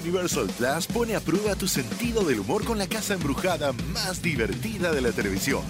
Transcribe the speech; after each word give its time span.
Universal 0.00 0.46
Plus 0.56 0.86
pone 0.86 1.14
a 1.14 1.20
prueba 1.20 1.54
tu 1.54 1.68
sentido 1.68 2.22
del 2.22 2.40
humor 2.40 2.64
con 2.64 2.78
la 2.78 2.86
casa 2.86 3.14
embrujada 3.14 3.72
más 3.92 4.22
divertida 4.22 4.92
de 4.92 5.00
la 5.00 5.12
televisión, 5.12 5.62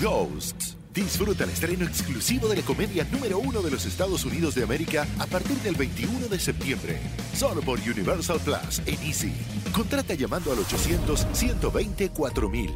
Ghosts. 0.00 0.76
Disfruta 0.92 1.44
el 1.44 1.50
estreno 1.50 1.84
exclusivo 1.84 2.48
de 2.48 2.56
la 2.56 2.62
comedia 2.62 3.06
número 3.12 3.38
uno 3.38 3.60
de 3.60 3.70
los 3.70 3.84
Estados 3.84 4.24
Unidos 4.24 4.54
de 4.54 4.64
América 4.64 5.06
a 5.18 5.26
partir 5.26 5.56
del 5.58 5.74
21 5.74 6.28
de 6.28 6.40
septiembre. 6.40 6.98
Solo 7.34 7.60
por 7.60 7.78
Universal 7.78 8.40
Plus 8.40 8.80
en 8.86 9.02
Easy. 9.02 9.34
Contrata 9.72 10.14
llamando 10.14 10.52
al 10.52 10.58
800-120-4000. 10.58 12.70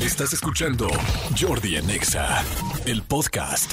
Estás 0.00 0.32
escuchando 0.32 0.88
Jordi 1.40 1.76
Anexa, 1.76 2.44
el 2.84 3.02
podcast. 3.02 3.70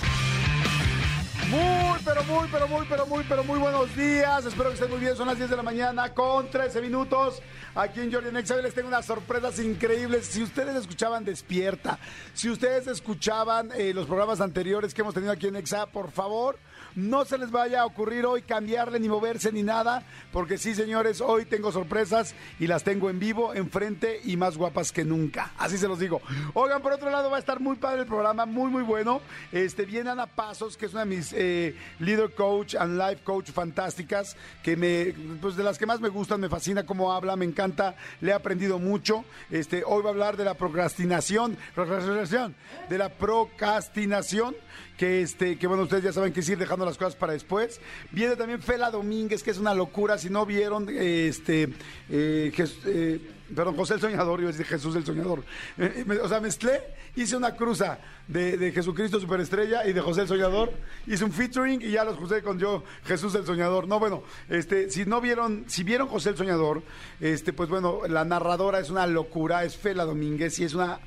Muy, 2.28 2.50
pero 2.52 2.68
muy, 2.68 2.86
pero 2.88 3.06
muy, 3.06 3.24
pero 3.24 3.44
muy, 3.46 3.60
buenos 3.60 3.96
días. 3.96 4.46
Espero 4.46 4.70
que 4.70 4.74
estén 4.74 4.90
muy 4.90 5.00
bien. 5.00 5.16
Son 5.16 5.26
las 5.26 5.38
10 5.38 5.50
de 5.50 5.56
la 5.56 5.64
mañana 5.64 6.14
con 6.14 6.50
13 6.50 6.82
minutos. 6.82 7.42
Aquí 7.74 8.02
en 8.02 8.12
Jordi 8.12 8.32
Nexa 8.32 8.58
les 8.58 8.74
tengo 8.74 8.90
unas 8.90 9.06
sorpresas 9.06 9.58
increíbles. 9.60 10.26
Si 10.26 10.44
ustedes 10.44 10.76
escuchaban 10.76 11.24
Despierta, 11.24 11.98
si 12.34 12.50
ustedes 12.50 12.88
escuchaban 12.88 13.72
eh, 13.74 13.94
los 13.94 14.06
programas 14.06 14.42
anteriores 14.42 14.94
que 14.94 15.02
hemos 15.02 15.14
tenido 15.14 15.32
aquí 15.32 15.48
en 15.48 15.54
Nexa, 15.54 15.86
por 15.86 16.12
favor, 16.12 16.60
no 16.96 17.26
se 17.26 17.38
les 17.38 17.52
vaya 17.52 17.82
a 17.82 17.86
ocurrir 17.86 18.26
hoy 18.26 18.42
cambiarle 18.42 19.00
ni 19.00 19.08
moverse 19.08 19.52
ni 19.52 19.64
nada, 19.64 20.04
porque 20.32 20.58
sí, 20.58 20.76
señores, 20.76 21.22
hoy 21.22 21.46
tengo 21.46 21.72
sorpresas 21.72 22.36
y 22.60 22.68
las 22.68 22.84
tengo 22.84 23.10
en 23.10 23.20
vivo, 23.20 23.54
enfrente 23.54 24.20
y 24.24 24.38
más 24.38 24.58
guapas 24.58 24.92
que 24.92 25.04
nunca. 25.04 25.52
Así 25.58 25.78
se 25.78 25.88
los 25.88 26.00
digo. 26.00 26.22
Oigan, 26.54 26.82
por 26.82 26.94
otro 26.94 27.10
lado, 27.10 27.30
va 27.30 27.38
a 27.38 27.40
estar 27.40 27.60
muy 27.60 27.76
padre 27.78 28.02
el 28.02 28.08
programa, 28.08 28.46
muy, 28.46 28.70
muy 28.70 28.84
bueno. 28.84 29.22
Este, 29.52 29.86
viene 29.86 30.10
Ana 30.10 30.28
Pasos, 30.28 30.78
que 30.78 30.86
es 30.86 30.94
una 30.94 31.02
de 31.02 31.16
mis 31.16 31.34
eh, 31.34 31.76
leader 32.00 32.34
coach 32.34 32.76
and 32.76 32.98
life 32.98 33.24
coach 33.24 33.52
fantásticas, 33.52 34.36
que 34.64 34.76
me, 34.76 35.14
pues 35.42 35.56
de 35.56 35.64
las 35.64 35.78
que 35.78 35.86
más 35.86 36.00
me 36.00 36.10
gustan, 36.10 36.40
me 36.40 36.50
fascina 36.50 36.86
cómo 36.86 37.12
habla, 37.12 37.36
me 37.36 37.46
encanta, 37.46 37.96
le 38.22 38.32
he 38.32 38.34
aprendido 38.34 38.80
mucho. 38.80 39.26
Este, 39.50 39.84
hoy 39.86 40.02
va 40.04 40.10
a 40.10 40.14
hablar 40.14 40.38
de 40.38 40.46
la 40.46 40.54
procrastinación, 40.54 41.58
procrastinación, 41.76 42.56
de 42.90 42.98
la 42.98 43.10
procrastinación 43.10 44.56
que 45.00 45.22
este, 45.22 45.58
que 45.58 45.66
bueno, 45.66 45.84
ustedes 45.84 46.04
ya 46.04 46.12
saben 46.12 46.34
que 46.34 46.42
es 46.42 46.50
ir 46.50 46.58
dejando 46.58 46.84
las 46.84 46.98
cosas 46.98 47.16
para 47.16 47.32
después. 47.32 47.80
Viene 48.12 48.36
también 48.36 48.62
Fela 48.62 48.92
Domínguez, 48.92 49.42
que 49.42 49.52
es 49.52 49.58
una 49.58 49.74
locura, 49.74 50.18
si 50.18 50.30
no 50.30 50.46
vieron, 50.46 50.90
este, 50.90 51.70
eh, 52.10 52.52
eh, 52.86 53.20
perdón, 53.56 53.78
José 53.78 53.94
el 53.94 54.02
Soñador, 54.02 54.42
yo 54.42 54.48
decir 54.48 54.66
Jesús 54.66 54.98
el 54.98 55.06
Soñador. 55.06 55.46
Eh, 55.78 56.06
o 56.22 56.28
sea, 56.28 56.42
mezclé, 56.42 56.82
hice 57.16 57.38
una 57.38 57.56
cruza 57.56 57.98
de, 58.28 58.58
de, 58.58 58.74
Jesucristo 58.74 59.22
Superestrella 59.22 59.88
y 59.88 59.94
de 59.94 60.02
José 60.02 60.24
el 60.24 60.28
Soñador, 60.28 60.74
hice 61.08 61.24
un 61.24 61.32
featuring 61.32 61.82
y 61.82 61.92
ya 61.92 62.04
los 62.04 62.18
puse 62.18 62.44
con 62.44 62.60
yo, 62.60 62.84
Jesús 63.06 63.34
el 63.36 63.46
Soñador. 63.46 63.88
No, 63.88 64.00
bueno, 64.00 64.24
este, 64.50 64.92
si 64.92 65.06
no 65.06 65.22
vieron, 65.22 65.64
si 65.68 65.86
vieron 65.86 66.10
José 66.10 66.32
el 66.32 66.38
Soñador, 66.38 66.84
este, 67.22 67.54
pues 67.54 67.70
bueno, 67.70 68.02
la 68.10 68.26
narradora 68.26 68.82
es 68.82 68.90
una 68.90 69.08
locura, 69.08 69.64
es 69.64 69.78
Fela 69.78 70.04
Domínguez 70.04 70.60
y 70.60 70.66
es 70.66 70.74
una 70.74 71.00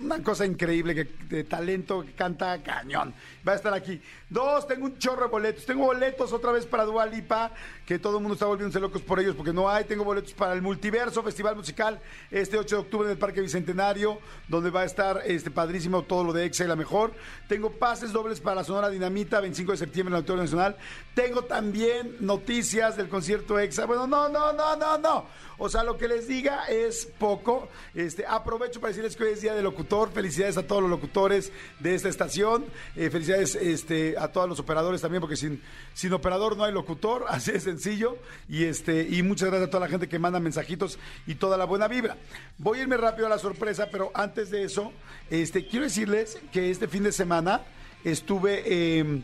una 0.00 0.22
cosa 0.22 0.44
increíble 0.44 0.94
que, 0.94 1.04
de 1.28 1.44
talento 1.44 2.02
que 2.02 2.12
canta 2.12 2.62
cañón. 2.62 3.14
Va 3.46 3.52
a 3.52 3.56
estar 3.56 3.74
aquí. 3.74 4.00
Dos, 4.30 4.66
tengo 4.66 4.86
un 4.86 4.98
chorro 4.98 5.24
de 5.24 5.28
boletos. 5.28 5.66
Tengo 5.66 5.84
boletos 5.84 6.32
otra 6.32 6.50
vez 6.50 6.64
para 6.64 6.84
Dua 6.84 7.04
Lipa, 7.04 7.52
que 7.84 7.98
todo 7.98 8.16
el 8.16 8.22
mundo 8.22 8.34
está 8.34 8.46
volviéndose 8.46 8.80
locos 8.80 9.02
por 9.02 9.20
ellos 9.20 9.34
porque 9.36 9.52
no 9.52 9.68
hay. 9.68 9.84
Tengo 9.84 10.02
boletos 10.02 10.32
para 10.32 10.54
el 10.54 10.62
Multiverso 10.62 11.22
Festival 11.22 11.54
Musical 11.54 12.00
este 12.30 12.56
8 12.56 12.76
de 12.76 12.80
octubre 12.80 13.06
en 13.06 13.12
el 13.12 13.18
Parque 13.18 13.42
Bicentenario, 13.42 14.18
donde 14.48 14.70
va 14.70 14.80
a 14.80 14.84
estar 14.84 15.20
este 15.26 15.50
padrísimo 15.50 16.02
todo 16.02 16.24
lo 16.24 16.32
de 16.32 16.46
Exa 16.46 16.64
y 16.64 16.68
la 16.68 16.76
mejor. 16.76 17.12
Tengo 17.46 17.70
pases 17.70 18.12
dobles 18.12 18.40
para 18.40 18.56
la 18.56 18.64
Sonora 18.64 18.88
Dinamita, 18.88 19.40
25 19.40 19.72
de 19.72 19.78
septiembre 19.78 20.12
en 20.12 20.14
el 20.14 20.18
Auditorio 20.18 20.42
Nacional. 20.42 20.76
Tengo 21.14 21.44
también 21.44 22.16
noticias 22.20 22.96
del 22.96 23.08
concierto 23.08 23.58
Exa. 23.58 23.84
Bueno, 23.84 24.06
no, 24.06 24.28
no, 24.30 24.54
no, 24.54 24.74
no, 24.76 24.98
no. 24.98 25.26
O 25.58 25.68
sea, 25.68 25.84
lo 25.84 25.96
que 25.96 26.08
les 26.08 26.26
diga 26.26 26.64
es 26.66 27.06
poco. 27.18 27.68
Este, 27.94 28.26
aprovecho 28.26 28.80
para 28.80 28.88
decirles 28.88 29.16
que 29.16 29.24
hoy 29.24 29.32
es 29.32 29.42
día 29.42 29.54
de 29.54 29.62
locutor. 29.62 30.10
Felicidades 30.10 30.56
a 30.56 30.66
todos 30.66 30.82
los 30.82 30.90
locutores 30.90 31.52
de 31.78 31.94
esta 31.94 32.08
estación. 32.08 32.64
Eh, 32.96 33.10
felicidades 33.10 33.33
este, 33.34 34.16
a 34.18 34.28
todos 34.28 34.48
los 34.48 34.58
operadores 34.58 35.00
también, 35.00 35.20
porque 35.20 35.36
sin, 35.36 35.62
sin 35.92 36.12
operador 36.12 36.56
no 36.56 36.64
hay 36.64 36.72
locutor. 36.72 37.24
Así 37.28 37.52
de 37.52 37.60
sencillo. 37.60 38.16
Y, 38.48 38.64
este, 38.64 39.06
y 39.08 39.22
muchas 39.22 39.48
gracias 39.48 39.68
a 39.68 39.70
toda 39.70 39.86
la 39.86 39.90
gente 39.90 40.08
que 40.08 40.18
manda 40.18 40.40
mensajitos 40.40 40.98
y 41.26 41.34
toda 41.36 41.56
la 41.56 41.64
buena 41.64 41.88
vibra. 41.88 42.16
Voy 42.58 42.78
a 42.78 42.82
irme 42.82 42.96
rápido 42.96 43.26
a 43.26 43.30
la 43.30 43.38
sorpresa, 43.38 43.88
pero 43.90 44.10
antes 44.14 44.50
de 44.50 44.64
eso, 44.64 44.92
este, 45.30 45.66
quiero 45.66 45.84
decirles 45.84 46.38
que 46.52 46.70
este 46.70 46.88
fin 46.88 47.02
de 47.02 47.12
semana 47.12 47.62
estuve. 48.04 48.98
Em, 48.98 49.22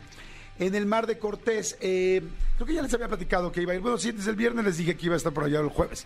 en 0.61 0.75
el 0.75 0.85
Mar 0.85 1.07
de 1.07 1.17
Cortés. 1.17 1.75
Eh, 1.81 2.21
creo 2.55 2.67
que 2.67 2.73
ya 2.75 2.81
les 2.83 2.93
había 2.93 3.07
platicado 3.07 3.51
que 3.51 3.61
iba 3.61 3.73
a 3.73 3.75
ir. 3.75 3.81
Bueno, 3.81 3.97
sí, 3.97 4.11
desde 4.11 4.29
el 4.29 4.35
viernes 4.35 4.63
les 4.63 4.77
dije 4.77 4.95
que 4.95 5.07
iba 5.07 5.15
a 5.15 5.17
estar 5.17 5.33
por 5.33 5.45
allá 5.45 5.59
el 5.59 5.69
jueves. 5.69 6.05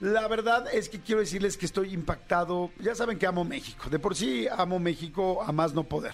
La 0.00 0.28
verdad 0.28 0.66
es 0.72 0.90
que 0.90 1.00
quiero 1.00 1.20
decirles 1.20 1.56
que 1.56 1.64
estoy 1.66 1.94
impactado. 1.94 2.70
Ya 2.78 2.94
saben 2.94 3.18
que 3.18 3.26
amo 3.26 3.44
México. 3.44 3.88
De 3.88 3.98
por 3.98 4.14
sí 4.14 4.46
amo 4.50 4.78
México 4.78 5.42
a 5.42 5.52
más 5.52 5.72
no 5.72 5.84
poder. 5.84 6.12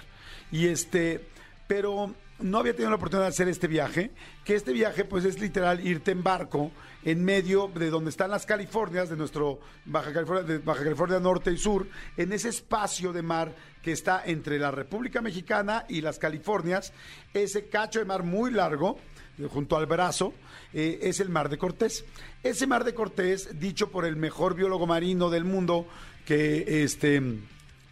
Y 0.53 0.69
este, 0.69 1.27
pero 1.67 2.15
no 2.39 2.59
había 2.59 2.73
tenido 2.73 2.91
la 2.91 2.97
oportunidad 2.97 3.27
de 3.27 3.31
hacer 3.31 3.49
este 3.49 3.67
viaje, 3.67 4.11
que 4.45 4.55
este 4.55 4.73
viaje 4.73 5.05
pues 5.05 5.25
es 5.25 5.41
literal 5.41 5.85
irte 5.87 6.11
en 6.11 6.23
barco 6.23 6.71
en 7.05 7.25
medio 7.25 7.69
de 7.75 7.91
donde 7.91 8.11
están 8.11 8.31
las 8.31 8.47
Californias, 8.47 9.09
de 9.09 9.17
nuestro 9.17 9.61
Baja 9.85 10.13
California, 10.13 10.45
de 10.45 10.59
Baja 10.59 10.85
California 10.85 11.19
Norte 11.19 11.51
y 11.51 11.57
Sur, 11.57 11.89
en 12.17 12.33
ese 12.33 12.49
espacio 12.49 13.13
de 13.13 13.23
mar 13.23 13.55
que 13.83 13.93
está 13.93 14.23
entre 14.25 14.59
la 14.59 14.71
República 14.71 15.21
Mexicana 15.21 15.85
y 15.89 16.01
las 16.01 16.19
Californias, 16.19 16.93
ese 17.35 17.69
cacho 17.69 17.99
de 17.99 18.05
mar 18.05 18.23
muy 18.23 18.53
largo, 18.53 18.99
junto 19.51 19.77
al 19.77 19.87
brazo, 19.87 20.35
eh, 20.73 21.01
es 21.03 21.21
el 21.21 21.29
Mar 21.29 21.49
de 21.49 21.59
Cortés. 21.59 22.05
Ese 22.43 22.67
Mar 22.67 22.85
de 22.85 22.95
Cortés, 22.95 23.59
dicho 23.59 23.91
por 23.91 24.05
el 24.05 24.17
mejor 24.17 24.55
biólogo 24.55 24.87
marino 24.87 25.31
del 25.31 25.45
mundo, 25.45 25.87
que 26.25 26.83
este, 26.83 27.23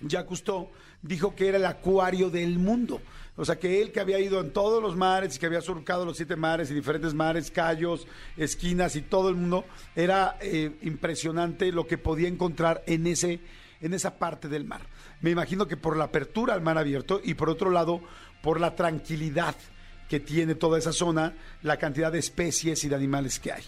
ya 0.01 0.27
Cousteau, 0.27 0.71
dijo 1.03 1.34
que 1.34 1.49
era 1.49 1.59
el 1.59 1.67
acuario 1.67 2.31
del 2.31 2.59
mundo. 2.59 3.01
O 3.37 3.45
sea, 3.45 3.59
que 3.59 3.81
él 3.81 3.91
que 3.91 4.01
había 4.01 4.19
ido 4.19 4.41
en 4.41 4.53
todos 4.53 4.83
los 4.83 4.97
mares 4.97 5.34
y 5.34 5.39
que 5.39 5.47
había 5.47 5.62
surcado 5.62 6.05
los 6.05 6.17
siete 6.17 6.37
mares 6.37 6.71
y 6.71 6.75
diferentes 6.75 7.15
mares, 7.15 7.51
callos, 7.51 8.07
esquinas 8.37 8.97
y 8.97 9.03
todo 9.03 9.31
el 9.31 9.37
mundo, 9.37 9.65
era 9.97 10.37
eh, 10.43 10.77
impresionante 10.83 11.72
lo 11.72 11.87
que 11.87 11.97
podía 11.97 12.28
encontrar 12.28 12.83
en, 12.87 13.07
ese, 13.07 13.41
en 13.81 13.95
esa 13.95 14.19
parte 14.19 14.49
del 14.49 14.65
mar. 14.65 14.83
Me 15.22 15.31
imagino 15.31 15.67
que 15.67 15.78
por 15.78 15.97
la 15.97 16.05
apertura 16.05 16.53
al 16.53 16.61
mar 16.61 16.77
abierto 16.77 17.21
y 17.25 17.34
por 17.34 17.49
otro 17.49 17.71
lado, 17.71 18.01
por 18.43 18.61
la 18.61 18.77
tranquilidad 18.77 19.57
que 20.10 20.19
tiene 20.19 20.56
toda 20.56 20.76
esa 20.76 20.93
zona, 20.93 21.34
la 21.62 21.78
cantidad 21.78 22.10
de 22.10 22.19
especies 22.19 22.82
y 22.82 22.88
de 22.88 22.97
animales 22.97 23.38
que 23.38 23.53
hay. 23.53 23.62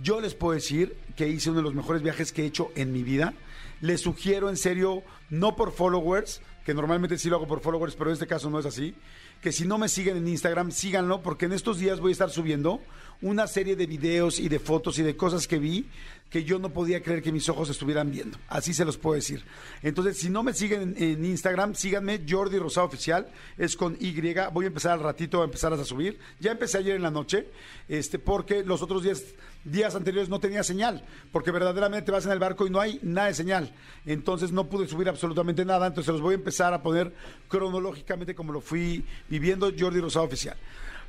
Yo 0.00 0.20
les 0.20 0.32
puedo 0.32 0.54
decir 0.54 0.96
que 1.16 1.28
hice 1.28 1.50
uno 1.50 1.58
de 1.58 1.64
los 1.64 1.74
mejores 1.74 2.02
viajes 2.02 2.32
que 2.32 2.44
he 2.44 2.46
hecho 2.46 2.70
en 2.76 2.92
mi 2.92 3.02
vida. 3.02 3.34
Les 3.80 4.00
sugiero 4.00 4.48
en 4.48 4.56
serio, 4.56 5.02
no 5.28 5.56
por 5.56 5.72
followers, 5.72 6.40
que 6.64 6.72
normalmente 6.72 7.18
sí 7.18 7.28
lo 7.28 7.36
hago 7.36 7.48
por 7.48 7.60
followers, 7.60 7.96
pero 7.96 8.10
en 8.10 8.14
este 8.14 8.28
caso 8.28 8.48
no 8.48 8.60
es 8.60 8.66
así, 8.66 8.94
que 9.42 9.50
si 9.50 9.66
no 9.66 9.76
me 9.76 9.88
siguen 9.88 10.16
en 10.18 10.28
Instagram, 10.28 10.70
síganlo, 10.70 11.20
porque 11.20 11.46
en 11.46 11.52
estos 11.52 11.80
días 11.80 11.98
voy 11.98 12.10
a 12.10 12.12
estar 12.12 12.30
subiendo 12.30 12.80
una 13.20 13.48
serie 13.48 13.74
de 13.74 13.86
videos 13.86 14.38
y 14.38 14.48
de 14.48 14.60
fotos 14.60 15.00
y 15.00 15.02
de 15.02 15.16
cosas 15.16 15.48
que 15.48 15.58
vi 15.58 15.88
que 16.32 16.44
yo 16.44 16.58
no 16.58 16.70
podía 16.70 17.02
creer 17.02 17.22
que 17.22 17.30
mis 17.30 17.46
ojos 17.50 17.68
estuvieran 17.68 18.10
viendo. 18.10 18.38
Así 18.48 18.72
se 18.72 18.86
los 18.86 18.96
puedo 18.96 19.16
decir. 19.16 19.44
Entonces, 19.82 20.16
si 20.16 20.30
no 20.30 20.42
me 20.42 20.54
siguen 20.54 20.94
en, 20.96 21.22
Instagram, 21.22 21.74
síganme, 21.74 22.22
Jordi 22.26 22.58
Rosado 22.58 22.86
Oficial, 22.86 23.28
es 23.58 23.76
con 23.76 23.98
Y. 24.00 24.18
Voy 24.50 24.64
a 24.64 24.68
empezar 24.68 24.92
al 24.92 25.00
ratito 25.00 25.42
a 25.42 25.44
empezar 25.44 25.74
a 25.74 25.84
subir. 25.84 26.18
Ya 26.40 26.52
empecé 26.52 26.78
ayer 26.78 26.96
en 26.96 27.02
la 27.02 27.10
noche, 27.10 27.48
este, 27.86 28.18
porque 28.18 28.64
los 28.64 28.80
otros 28.80 29.02
días, 29.02 29.22
días 29.62 29.94
anteriores 29.94 30.30
no 30.30 30.40
tenía 30.40 30.64
señal, 30.64 31.04
porque 31.32 31.50
verdaderamente 31.50 32.10
vas 32.10 32.24
en 32.24 32.32
el 32.32 32.38
barco 32.38 32.66
y 32.66 32.70
no 32.70 32.80
hay 32.80 32.98
nada 33.02 33.26
de 33.26 33.34
señal. 33.34 33.74
Entonces 34.06 34.52
no 34.52 34.70
pude 34.70 34.88
subir 34.88 35.10
absolutamente 35.10 35.66
nada, 35.66 35.86
entonces 35.86 36.14
los 36.14 36.22
voy 36.22 36.32
a 36.32 36.38
empezar 36.38 36.72
a 36.72 36.82
poner 36.82 37.12
cronológicamente 37.48 38.34
como 38.34 38.54
lo 38.54 38.62
fui 38.62 39.04
viviendo 39.28 39.70
Jordi 39.78 40.00
Rosado 40.00 40.24
Oficial. 40.24 40.56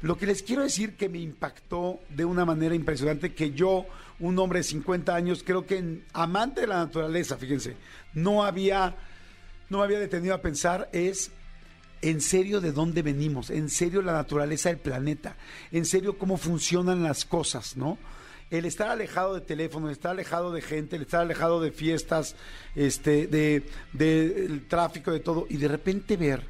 Lo 0.03 0.17
que 0.17 0.25
les 0.25 0.43
quiero 0.43 0.63
decir 0.63 0.97
que 0.97 1.07
me 1.07 1.19
impactó 1.19 2.01
de 2.09 2.25
una 2.25 2.43
manera 2.43 2.75
impresionante, 2.75 3.33
que 3.33 3.51
yo, 3.53 3.85
un 4.23 4.39
hombre 4.39 4.59
de 4.59 4.63
50 4.63 5.13
años, 5.13 5.43
creo 5.45 5.65
que 5.65 6.01
amante 6.13 6.61
de 6.61 6.67
la 6.67 6.77
naturaleza, 6.77 7.35
fíjense, 7.35 7.75
no 8.13 8.45
había, 8.45 8.95
no 9.69 9.79
me 9.79 9.83
había 9.83 9.99
detenido 9.99 10.33
a 10.33 10.41
pensar, 10.41 10.89
es 10.93 11.29
en 12.01 12.21
serio 12.21 12.61
de 12.61 12.71
dónde 12.71 13.01
venimos, 13.01 13.49
en 13.49 13.69
serio 13.69 14.01
la 14.01 14.13
naturaleza 14.13 14.69
del 14.69 14.77
planeta, 14.77 15.35
en 15.73 15.85
serio 15.85 16.17
cómo 16.17 16.37
funcionan 16.37 17.03
las 17.03 17.25
cosas, 17.25 17.75
¿no? 17.75 17.97
El 18.49 18.63
estar 18.63 18.87
alejado 18.87 19.33
de 19.33 19.41
teléfono, 19.41 19.87
el 19.87 19.93
estar 19.93 20.11
alejado 20.11 20.53
de 20.53 20.61
gente, 20.61 20.95
el 20.95 21.01
estar 21.01 21.19
alejado 21.19 21.59
de 21.59 21.71
fiestas, 21.71 22.37
este, 22.75 23.27
de, 23.27 23.67
de 23.91 24.61
tráfico, 24.69 25.11
de 25.11 25.19
todo, 25.19 25.47
y 25.49 25.57
de 25.57 25.67
repente 25.67 26.15
ver 26.15 26.45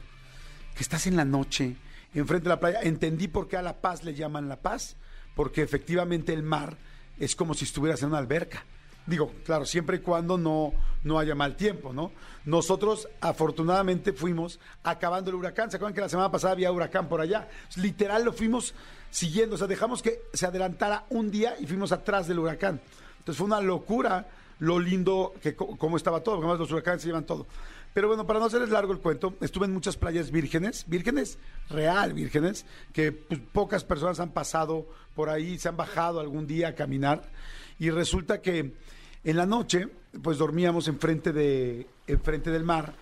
que 0.75 0.84
estás 0.84 1.08
en 1.08 1.16
la 1.16 1.25
noche, 1.25 1.75
enfrente 2.14 2.44
de 2.44 2.50
la 2.50 2.60
playa. 2.60 2.81
Entendí 2.84 3.28
por 3.28 3.48
qué 3.48 3.58
a 3.58 3.64
La 3.64 3.81
Paz 3.81 4.04
le 4.04 4.14
llaman 4.14 4.48
La 4.48 4.62
Paz, 4.62 4.96
porque 5.34 5.64
efectivamente 5.64 6.34
el 6.34 6.44
mar 6.44 6.78
es 7.19 7.36
como 7.36 7.54
si 7.54 7.65
estuvieras 7.65 8.01
en 8.01 8.10
una 8.10 8.18
alberca. 8.18 8.65
Digo, 9.06 9.33
claro, 9.44 9.65
siempre 9.65 9.98
y 9.98 10.00
cuando 10.00 10.38
no, 10.38 10.71
no 11.04 11.19
haya 11.19 11.36
mal 11.36 11.57
tiempo, 11.57 11.92
¿no? 11.92 12.13
Nosotros 12.45 13.10
afortunadamente 13.19 14.13
fuimos 14.13 14.60
acabando 14.83 15.30
el 15.30 15.36
huracán. 15.36 15.69
¿Se 15.69 15.75
acuerdan 15.75 15.94
que 15.94 16.01
la 16.01 16.10
semana 16.10 16.31
pasada 16.31 16.54
había 16.54 16.71
huracán 16.71 17.10
por 17.10 17.19
allá? 17.19 17.50
Literal 17.75 18.24
lo 18.24 18.31
fuimos 18.31 18.74
siguiendo, 19.10 19.56
o 19.56 19.57
sea, 19.57 19.68
dejamos 19.68 20.01
que 20.01 20.21
se 20.33 20.45
adelantara 20.45 21.06
un 21.10 21.30
día 21.31 21.56
y 21.60 21.68
fuimos 21.68 21.92
atrás 21.92 22.27
del 22.27 22.39
huracán. 22.39 22.80
Entonces 23.19 23.38
fue 23.38 23.48
una 23.48 23.60
locura 23.60 24.27
lo 24.60 24.80
lindo 24.80 25.34
que 25.42 25.56
cómo 25.56 25.98
estaba 25.98 26.22
todo, 26.22 26.36
porque 26.36 26.48
además 26.48 26.60
los 26.60 26.72
huracanes 26.72 27.02
se 27.02 27.08
llevan 27.08 27.26
todo. 27.26 27.48
Pero 27.94 28.08
bueno, 28.08 28.26
para 28.26 28.40
no 28.40 28.46
hacerles 28.46 28.70
largo 28.70 28.92
el 28.92 29.00
cuento, 29.00 29.36
estuve 29.40 29.66
en 29.66 29.74
muchas 29.74 29.98
playas 29.98 30.32
vírgenes, 30.32 30.86
vírgenes, 30.88 31.38
real 31.70 32.14
vírgenes, 32.14 32.66
que 32.92 33.12
pues, 33.12 33.40
pocas 33.52 33.84
personas 33.84 34.20
han 34.20 34.32
pasado 34.32 34.88
por 35.16 35.30
ahí, 35.30 35.60
se 35.60 35.70
han 35.70 35.78
bajado 35.78 36.20
algún 36.20 36.48
día 36.48 36.70
a 36.70 36.76
caminar. 36.76 37.30
Y 37.78 37.92
resulta 37.92 38.42
que 38.42 38.74
en 39.24 39.38
la 39.38 39.46
noche, 39.46 39.90
pues 40.22 40.40
dormíamos 40.40 40.88
enfrente, 40.88 41.32
de, 41.32 41.88
enfrente 42.08 42.50
del 42.50 42.64
mar, 42.64 42.96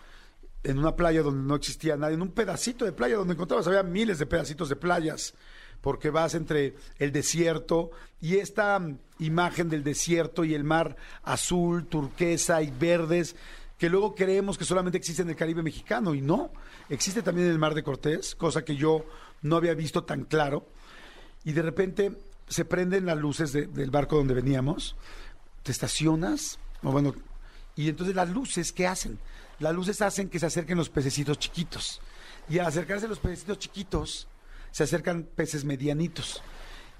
en 0.63 0.77
una 0.77 0.95
playa 0.95 1.24
donde 1.24 1.47
no 1.47 1.56
existía 1.56 1.95
nadie, 1.95 2.15
en 2.15 2.21
un 2.21 2.31
pedacito 2.31 2.86
de 2.86 2.92
playa 2.92 3.15
donde 3.15 3.33
encontrabas, 3.33 3.68
había 3.68 3.83
miles 3.83 4.19
de 4.19 4.25
pedacitos 4.25 4.69
de 4.69 4.75
playas, 4.75 5.33
porque 5.81 6.10
vas 6.10 6.36
entre 6.36 6.75
el 7.00 7.12
desierto 7.12 7.92
y 8.22 8.38
esta 8.38 8.78
mm, 8.80 8.98
imagen 9.19 9.69
del 9.69 9.83
desierto 9.83 10.44
y 10.44 10.54
el 10.54 10.63
mar 10.63 10.95
azul, 11.24 11.86
turquesa 11.88 12.62
y 12.62 12.72
verdes, 12.72 13.36
que 13.78 13.89
luego 13.89 14.13
creemos 14.13 14.57
que 14.57 14.66
solamente 14.66 14.98
existe 14.98 15.24
en 15.24 15.30
el 15.30 15.36
Caribe 15.36 15.63
mexicano, 15.63 16.13
y 16.13 16.22
no, 16.22 16.51
existe 16.89 17.24
también 17.24 17.48
en 17.48 17.54
el 17.54 17.60
mar 17.60 17.74
de 17.74 17.81
Cortés, 17.83 18.36
cosa 18.36 18.63
que 18.63 18.75
yo 18.75 19.06
no 19.42 19.56
había 19.56 19.74
visto 19.74 20.04
tan 20.04 20.24
claro, 20.25 20.68
y 21.44 21.54
de 21.54 21.63
repente 21.63 22.12
se 22.48 22.63
prenden 22.66 23.07
las 23.07 23.18
luces 23.18 23.51
de- 23.54 23.66
del 23.66 23.89
barco 23.89 24.18
donde 24.18 24.36
veníamos, 24.36 24.95
te 25.63 25.72
estacionas, 25.72 26.60
o 26.83 26.92
bueno, 26.92 27.16
y 27.75 27.89
entonces 27.89 28.16
las 28.16 28.30
luces, 28.30 28.72
¿qué 28.72 28.86
hacen? 28.86 29.18
Las 29.60 29.74
luces 29.74 30.01
hacen 30.04 30.30
que 30.30 30.38
se 30.39 30.45
acerquen 30.45 30.78
los 30.78 30.89
pececitos 30.89 31.39
chiquitos. 31.39 32.01
Y 32.50 32.60
al 32.60 32.66
acercarse 32.68 33.07
los 33.07 33.19
pececitos 33.19 33.57
chiquitos, 33.60 34.28
se 34.71 34.83
acercan 34.83 35.23
peces 35.23 35.65
medianitos. 35.65 36.41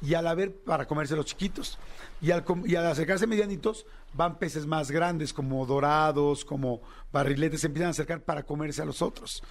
Y 0.02 0.16
al 0.16 0.28
haber, 0.28 0.56
para 0.56 0.88
comerse 0.88 1.16
los 1.16 1.26
chiquitos. 1.26 1.78
Y 2.22 2.32
al, 2.32 2.44
y 2.66 2.76
al 2.76 2.88
acercarse 2.88 3.28
medianitos, 3.28 3.86
van 4.14 4.40
peces 4.40 4.66
más 4.66 4.90
grandes, 4.90 5.34
como 5.34 5.66
dorados, 5.66 6.44
como 6.44 6.82
barriletes, 7.12 7.62
se 7.62 7.68
empiezan 7.68 7.88
a 7.88 7.92
acercar 7.92 8.22
para 8.22 8.44
comerse 8.44 8.82
a 8.82 8.86
los 8.86 9.02
otros. 9.02 9.44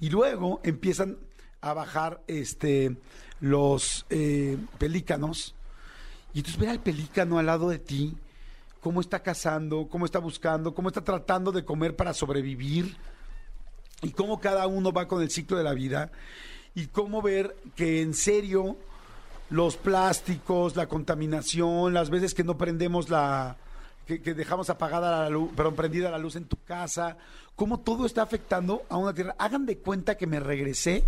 Y 0.00 0.10
luego 0.10 0.60
empiezan 0.64 1.18
a 1.60 1.74
bajar 1.74 2.22
este, 2.26 2.96
los 3.40 4.06
eh, 4.10 4.56
pelícanos. 4.78 5.54
Y 6.32 6.38
entonces 6.38 6.60
ver 6.60 6.70
al 6.70 6.80
pelícano 6.80 7.38
al 7.38 7.46
lado 7.46 7.68
de 7.68 7.78
ti, 7.78 8.16
cómo 8.80 9.00
está 9.00 9.22
cazando, 9.22 9.88
cómo 9.88 10.06
está 10.06 10.18
buscando, 10.18 10.74
cómo 10.74 10.88
está 10.88 11.02
tratando 11.02 11.52
de 11.52 11.64
comer 11.64 11.96
para 11.96 12.14
sobrevivir 12.14 12.96
y 14.02 14.10
cómo 14.10 14.40
cada 14.40 14.66
uno 14.66 14.92
va 14.92 15.08
con 15.08 15.22
el 15.22 15.30
ciclo 15.30 15.56
de 15.56 15.64
la 15.64 15.74
vida 15.74 16.12
y 16.74 16.86
cómo 16.86 17.22
ver 17.22 17.56
que 17.76 18.02
en 18.02 18.14
serio 18.14 18.76
los 19.50 19.76
plásticos, 19.76 20.76
la 20.76 20.88
contaminación, 20.88 21.94
las 21.94 22.10
veces 22.10 22.34
que 22.34 22.44
no 22.44 22.58
prendemos 22.58 23.08
la 23.08 23.56
que, 24.06 24.18
dejamos 24.18 24.70
apagada 24.70 25.22
la 25.22 25.30
luz, 25.30 25.50
perdón, 25.54 25.74
prendida 25.74 26.10
la 26.10 26.18
luz 26.18 26.36
en 26.36 26.46
tu 26.46 26.56
casa, 26.64 27.18
cómo 27.54 27.80
todo 27.80 28.06
está 28.06 28.22
afectando 28.22 28.82
a 28.88 28.96
una 28.96 29.12
tierra. 29.12 29.34
Hagan 29.38 29.66
de 29.66 29.78
cuenta 29.78 30.16
que 30.16 30.26
me 30.26 30.40
regresé, 30.40 31.04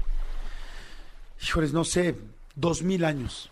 híjoles, 1.42 1.72
no 1.72 1.84
sé, 1.84 2.16
dos 2.54 2.82
mil 2.82 3.04
años 3.04 3.50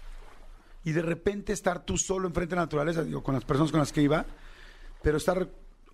y 0.85 0.93
de 0.93 1.03
repente 1.03 1.53
estar 1.53 1.85
tú 1.85 1.99
solo 1.99 2.29
enfrente 2.29 2.55
de 2.55 2.57
la 2.57 2.63
naturaleza, 2.63 3.03
digo, 3.03 3.23
con 3.23 3.35
las 3.35 3.45
personas 3.45 3.71
con 3.71 3.81
las 3.81 3.93
que 3.93 4.03
iba, 4.03 4.25
pero 5.03 5.17
estar 5.17 5.49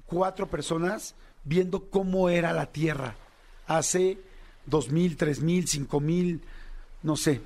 cuatro 0.07 0.49
personas 0.49 1.15
viendo 1.45 1.91
cómo 1.91 2.29
era 2.29 2.53
la 2.53 2.67
Tierra 2.67 3.17
hace 3.67 4.19
dos 4.67 4.91
mil, 4.91 5.17
tres 5.17 5.41
mil, 5.41 5.69
cinco 5.69 6.01
mil, 6.01 6.41
no 7.03 7.17
sé, 7.17 7.41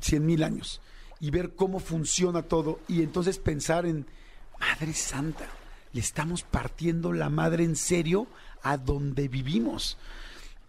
cien 0.00 0.24
mil 0.26 0.42
años 0.42 0.80
y 1.20 1.30
ver 1.30 1.54
cómo 1.54 1.80
funciona 1.80 2.42
todo 2.42 2.80
y 2.88 3.02
entonces 3.02 3.38
pensar 3.38 3.86
en 3.86 4.06
Madre 4.60 4.92
Santa, 4.92 5.48
le 5.92 6.00
estamos 6.00 6.42
partiendo 6.42 7.12
la 7.12 7.30
madre 7.30 7.64
en 7.64 7.76
serio 7.76 8.26
a 8.62 8.76
donde 8.76 9.28
vivimos 9.28 9.96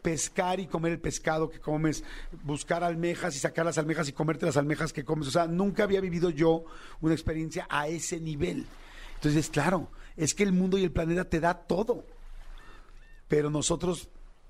pescar 0.08 0.62
y 0.62 0.68
comer 0.68 0.94
el 0.94 1.00
pescado 1.00 1.50
que 1.50 1.60
comes, 1.60 2.02
buscar 2.44 2.82
almejas 2.82 3.36
y 3.36 3.40
sacar 3.40 3.66
las 3.66 3.78
almejas 3.78 4.08
y 4.08 4.14
comerte 4.14 4.46
las 4.46 4.56
almejas 4.56 4.94
que 4.94 5.04
comes. 5.04 5.28
O 5.28 5.32
sea, 5.32 5.48
nunca 5.48 5.84
había 5.84 6.00
vivido 6.00 6.30
yo 6.30 6.64
una 7.02 7.14
experiencia 7.14 7.68
a 7.70 7.90
ese 7.90 8.22
nivel. 8.22 8.66
Entonces, 9.16 9.50
claro, 9.50 9.90
es 10.16 10.34
que 10.34 10.44
el 10.44 10.54
mundo 10.54 10.78
y 10.78 10.86
el 10.86 10.94
planeta 10.94 11.26
te 11.26 11.42
da 11.42 11.56
todo. 11.56 12.06
Pero 13.28 13.50
nosotros, 13.50 14.08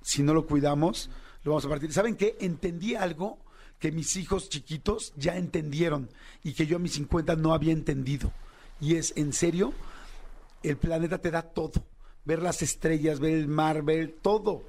si 0.08 0.24
no 0.24 0.34
lo 0.34 0.48
cuidamos, 0.48 1.10
lo 1.44 1.52
vamos 1.52 1.66
a 1.66 1.70
partir. 1.70 1.92
¿Saben 1.92 2.16
qué? 2.16 2.38
Entendí 2.40 2.96
algo 2.96 3.40
que 3.78 3.92
mis 3.92 4.16
hijos 4.16 4.48
chiquitos 4.48 5.12
ya 5.18 5.36
entendieron 5.36 6.10
y 6.46 6.54
que 6.54 6.66
yo 6.66 6.78
a 6.78 6.80
mis 6.80 6.94
50 6.94 7.36
no 7.36 7.54
había 7.54 7.74
entendido. 7.74 8.32
Y 8.80 8.96
es, 8.96 9.12
en 9.18 9.34
serio, 9.34 9.74
el 10.64 10.78
planeta 10.78 11.18
te 11.18 11.30
da 11.30 11.42
todo. 11.42 11.84
Ver 12.24 12.42
las 12.42 12.62
estrellas, 12.62 13.20
ver 13.20 13.34
el 13.34 13.50
mar, 13.50 13.84
ver 13.84 14.16
todo 14.22 14.64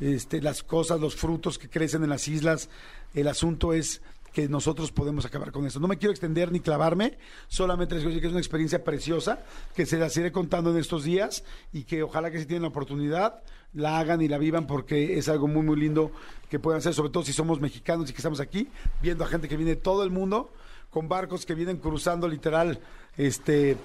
este, 0.00 0.42
las 0.42 0.64
cosas, 0.64 1.00
los 1.00 1.14
frutos 1.14 1.56
que 1.56 1.70
crecen 1.70 2.02
en 2.02 2.10
las 2.10 2.26
islas. 2.26 2.68
El 3.14 3.28
asunto 3.28 3.72
es 3.72 4.02
que 4.32 4.48
nosotros 4.48 4.92
podemos 4.92 5.24
acabar 5.24 5.52
con 5.52 5.66
eso. 5.66 5.80
No 5.80 5.88
me 5.88 5.98
quiero 5.98 6.12
extender 6.12 6.52
ni 6.52 6.60
clavarme, 6.60 7.18
solamente 7.48 7.94
les 7.94 8.04
decir 8.04 8.20
que 8.20 8.26
es 8.26 8.32
una 8.32 8.40
experiencia 8.40 8.84
preciosa, 8.84 9.44
que 9.74 9.86
se 9.86 9.98
las 9.98 10.16
iré 10.16 10.32
contando 10.32 10.70
en 10.70 10.76
estos 10.78 11.04
días 11.04 11.44
y 11.72 11.84
que 11.84 12.02
ojalá 12.02 12.30
que 12.30 12.38
si 12.38 12.46
tienen 12.46 12.62
la 12.62 12.68
oportunidad 12.68 13.42
la 13.72 14.00
hagan 14.00 14.20
y 14.20 14.28
la 14.28 14.38
vivan 14.38 14.66
porque 14.66 15.16
es 15.18 15.28
algo 15.28 15.46
muy 15.46 15.62
muy 15.62 15.78
lindo 15.78 16.10
que 16.48 16.58
puedan 16.58 16.78
hacer, 16.78 16.94
sobre 16.94 17.10
todo 17.10 17.22
si 17.22 17.32
somos 17.32 17.60
mexicanos 17.60 18.10
y 18.10 18.12
que 18.12 18.18
estamos 18.18 18.40
aquí, 18.40 18.68
viendo 19.00 19.24
a 19.24 19.28
gente 19.28 19.48
que 19.48 19.56
viene 19.56 19.76
de 19.76 19.80
todo 19.80 20.02
el 20.02 20.10
mundo, 20.10 20.52
con 20.90 21.08
barcos 21.08 21.46
que 21.46 21.54
vienen 21.54 21.76
cruzando 21.76 22.26
literal, 22.26 22.80
este 23.16 23.76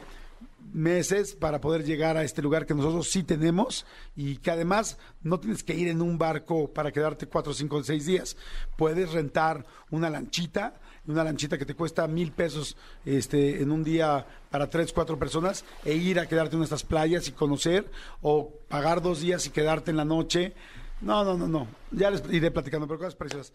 meses 0.74 1.36
para 1.36 1.62
poder 1.62 1.84
llegar 1.84 2.18
a 2.18 2.24
este 2.24 2.42
lugar 2.42 2.66
que 2.66 2.74
nosotros 2.74 3.10
sí 3.10 3.24
tenemos 3.24 3.86
y 4.16 4.38
que 4.38 4.52
además 4.52 4.98
no 5.22 5.40
tienes 5.40 5.64
que 5.64 5.76
ir 5.76 5.88
en 5.88 6.02
un 6.02 6.18
barco 6.18 6.74
para 6.74 6.92
quedarte 6.92 7.28
cuatro, 7.28 7.54
cinco, 7.54 7.84
seis 7.84 8.06
días. 8.06 8.36
Puedes 8.78 9.12
rentar 9.12 9.66
una 9.92 10.10
lanchita, 10.10 10.80
una 11.08 11.24
lanchita 11.24 11.58
que 11.58 11.66
te 11.66 11.76
cuesta 11.76 12.08
mil 12.08 12.32
pesos 12.32 12.76
este, 13.06 13.62
en 13.62 13.72
un 13.72 13.84
día 13.84 14.26
para 14.50 14.70
tres, 14.70 14.92
cuatro 14.92 15.18
personas 15.18 15.64
e 15.84 15.94
ir 15.96 16.20
a 16.20 16.28
quedarte 16.28 16.56
en 16.56 16.64
estas 16.64 16.84
playas 16.84 17.28
y 17.28 17.32
conocer 17.32 17.90
o 18.22 18.52
pagar 18.68 19.02
dos 19.02 19.22
días 19.22 19.46
y 19.46 19.52
quedarte 19.52 19.92
en 19.92 19.98
la 19.98 20.06
noche. 20.06 20.54
No, 21.02 21.24
no, 21.24 21.38
no, 21.38 21.48
no. 21.48 21.68
Ya 21.92 22.10
les 22.10 22.24
iré 22.32 22.52
platicando, 22.52 22.88
pero 22.88 23.00
cosas 23.00 23.16
preciosas. 23.16 23.54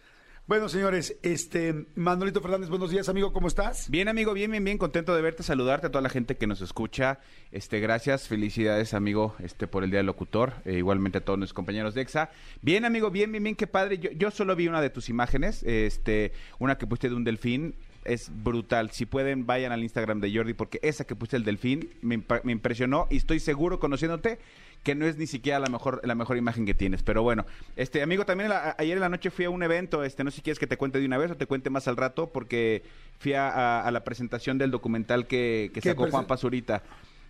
Bueno, 0.51 0.69
señores, 0.69 1.17
este 1.23 1.87
Manolito 1.95 2.41
Fernández, 2.41 2.71
buenos 2.71 2.91
días, 2.91 3.09
amigo, 3.09 3.33
¿cómo 3.33 3.47
estás? 3.47 3.89
Bien, 3.89 4.09
amigo, 4.09 4.33
bien, 4.33 4.51
bien, 4.51 4.65
bien, 4.65 4.79
contento 4.79 5.15
de 5.15 5.23
verte, 5.23 5.45
saludarte 5.45 5.87
a 5.87 5.91
toda 5.93 6.03
la 6.03 6.09
gente 6.09 6.37
que 6.37 6.49
nos 6.49 6.61
escucha. 6.61 7.21
Este, 7.53 7.79
gracias, 7.79 8.27
felicidades, 8.27 8.93
amigo, 8.93 9.37
este, 9.39 9.69
por 9.69 9.85
el 9.85 9.91
Día 9.91 10.01
del 10.01 10.07
Locutor, 10.07 10.55
eh, 10.65 10.79
igualmente 10.79 11.19
a 11.19 11.21
todos 11.25 11.39
nuestros 11.39 11.55
compañeros 11.55 11.95
de 11.95 12.03
EXA. 12.03 12.31
Bien, 12.63 12.85
amigo, 12.85 13.13
bien, 13.13 13.31
bien, 13.31 13.45
bien, 13.45 13.55
qué 13.55 13.69
padre. 13.69 13.99
Yo, 13.99 14.11
yo 14.11 14.33
solo 14.33 14.57
vi 14.57 14.67
una 14.67 14.81
de 14.81 14.91
tus 14.91 15.09
imágenes, 15.09 15.63
este, 15.63 16.33
una 16.59 16.77
que 16.79 16.89
pusiste 16.89 17.11
de 17.11 17.15
un 17.15 17.23
delfín. 17.23 17.77
Es 18.03 18.33
brutal. 18.43 18.91
Si 18.91 19.07
pueden, 19.07 19.47
vayan 19.47 19.71
al 19.71 19.85
Instagram 19.85 20.21
de 20.21 20.35
Jordi, 20.35 20.55
porque 20.55 20.81
esa 20.83 21.05
que 21.05 21.15
pusiste 21.15 21.37
el 21.37 21.45
delfín 21.45 21.91
me 22.01 22.25
impresionó 22.51 23.07
y 23.09 23.19
estoy 23.19 23.39
seguro, 23.39 23.79
conociéndote, 23.79 24.39
que 24.83 24.95
no 24.95 25.07
es 25.07 25.17
ni 25.19 25.27
siquiera 25.27 25.59
la 25.59 25.69
mejor, 25.69 26.01
la 26.05 26.15
mejor 26.15 26.37
imagen 26.37 26.65
que 26.67 26.75
tienes. 26.75 27.03
Pero 27.03 27.23
bueno, 27.23 27.45
este 27.77 28.03
amigo, 28.03 28.25
también 28.25 28.49
la- 28.49 28.75
ayer 28.79 28.97
en 28.97 29.01
la 29.01 29.09
noche 29.09 29.31
fui 29.31 29.45
a 29.45 29.51
un 29.51 29.63
evento, 29.63 30.05
este, 30.05 30.25
no 30.25 30.31
sé 30.31 30.37
si 30.37 30.43
quieres 30.43 30.59
que 30.59 30.67
te 30.67 30.77
cuente 30.77 30.99
de 30.99 31.07
una 31.07 31.19
vez 31.19 31.31
o 31.31 31.37
te 31.37 31.47
cuente 31.47 31.69
más 31.71 31.87
al 31.89 31.97
rato, 31.97 32.31
porque 32.33 32.83
fui 33.19 33.35
a, 33.35 33.49
a- 33.49 33.83
a 33.87 33.91
la 33.91 34.05
presentación 34.05 34.57
del 34.59 34.71
documental 34.71 35.27
que, 35.27 35.71
que 35.75 35.81
¿Qué 35.81 35.89
sacó 35.91 36.09
Juan 36.11 36.27
Pazurita. 36.27 36.83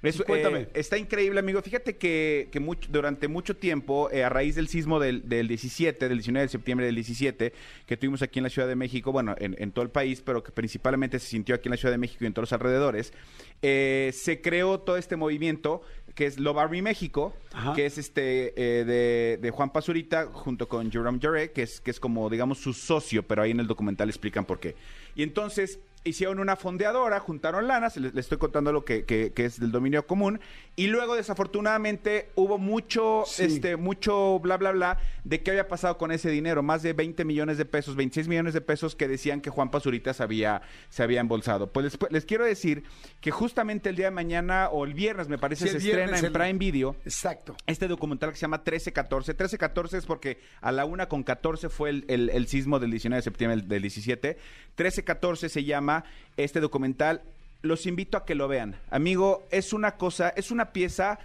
Eso, 0.03 0.25
Cuéntame. 0.25 0.61
eh, 0.61 0.69
está 0.73 0.97
increíble, 0.97 1.41
amigo. 1.41 1.61
Fíjate 1.61 1.99
que, 1.99 2.49
que 2.51 2.59
mucho- 2.59 2.89
durante 2.91 3.29
mucho 3.29 3.55
tiempo, 3.55 4.09
eh, 4.11 4.25
a 4.25 4.31
raíz 4.31 4.55
del 4.55 4.67
sismo 4.67 4.99
del, 4.99 5.29
del 5.29 5.47
17, 5.47 6.09
del 6.09 6.17
19 6.17 6.47
de 6.47 6.49
septiembre 6.49 6.87
del 6.87 6.95
17, 6.95 7.53
que 7.85 7.97
tuvimos 7.99 8.23
aquí 8.23 8.39
en 8.39 8.45
la 8.45 8.49
Ciudad 8.49 8.67
de 8.67 8.77
México, 8.77 9.13
bueno, 9.13 9.35
en, 9.39 9.57
en 9.59 9.73
todo 9.73 9.83
el 9.85 9.91
país, 9.91 10.23
pero 10.25 10.43
que 10.43 10.53
principalmente 10.53 11.19
se 11.19 11.27
sintió 11.29 11.55
aquí 11.55 11.69
en 11.69 11.73
la 11.73 11.77
Ciudad 11.77 11.93
de 11.93 11.99
México 11.99 12.25
y 12.25 12.29
en 12.29 12.33
todos 12.33 12.45
los 12.51 12.53
alrededores, 12.55 13.13
eh, 13.61 14.11
se 14.15 14.41
creó 14.41 14.81
todo 14.81 14.97
este 14.97 15.17
movimiento 15.17 15.83
que 16.21 16.27
es 16.27 16.39
Love 16.39 16.59
Army 16.59 16.83
México, 16.83 17.33
Ajá. 17.51 17.73
que 17.73 17.87
es 17.87 17.97
este 17.97 18.53
eh, 18.55 18.85
de, 18.85 19.39
de 19.41 19.51
Juan 19.51 19.73
Pazurita 19.73 20.27
junto 20.31 20.69
con 20.69 20.93
Jerome 20.93 21.19
Jarre, 21.19 21.51
que 21.51 21.63
es, 21.63 21.81
que 21.81 21.91
es 21.91 21.99
como, 21.99 22.29
digamos, 22.29 22.59
su 22.59 22.75
socio, 22.75 23.23
pero 23.23 23.41
ahí 23.41 23.53
en 23.53 23.61
el 23.61 23.67
documental 23.67 24.11
explican 24.11 24.45
por 24.45 24.61
qué. 24.61 24.77
Y 25.15 25.23
entonces, 25.23 25.79
hicieron 26.05 26.39
una 26.41 26.57
fondeadora, 26.57 27.21
juntaron 27.21 27.69
lanas, 27.69 27.97
les, 27.97 28.15
les 28.15 28.25
estoy 28.25 28.39
contando 28.39 28.73
lo 28.73 28.85
que, 28.85 29.05
que- 29.05 29.33
que 29.33 29.45
es 29.45 29.61
del 29.61 29.71
dominio 29.71 30.07
común, 30.07 30.41
y 30.77 30.87
luego 30.87 31.15
desafortunadamente 31.15 32.31
hubo 32.37 32.59
mucho, 32.59 33.25
Sí. 33.27 33.45
este, 33.45 33.77
mucho 33.77 34.39
bla 34.41 34.57
bla 34.57 34.73
bla 34.73 34.99
de 35.25 35.43
qué 35.43 35.51
había 35.51 35.69
pasado 35.69 35.99
con 35.99 36.11
ese 36.13 36.31
dinero, 36.31 36.63
más 36.63 36.83
de 36.83 36.93
20 36.95 37.25
millones 37.25 37.59
de 37.59 37.65
pesos, 37.67 37.97
26 37.97 38.29
millones 38.29 38.55
de 38.55 38.61
pesos 38.61 38.95
que 38.97 39.09
decían 39.09 39.41
que 39.41 39.51
Juan 39.51 39.71
Pazurita 39.71 40.15
se 40.15 40.23
había, 40.23 40.63
se 40.89 41.03
había 41.03 41.21
embolsado. 41.21 41.71
Pues 41.73 41.85
les, 41.85 41.99
les 42.11 42.25
quiero 42.25 42.45
decir 42.45 42.85
que 43.21 43.31
justamente 43.31 43.91
el 43.91 43.97
día 43.97 44.07
de 44.07 44.11
mañana 44.13 44.69
o 44.71 44.85
el 44.85 44.95
viernes 44.95 45.29
me 45.29 45.37
parece 45.39 45.67
Sí, 45.67 45.71
se 45.73 45.77
estrena 45.79 46.19
en 46.19 46.25
el- 46.25 46.33
Prime 46.33 46.55
Video 46.55 46.97
Exacto. 47.05 47.57
este 47.67 47.89
documental 47.89 48.31
que 48.31 48.37
se 48.37 48.43
llama 48.43 48.59
1314. 48.59 49.33
1314 49.33 49.99
es 49.99 50.07
porque 50.07 50.39
a 50.63 50.73
la 50.73 50.85
una 50.87 51.09
con 51.09 51.23
14 51.25 51.69
fue 51.69 51.91
el, 51.91 52.05
el- 52.09 52.31
el 52.31 52.47
sismo 52.47 52.79
del 52.79 52.91
19 52.91 53.17
de 53.19 53.23
septiembre 53.23 53.57
del- 53.59 53.69
del 53.69 53.83
17. 53.83 54.39
1314 54.77 55.49
se 55.49 55.65
llama 55.65 56.05
este 56.37 56.61
documental. 56.61 57.23
Los 57.63 57.87
invito 57.87 58.17
a 58.17 58.25
que 58.25 58.35
lo 58.35 58.49
vean. 58.49 58.77
Amigo, 58.91 59.47
es 59.51 59.73
una 59.73 59.97
cosa, 59.97 60.31
es 60.31 60.51
una 60.51 60.73
pieza 60.73 61.19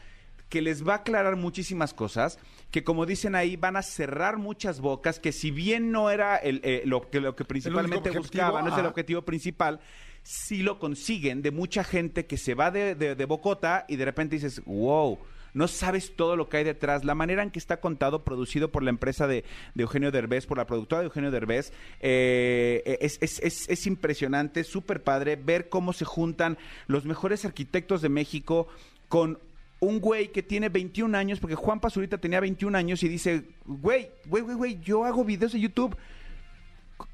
que 0.49 0.61
les 0.61 0.87
va 0.87 0.93
a 0.93 0.97
aclarar 0.97 1.35
muchísimas 1.35 1.93
cosas, 1.93 2.37
que 2.71 2.83
como 2.83 3.05
dicen 3.05 3.35
ahí 3.35 3.55
van 3.55 3.77
a 3.77 3.81
cerrar 3.81 4.37
muchas 4.37 4.79
bocas, 4.79 5.19
que 5.19 5.31
si 5.31 5.51
bien 5.51 5.91
no 5.91 6.11
era 6.11 6.37
el, 6.37 6.61
eh, 6.63 6.83
lo, 6.85 7.09
que, 7.09 7.19
lo 7.19 7.35
que 7.35 7.45
principalmente 7.45 8.11
buscaban, 8.11 8.65
no 8.65 8.71
es 8.71 8.77
el 8.77 8.85
objetivo 8.85 9.23
principal, 9.23 9.79
sí 10.23 10.61
lo 10.61 10.77
consiguen 10.79 11.41
de 11.41 11.51
mucha 11.51 11.83
gente 11.83 12.25
que 12.25 12.37
se 12.37 12.53
va 12.53 12.71
de, 12.71 12.95
de, 12.95 13.15
de 13.15 13.25
Bocota 13.25 13.85
y 13.87 13.95
de 13.95 14.05
repente 14.05 14.35
dices, 14.35 14.61
wow, 14.65 15.19
no 15.55 15.67
sabes 15.67 16.15
todo 16.15 16.35
lo 16.35 16.47
que 16.49 16.57
hay 16.57 16.63
detrás. 16.63 17.03
La 17.03 17.15
manera 17.15 17.41
en 17.41 17.49
que 17.49 17.57
está 17.57 17.79
contado, 17.79 18.23
producido 18.23 18.71
por 18.71 18.83
la 18.83 18.91
empresa 18.91 19.25
de, 19.25 19.43
de 19.73 19.81
Eugenio 19.83 20.11
Derbez, 20.11 20.45
por 20.45 20.59
la 20.59 20.67
productora 20.67 20.99
de 21.01 21.05
Eugenio 21.07 21.31
Derbez, 21.31 21.73
eh, 22.01 22.97
es, 23.01 23.17
es- 23.21 23.39
es- 23.39 23.67
es 23.67 23.87
impresionante, 23.87 24.63
súper 24.63 25.01
padre 25.01 25.35
ver 25.37 25.69
cómo 25.69 25.93
se 25.93 26.05
juntan 26.05 26.59
los 26.85 27.05
mejores 27.05 27.43
arquitectos 27.45 28.03
de 28.03 28.09
México 28.09 28.67
con 29.07 29.39
un 29.79 29.99
güey 29.99 30.31
que 30.31 30.43
tiene 30.43 30.69
21 30.69 31.17
años, 31.17 31.39
porque 31.39 31.55
Juan 31.55 31.79
Pazurita 31.79 32.17
tenía 32.17 32.39
21 32.39 32.77
años 32.77 33.01
y 33.03 33.07
dice, 33.09 33.45
güey, 33.65 34.09
güey, 34.27 34.43
güey, 34.43 34.55
güey, 34.55 34.79
yo 34.81 35.03
hago 35.05 35.23
videos 35.25 35.53
de 35.53 35.59
YouTube. 35.59 35.95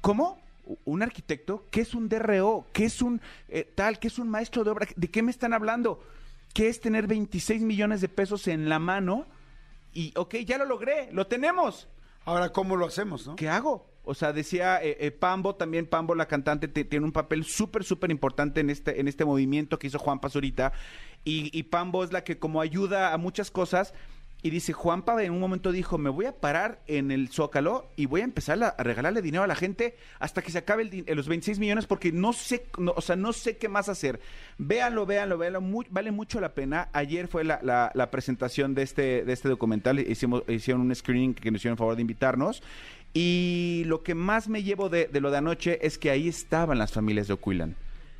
¿Cómo? 0.00 0.40
¿Un 0.84 1.02
arquitecto? 1.02 1.66
¿Qué 1.70 1.80
es 1.80 1.92
un 1.94 2.08
DRO? 2.08 2.66
¿Qué 2.72 2.84
es 2.84 3.02
un 3.02 3.20
eh, 3.48 3.64
tal? 3.74 3.98
¿Qué 3.98 4.06
es 4.08 4.18
un 4.18 4.28
maestro 4.28 4.62
de 4.64 4.70
obra? 4.70 4.86
¿De 4.96 5.08
qué 5.10 5.22
me 5.22 5.30
están 5.32 5.52
hablando? 5.52 6.02
¿Qué 6.54 6.68
es 6.68 6.80
tener 6.80 7.06
26 7.06 7.62
millones 7.62 8.00
de 8.00 8.08
pesos 8.08 8.46
en 8.48 8.68
la 8.68 8.78
mano? 8.78 9.26
Y, 9.92 10.12
ok, 10.16 10.36
ya 10.46 10.58
lo 10.58 10.64
logré, 10.64 11.08
lo 11.12 11.26
tenemos. 11.26 11.88
Ahora, 12.24 12.50
¿cómo 12.52 12.76
lo 12.76 12.86
hacemos, 12.86 13.26
no? 13.26 13.36
¿Qué 13.36 13.48
hago? 13.48 13.90
O 14.04 14.14
sea, 14.14 14.32
decía 14.32 14.82
eh, 14.82 14.96
eh, 15.00 15.10
Pambo, 15.12 15.54
también 15.54 15.86
Pambo, 15.86 16.14
la 16.14 16.26
cantante, 16.26 16.66
te- 16.68 16.84
tiene 16.84 17.04
un 17.06 17.12
papel 17.12 17.44
súper, 17.44 17.84
súper 17.84 18.10
importante 18.10 18.60
en 18.60 18.70
este, 18.70 19.00
en 19.00 19.06
este 19.08 19.24
movimiento 19.24 19.78
que 19.78 19.86
hizo 19.86 19.98
Juan 19.98 20.20
Pazurita. 20.20 20.72
Y, 21.24 21.56
y 21.56 21.64
Pambo 21.64 22.02
es 22.04 22.12
la 22.12 22.24
que 22.24 22.38
como 22.38 22.60
ayuda 22.60 23.12
a 23.12 23.18
muchas 23.18 23.50
cosas. 23.50 23.94
Y 24.44 24.50
dice, 24.50 24.72
Juanpa 24.72 25.22
en 25.22 25.32
un 25.32 25.38
momento 25.38 25.70
dijo, 25.70 25.98
me 25.98 26.10
voy 26.10 26.26
a 26.26 26.32
parar 26.34 26.80
en 26.88 27.12
el 27.12 27.28
Zócalo 27.28 27.88
y 27.94 28.06
voy 28.06 28.22
a 28.22 28.24
empezar 28.24 28.60
a, 28.64 28.74
regalarle 28.82 29.22
dinero 29.22 29.44
a 29.44 29.46
la 29.46 29.54
gente 29.54 29.94
hasta 30.18 30.42
que 30.42 30.50
se 30.50 30.58
acabe 30.58 30.82
el 30.82 31.04
eh, 31.06 31.14
los 31.14 31.28
26 31.28 31.60
millones 31.60 31.86
porque 31.86 32.10
no 32.10 32.32
sé, 32.32 32.66
no, 32.76 32.92
o 32.96 33.00
sea, 33.00 33.14
no 33.14 33.32
sé 33.32 33.56
qué 33.56 33.68
más 33.68 33.88
hacer. 33.88 34.18
Véanlo, 34.58 35.06
véanlo, 35.06 35.38
véanlo, 35.38 35.62
vale 35.90 36.10
mucho 36.10 36.40
la 36.40 36.54
pena. 36.54 36.88
Ayer 36.92 37.28
fue 37.28 37.44
la, 37.44 37.60
la- 37.62 37.92
la 37.94 38.10
presentación 38.10 38.74
de 38.74 38.82
este, 38.82 39.24
de 39.24 39.32
este 39.32 39.48
documental, 39.48 40.00
hicimos, 40.00 40.42
hicieron 40.48 40.80
un 40.82 40.92
screening 40.94 41.34
que 41.34 41.50
nos 41.52 41.60
hicieron 41.60 41.74
el 41.74 41.78
favor 41.78 41.94
de 41.94 42.02
invitarnos. 42.02 42.64
Y 43.14 43.84
lo 43.86 44.02
que 44.02 44.14
más 44.16 44.48
me 44.48 44.62
llevo 44.64 44.88
de, 44.88 45.06
de 45.06 45.20
lo 45.20 45.30
de 45.30 45.36
anoche 45.38 45.86
es 45.86 45.98
que 45.98 46.10
ahí 46.10 46.26
estaban 46.28 46.78
las 46.78 46.92
familias 46.92 47.28
de 47.28 47.34
Oquilan. 47.34 47.76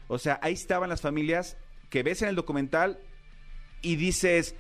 O 0.07 0.19
sea, 0.19 0.39
ahí 0.43 0.53
estaban 0.53 0.89
las 0.91 1.01
familias 1.01 1.57
que 1.91 2.03
ves 2.05 2.23
en 2.23 2.29
el 2.29 2.37
documental 2.37 2.99
y 3.81 3.97
dices, 3.97 4.55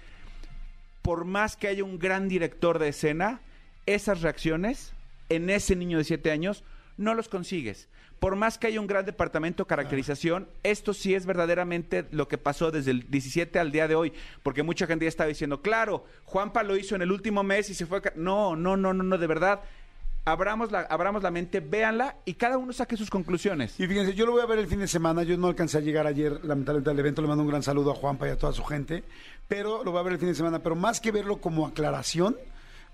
por 1.02 1.24
más 1.24 1.56
que 1.56 1.68
haya 1.68 1.84
un 1.84 1.98
gran 1.98 2.28
director 2.28 2.78
de 2.78 2.88
escena, 2.88 3.40
esas 3.86 4.22
reacciones 4.22 4.92
en 5.28 5.50
ese 5.50 5.76
niño 5.76 5.98
de 5.98 6.04
7 6.04 6.30
años 6.30 6.64
no 6.96 7.14
los 7.14 7.28
consigues. 7.28 7.88
Por 8.20 8.36
más 8.36 8.56
que 8.56 8.68
haya 8.68 8.80
un 8.80 8.86
gran 8.86 9.04
departamento 9.04 9.64
de 9.64 9.68
caracterización, 9.68 10.46
esto 10.62 10.94
sí 10.94 11.12
es 11.12 11.26
verdaderamente 11.26 12.06
lo 12.12 12.28
que 12.28 12.38
pasó 12.38 12.70
desde 12.70 12.92
el 12.92 13.10
17 13.10 13.58
al 13.58 13.72
día 13.72 13.88
de 13.88 13.96
hoy, 13.96 14.12
porque 14.44 14.62
mucha 14.62 14.86
gente 14.86 15.06
ya 15.06 15.08
estaba 15.08 15.26
diciendo, 15.26 15.60
claro, 15.60 16.04
Juanpa 16.24 16.62
lo 16.62 16.76
hizo 16.76 16.94
en 16.94 17.02
el 17.02 17.10
último 17.10 17.42
mes 17.42 17.68
y 17.70 17.74
se 17.74 17.84
fue... 17.84 17.98
a 17.98 18.00
ca-". 18.02 18.12
No, 18.14 18.54
no, 18.54 18.76
no, 18.76 18.94
no, 18.94 19.02
no, 19.02 19.18
de 19.18 19.26
verdad. 19.26 19.62
Abramos 20.24 20.70
la, 20.70 20.82
abramos 20.82 21.24
la 21.24 21.32
mente, 21.32 21.58
véanla 21.58 22.14
y 22.24 22.34
cada 22.34 22.58
uno 22.58 22.72
saque 22.72 22.96
sus 22.96 23.10
conclusiones. 23.10 23.80
Y 23.80 23.88
fíjense, 23.88 24.14
yo 24.14 24.24
lo 24.24 24.30
voy 24.30 24.42
a 24.42 24.46
ver 24.46 24.60
el 24.60 24.68
fin 24.68 24.78
de 24.78 24.86
semana. 24.86 25.24
Yo 25.24 25.36
no 25.36 25.48
alcancé 25.48 25.78
a 25.78 25.80
llegar 25.80 26.06
ayer, 26.06 26.44
lamentablemente, 26.44 26.90
al 26.90 26.98
evento. 27.00 27.22
Le 27.22 27.26
mando 27.26 27.42
un 27.42 27.48
gran 27.48 27.64
saludo 27.64 27.90
a 27.90 27.94
Juanpa 27.96 28.28
y 28.28 28.30
a 28.30 28.38
toda 28.38 28.52
su 28.52 28.62
gente. 28.62 29.02
Pero 29.54 29.84
lo 29.84 29.90
voy 29.92 30.00
a 30.00 30.02
ver 30.04 30.12
el 30.14 30.18
fin 30.18 30.28
de 30.28 30.34
semana. 30.34 30.62
Pero 30.62 30.74
más 30.76 31.00
que 31.00 31.10
verlo 31.12 31.38
como 31.40 31.66
aclaración, 31.66 32.36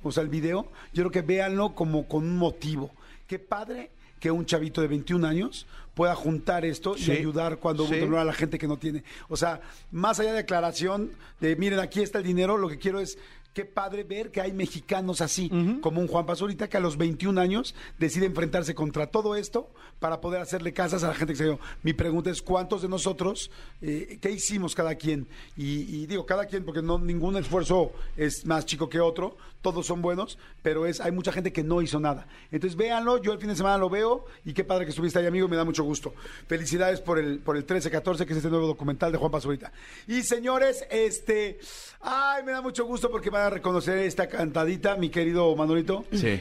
o 0.03 0.11
sea, 0.11 0.23
el 0.25 0.29
video, 0.29 0.71
yo 0.93 1.03
creo 1.05 1.11
que 1.11 1.23
véanlo 1.23 1.75
como 1.75 2.09
con 2.09 2.25
un 2.25 2.37
motivo. 2.37 2.91
Qué 3.27 3.39
padre 3.39 3.91
que 4.19 4.31
un 4.33 4.45
chavito 4.45 4.81
de 4.81 4.89
21 4.89 5.25
años 5.25 5.67
pueda 5.95 6.15
juntar 6.17 6.65
esto 6.65 6.95
Sí. 6.97 7.13
y 7.13 7.17
ayudar 7.19 7.59
cuando 7.59 7.87
Sí. 7.87 7.95
a 8.01 8.25
la 8.25 8.33
gente 8.33 8.59
que 8.59 8.67
no 8.67 8.77
tiene. 8.77 9.05
O 9.29 9.37
sea, 9.37 9.61
más 9.93 10.19
allá 10.19 10.33
de 10.33 10.41
aclaración, 10.41 11.13
de 11.41 11.55
miren, 11.55 11.79
aquí 11.79 12.01
está 12.03 12.19
el 12.19 12.25
dinero, 12.25 12.57
lo 12.57 12.69
que 12.69 12.79
quiero 12.79 12.99
es 12.99 13.19
qué 13.59 13.65
padre 13.65 14.05
ver 14.05 14.31
que 14.31 14.41
hay 14.41 14.53
mexicanos 14.53 15.21
así, 15.21 15.51
como 15.81 16.01
un 16.01 16.07
Juan 16.07 16.25
Pazurita 16.27 16.69
que 16.69 16.77
a 16.77 16.81
los 16.81 16.97
21 16.97 17.41
años 17.41 17.75
decide 17.99 18.27
enfrentarse 18.27 18.73
contra 18.73 19.09
todo 19.09 19.35
esto 19.35 19.69
para 19.99 20.21
poder 20.21 20.41
hacerle 20.41 20.73
casas 20.73 21.03
a 21.03 21.09
la 21.09 21.15
gente 21.15 21.33
que 21.33 21.39
se 21.39 21.45
dio. 21.45 21.59
Mi 21.83 21.93
pregunta 21.93 22.31
es, 22.31 22.41
¿cuántos 22.41 22.83
de 22.83 22.89
nosotros, 22.89 23.51
eh, 23.83 24.19
qué 24.23 24.31
hicimos 24.31 24.77
cada 24.77 24.95
quien? 24.95 25.27
Y, 25.57 25.81
y 25.93 26.07
digo, 26.07 26.25
cada 26.25 26.47
quien, 26.47 26.65
porque 26.65 26.83
no 26.83 27.01
ningún 27.01 27.37
esfuerzo 27.37 27.91
es 28.17 28.47
más 28.47 28.65
chico 28.65 28.89
que 28.89 29.01
otro, 29.01 29.37
todos 29.61 29.87
son 29.87 30.03
buenos, 30.03 30.39
pero 30.63 30.87
es 30.87 31.01
hay 31.01 31.11
mucha 31.11 31.33
gente 31.33 31.53
que 31.53 31.65
no 31.65 31.83
hizo 31.83 31.99
nada. 31.99 32.27
Entonces 32.53 32.77
véanlo, 32.77 33.21
yo 33.21 33.33
el 33.33 33.39
fin 33.39 33.49
de 33.49 33.57
semana 33.57 33.77
lo 33.77 33.91
veo 33.91 34.25
y 34.45 34.53
qué 34.53 34.65
padre 34.65 34.85
que 34.85 34.91
estuviste 34.91 35.19
ahí, 35.19 35.27
amigo, 35.27 35.49
me 35.49 35.57
da 35.57 35.65
mucho 35.65 35.83
gusto. 35.83 36.15
Felicidades 36.47 37.01
por 37.01 37.19
el, 37.19 37.41
por 37.41 37.57
el 37.57 37.67
13-14, 37.67 38.25
que 38.25 38.33
es 38.33 38.37
este 38.39 38.51
nuevo 38.51 38.67
documental 38.67 39.11
de 39.11 39.19
Juan 39.19 39.31
Pazurita. 39.31 39.73
Y 40.07 40.23
señores, 40.23 40.85
este, 40.91 41.59
ay, 42.01 42.45
me 42.45 42.53
da 42.53 42.63
mucho 42.63 42.85
gusto 42.85 43.11
porque 43.11 43.31
van 43.31 43.43
a 43.43 43.48
reconocer 43.51 43.99
esta 43.99 44.29
cantadita, 44.29 44.97
mi 44.97 45.11
querido 45.11 45.55
Manolito. 45.57 46.05
Sí. 46.13 46.41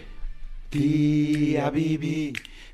Tía 0.69 1.69
Bibi, 1.69 2.33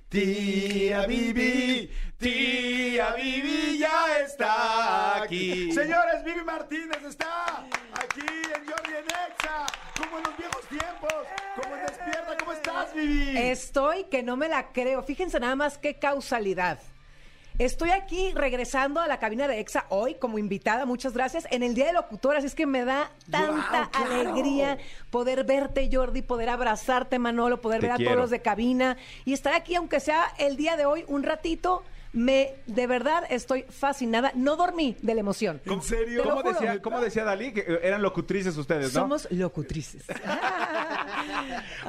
tía 0.10 1.06
Bibi, 1.06 1.90
tía 2.18 3.14
Bibi 3.14 3.78
ya 3.78 4.20
está 4.26 5.22
aquí. 5.22 5.72
Señores, 5.72 6.24
Bibi 6.26 6.44
Martínez 6.44 7.04
está 7.08 7.66
aquí 7.94 8.26
en 8.26 8.66
Jordi 8.66 8.94
en 8.94 9.06
Exa, 9.06 9.68
como 9.98 10.18
en 10.18 10.24
los 10.24 10.38
viejos 10.38 10.66
tiempos, 10.70 11.14
como 11.56 11.76
en 11.76 11.86
Despierta. 11.86 12.38
¿Cómo 12.40 12.54
estás, 12.54 12.94
Bibi? 12.96 13.38
Estoy 13.38 14.06
que 14.06 14.24
no 14.24 14.38
me 14.38 14.50
la 14.50 14.72
creo. 14.72 15.04
Fíjense 15.04 15.40
nada 15.40 15.56
más 15.56 15.78
qué 15.78 16.00
causalidad. 16.00 16.80
Estoy 17.60 17.92
aquí 17.92 18.32
regresando 18.34 19.00
a 19.00 19.08
la 19.08 19.20
cabina 19.20 19.48
de 19.48 19.60
EXA 19.60 19.86
hoy 19.90 20.16
como 20.16 20.40
invitada, 20.40 20.88
muchas 20.88 21.14
gracias, 21.14 21.48
en 21.52 21.62
el 21.62 21.76
Día 21.76 21.86
de 21.86 21.94
Locutor, 21.94 22.36
así 22.36 22.48
es 22.48 22.56
que 22.56 22.66
me 22.66 22.84
da 22.84 23.12
tanta 23.30 23.92
alegría 23.94 24.80
poder 25.12 25.44
verte, 25.44 25.88
Jordi, 25.92 26.24
poder 26.24 26.50
abrazarte, 26.50 27.20
Manolo, 27.20 27.62
poder 27.62 27.82
Te 27.82 27.86
ver 27.88 27.94
a 27.94 27.98
quiero. 27.98 28.12
todos 28.12 28.24
los 28.24 28.30
de 28.32 28.42
cabina 28.42 28.98
y 29.24 29.34
estar 29.34 29.54
aquí, 29.54 29.76
aunque 29.76 30.00
sea 30.00 30.26
el 30.40 30.58
día 30.58 30.78
de 30.78 30.86
hoy, 30.86 31.06
un 31.08 31.22
ratito. 31.22 31.84
Me, 32.14 32.54
de 32.68 32.88
verdad, 32.88 33.24
estoy 33.30 33.64
fascinada. 33.70 34.32
No 34.36 34.56
dormí 34.56 34.96
de 35.02 35.14
la 35.16 35.20
emoción. 35.20 35.62
¿En 35.66 35.82
serio? 35.82 36.24
¿Cómo 36.24 36.44
decía, 36.44 36.82
cómo 36.82 37.02
decía 37.02 37.24
Dalí? 37.24 37.52
Que 37.54 37.80
eran 37.82 38.02
locutrices 38.02 38.56
ustedes, 38.56 38.94
¿no? 38.94 39.02
Somos 39.02 39.28
locutrices. 39.32 40.04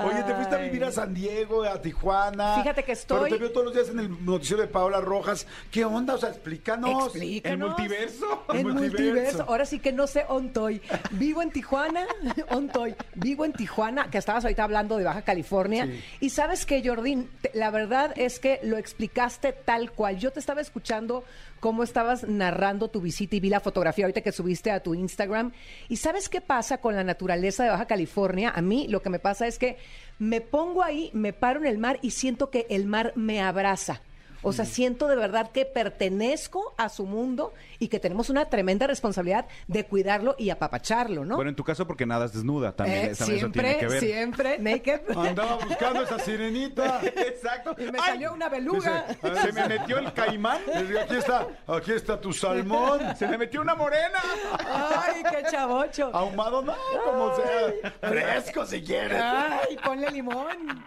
Oye, 0.04 0.23
te 0.25 0.35
fuiste 0.35 0.54
a 0.54 0.59
vivir 0.59 0.85
a 0.85 0.90
San 0.93 1.14
Diego, 1.14 1.62
a 1.64 1.81
Tijuana. 1.81 2.57
Fíjate 2.57 2.83
que 2.85 2.93
estoy- 2.93 3.25
Pero 3.25 3.37
te 3.37 3.40
veo 3.40 3.50
todos 3.52 3.66
los 3.66 3.75
días 3.75 3.88
en 3.90 3.99
el 4.00 4.25
noticiero 4.25 4.62
de 4.62 4.69
Paola 4.69 5.00
Rojas. 5.00 5.47
¿Qué 5.71 5.85
onda? 5.85 6.14
O 6.14 6.19
sea, 6.19 6.31
explícanos. 6.31 7.07
Explícanos. 7.07 7.52
¿El 7.52 7.59
multiverso? 7.87 8.45
El 8.52 8.64
multiverso. 8.64 8.73
multiverso. 8.99 9.45
Ahora 9.49 9.66
sí 9.66 9.78
que 9.78 9.93
no 9.93 10.07
sé 10.07 10.25
ontoy. 10.28 10.81
Vivo 11.12 11.43
en 11.43 11.50
Tijuana, 11.50 12.07
ontoy. 12.50 12.95
Vivo 13.14 13.45
en 13.45 13.52
Tijuana, 13.52 14.11
que 14.11 14.19
estabas 14.19 14.45
ahorita 14.45 14.64
hablando 14.64 14.97
de 14.97 15.04
Baja 15.04 15.23
California. 15.23 15.87
Sí. 15.87 16.04
Y 16.21 16.31
sabes 16.31 16.66
que, 16.66 16.83
Jordín, 16.87 17.28
la 17.52 17.71
verdad 17.71 18.12
es 18.16 18.38
que 18.40 18.61
lo 18.62 18.76
explicaste 18.78 19.52
tal 19.52 19.93
cual. 19.93 20.13
Yo 20.14 20.33
te 20.33 20.40
estaba 20.40 20.61
escuchando 20.61 21.25
cómo 21.61 21.83
estabas 21.83 22.26
narrando 22.26 22.88
tu 22.88 23.00
visita 23.00 23.37
y 23.37 23.40
vi 23.40 23.49
la 23.49 23.61
fotografía 23.61 24.04
ahorita 24.04 24.23
que 24.23 24.33
subiste 24.33 24.71
a 24.71 24.83
tu 24.83 24.94
Instagram. 24.94 25.52
¿Y 25.88 25.97
sabes 25.97 26.28
qué 26.28 26.40
pasa 26.40 26.78
con 26.78 26.97
la 26.97 27.04
naturaleza 27.04 27.64
de 27.64 27.71
Baja 27.71 27.87
California? 27.87 28.52
A 28.54 28.62
mí 28.62 28.87
lo 28.88 29.02
que 29.02 29.11
me 29.11 29.18
pasa 29.18 29.47
es 29.47 29.59
que 29.59 29.76
me 30.18 30.40
pongo 30.40 30.83
ahí, 30.83 31.11
me 31.12 31.33
paro 31.33 31.61
en 31.61 31.66
el 31.66 31.78
mar 31.78 31.99
y 32.02 32.11
siento 32.11 32.50
que 32.50 32.66
el 32.71 32.87
mar 32.87 33.12
me 33.16 33.40
abraza. 33.42 34.00
O 34.42 34.52
sea, 34.52 34.66
siento 34.66 35.09
de 35.09 35.16
verdad 35.16 35.50
que 35.52 35.64
pertenezco 35.64 36.75
a 36.76 36.90
su 36.90 37.06
mundo 37.06 37.54
y 37.84 37.88
que 37.88 38.00
tenemos 38.00 38.30
una 38.30 38.46
tremenda 38.46 38.86
responsabilidad 38.86 39.44
de 39.66 39.84
cuidarlo 39.84 40.34
y 40.38 40.48
apapacharlo, 40.48 41.26
¿no? 41.26 41.36
Bueno, 41.36 41.50
en 41.50 41.54
tu 41.56 41.64
caso 41.64 41.86
porque 41.86 42.06
nadas 42.06 42.32
desnuda 42.32 42.72
también, 42.74 43.10
Eh, 43.10 43.14
también 43.14 43.38
eso 43.40 43.50
tiene 43.50 43.68
siempre, 43.74 43.78
que 43.78 43.86
ver. 43.86 44.00
siempre, 44.00 44.58
naked. 44.58 45.00
Andaba 45.18 45.56
buscando 45.56 46.02
esa 46.02 46.18
sirenita. 46.18 47.00
Exacto. 47.04 47.74
Y 47.78 47.84
me 47.92 47.98
Ay, 48.00 48.12
salió 48.12 48.32
una 48.32 48.48
beluga. 48.48 49.04
Dice, 49.22 49.40
Se 49.42 49.52
me 49.52 49.68
metió 49.68 49.98
el 49.98 50.12
caimán. 50.14 50.62
Digo, 50.86 50.98
aquí 51.00 51.16
está, 51.16 51.46
aquí 51.66 51.92
está 51.92 52.18
tu 52.18 52.32
salmón. 52.32 53.00
Se 53.18 53.28
me 53.28 53.36
metió 53.36 53.60
una 53.60 53.74
morena. 53.74 54.18
Ay, 54.66 55.22
qué 55.30 55.42
chavocho. 55.50 56.10
Ahumado, 56.14 56.62
no, 56.62 56.74
como 57.04 57.36
sea. 57.36 57.92
Fresco 58.00 58.64
si 58.64 58.82
quieres. 58.82 59.20
Ay, 59.22 59.76
ponle 59.84 60.10
limón. 60.10 60.82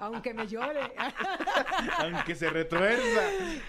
Aunque 0.00 0.32
me 0.32 0.46
llore. 0.46 0.80
Aunque 1.98 2.34
se 2.34 2.48
retuerza. 2.48 3.20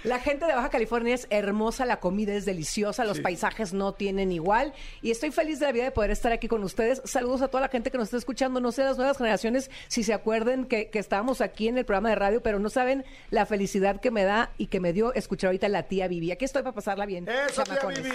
La 0.03 0.19
gente 0.19 0.45
de 0.45 0.53
Baja 0.53 0.69
California 0.69 1.15
es 1.15 1.27
hermosa, 1.29 1.85
la 1.85 1.99
comida 1.99 2.33
es 2.33 2.45
deliciosa, 2.45 2.68
los 2.77 3.19
paisajes 3.19 3.73
no 3.73 3.93
tienen 3.93 4.31
igual. 4.31 4.73
Y 5.01 5.11
estoy 5.11 5.31
feliz 5.31 5.59
de 5.59 5.65
la 5.65 5.71
vida 5.71 5.83
de 5.83 5.91
poder 5.91 6.11
estar 6.11 6.31
aquí 6.31 6.47
con 6.47 6.63
ustedes. 6.63 7.01
Saludos 7.05 7.41
a 7.41 7.47
toda 7.47 7.61
la 7.61 7.69
gente 7.69 7.91
que 7.91 7.97
nos 7.97 8.05
está 8.07 8.17
escuchando. 8.17 8.59
No 8.59 8.71
sé 8.71 8.83
las 8.83 8.97
nuevas 8.97 9.17
generaciones 9.17 9.69
si 9.87 10.03
se 10.03 10.13
acuerden 10.13 10.65
que, 10.65 10.89
que 10.89 10.99
estábamos 10.99 11.41
aquí 11.41 11.67
en 11.67 11.77
el 11.77 11.85
programa 11.85 12.09
de 12.09 12.15
radio, 12.15 12.41
pero 12.41 12.59
no 12.59 12.69
saben 12.69 13.05
la 13.31 13.45
felicidad 13.45 13.99
que 13.99 14.11
me 14.11 14.23
da 14.23 14.51
y 14.57 14.67
que 14.67 14.79
me 14.79 14.93
dio 14.93 15.13
escuchar 15.13 15.49
ahorita 15.49 15.69
la 15.69 15.83
tía 15.83 16.07
Vivi. 16.07 16.31
Aquí 16.31 16.45
estoy 16.45 16.63
para 16.63 16.73
pasarla 16.75 17.05
bien. 17.05 17.27
Eso, 17.27 17.63
tía. 17.63 17.79
Vivi. 17.87 18.09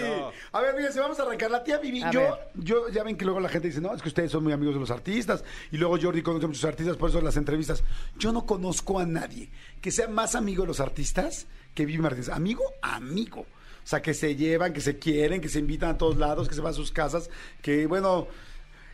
A 0.51 0.61
ver, 0.61 0.75
fíjense, 0.75 0.99
vamos 0.99 1.19
a 1.19 1.23
arrancar. 1.23 1.51
La 1.51 1.63
tía 1.63 1.77
Vivi, 1.77 2.01
A 2.03 2.11
yo, 2.11 2.21
ver. 2.21 2.31
yo, 2.55 2.89
ya 2.89 3.03
ven 3.03 3.17
que 3.17 3.25
luego 3.25 3.39
la 3.39 3.49
gente 3.49 3.67
dice, 3.67 3.81
no, 3.81 3.93
es 3.93 4.01
que 4.01 4.09
ustedes 4.09 4.31
son 4.31 4.43
muy 4.43 4.53
amigos 4.53 4.75
de 4.75 4.79
los 4.79 4.91
artistas. 4.91 5.43
Y 5.71 5.77
luego 5.77 5.97
Jordi 6.01 6.21
conoce 6.21 6.45
a 6.45 6.47
muchos 6.47 6.65
artistas, 6.65 6.97
por 6.97 7.09
eso 7.09 7.21
las 7.21 7.37
entrevistas. 7.37 7.83
Yo 8.17 8.31
no 8.31 8.45
conozco 8.45 8.99
a 8.99 9.05
nadie 9.05 9.49
que 9.81 9.91
sea 9.91 10.07
más 10.07 10.35
amigo 10.35 10.63
de 10.63 10.67
los 10.67 10.79
artistas 10.79 11.47
que 11.73 11.85
Vivi 11.85 12.01
Martínez. 12.01 12.29
Amigo, 12.29 12.63
amigo. 12.81 13.45
O 13.85 13.87
sea, 13.87 14.01
que 14.01 14.15
se 14.15 14.35
llevan, 14.35 14.73
que 14.73 14.81
se 14.81 14.97
quieren, 14.97 15.39
que 15.39 15.47
se 15.47 15.59
invitan 15.59 15.91
a 15.91 15.97
todos 15.97 16.17
lados, 16.17 16.49
que 16.49 16.55
se 16.55 16.61
van 16.61 16.71
a 16.71 16.75
sus 16.75 16.91
casas, 16.91 17.29
que 17.61 17.85
bueno... 17.85 18.27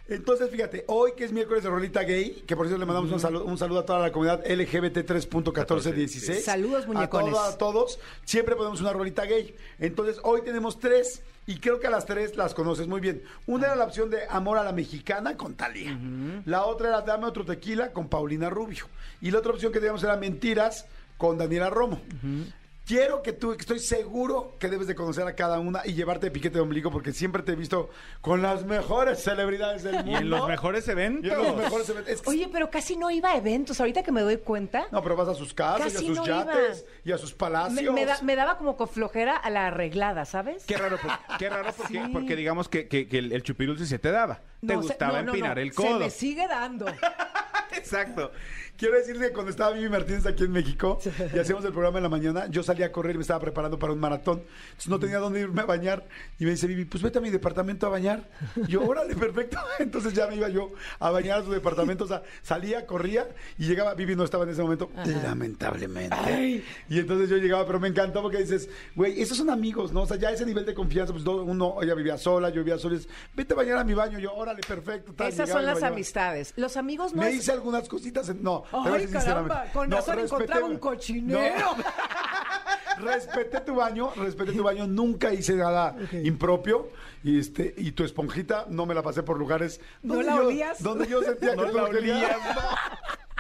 Entonces, 0.10 0.50
fíjate, 0.50 0.84
hoy 0.88 1.14
que 1.16 1.24
es 1.24 1.32
miércoles 1.32 1.64
de 1.64 1.70
Rolita 1.70 2.04
Gay, 2.04 2.44
que 2.46 2.58
por 2.58 2.66
cierto 2.66 2.78
le 2.78 2.86
mandamos 2.86 3.10
un, 3.14 3.20
saludo, 3.22 3.46
un 3.46 3.58
saludo 3.58 3.80
a 3.80 3.86
toda 3.86 4.00
la 4.00 4.12
comunidad 4.12 4.42
LGBT 4.46 4.98
3.1416. 5.10 6.42
Saludos, 6.42 6.86
muñecones. 6.86 7.38
A, 7.38 7.48
a 7.48 7.58
todos. 7.58 7.98
Siempre 8.26 8.58
ponemos 8.58 8.82
una 8.82 8.92
rolita 8.92 9.24
gay. 9.24 9.56
Entonces, 9.80 10.20
hoy 10.24 10.42
tenemos 10.42 10.80
tres. 10.80 11.22
Y 11.48 11.60
creo 11.60 11.80
que 11.80 11.88
a 11.88 11.90
las 11.90 12.06
tres 12.06 12.36
las 12.36 12.54
conoces 12.54 12.88
muy 12.88 13.00
bien. 13.00 13.24
Una 13.48 13.68
era 13.68 13.76
la 13.78 13.86
opción 13.86 14.10
de 14.10 14.20
Amor 14.30 14.58
a 14.58 14.64
la 14.66 14.74
Mexicana 14.74 15.38
con 15.38 15.56
Talía. 15.56 15.98
La 16.44 16.66
otra 16.66 16.90
era 16.90 17.02
Dame 17.02 17.26
otro 17.26 17.46
tequila 17.46 17.94
con 17.94 18.10
Paulina 18.10 18.50
Rubio. 18.50 18.90
Y 19.22 19.32
la 19.32 19.40
otra 19.40 19.54
opción 19.54 19.72
que 19.72 19.80
teníamos 19.80 20.04
era 20.04 20.18
Mentiras 20.18 20.88
con 21.18 21.38
Daniela 21.38 21.70
Romo. 21.70 22.02
Quiero 22.92 23.22
que 23.24 23.32
tú, 23.32 23.52
que 23.56 23.62
estoy 23.62 23.80
seguro 23.80 24.56
que 24.60 24.68
debes 24.68 24.86
de 24.86 24.96
conocer 24.96 25.26
a 25.26 25.34
cada 25.34 25.60
una 25.62 25.82
y 25.86 25.94
llevarte 25.94 26.26
de 26.26 26.32
piquete 26.32 26.56
de 26.56 26.60
ombligo 26.60 26.92
porque 26.92 27.14
siempre 27.14 27.42
te 27.42 27.54
he 27.54 27.56
visto 27.56 27.90
con 28.20 28.42
las 28.42 28.66
mejores 28.66 29.24
celebridades 29.24 29.84
del 29.84 29.96
mundo. 29.96 30.12
Y 30.12 30.16
en 30.16 30.30
los 30.30 30.46
mejores 30.46 30.86
Y 30.88 30.92
eventos. 30.92 31.32
en 31.32 31.38
los 31.42 31.56
mejores 31.56 31.88
eventos. 31.88 32.14
Es 32.14 32.22
que- 32.22 32.30
Oye, 32.30 32.50
pero 32.52 32.70
casi 32.70 32.98
no 32.98 33.10
iba 33.10 33.30
a 33.32 33.38
eventos. 33.38 33.80
Ahorita 33.80 34.04
que 34.04 34.12
me 34.12 34.20
doy 34.20 34.36
cuenta. 34.40 34.88
No, 34.92 35.02
pero 35.02 35.16
vas 35.16 35.30
a 35.30 35.36
sus 35.36 35.54
casas 35.54 35.94
Casi 35.94 36.06
y 36.06 36.12
a 36.12 36.16
sus 36.16 36.18
no 36.18 36.26
yates 36.26 36.80
iba. 36.82 36.92
y 37.06 37.12
a 37.14 37.18
sus 37.18 37.34
palacios. 37.34 37.94
me 37.94 38.06
da- 38.06 38.22
me 38.24 38.36
daba 38.36 38.58
como 38.58 38.76
con 38.76 38.90
flojera 38.90 39.38
a 39.38 39.50
la 39.50 39.68
arreglada, 39.68 40.26
¿sabes? 40.26 40.66
Qué 40.66 40.76
raro, 40.76 40.98
por- 40.98 41.38
qué 41.38 41.50
raro 41.50 41.72
porque, 41.78 41.94
Sí. 41.94 42.10
porque 42.12 42.36
digamos 42.36 42.68
que, 42.68 42.90
que- 42.90 43.08
que 43.08 43.20
el, 43.20 43.32
el 43.32 43.42
chupirulce 43.42 43.86
se 43.86 44.00
te 44.00 44.12
daba. 44.12 44.42
te 44.60 44.68
No, 44.76 44.82
se- 44.82 44.88
gustaba 44.90 45.22
no, 45.22 45.30
empinar 45.32 45.56
no. 45.56 45.62
el 45.64 45.70
Se 45.70 45.76
codo. 45.76 46.00
me 46.00 46.10
sigue 46.10 46.46
dando. 46.46 46.86
Exacto. 47.72 48.32
Quiero 48.82 48.96
decirle 48.98 49.28
que 49.28 49.34
cuando 49.34 49.52
estaba 49.52 49.74
Vivi 49.76 49.90
Martínez 49.90 50.26
aquí 50.26 50.44
en 50.44 50.52
México 50.54 50.98
y 51.36 51.38
hacíamos 51.38 51.64
el 51.66 51.72
programa 51.72 52.00
en 52.00 52.04
la 52.04 52.10
mañana, 52.10 52.48
yo 52.48 52.64
salía 52.64 52.88
a 52.88 52.92
correr 52.92 53.14
y 53.14 53.20
me 53.20 53.22
estaba 53.22 53.40
preparando 53.40 53.78
para 53.78 53.94
un 53.94 54.00
maratón. 54.00 54.42
Entonces 54.70 54.88
no 54.90 55.00
tenía 55.00 55.20
dónde 55.20 55.40
irme 55.42 55.62
a 55.62 55.66
bañar. 55.66 56.08
Y 56.40 56.46
me 56.46 56.50
dice 56.50 56.66
Vivi, 56.66 56.86
pues 56.86 57.04
vete 57.04 57.20
a 57.20 57.22
mi 57.22 57.30
departamento 57.30 57.86
a 57.86 57.90
bañar. 57.90 58.28
Y 58.56 58.72
yo, 58.72 58.82
órale, 58.84 59.16
perfecto. 59.16 59.60
Entonces 59.80 60.14
ya 60.14 60.26
me 60.26 60.36
iba 60.38 60.50
yo 60.50 60.72
a 60.98 61.12
bañar 61.12 61.42
a 61.42 61.44
su 61.44 61.52
departamento. 61.52 62.06
O 62.06 62.08
sea, 62.08 62.24
salía, 62.42 62.88
corría 62.88 63.28
y 63.60 63.68
llegaba. 63.68 63.94
Vivi 63.94 64.16
no 64.16 64.24
estaba 64.24 64.46
en 64.46 64.50
ese 64.50 64.64
momento, 64.64 64.90
lamentablemente. 65.06 66.64
Y 66.90 66.98
entonces 66.98 67.30
yo 67.30 67.38
llegaba, 67.38 67.68
pero 67.68 67.80
me 67.80 67.88
encantó 67.88 68.24
porque 68.24 68.38
dices, 68.40 68.68
güey, 68.96 69.22
esos 69.22 69.38
son 69.38 69.52
amigos, 69.52 69.92
¿no? 69.92 70.02
O 70.02 70.08
sea, 70.08 70.18
ya 70.18 70.32
ese 70.32 70.44
nivel 70.44 70.66
de 70.66 70.74
confianza, 70.74 71.14
pues 71.14 71.24
uno, 71.24 71.76
ella 71.84 71.94
vivía 71.94 72.18
sola, 72.18 72.50
yo 72.50 72.62
vivía 72.64 72.80
sola. 72.80 72.96
y 72.96 72.98
dices, 72.98 73.12
Vete 73.36 73.54
a 73.54 73.58
bañar 73.58 73.78
a 73.78 73.84
mi 73.84 73.94
baño. 73.94 74.18
Yo, 74.18 74.34
órale, 74.34 74.62
perfecto. 74.68 75.14
tal. 75.14 75.28
Esas 75.30 75.50
Llegaba 75.50 75.66
son 75.66 75.74
las 75.82 75.84
amistades. 75.84 76.54
Los 76.56 76.78
amigos 76.78 77.14
no 77.14 77.22
Me 77.22 77.30
es- 77.30 77.36
hice 77.36 77.52
algunas 77.52 77.88
cositas. 77.88 78.28
en- 78.30 78.42
No, 78.42 78.64
Ay, 78.74 79.08
caramba, 79.08 79.66
con 79.74 79.90
No, 79.90 79.98
razón 79.98 80.16
respeté- 80.18 80.24
encontraba 80.26 80.66
un 80.66 80.78
cochinero. 80.78 81.76
No. 81.78 81.84
respeté 83.06 83.62
tu 83.62 83.76
baño, 83.76 84.12
respeté 84.16 84.52
tu 84.54 84.64
baño, 84.64 84.88
nunca 84.88 85.34
hice 85.34 85.56
nada 85.56 85.96
impropio. 86.24 86.90
Y 87.24 87.40
este, 87.40 87.74
y 87.78 87.92
tu 87.92 88.04
esponjita 88.04 88.66
no 88.70 88.86
me 88.88 88.94
la 88.96 89.04
pasé 89.04 89.22
por 89.22 89.38
lugares 89.38 89.80
¿No 90.02 90.16
donde 90.16 90.30
la 90.30 90.36
yo, 90.38 90.48
olías? 90.48 90.82
donde 90.84 91.08
yo 91.08 91.22
sentía 91.22 91.56
No 91.56 91.64
que 91.66 91.70
tú 91.72 91.78
la 91.78 91.84
olías, 91.84 92.36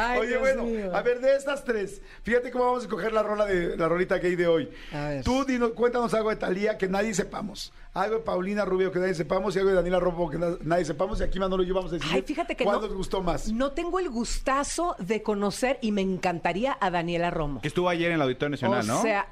Ay, 0.00 0.18
Oye, 0.20 0.28
Dios 0.28 0.40
bueno, 0.40 0.64
mío. 0.64 0.94
a 0.96 1.02
ver, 1.02 1.20
de 1.20 1.34
estas 1.36 1.64
tres, 1.64 2.00
fíjate 2.22 2.50
cómo 2.50 2.64
vamos 2.64 2.80
a 2.82 2.86
escoger 2.86 3.12
la 3.12 3.22
rola 3.22 3.44
de 3.46 3.76
la 3.76 3.88
rolita 3.88 4.18
gay 4.18 4.34
de 4.36 4.46
hoy. 4.46 4.70
A 4.92 5.08
ver. 5.08 5.24
Tú 5.24 5.44
dinos, 5.44 5.70
cuéntanos 5.72 6.12
algo 6.14 6.30
de 6.30 6.36
Talía 6.36 6.78
que 6.78 6.88
nadie 6.88 7.12
sepamos. 7.14 7.72
Algo 7.92 8.16
de 8.16 8.22
Paulina 8.22 8.64
Rubio 8.64 8.92
que 8.92 8.98
nadie 9.00 9.14
sepamos 9.14 9.54
y 9.54 9.58
algo 9.58 9.70
de 9.70 9.76
Daniela 9.76 9.98
Robo 10.00 10.30
que 10.30 10.38
na- 10.38 10.56
nadie 10.62 10.84
sepamos. 10.84 11.20
Y 11.20 11.24
aquí 11.24 11.38
Manolo 11.40 11.62
y 11.62 11.66
yo 11.66 11.74
vamos 11.74 11.90
a 11.90 11.96
decir 11.96 12.08
Ay, 12.12 12.22
fíjate 12.22 12.54
que 12.56 12.64
cuál 12.64 12.76
no, 12.80 12.86
nos 12.86 12.94
gustó 12.96 13.20
más. 13.20 13.52
No 13.52 13.72
tengo 13.72 13.98
el 13.98 14.08
gustazo 14.08 14.94
de 15.00 15.22
conocer 15.22 15.78
y 15.82 15.90
me 15.92 16.00
encantaría 16.02 16.76
a 16.80 16.90
Daniela 16.90 17.30
Romo. 17.30 17.60
Que 17.60 17.68
estuvo 17.68 17.88
ayer 17.88 18.08
en 18.08 18.14
el 18.14 18.22
Auditorio 18.22 18.50
Nacional, 18.50 18.80
o 18.82 18.86
¿no? 18.86 19.02
sea, 19.02 19.26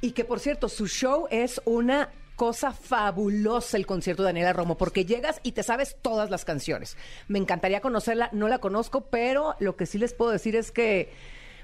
y 0.00 0.12
que 0.12 0.24
por 0.24 0.38
cierto, 0.38 0.68
su 0.68 0.86
show 0.86 1.26
es 1.30 1.60
una 1.64 2.08
cosa 2.38 2.72
fabulosa 2.72 3.76
el 3.76 3.84
concierto 3.84 4.22
de 4.22 4.28
Daniela 4.28 4.52
Romo, 4.52 4.78
porque 4.78 5.04
llegas 5.04 5.40
y 5.42 5.52
te 5.52 5.64
sabes 5.64 5.96
todas 6.00 6.30
las 6.30 6.44
canciones. 6.44 6.96
Me 7.26 7.38
encantaría 7.40 7.80
conocerla, 7.80 8.30
no 8.32 8.46
la 8.46 8.58
conozco, 8.60 9.02
pero 9.10 9.56
lo 9.58 9.76
que 9.76 9.86
sí 9.86 9.98
les 9.98 10.14
puedo 10.14 10.30
decir 10.30 10.54
es 10.54 10.70
que, 10.70 11.12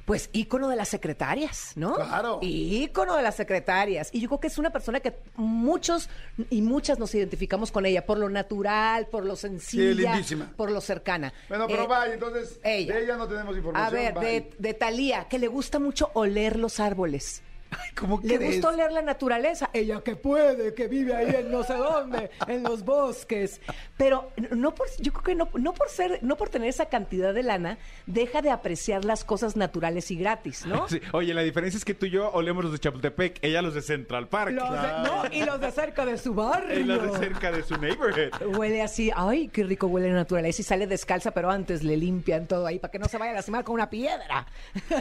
pues, 0.05 0.31
ícono 0.33 0.69
de 0.69 0.75
las 0.75 0.89
secretarias, 0.89 1.75
¿no? 1.77 1.95
Claro. 1.95 2.41
Ícono 2.43 3.15
de 3.17 3.23
las 3.23 3.37
secretarias. 3.37 4.11
Y 4.13 4.21
yo 4.21 4.29
creo 4.29 4.41
que 4.41 4.49
es 4.49 4.59
una 4.59 4.71
persona 4.71 4.99
que 4.99 5.15
muchos 5.37 6.11
y 6.51 6.61
muchas 6.61 6.99
nos 6.99 7.15
identificamos 7.15 7.71
con 7.71 7.87
ella, 7.87 8.05
por 8.05 8.19
lo 8.19 8.29
natural, 8.29 9.07
por 9.07 9.25
lo 9.25 9.37
sencilla, 9.37 10.11
lindísima. 10.13 10.53
por 10.57 10.73
lo 10.73 10.81
cercana. 10.81 11.33
Bueno, 11.49 11.69
pero 11.69 11.85
Eh, 11.85 11.87
vaya, 11.87 12.15
entonces 12.15 12.59
ella. 12.65 12.97
de 12.97 13.05
ella 13.05 13.17
no 13.17 13.29
tenemos 13.29 13.57
información. 13.57 13.87
A 13.87 13.91
ver, 13.97 14.13
bye. 14.15 14.25
de, 14.25 14.51
de 14.59 14.75
Talía, 14.75 15.29
que 15.29 15.39
le 15.39 15.47
gusta 15.47 15.79
mucho 15.79 16.11
oler 16.15 16.59
los 16.59 16.81
árboles. 16.81 17.43
Ay, 17.81 17.91
¿cómo 17.95 18.21
Le 18.23 18.37
crees? 18.37 18.53
gusta 18.55 18.69
oler 18.69 18.93
la 18.93 19.03
naturaleza. 19.03 19.69
Ella 19.73 20.01
que 20.03 20.17
puede, 20.17 20.75
que 20.75 20.89
vive 20.89 21.15
ahí 21.15 21.35
en 21.35 21.51
no 21.51 21.63
sé 21.65 21.75
dónde, 21.75 22.31
en 22.47 22.63
los 22.63 22.85
bosques. 22.85 23.61
Pero 23.97 24.31
no 24.51 24.75
por, 24.75 24.87
yo 24.99 25.13
creo 25.13 25.23
que 25.25 25.35
no, 25.35 25.49
no 25.55 25.73
por 25.75 25.89
ser, 25.89 26.19
no 26.23 26.37
por 26.37 26.49
tener 26.49 26.69
esa 26.69 26.87
cantidad 26.87 27.33
de 27.35 27.43
lana, 27.43 27.79
deja 28.07 28.43
de 28.43 28.51
apreciar 28.51 29.05
las 29.05 29.25
cosas 29.25 29.57
naturales 29.57 30.11
y 30.11 30.17
gratis, 30.17 30.67
¿no? 30.67 30.89
Sí. 30.89 31.01
Oye, 31.13 31.33
la 31.35 31.43
diferencia 31.43 31.79
es 31.79 31.85
que 31.85 31.95
tú 31.95 32.07
y 32.07 32.11
yo 32.11 32.31
olemos 32.33 32.65
los 32.65 32.73
de 32.73 32.79
Chapultepec, 32.79 33.39
ella 33.43 33.63
los 33.63 33.75
de 33.75 33.83
Central 33.83 34.29
Park. 34.29 34.53
Los 34.53 34.71
de- 34.71 34.77
no, 34.79 35.23
y 35.33 35.45
los 35.45 35.61
de 35.61 35.71
cerca 35.71 36.05
de 36.07 36.19
su 36.19 36.35
barrio. 36.35 36.79
Y 36.79 36.85
los 36.85 37.03
de 37.13 37.19
cerca 37.19 37.51
de 37.53 37.63
su 37.63 37.77
neighborhood. 37.77 38.57
Huele 38.57 38.83
así, 38.83 39.11
ay, 39.15 39.49
qué 39.49 39.65
rico 39.65 39.87
huele 39.87 40.09
la 40.09 40.15
naturaleza. 40.15 40.61
Y 40.63 40.65
sale 40.65 40.87
descalza, 40.87 41.31
pero 41.33 41.51
antes 41.51 41.83
le 41.83 41.97
limpian 41.97 42.47
todo 42.47 42.67
ahí 42.67 42.79
para 42.79 42.91
que 42.91 42.99
no 42.99 43.07
se 43.07 43.19
vaya 43.19 43.33
a 43.33 43.35
lastimar 43.35 43.65
con 43.65 43.75
una 43.75 43.91
piedra. 43.91 44.47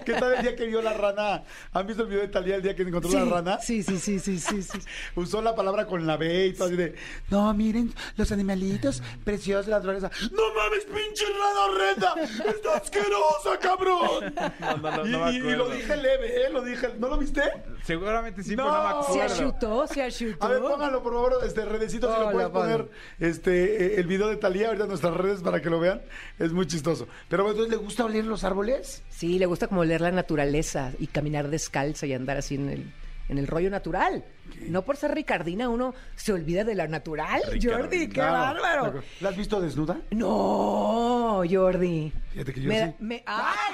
¿Qué 0.05 0.13
tal 0.13 0.33
el 0.33 0.41
día 0.41 0.55
que 0.55 0.65
vio 0.65 0.81
la 0.81 0.93
rana? 0.93 1.43
¿Han 1.73 1.87
visto 1.87 2.03
el 2.03 2.09
video 2.09 2.21
de 2.21 2.27
Talía 2.29 2.59
el 2.63 2.75
día 2.75 2.75
que 2.75 2.83
encontró 2.83 3.11
Sí, 3.11 3.17
la 3.17 3.25
rana? 3.25 3.59
Sí, 3.59 3.83
sí, 3.83 3.99
sí, 3.99 4.19
sí, 4.19 4.39
sí, 4.39 4.63
sí. 4.63 4.79
Usó 5.15 5.41
la 5.41 5.53
palabra 5.55 5.85
con 5.85 6.07
la 6.07 6.15
B 6.17 6.47
y 6.47 6.53
todo 6.53 6.67
así 6.67 6.75
de, 6.77 6.95
no, 7.29 7.53
miren, 7.53 7.93
los 8.15 8.31
animalitos 8.31 9.03
preciosos 9.23 9.65
de 9.65 9.71
la 9.71 9.77
naturaleza. 9.77 10.09
¡No 10.31 10.41
mames, 10.55 10.85
pinche 10.85 11.25
rana 11.25 11.65
horrenda! 11.65 12.15
¡Está 12.49 12.77
asquerosa, 12.77 13.59
cabrón! 13.61 14.33
No, 14.63 14.77
no, 14.77 15.03
no, 15.03 15.05
y, 15.05 15.11
no 15.11 15.25
me 15.25 15.31
y- 15.31 15.35
y 15.53 15.55
lo 15.55 15.69
dije 15.69 15.95
leve, 15.97 16.45
¿eh? 16.45 16.49
Lo 16.51 16.63
dije, 16.63 16.89
¿no 16.97 17.07
lo 17.09 17.17
viste? 17.17 17.41
Seguramente 17.85 18.43
sí, 18.43 18.55
No. 18.55 18.63
pero 18.63 18.83
no 18.83 19.07
me 19.07 19.13
Se 19.13 19.21
achutó, 19.21 19.87
se 19.87 20.01
achutó. 20.03 20.45
A 20.45 20.47
ver, 20.47 20.61
póngalo, 20.61 21.03
por 21.03 21.13
favor, 21.13 21.39
este 21.45 21.65
redecito, 21.65 22.13
si 22.13 22.19
lo 22.19 22.31
puedes 22.31 22.49
poner 22.49 22.89
este, 23.19 23.95
eh, 23.95 23.99
el 23.99 24.07
video 24.07 24.27
de 24.27 24.37
Talía 24.37 24.67
ahorita 24.67 24.83
en 24.85 24.89
nuestras 24.89 25.13
redes 25.15 25.41
para 25.41 25.61
que 25.61 25.69
lo 25.69 25.79
vean. 25.79 26.01
Es 26.39 26.51
muy 26.53 26.65
chistoso. 26.67 27.07
Pero 27.29 27.43
bueno, 27.43 27.57
entonces, 27.59 27.77
¿le 27.77 27.83
gusta 27.83 28.05
oler 28.05 28.25
los 28.25 28.43
árboles? 28.43 29.03
Sí, 29.09 29.37
le 29.39 29.45
gusta 29.45 29.67
como 29.67 29.83
leer 29.83 30.01
la 30.01 30.11
naturaleza 30.11 30.91
y 30.99 31.07
caminar 31.07 31.49
descalza 31.49 32.05
y 32.05 32.13
andar 32.13 32.37
así 32.37 32.52
en 32.55 32.69
el, 32.69 32.93
en 33.29 33.37
el 33.37 33.47
rollo 33.47 33.69
natural. 33.69 34.23
No 34.67 34.83
por 34.83 34.97
ser 34.97 35.13
Ricardina 35.13 35.69
uno 35.69 35.93
se 36.15 36.33
olvida 36.33 36.63
de 36.63 36.75
la 36.75 36.87
natural. 36.87 37.41
Jordi, 37.61 38.07
qué 38.07 38.13
Claro. 38.13 38.61
bárbaro. 38.61 39.03
¿La 39.21 39.29
has 39.29 39.37
visto 39.37 39.59
desnuda? 39.61 39.97
No, 40.11 41.41
Jordi. 41.49 42.11
Fíjate 42.31 42.53
que 42.53 42.61
yo 42.61 42.69
Me 42.69 42.95
sí. 43.17 43.23
¡Ay! 43.25 43.73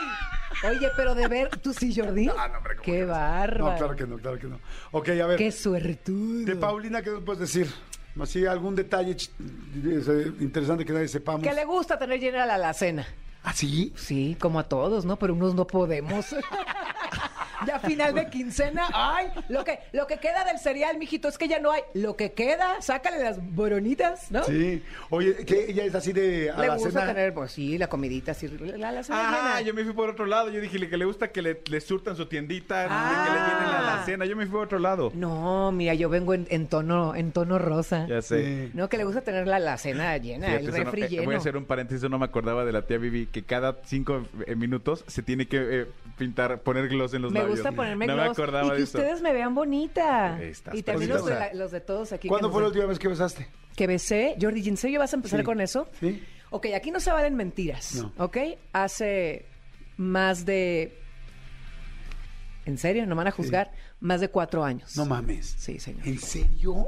Oye, 0.69 0.89
pero 0.95 1.15
de 1.15 1.27
ver, 1.27 1.49
¿tú 1.57 1.73
sí, 1.73 1.93
Jordi? 1.95 2.27
Ah, 2.29 2.47
no, 2.49 2.57
hombre, 2.57 2.75
¿cómo 2.75 2.83
Qué 2.83 3.05
bárbaro. 3.05 3.71
No, 3.71 3.77
claro 3.77 3.95
que 3.95 4.07
no, 4.07 4.17
claro 4.17 4.39
que 4.39 4.47
no. 4.47 4.59
Ok, 4.91 5.09
a 5.09 5.25
ver. 5.27 5.37
Qué 5.37 5.51
suertudo. 5.51 6.45
De 6.45 6.55
Paulina, 6.55 7.01
¿qué 7.01 7.11
nos 7.11 7.23
puedes 7.23 7.39
decir? 7.39 7.67
Así, 8.19 8.45
algún 8.45 8.75
detalle 8.75 9.15
interesante 10.39 10.83
que 10.83 10.91
nadie 10.91 11.07
sepamos. 11.07 11.41
Que 11.43 11.53
le 11.53 11.63
gusta 11.63 11.97
tener 11.97 12.19
llena 12.19 12.45
la 12.45 12.55
alacena. 12.55 13.07
¿Así? 13.43 13.93
Sí, 13.95 14.35
como 14.39 14.59
a 14.59 14.63
todos, 14.67 15.05
¿no? 15.05 15.17
Pero 15.17 15.33
unos 15.33 15.55
no 15.55 15.65
podemos. 15.65 16.35
ya 17.65 17.79
final 17.79 18.13
de 18.13 18.29
quincena, 18.29 18.83
ay, 18.93 19.27
lo 19.49 19.63
que, 19.63 19.79
lo 19.91 20.07
que 20.07 20.17
queda 20.17 20.43
del 20.45 20.59
cereal, 20.59 20.97
mijito, 20.97 21.27
es 21.27 21.37
que 21.37 21.47
ya 21.47 21.59
no 21.59 21.71
hay. 21.71 21.81
Lo 21.93 22.15
que 22.15 22.31
queda, 22.33 22.81
sácale 22.81 23.19
las 23.23 23.39
boronitas, 23.53 24.31
¿no? 24.31 24.43
Sí. 24.43 24.83
Oye, 25.09 25.35
que 25.45 25.69
ella 25.71 25.85
es 25.85 25.95
así 25.95 26.13
de 26.13 26.49
a 26.51 26.59
Le 26.59 26.67
la 26.67 26.73
gusta 26.75 26.89
cena. 26.91 27.05
tener, 27.07 27.33
pues 27.33 27.51
sí, 27.51 27.77
la 27.77 27.87
comidita 27.87 28.31
así, 28.31 28.47
la, 28.47 28.91
la 28.91 29.03
cena 29.03 29.55
Ah, 29.57 29.61
yo 29.61 29.73
me 29.73 29.83
fui 29.83 29.93
por 29.93 30.09
otro 30.09 30.25
lado. 30.25 30.49
Yo 30.49 30.59
dije 30.61 30.89
que 30.89 30.97
le 30.97 31.05
gusta 31.05 31.29
que 31.29 31.41
le, 31.41 31.61
le 31.69 31.81
surtan 31.81 32.15
su 32.15 32.25
tiendita, 32.27 32.87
Ah. 32.89 33.25
que 33.25 33.33
le 33.33 33.39
llenen 33.39 33.71
la, 33.71 33.95
la 33.97 34.03
cena. 34.05 34.25
Yo 34.25 34.35
me 34.35 34.45
fui 34.45 34.53
por 34.53 34.65
otro 34.65 34.79
lado. 34.79 35.11
No, 35.15 35.71
mira, 35.71 35.93
yo 35.93 36.09
vengo 36.09 36.33
en, 36.33 36.47
en 36.49 36.67
tono, 36.67 37.15
en 37.15 37.31
tono 37.31 37.59
rosa. 37.59 38.07
Ya 38.07 38.21
sé. 38.21 38.69
No, 38.73 38.89
que 38.89 38.97
le 38.97 39.03
gusta 39.03 39.21
tener 39.21 39.47
la, 39.47 39.59
la 39.59 39.77
cena 39.77 40.15
llena, 40.17 40.47
Fíjate, 40.47 40.65
el 40.65 40.71
no- 40.71 40.77
refri 40.83 41.03
eh, 41.03 41.09
lleno. 41.09 41.23
voy 41.25 41.35
a 41.35 41.37
hacer 41.37 41.57
un 41.57 41.65
paréntesis, 41.65 42.09
no 42.09 42.17
me 42.19 42.25
acordaba 42.25 42.65
de 42.65 42.71
la 42.71 42.83
tía 42.83 42.97
Vivi 42.97 43.25
que 43.27 43.43
cada 43.43 43.77
cinco 43.85 44.25
eh, 44.47 44.55
minutos 44.55 45.03
se 45.07 45.21
tiene 45.23 45.47
que 45.47 45.57
eh, 45.81 45.85
pintar, 46.17 46.61
poner 46.61 46.87
gloss 46.89 47.13
en 47.13 47.21
los 47.23 47.31
me 47.31 47.39
labios. 47.39 47.48
Gusta 47.49 47.71
ponerme 47.71 48.07
No 48.07 48.15
me 48.15 48.23
acordaba 48.23 48.67
y 48.67 48.69
de 48.71 48.75
que 48.77 48.83
eso. 48.83 48.97
ustedes 48.97 49.21
me 49.21 49.33
vean 49.33 49.53
bonita. 49.55 50.41
Estás 50.41 50.75
y 50.75 50.83
también 50.83 51.09
los 51.09 51.25
de, 51.25 51.31
preciosa. 51.31 51.53
la- 51.53 51.59
los 51.59 51.71
de 51.71 51.81
todos 51.81 52.11
aquí. 52.13 52.27
¿Cuándo 52.27 52.51
fue 52.51 52.61
la 52.61 52.67
última 52.67 52.85
vez 52.85 52.99
que 52.99 53.07
besaste? 53.07 53.47
Que 53.75 53.87
besé. 53.87 54.35
Jordi, 54.41 54.67
¿en 54.67 54.77
serio 54.77 54.99
vas 54.99 55.13
a 55.13 55.15
empezar 55.15 55.39
Sí. 55.39 55.45
con 55.45 55.61
eso? 55.61 55.87
Sí. 55.99 56.23
Ok, 56.51 56.67
aquí 56.75 56.91
no 56.91 56.99
se 56.99 57.11
valen 57.11 57.35
mentiras. 57.35 57.95
No. 57.95 58.11
¿Ok? 58.17 58.37
Hace 58.73 59.45
más 59.97 60.45
de. 60.45 60.97
¿En 62.65 62.77
serio? 62.77 63.03
¿No 63.03 63.09
me 63.15 63.19
van 63.19 63.27
a 63.27 63.31
juzgar? 63.31 63.71
Más 63.99 64.21
de 64.21 64.29
cuatro 64.29 64.63
años. 64.63 64.95
No 64.95 65.05
mames. 65.05 65.55
Sí, 65.57 65.79
señor. 65.79 66.07
¿En 66.07 66.19
serio? 66.19 66.87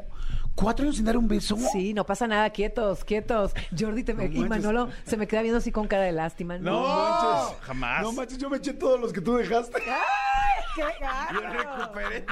¿Cuatro 0.61 0.83
años 0.83 0.97
sin 0.97 1.05
dar 1.05 1.17
un 1.17 1.27
beso? 1.27 1.57
Sí, 1.71 1.93
no 1.93 2.05
pasa 2.05 2.27
nada, 2.27 2.49
quietos, 2.51 3.03
quietos. 3.03 3.51
Jordi 3.77 4.03
te 4.03 4.13
me- 4.13 4.29
No 4.29 4.45
y. 4.45 4.49
Manolo 4.49 4.89
se 5.05 5.17
me 5.17 5.27
queda 5.27 5.41
viendo 5.41 5.57
así 5.57 5.71
con 5.71 5.87
cara 5.87 6.03
de 6.03 6.11
lástima. 6.11 6.57
No, 6.59 6.83
manches. 6.83 7.57
jamás. 7.63 8.01
No 8.03 8.11
manches, 8.13 8.37
yo 8.37 8.49
me 8.49 8.57
eché 8.57 8.73
todos 8.73 8.99
los 8.99 9.11
que 9.11 9.21
tú 9.21 9.35
dejaste. 9.35 9.81
¡Ay, 9.89 10.63
qué 10.75 10.81
Yo 11.33 11.41
gato! 11.41 11.77
recuperé 11.77 12.21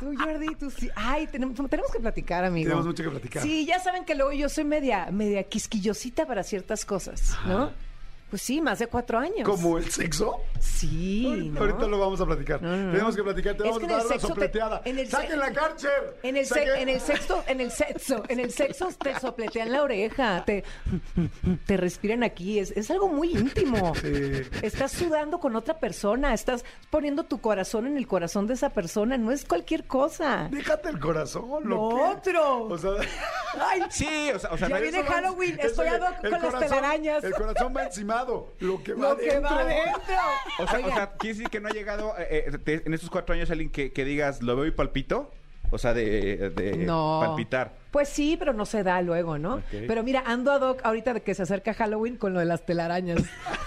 Tú, 0.00 0.14
Jordi, 0.18 0.54
tú 0.54 0.70
sí. 0.70 0.90
Ay, 0.94 1.26
tenemos, 1.26 1.56
tenemos 1.68 1.90
que 1.90 2.00
platicar, 2.00 2.44
amigo. 2.44 2.64
Tenemos 2.68 2.86
mucho 2.86 3.02
que 3.02 3.10
platicar. 3.10 3.42
Sí, 3.42 3.66
ya 3.66 3.78
saben 3.80 4.04
que 4.04 4.14
luego 4.14 4.32
yo 4.32 4.48
soy 4.48 4.64
media, 4.64 5.08
media 5.10 5.42
quisquillosita 5.44 6.26
para 6.26 6.42
ciertas 6.42 6.84
cosas, 6.84 7.36
¿no? 7.46 7.70
Pues 8.34 8.42
sí, 8.42 8.60
más 8.60 8.80
de 8.80 8.88
cuatro 8.88 9.16
años. 9.20 9.48
¿Como 9.48 9.78
el 9.78 9.88
sexo? 9.92 10.40
Sí, 10.58 11.24
Ahorita, 11.24 11.52
¿no? 11.54 11.60
ahorita 11.60 11.86
lo 11.86 11.98
vamos 12.00 12.20
a 12.20 12.26
platicar. 12.26 12.60
No, 12.60 12.68
no, 12.76 12.82
no. 12.86 12.90
Tenemos 12.90 13.14
que 13.14 13.22
platicar, 13.22 13.54
te 13.56 13.62
Es 13.62 13.64
vamos 13.70 13.78
que 13.78 13.84
a 13.84 13.86
en 13.86 13.92
el 13.92 13.96
dar 13.98 14.06
una 14.06 14.12
sexo 14.12 14.26
te- 14.26 14.32
sopleteada. 14.34 14.82
en 14.84 14.98
el 14.98 15.06
se- 15.06 15.12
¡Saquen 15.12 15.38
la 15.38 15.52
Karcher! 15.52 16.16
En 16.24 16.36
el, 16.36 16.44
se- 16.46 16.82
en 16.82 16.88
el 16.88 17.00
sexo, 17.00 17.44
en 17.46 17.60
el 17.60 17.70
sexo, 17.70 18.24
en 18.26 18.40
el 18.40 18.50
sexo 18.50 18.88
te 19.00 19.20
sopletean 19.20 19.70
la 19.70 19.82
oreja, 19.84 20.42
te, 20.44 20.64
te 21.66 21.76
respiran 21.76 22.24
aquí, 22.24 22.58
es, 22.58 22.72
es 22.72 22.90
algo 22.90 23.06
muy 23.06 23.30
íntimo. 23.30 23.92
Sí. 24.04 24.42
Estás 24.62 24.90
sudando 24.90 25.38
con 25.38 25.54
otra 25.54 25.78
persona, 25.78 26.34
estás 26.34 26.64
poniendo 26.90 27.22
tu 27.26 27.40
corazón 27.40 27.86
en 27.86 27.96
el 27.96 28.08
corazón 28.08 28.48
de 28.48 28.54
esa 28.54 28.70
persona, 28.70 29.16
no 29.16 29.30
es 29.30 29.44
cualquier 29.44 29.84
cosa. 29.86 30.48
Déjate 30.50 30.88
el 30.88 30.98
corazón, 30.98 31.62
Lo 31.68 31.80
otro. 31.82 32.64
O 32.64 32.78
sea, 32.78 32.90
Ay, 33.60 33.82
Sí, 33.90 34.30
o 34.34 34.38
sea, 34.40 34.50
o 34.50 34.58
sea, 34.58 34.68
Ya 34.68 34.74
no- 34.74 34.82
viene 34.82 35.02
Halloween, 35.04 35.56
estoy 35.60 35.86
hoc 35.88 36.02
el 36.24 36.30
con 36.32 36.42
las 36.42 36.58
telarañas. 36.58 37.22
El 37.22 37.32
corazón 37.34 37.72
va 37.76 37.84
Lo 38.60 38.82
que 38.82 38.94
va 38.94 39.10
lo 39.10 39.16
que 39.16 39.38
va 39.40 39.60
adentro. 39.60 40.14
O 40.58 40.66
sea, 40.68 40.78
o 40.86 40.90
sea, 40.94 41.12
quiere 41.18 41.34
decir 41.34 41.50
que 41.50 41.60
no 41.60 41.68
ha 41.68 41.72
llegado 41.72 42.14
eh, 42.18 42.44
eh, 42.48 42.58
te- 42.58 42.82
en 42.86 42.94
estos 42.94 43.10
cuatro 43.10 43.34
años 43.34 43.50
alguien 43.50 43.70
que, 43.70 43.92
que 43.92 44.04
digas, 44.04 44.42
lo 44.42 44.54
veo 44.56 44.66
y 44.66 44.70
palpito. 44.70 45.30
O 45.70 45.78
sea, 45.78 45.92
de, 45.94 46.50
de 46.50 46.76
No. 46.78 47.20
palpitar. 47.24 47.72
Pues 47.94 48.08
sí, 48.08 48.34
pero 48.36 48.52
no 48.52 48.66
se 48.66 48.82
da 48.82 49.00
luego, 49.02 49.38
¿no? 49.38 49.62
Pero 49.70 50.02
mira, 50.02 50.24
ando 50.26 50.50
ad 50.50 50.62
hoc 50.62 50.80
ahorita 50.82 51.14
de 51.14 51.22
que 51.22 51.32
se 51.32 51.44
acerca 51.44 51.74
Halloween 51.74 52.16
con 52.16 52.34
lo 52.34 52.40
de 52.40 52.44
las 52.44 52.66
telarañas. 52.66 53.22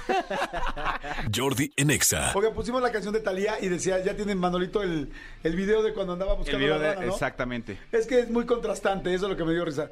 Jordi 1.33 1.71
en 1.77 1.91
Exa. 1.91 2.31
Porque 2.33 2.49
pusimos 2.49 2.81
la 2.81 2.91
canción 2.91 3.13
de 3.13 3.21
Talía 3.21 3.55
y 3.61 3.69
decía, 3.69 4.03
ya 4.03 4.17
tienen 4.17 4.37
Manolito 4.37 4.83
el, 4.83 5.13
el 5.45 5.55
video 5.55 5.81
de 5.81 5.93
cuando 5.93 6.11
andaba 6.11 6.33
El 6.33 6.39
buscando 6.39 6.59
video 6.59 6.75
la 6.77 6.81
de... 6.81 6.93
rana, 6.95 7.05
¿no? 7.05 7.13
Exactamente. 7.13 7.77
Es 7.89 8.05
que 8.05 8.19
es 8.19 8.29
muy 8.29 8.45
contrastante, 8.45 9.13
eso 9.13 9.27
es 9.27 9.31
lo 9.31 9.37
que 9.37 9.45
me 9.45 9.53
dio 9.53 9.63
risa. 9.63 9.89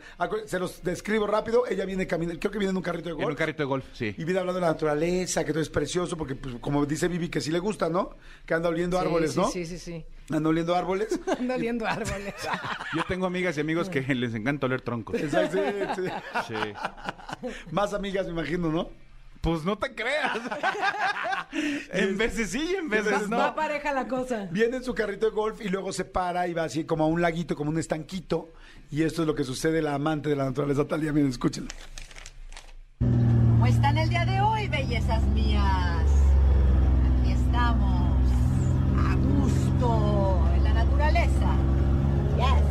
Se 0.48 0.60
los 0.60 0.84
describo 0.84 1.26
rápido, 1.28 1.66
ella 1.66 1.86
viene 1.86 2.06
caminando, 2.06 2.38
creo 2.38 2.52
que 2.52 2.60
viene 2.60 2.72
en 2.72 2.78
un 2.78 2.84
carrito 2.84 3.08
de 3.08 3.14
golf. 3.14 3.24
En 3.24 3.30
un 3.30 3.38
carrito 3.38 3.64
de 3.64 3.68
golf, 3.68 3.86
sí. 3.94 4.14
Y 4.18 4.26
viene 4.26 4.42
hablando 4.42 4.60
de 4.60 4.66
la 4.66 4.74
naturaleza, 4.74 5.46
que 5.46 5.54
todo 5.54 5.62
es 5.62 5.70
precioso, 5.70 6.18
porque 6.18 6.36
pues, 6.36 6.56
como 6.60 6.86
dice 6.86 7.08
Vivi 7.08 7.30
que 7.30 7.40
sí 7.40 7.52
le 7.52 7.60
gusta, 7.60 7.88
¿no? 7.88 8.18
Que 8.46 8.54
anda 8.54 8.68
oliendo 8.68 9.00
árboles, 9.00 9.32
sí, 9.32 9.40
¿no? 9.40 9.48
Sí, 9.48 9.66
sí, 9.66 9.80
sí. 9.80 10.06
Anda 10.30 10.50
oliendo 10.50 10.76
árboles. 10.76 11.20
Ando 11.40 11.54
oliendo 11.54 11.86
árboles. 11.86 12.34
Yo 12.96 13.04
tengo 13.08 13.28
amigas 13.28 13.58
y 13.58 13.62
amigos 13.62 13.90
que 13.90 14.02
les 14.26 14.36
encanta 14.36 14.66
oler 14.66 14.82
troncos. 14.82 15.16
Exacto, 15.16 15.58
sí, 15.58 16.04
sí. 16.48 16.54
Sí. 16.54 17.58
Más 17.72 17.94
amigas, 17.94 18.26
me 18.26 18.34
imagino, 18.34 18.72
¿no? 18.72 18.90
Pues 19.46 19.64
no 19.64 19.78
te 19.78 19.94
creas. 19.94 20.40
en 21.92 22.18
veces 22.18 22.50
sí 22.50 22.68
y 22.72 22.76
en 22.76 22.90
veces 22.90 23.30
no. 23.30 23.38
Va 23.38 23.54
pareja 23.54 23.94
la 23.94 24.08
cosa. 24.08 24.48
Viene 24.50 24.78
en 24.78 24.84
su 24.84 24.96
carrito 24.96 25.28
de 25.28 25.34
golf 25.34 25.62
y 25.62 25.70
luego 25.70 25.94
se 25.94 26.04
para 26.04 26.48
y 26.48 26.54
va 26.56 26.64
así 26.64 26.84
como 26.86 27.04
a 27.04 27.08
un 27.08 27.22
laguito, 27.22 27.56
como 27.56 27.70
un 27.70 27.78
estanquito. 27.78 28.54
Y 28.90 29.04
esto 29.04 29.22
es 29.22 29.28
lo 29.28 29.36
que 29.36 29.44
sucede 29.44 29.84
la 29.84 29.94
amante 29.94 30.30
de 30.30 30.36
la 30.36 30.46
naturaleza, 30.46 30.88
Talía. 30.88 31.14
Miren, 31.14 31.30
escúchenlo. 31.30 31.70
¿Cómo 33.00 33.68
están 33.68 34.00
el 34.00 34.10
día 34.10 34.26
de 34.26 34.42
hoy, 34.42 34.68
bellezas 34.68 35.22
mías? 35.28 36.10
Aquí 37.22 37.32
estamos, 37.32 38.18
a 38.98 39.16
gusto, 39.16 40.50
en 40.56 40.64
la 40.64 40.74
naturaleza. 40.74 41.56
Yes. 42.36 42.65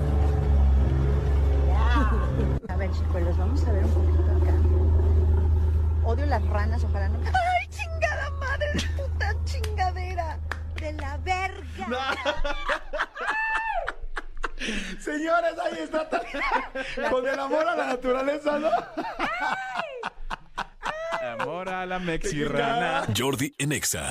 A 2.74 2.76
ver, 2.76 2.90
chicuelos, 2.90 3.38
vamos 3.38 3.62
a 3.68 3.70
ver 3.70 3.84
un 3.84 3.92
poquito 3.92 4.24
acá. 4.32 4.52
Odio 6.04 6.26
las 6.26 6.44
ranas, 6.48 6.82
ojalá 6.82 7.08
no... 7.08 7.20
¡Ay, 7.20 7.68
chingada 7.68 8.30
madre 8.32 8.72
de 8.74 8.80
puta 8.96 9.32
chingadera! 9.44 10.40
¡De 10.74 10.92
la 10.94 11.16
verga! 11.18 11.86
Señores, 14.98 15.54
ahí 15.64 15.78
está. 15.84 16.08
Con 17.10 17.28
el 17.28 17.38
amor 17.38 17.68
a 17.68 17.76
la 17.76 17.86
naturaleza, 17.86 18.58
¿no? 18.58 18.70
Amor 21.40 21.68
a 21.68 21.86
la 21.86 22.00
mexirrana. 22.00 23.04
Jordi 23.16 23.54
en 23.58 23.70
Exa. 23.70 24.10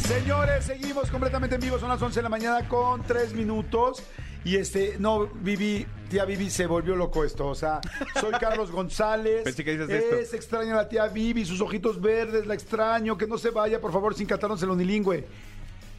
Señores, 0.00 0.66
seguimos 0.66 1.10
completamente 1.10 1.54
en 1.54 1.62
vivo. 1.62 1.78
Son 1.78 1.88
las 1.88 2.02
11 2.02 2.18
de 2.18 2.22
la 2.22 2.28
mañana 2.28 2.68
con 2.68 3.02
3 3.04 3.32
minutos. 3.32 4.02
Y 4.44 4.56
este, 4.56 4.96
no, 4.98 5.26
Vivi, 5.26 5.86
tía 6.08 6.24
Vivi 6.24 6.48
se 6.50 6.66
volvió 6.66 6.96
loco 6.96 7.24
esto. 7.24 7.46
O 7.48 7.54
sea, 7.54 7.80
soy 8.20 8.32
Carlos 8.40 8.70
González. 8.70 9.42
Pensé 9.44 9.64
que 9.64 9.76
dices 9.76 9.90
Es 9.90 10.04
esto. 10.22 10.36
extraña 10.36 10.74
la 10.74 10.88
tía 10.88 11.06
Vivi, 11.08 11.44
sus 11.44 11.60
ojitos 11.60 12.00
verdes, 12.00 12.46
la 12.46 12.54
extraño. 12.54 13.18
Que 13.18 13.26
no 13.26 13.36
se 13.38 13.50
vaya, 13.50 13.80
por 13.80 13.92
favor, 13.92 14.14
sin 14.14 14.26
cantarnos 14.26 14.62
el 14.62 14.70
unilingüe. 14.70 15.26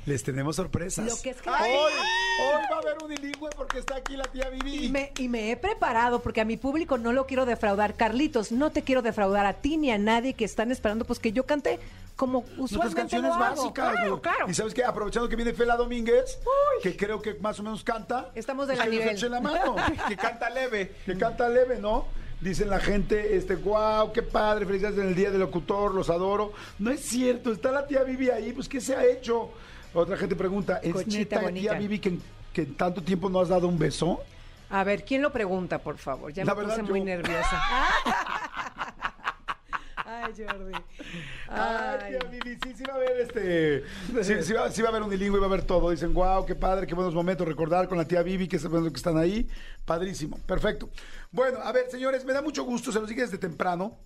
Les 0.10 0.24
tenemos 0.24 0.56
sorpresas. 0.56 1.06
Lo 1.06 1.22
que 1.22 1.30
es 1.30 1.41
que- 1.41 1.50
Hoy, 1.52 1.56
hoy 1.69 2.62
va 2.72 2.76
a 2.76 2.80
haber 2.80 2.98
unilingüe 3.04 3.50
porque 3.56 3.78
está 3.78 3.98
aquí 3.98 4.17
la 4.17 4.24
tía 4.24 4.50
Vivi. 4.50 4.86
Y 4.86 4.89
me, 4.89 5.12
y 5.19 5.28
me 5.28 5.52
he 5.52 5.56
preparado 5.56 6.22
porque 6.22 6.41
a 6.41 6.45
mi 6.45 6.58
público 6.58 6.98
no 6.98 7.13
lo 7.13 7.28
quiero 7.28 7.45
defraudar. 7.45 7.93
Carlitos, 7.93 8.52
no 8.52 8.72
te 8.72 8.82
quiero 8.82 9.04
defraudar 9.04 9.45
a 9.45 9.54
ti 9.54 9.78
ni 9.78 9.91
a 9.91 10.00
nadie 10.00 10.34
que 10.34 10.45
están 10.45 10.72
esperando 10.72 11.06
pues 11.06 11.19
que 11.19 11.32
yo 11.32 11.45
cante 11.45 11.80
como 12.15 12.43
usualmente 12.58 12.95
canciones 13.02 13.30
lo 13.30 13.36
hago. 13.43 13.56
básicas. 13.62 13.91
Claro, 13.93 14.10
¿no? 14.10 14.22
claro. 14.22 14.50
Y 14.50 14.54
sabes 14.56 14.74
qué, 14.74 14.84
aprovechando 14.84 15.30
que 15.30 15.36
viene 15.36 15.54
Fela 15.54 15.76
Domínguez, 15.78 16.39
que 16.82 16.98
creo 16.98 17.22
que 17.22 17.36
más 17.36 17.60
o 17.60 17.63
menos 17.63 17.84
canta. 17.84 18.32
Estamos 18.34 18.67
de 18.67 18.74
pues 18.76 18.80
la 18.80 18.86
que 18.86 18.89
nos 18.98 19.00
nivel. 19.00 19.15
eche 19.15 19.30
la 19.30 19.39
mano. 19.41 19.76
Que 20.08 20.17
canta 20.17 20.50
leve. 20.50 20.91
que 21.06 21.17
canta 21.19 21.48
leve, 21.48 21.78
¿no? 21.78 22.08
Dicen 22.41 22.69
la 22.69 22.80
gente, 22.80 23.36
este, 23.36 23.56
wow, 23.58 24.12
qué 24.12 24.24
padre, 24.24 24.65
felicidades 24.65 24.98
en 24.98 25.10
el 25.10 25.15
día 25.15 25.30
del 25.30 25.41
locutor, 25.41 25.93
los 25.93 26.10
adoro. 26.10 26.52
No 26.80 26.89
es 26.89 27.02
cierto, 27.02 27.52
está 27.52 27.69
la 27.72 27.86
tía 27.86 28.02
Vivi 28.04 28.30
ahí, 28.32 28.54
pues 28.54 28.67
¿qué 28.67 28.82
se 28.82 28.95
ha 28.95 29.06
hecho? 29.06 29.52
Otra 29.93 30.17
gente 30.17 30.36
pregunta, 30.36 30.80
¿es 30.84 30.93
Cochita 30.93 31.17
neta 31.38 31.41
bonita. 31.41 31.71
tía 31.71 31.80
Vivi 31.80 31.99
que, 31.99 32.10
en- 32.10 32.21
que 32.54 32.62
en 32.63 32.75
tanto 32.75 33.02
tiempo 33.02 33.30
no 33.30 33.39
has 33.39 33.49
dado 33.49 33.67
un 33.67 33.78
beso? 33.80 34.21
A 34.69 34.84
ver, 34.84 35.04
¿quién 35.04 35.21
lo 35.21 35.32
pregunta, 35.32 35.80
por 35.80 35.97
favor? 35.97 36.32
Ya 36.32 36.45
La 36.45 36.54
me 36.54 36.62
verdad, 36.62 36.75
puse 36.80 36.91
muy 36.91 36.99
yo. 36.99 37.06
nerviosa. 37.06 37.62
Ay, 40.06 40.34
Jordi. 40.36 40.73
Ay, 41.47 42.10
tía 42.10 42.30
Vivi, 42.30 42.58
sí, 42.63 42.73
sí 42.75 42.84
va 42.88 42.93
a 42.93 42.95
haber 42.97 43.19
este. 43.21 43.84
Sí, 44.23 44.43
sí 44.43 44.54
va, 44.54 44.71
sí 44.71 44.82
va 44.82 44.88
a 44.88 44.91
haber 44.91 45.04
un 45.04 45.10
bilingüe, 45.10 45.39
va 45.39 45.45
a 45.45 45.49
haber 45.49 45.63
todo. 45.63 45.91
Dicen, 45.91 46.13
wow, 46.13 46.45
qué 46.45 46.56
padre, 46.56 46.88
qué 46.88 46.95
buenos 46.95 47.13
momentos 47.13 47.47
recordar 47.47 47.88
con 47.88 47.97
la 47.97 48.06
tía 48.06 48.21
Vivi, 48.23 48.47
que 48.47 48.58
sabemos 48.58 48.89
que 48.91 48.97
están 48.97 49.17
ahí. 49.17 49.47
Padrísimo, 49.86 50.38
perfecto. 50.47 50.89
Bueno, 51.32 51.60
a 51.63 51.71
ver, 51.71 51.89
señores, 51.91 52.25
me 52.25 52.34
da 52.34 52.41
mucho 52.41 52.63
gusto, 52.63 52.91
se 52.91 52.99
los 52.99 53.08
dije 53.10 53.21
desde 53.21 53.38
temprano. 53.38 53.97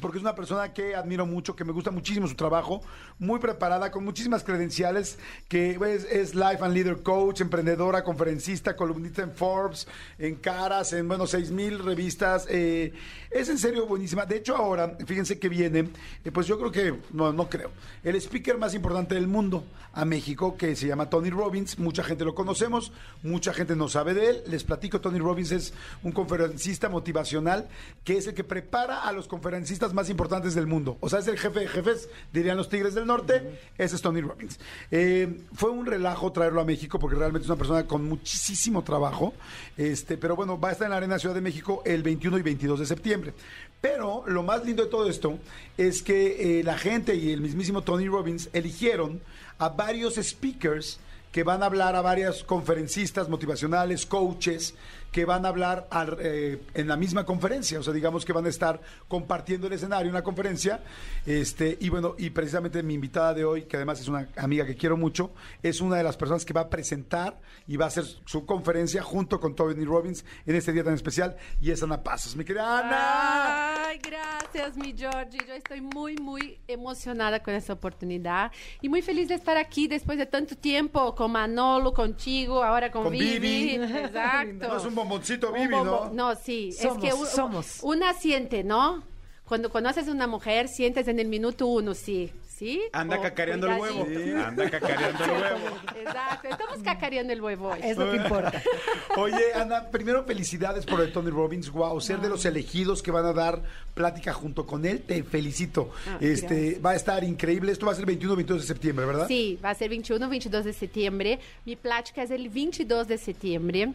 Porque 0.00 0.18
es 0.18 0.22
una 0.22 0.34
persona 0.34 0.72
que 0.72 0.94
admiro 0.94 1.26
mucho, 1.26 1.54
que 1.56 1.64
me 1.64 1.72
gusta 1.72 1.90
muchísimo 1.90 2.26
su 2.26 2.34
trabajo, 2.34 2.82
muy 3.18 3.38
preparada, 3.38 3.90
con 3.90 4.04
muchísimas 4.04 4.44
credenciales, 4.44 5.18
que 5.48 5.78
es, 5.94 6.04
es 6.04 6.34
Life 6.34 6.58
and 6.60 6.74
Leader 6.74 7.02
Coach, 7.02 7.40
emprendedora, 7.40 8.04
conferencista, 8.04 8.76
columnista 8.76 9.22
en 9.22 9.32
Forbes, 9.32 9.86
en 10.18 10.36
Caras, 10.36 10.92
en, 10.92 11.08
bueno, 11.08 11.26
seis 11.26 11.50
mil 11.50 11.78
revistas. 11.78 12.46
eh, 12.48 12.92
es 13.30 13.48
en 13.48 13.58
serio 13.58 13.86
buenísima. 13.86 14.24
De 14.24 14.36
hecho, 14.36 14.56
ahora, 14.56 14.96
fíjense 15.06 15.38
que 15.38 15.48
viene, 15.48 15.90
eh, 16.24 16.30
pues 16.32 16.46
yo 16.46 16.58
creo 16.58 16.72
que, 16.72 17.00
no, 17.12 17.32
no 17.32 17.48
creo, 17.48 17.70
el 18.02 18.16
speaker 18.16 18.56
más 18.58 18.74
importante 18.74 19.14
del 19.14 19.28
mundo 19.28 19.64
a 19.92 20.04
México, 20.04 20.56
que 20.56 20.76
se 20.76 20.86
llama 20.86 21.08
Tony 21.08 21.30
Robbins. 21.30 21.78
Mucha 21.78 22.04
gente 22.04 22.24
lo 22.24 22.34
conocemos, 22.34 22.92
mucha 23.22 23.52
gente 23.54 23.74
no 23.76 23.88
sabe 23.88 24.14
de 24.14 24.28
él. 24.30 24.42
Les 24.46 24.62
platico, 24.62 25.00
Tony 25.00 25.18
Robbins 25.18 25.52
es 25.52 25.74
un 26.02 26.12
conferencista 26.12 26.88
motivacional 26.88 27.68
que 28.04 28.18
es 28.18 28.26
el 28.26 28.34
que 28.34 28.44
prepara 28.44 29.02
a 29.02 29.12
los 29.12 29.26
conferencistas 29.26 29.85
más 29.94 30.10
importantes 30.10 30.54
del 30.54 30.66
mundo. 30.66 30.96
O 31.00 31.08
sea, 31.08 31.18
es 31.18 31.28
el 31.28 31.38
jefe 31.38 31.60
de 31.60 31.68
jefes, 31.68 32.08
dirían 32.32 32.56
los 32.56 32.68
Tigres 32.68 32.94
del 32.94 33.06
Norte. 33.06 33.60
Ese 33.78 33.96
es 33.96 34.02
Tony 34.02 34.20
Robbins. 34.20 34.58
Eh, 34.90 35.42
fue 35.54 35.70
un 35.70 35.86
relajo 35.86 36.32
traerlo 36.32 36.60
a 36.60 36.64
México 36.64 36.98
porque 36.98 37.16
realmente 37.16 37.44
es 37.44 37.50
una 37.50 37.58
persona 37.58 37.86
con 37.86 38.04
muchísimo 38.08 38.82
trabajo. 38.82 39.34
Este, 39.76 40.16
pero 40.16 40.36
bueno, 40.36 40.58
va 40.58 40.70
a 40.70 40.72
estar 40.72 40.86
en 40.86 40.90
la 40.90 40.96
Arena 40.98 41.18
Ciudad 41.18 41.34
de 41.34 41.40
México 41.40 41.82
el 41.84 42.02
21 42.02 42.38
y 42.38 42.42
22 42.42 42.80
de 42.80 42.86
septiembre. 42.86 43.34
Pero 43.80 44.24
lo 44.26 44.42
más 44.42 44.64
lindo 44.64 44.84
de 44.84 44.90
todo 44.90 45.08
esto 45.08 45.38
es 45.76 46.02
que 46.02 46.60
eh, 46.60 46.64
la 46.64 46.78
gente 46.78 47.14
y 47.14 47.32
el 47.32 47.40
mismísimo 47.40 47.82
Tony 47.82 48.08
Robbins 48.08 48.48
eligieron 48.52 49.20
a 49.58 49.68
varios 49.68 50.14
speakers 50.16 50.98
que 51.32 51.44
van 51.44 51.62
a 51.62 51.66
hablar 51.66 51.94
a 51.96 52.00
varias 52.00 52.42
conferencistas 52.44 53.28
motivacionales, 53.28 54.06
coaches, 54.06 54.74
que 55.16 55.24
van 55.24 55.46
a 55.46 55.48
hablar 55.48 55.86
al- 55.90 56.18
eh, 56.20 56.60
en 56.74 56.88
la 56.88 56.94
misma 56.98 57.24
conferencia. 57.24 57.80
O 57.80 57.82
sea, 57.82 57.94
digamos 57.94 58.26
que 58.26 58.34
van 58.34 58.44
a 58.44 58.50
estar 58.50 58.78
compartiendo 59.08 59.66
el 59.66 59.72
escenario 59.72 60.08
en 60.08 60.12
la 60.12 60.22
conferencia. 60.22 60.80
Este, 61.24 61.78
y 61.80 61.88
bueno, 61.88 62.14
y 62.18 62.28
precisamente 62.28 62.82
mi 62.82 62.92
invitada 62.92 63.32
de 63.32 63.42
hoy, 63.42 63.62
que 63.62 63.76
además 63.76 63.98
es 63.98 64.08
una 64.08 64.28
amiga 64.36 64.66
que 64.66 64.76
quiero 64.76 64.98
mucho, 64.98 65.30
es 65.62 65.80
una 65.80 65.96
de 65.96 66.02
las 66.02 66.18
personas 66.18 66.44
que 66.44 66.52
va 66.52 66.60
a 66.60 66.68
presentar 66.68 67.40
y 67.66 67.78
va 67.78 67.86
a 67.86 67.88
hacer 67.88 68.04
su 68.26 68.44
conferencia 68.44 69.02
junto 69.02 69.40
con 69.40 69.54
Tony 69.54 69.86
Robbins 69.86 70.22
en 70.44 70.54
este 70.54 70.70
día 70.72 70.84
tan 70.84 70.92
especial. 70.92 71.34
Y 71.62 71.70
es 71.70 71.82
Ana 71.82 72.02
Pasos. 72.02 72.36
Mi 72.36 72.44
querida 72.44 72.80
Ana. 72.80 73.86
Ay, 73.86 73.98
gracias, 74.02 74.76
mi 74.76 74.92
Georgie. 74.94 75.38
Yo 75.48 75.54
estoy 75.54 75.80
muy, 75.80 76.16
muy 76.16 76.58
emocionada 76.68 77.42
con 77.42 77.54
esta 77.54 77.72
oportunidad 77.72 78.52
y 78.82 78.90
muy 78.90 79.00
feliz 79.00 79.28
de 79.28 79.34
estar 79.36 79.56
aquí 79.56 79.88
después 79.88 80.18
de 80.18 80.26
tanto 80.26 80.56
tiempo 80.58 81.14
con 81.14 81.32
Manolo, 81.32 81.94
contigo, 81.94 82.62
ahora 82.62 82.90
con, 82.90 83.04
Con 83.04 83.12
Vivi. 83.12 83.76
Exacto. 83.76 84.66
No 84.66 84.76
es 84.76 84.84
un 84.84 84.94
bomboncito, 85.08 85.52
bombo- 85.52 85.84
¿no? 85.84 86.10
No, 86.12 86.34
sí. 86.36 86.72
Somos, 86.72 87.04
es 87.04 87.14
que 87.14 87.26
somos. 87.26 87.78
una 87.82 88.12
siente, 88.14 88.64
¿no? 88.64 89.02
Cuando 89.44 89.70
conoces 89.70 90.08
a 90.08 90.10
una 90.10 90.26
mujer, 90.26 90.66
sientes 90.68 91.06
en 91.08 91.20
el 91.20 91.28
minuto 91.28 91.66
uno, 91.66 91.94
sí. 91.94 92.32
¿Sí? 92.48 92.80
Anda 92.94 93.18
O 93.18 93.22
cacareando 93.22 93.70
el 93.70 93.78
huevo. 93.78 94.06
Anda 94.46 94.70
cacareando 94.70 95.24
el 95.24 95.30
huevo. 95.30 95.76
Exacto. 96.00 96.48
Estamos 96.48 96.78
cacareando 96.82 97.32
el 97.34 97.42
huevo 97.42 97.68
hoy. 97.68 97.80
Es 97.82 97.98
lo 97.98 98.10
que 98.10 98.16
importa. 98.16 98.62
Oye, 99.18 99.52
Ana, 99.54 99.90
primero 99.90 100.24
felicidades 100.24 100.86
por 100.86 101.02
el 101.02 101.12
Tony 101.12 101.28
Robbins. 101.28 101.70
Wow, 101.70 102.00
ser 102.00 102.18
de 102.18 102.30
los 102.30 102.46
elegidos 102.46 103.02
que 103.02 103.10
van 103.10 103.26
a 103.26 103.34
dar 103.34 103.62
plática 103.92 104.32
junto 104.32 104.64
con 104.64 104.86
él, 104.86 105.02
te 105.02 105.22
felicito. 105.22 105.90
Ah, 106.08 106.16
este 106.18 106.78
va 106.78 106.92
a 106.92 106.94
estar 106.96 107.22
increíble. 107.24 107.72
Esto 107.72 107.84
va 107.84 107.92
a 107.92 107.94
ser 107.94 108.06
21 108.06 108.34
22 108.36 108.62
de 108.62 108.66
septiembre, 108.66 109.04
¿verdad? 109.04 109.28
Sí, 109.28 109.58
va 109.62 109.68
a 109.68 109.74
ser 109.74 109.90
21, 109.90 110.26
22 110.26 110.64
de 110.64 110.72
septiembre. 110.72 111.38
Mi 111.66 111.76
plática 111.76 112.22
es 112.22 112.30
el 112.30 112.48
22 112.48 113.06
de 113.06 113.18
septiembre. 113.18 113.92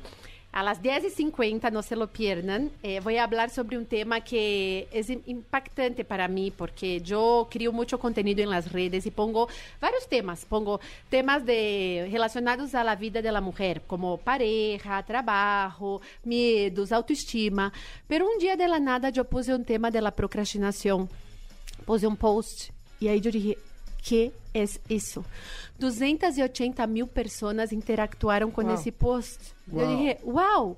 A 0.53 0.63
las 0.63 0.81
10.50, 0.81 1.71
no 1.71 1.81
se 1.81 1.95
lo 1.95 2.07
pierdan. 2.07 2.71
Eh, 2.83 2.99
hablar 3.19 3.49
sobre 3.49 3.77
un 3.77 3.85
tema 3.85 4.19
que 4.19 4.85
im- 4.91 5.21
impactante 5.25 6.03
para 6.03 6.27
mí 6.27 6.51
porque 6.51 6.99
yo 6.99 7.47
creo 7.49 7.71
mucho 7.71 7.97
contenido 7.97 8.43
en 8.43 8.49
las 8.49 8.69
redes 8.69 9.05
y 9.05 9.11
pongo 9.11 9.47
varios 9.79 10.09
temas. 10.09 10.43
Pongo 10.45 10.81
temas 11.09 11.45
de, 11.45 12.09
relacionados 12.11 12.75
a 12.75 12.83
la 12.83 12.97
vida 12.97 13.21
de 13.21 13.31
la 13.31 13.39
mujer, 13.39 13.83
como 13.87 14.17
pareja, 14.17 15.01
trabajo, 15.03 16.01
miedos, 16.25 16.91
autoestima. 16.91 17.71
Pero 18.07 18.25
un 18.27 18.37
día 18.37 18.57
de 18.57 18.67
la 18.67 18.79
nada 18.79 19.09
yo 19.09 19.23
puse 19.23 19.55
un 19.55 19.63
tema 19.63 19.89
de 19.89 20.01
la 20.01 20.11
procrastinación. 20.11 21.09
Puse 21.85 22.05
um 22.05 22.15
post 22.15 22.71
e 22.99 23.07
aí 23.09 23.21
eu 23.23 23.31
dije, 23.31 23.57
que 24.01 24.31
é 24.53 24.65
isso? 24.89 25.23
280 25.79 26.85
mil 26.87 27.07
pessoas 27.07 27.71
interactuaram 27.71 28.51
com 28.51 28.61
Uau. 28.61 28.73
esse 28.73 28.91
post. 28.91 29.39
Uau. 29.71 29.81
Eu 29.81 29.97
dije, 29.97 30.17
uau! 30.23 30.77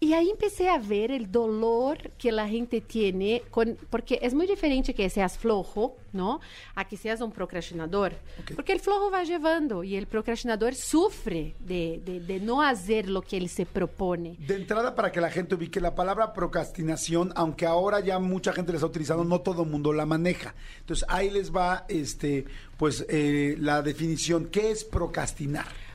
E 0.00 0.14
aí 0.14 0.30
empecé 0.30 0.68
a 0.68 0.78
ver 0.78 1.10
el 1.10 1.28
dolor 1.32 2.12
que 2.18 2.30
la 2.30 2.46
gente 2.46 2.80
tiene, 2.80 3.42
con, 3.50 3.76
porque 3.90 4.20
es 4.22 4.32
muy 4.32 4.46
diferente 4.46 4.94
que 4.94 5.10
seas 5.10 5.36
flojo, 5.36 5.96
¿no? 6.12 6.40
A 6.76 6.86
que 6.86 6.96
seas 6.96 7.20
un 7.20 7.32
procrastinador. 7.32 8.12
Ok. 8.38 8.52
Porque 8.54 8.72
el 8.72 8.78
flojo 8.78 9.10
va 9.10 9.24
llevando 9.24 9.82
y 9.82 9.96
el 9.96 10.06
procrastinador 10.06 10.76
sufre 10.76 11.56
de, 11.58 12.00
de, 12.04 12.20
de 12.20 12.38
no 12.38 12.62
hacer 12.62 13.08
lo 13.08 13.22
que 13.22 13.38
él 13.38 13.48
se 13.48 13.66
propone. 13.66 14.36
De 14.38 14.54
entrada, 14.54 14.94
para 14.94 15.10
que 15.10 15.20
la 15.20 15.30
gente 15.30 15.56
ubique 15.56 15.80
la 15.80 15.96
palabra 15.96 16.32
procrastinación, 16.32 17.32
aunque 17.34 17.66
ahora 17.66 17.98
ya 17.98 18.20
mucha 18.20 18.52
gente 18.52 18.70
la 18.70 18.76
está 18.76 18.86
utilizando, 18.86 19.24
no 19.24 19.40
todo 19.40 19.64
el 19.64 19.68
mundo 19.68 19.92
la 19.92 20.06
maneja. 20.06 20.54
Entonces, 20.78 21.04
ahí 21.08 21.28
les 21.28 21.52
va 21.52 21.86
este, 21.88 22.44
pues, 22.76 23.04
eh, 23.08 23.56
la 23.58 23.82
definición. 23.82 24.46
¿Qué 24.46 24.70
es 24.70 24.84
procrastinar? 24.84 25.87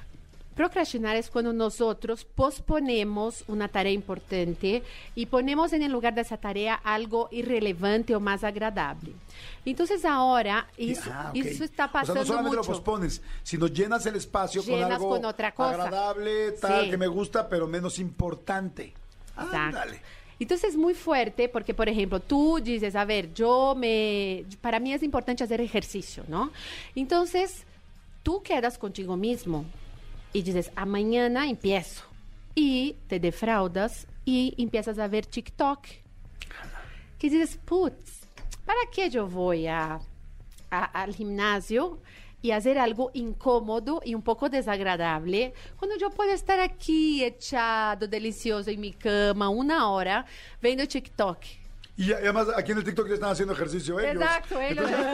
Procrastinar 0.55 1.15
es 1.15 1.29
cuando 1.29 1.51
nosotros 1.53 2.25
posponemos 2.25 3.43
una 3.47 3.67
tarea 3.67 3.91
importante 3.91 4.83
y 5.15 5.25
ponemos 5.25 5.73
en 5.73 5.83
el 5.83 5.91
lugar 5.91 6.13
de 6.13 6.21
esa 6.21 6.37
tarea 6.37 6.75
algo 6.75 7.27
irrelevante 7.31 8.15
o 8.15 8.19
más 8.19 8.43
agradable. 8.43 9.13
Entonces 9.65 10.05
ahora 10.05 10.67
eso, 10.77 11.09
Ah, 11.11 11.29
ok. 11.29 11.35
eso 11.35 11.63
está 11.63 11.85
O 11.85 11.87
sea, 11.87 11.91
pasando 11.91 12.21
no 12.21 12.25
solamente 12.25 12.57
mucho. 12.57 12.69
lo 12.69 12.75
pospones, 12.77 13.21
sino 13.43 13.67
llenas 13.67 14.05
el 14.05 14.15
espacio 14.15 14.61
con 14.63 14.73
Llenas 14.75 14.91
algo 14.91 15.09
con 15.09 15.25
otra 15.25 15.53
cosa. 15.53 15.83
agradable, 15.85 16.51
tal, 16.53 16.85
Sí. 16.85 16.89
que 16.91 16.97
me 16.97 17.07
gusta, 17.07 17.47
pero 17.49 17.67
menos 17.67 17.97
importante. 17.99 18.93
Ándale. 19.35 19.99
Entonces 20.39 20.71
es 20.71 20.75
muy 20.77 20.93
fuerte 20.93 21.47
porque, 21.47 21.73
por 21.73 21.87
ejemplo, 21.87 22.19
tú 22.19 22.59
dices, 22.61 22.95
a 22.95 23.05
ver, 23.05 23.33
yo 23.33 23.75
me, 23.77 24.45
para 24.61 24.79
mí 24.79 24.91
es 24.93 25.01
importante 25.03 25.43
hacer 25.43 25.61
ejercicio, 25.61 26.23
¿no? 26.27 26.51
Entonces, 26.95 27.63
tú 28.23 28.41
quedas 28.43 28.77
contigo 28.77 29.15
mismo 29.15 29.63
y 30.33 30.41
dices, 30.41 30.71
mañana 30.85 31.47
empiezo. 31.47 32.03
Y 32.55 32.95
te 33.07 33.19
defraudas 33.19 34.07
y 34.25 34.53
empiezas 34.57 34.99
a 34.99 35.07
ver 35.07 35.25
TikTok. 35.25 35.81
Que 37.17 37.29
dices, 37.29 37.57
putz, 37.63 38.25
¿para 38.65 38.79
qué 38.91 39.09
yo 39.09 39.27
voy 39.27 39.67
a, 39.67 39.99
a- 40.69 40.85
al 41.01 41.15
gimnasio 41.15 41.99
y 42.41 42.51
hacer 42.51 42.77
algo 42.77 43.09
incómodo 43.13 44.01
y 44.03 44.13
un 44.15 44.21
poco 44.21 44.49
desagradable 44.49 45.53
cuando 45.77 45.97
yo 45.97 46.09
puedo 46.09 46.31
estar 46.33 46.59
aquí 46.59 47.23
echado, 47.23 48.07
delicioso 48.07 48.69
en 48.69 48.81
mi 48.81 48.91
cama, 48.91 49.47
una 49.49 49.89
hora, 49.89 50.25
viendo 50.61 50.85
TikTok? 50.85 51.37
Y 51.95 52.11
además, 52.11 52.47
aquí 52.57 52.71
en 52.71 52.79
el 52.79 52.83
TikTok 52.83 53.07
ya 53.07 53.13
están 53.13 53.29
haciendo 53.29 53.53
ejercicio 53.53 53.99
ellos. 53.99 54.15
Exacto, 54.23 54.59
ellos 54.59 54.85
Entonces, 54.89 55.13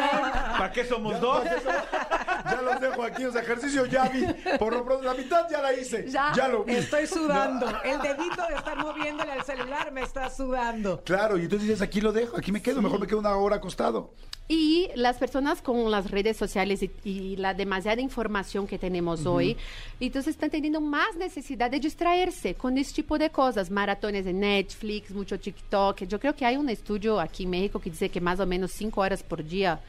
¿Para 0.57 0.71
qué 0.71 0.85
somos 0.85 1.19
dos? 1.19 1.43
ya 1.43 2.61
los 2.61 2.79
dejo 2.79 3.03
aquí, 3.03 3.25
o 3.25 3.31
sea, 3.33 3.41
ejercicio 3.41 3.85
ya 3.85 4.07
vi. 4.07 4.25
Por 4.57 4.73
lo 4.73 4.85
pronto, 4.85 5.03
la 5.03 5.13
mitad 5.13 5.45
ya 5.49 5.61
la 5.61 5.73
hice. 5.73 6.05
Ya, 6.09 6.31
Ya. 6.35 6.47
lo 6.47 6.63
vi. 6.63 6.75
Estoy 6.75 7.05
sudando. 7.05 7.67
El 7.83 7.99
dedito 8.01 8.47
de 8.47 8.55
estar 8.55 8.77
moviéndole 8.77 9.31
al 9.33 9.43
celular 9.43 9.91
me 9.91 10.01
está 10.03 10.29
sudando. 10.29 11.01
Claro, 11.03 11.37
y 11.37 11.41
entonces 11.43 11.67
dices, 11.67 11.81
aquí 11.81 11.99
lo 11.99 12.13
dejo, 12.13 12.37
aquí 12.37 12.51
me 12.53 12.61
quedo, 12.61 12.81
mejor 12.81 12.99
me 13.01 13.07
quedo 13.07 13.19
una 13.19 13.35
hora 13.35 13.57
acostado. 13.57 14.13
Y 14.51 14.89
las 14.95 15.17
personas 15.17 15.61
con 15.61 15.91
las 15.91 16.09
redes 16.09 16.35
sociales 16.35 16.81
y, 16.81 16.89
y 17.03 17.35
la 17.35 17.53
demasiada 17.53 18.01
información 18.01 18.65
que 18.65 18.79
tenemos 18.79 19.27
hoy, 19.27 19.55
entonces 19.99 20.33
están 20.33 20.49
teniendo 20.49 20.81
más 20.81 21.15
necesidad 21.17 21.69
de 21.69 21.79
distraerse 21.79 22.55
con 22.55 22.75
este 22.79 22.95
tipo 23.03 23.19
de 23.19 23.29
cosas, 23.29 23.69
maratones 23.69 24.25
de 24.25 24.33
Netflix, 24.33 25.11
mucho 25.11 25.39
TikTok. 25.39 26.01
Yo 26.05 26.19
creo 26.19 26.35
que 26.35 26.45
hay 26.47 26.57
un 26.57 26.68
estudio 26.69 27.19
aquí 27.19 27.43
en 27.43 27.49
México 27.51 27.79
que 27.79 27.89
dice 27.89 28.09
que 28.09 28.21
más 28.21 28.39
o 28.39 28.45
menos 28.45 28.71
cinco 28.71 29.01
horas 29.01 29.23
por 29.23 29.43
día, 29.43 29.79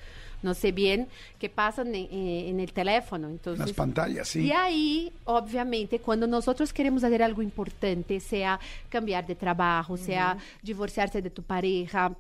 no 0.43 0.55
sé 0.55 0.73
bien, 0.73 1.09
que 1.39 1.49
pasan 1.49 1.95
en, 1.95 2.09
en 2.13 2.61
el 2.61 2.73
teléfono. 2.73 3.29
Entonces, 3.29 3.67
Las 3.67 3.77
pantallas, 3.77 4.29
sí. 4.29 4.47
Y 4.47 4.53
ahí, 4.53 5.13
obviamente, 5.25 5.99
cuando 5.99 6.27
nosotros 6.27 6.73
queremos 6.73 7.05
hacer 7.05 7.23
algo 7.23 7.43
importante, 7.43 8.21
sea 8.21 8.59
cambiar 8.89 9.27
de 9.27 9.35
trabajo, 9.35 9.97
sea 9.97 10.39
divorciarse 10.63 11.21
de 11.21 11.31
tu 11.31 11.43
pareja, 11.43 12.17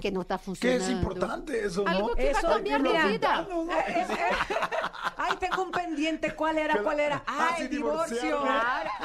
que 0.00 0.10
no 0.12 0.20
está 0.22 0.38
¿Qué 0.38 0.44
funcionando. 0.44 0.84
es 0.84 0.90
importante 0.90 1.64
eso, 1.66 1.84
no? 1.84 1.90
Algo 1.90 2.14
que 2.14 2.24
va 2.32 2.38
Eso, 2.38 2.46
a 2.46 2.50
cambiar 2.54 2.82
mi 2.82 2.88
vida. 2.90 3.46
No, 3.48 3.64
no. 3.64 3.72
Ay, 5.16 5.36
tengo 5.40 5.62
un 5.62 5.70
pendiente. 5.70 6.34
¿Cuál 6.34 6.58
era? 6.58 6.74
Que- 6.74 6.82
¿Cuál 6.82 7.00
era? 7.00 7.22
Ah, 7.26 7.54
Ay, 7.56 7.68
divorcio. 7.68 8.40
Claro. 8.42 8.90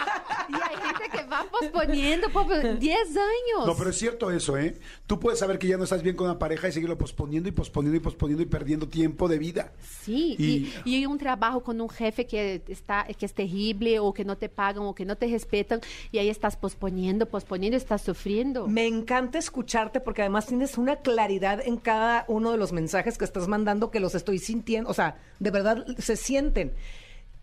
Y 0.49 0.55
hay 0.55 0.75
gente 0.75 1.09
que 1.09 1.23
va 1.23 1.45
posponiendo 1.49 2.29
por 2.29 2.45
10 2.77 2.97
años. 3.17 3.65
No, 3.65 3.75
pero 3.77 3.89
es 3.91 3.97
cierto 3.97 4.29
eso, 4.29 4.57
¿eh? 4.57 4.77
Tú 5.07 5.17
puedes 5.17 5.39
saber 5.39 5.57
que 5.57 5.67
ya 5.67 5.77
no 5.77 5.85
estás 5.85 6.03
bien 6.03 6.17
con 6.17 6.27
una 6.29 6.37
pareja 6.37 6.67
y 6.67 6.73
seguirlo 6.73 6.97
posponiendo 6.97 7.47
y 7.47 7.53
posponiendo 7.53 7.95
y 7.95 8.01
posponiendo 8.01 8.43
y 8.43 8.45
perdiendo 8.45 8.89
tiempo 8.89 9.29
de 9.29 9.37
vida. 9.39 9.71
Sí, 10.01 10.35
Y- 10.37 10.73
y, 10.97 11.05
un 11.05 11.17
trabajo 11.17 11.63
con 11.63 11.79
un 11.79 11.89
jefe 11.89 12.27
que 12.27 12.61
está 12.67 13.05
que 13.17 13.25
es 13.25 13.33
terrible 13.33 13.99
o 13.99 14.13
que 14.13 14.25
no 14.25 14.37
te 14.37 14.49
pagan 14.49 14.83
o 14.83 14.93
que 14.93 15.05
no 15.05 15.15
te 15.15 15.27
respetan 15.27 15.79
y 16.11 16.17
ahí 16.17 16.27
estás 16.29 16.57
posponiendo, 16.57 17.25
posponiendo, 17.25 17.77
estás 17.77 18.01
sufriendo. 18.01 18.67
Me 18.67 18.85
encanta 18.85 19.37
escucharte 19.37 20.01
porque 20.01 20.21
además 20.23 20.45
tienes 20.45 20.77
una 20.83 20.97
claridad 20.97 21.61
en 21.65 21.77
cada 21.77 22.25
uno 22.27 22.51
de 22.51 22.57
los 22.57 22.73
mensajes 22.73 23.17
que 23.17 23.25
estás 23.25 23.47
mandando 23.47 23.89
que 23.89 24.01
los 24.01 24.15
estoy 24.15 24.37
sintiendo, 24.37 24.89
o 24.89 24.93
sea, 24.93 25.17
de 25.39 25.49
verdad 25.49 25.85
se 25.97 26.15
sienten. 26.15 26.73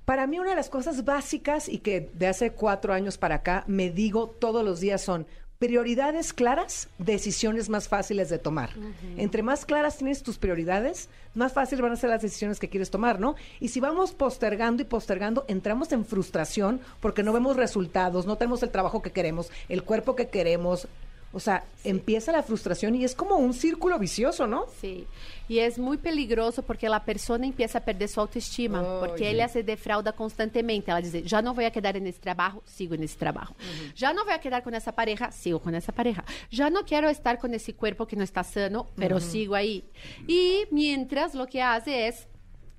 Para 0.05 0.27
mí 0.27 0.39
una 0.39 0.51
de 0.51 0.57
las 0.57 0.69
cosas 0.69 1.05
básicas 1.05 1.69
y 1.69 1.79
que 1.79 2.11
de 2.15 2.27
hace 2.27 2.53
cuatro 2.53 2.93
años 2.93 3.17
para 3.17 3.37
acá 3.37 3.65
me 3.67 3.91
digo 3.91 4.29
todos 4.29 4.65
los 4.65 4.81
días 4.81 5.01
son 5.01 5.27
prioridades 5.59 6.33
claras, 6.33 6.89
decisiones 6.99 7.69
más 7.69 7.87
fáciles 7.87 8.31
de 8.31 8.39
tomar. 8.39 8.71
Entre 9.19 9.43
más 9.43 9.67
claras 9.67 9.99
tienes 9.99 10.23
tus 10.23 10.39
prioridades, 10.39 11.11
más 11.35 11.53
fácil 11.53 11.83
van 11.83 11.93
a 11.93 11.97
ser 11.97 12.09
las 12.09 12.23
decisiones 12.23 12.59
que 12.59 12.71
quieres 12.71 12.91
tomar, 12.91 13.21
¿no? 13.21 13.37
Y 13.61 13.69
si 13.69 13.79
vamos 13.79 14.13
postergando 14.13 14.83
y 14.83 14.87
postergando, 14.87 15.45
entramos 15.49 15.93
en 15.93 16.07
frustración 16.07 16.81
porque 17.01 17.23
no 17.23 17.35
vemos 17.35 17.57
resultados, 17.57 18.27
no 18.27 18.37
tenemos 18.37 18.63
el 18.63 18.71
trabajo 18.71 19.03
que 19.03 19.13
queremos, 19.13 19.51
el 19.69 19.83
cuerpo 19.83 20.17
que 20.17 20.29
queremos. 20.29 20.89
O 21.33 21.39
sea, 21.39 21.63
empieza 21.85 22.33
la 22.33 22.43
frustración 22.43 22.97
y 22.97 23.05
es 23.05 23.15
como 23.15 23.37
un 23.37 23.55
círculo 23.55 23.99
vicioso, 24.01 24.49
¿no? 24.49 24.67
Sí. 24.81 25.07
Y 25.49 25.61
es 25.61 25.79
muy 25.79 25.97
peligroso 25.97 26.63
porque 26.63 26.89
la 26.89 27.05
persona 27.05 27.47
empieza 27.47 27.79
a 27.79 27.85
perder 27.85 28.09
su 28.09 28.21
autoestima, 28.21 28.81
Ay. 28.81 28.99
porque 29.01 29.31
ella 29.31 29.47
se 29.47 29.63
defrauda 29.63 30.13
constantemente. 30.13 30.91
Ela 30.91 31.01
diz, 31.01 31.13
já 31.25 31.41
não 31.41 31.55
vou 31.55 31.65
a 31.65 31.71
quedar 31.71 31.95
nesse 32.01 32.19
trabalho, 32.19 32.61
sigo 32.65 32.97
nesse 32.97 33.17
trabalho. 33.17 33.55
Já 33.95 34.13
não 34.13 34.25
vou 34.25 34.35
a 34.35 34.39
quedar 34.39 34.63
com 34.63 34.71
essa 34.71 34.93
pareja, 34.93 35.31
sigo 35.31 35.61
com 35.61 35.71
essa 35.71 35.93
pareja. 35.93 36.25
Já 36.51 36.69
não 36.69 36.83
quero 36.83 37.09
estar 37.09 37.37
com 37.37 37.47
esse 37.49 37.73
cuerpo 37.73 38.07
que 38.07 38.17
não 38.17 38.25
está 38.25 38.43
sano, 38.43 38.89
pero 38.97 39.21
sigo 39.21 39.55
aí. 39.55 39.85
E 40.29 40.67
mientras 40.73 41.35
lo 41.35 41.47
que 41.47 41.61
hace 41.61 42.09
es, 42.09 42.27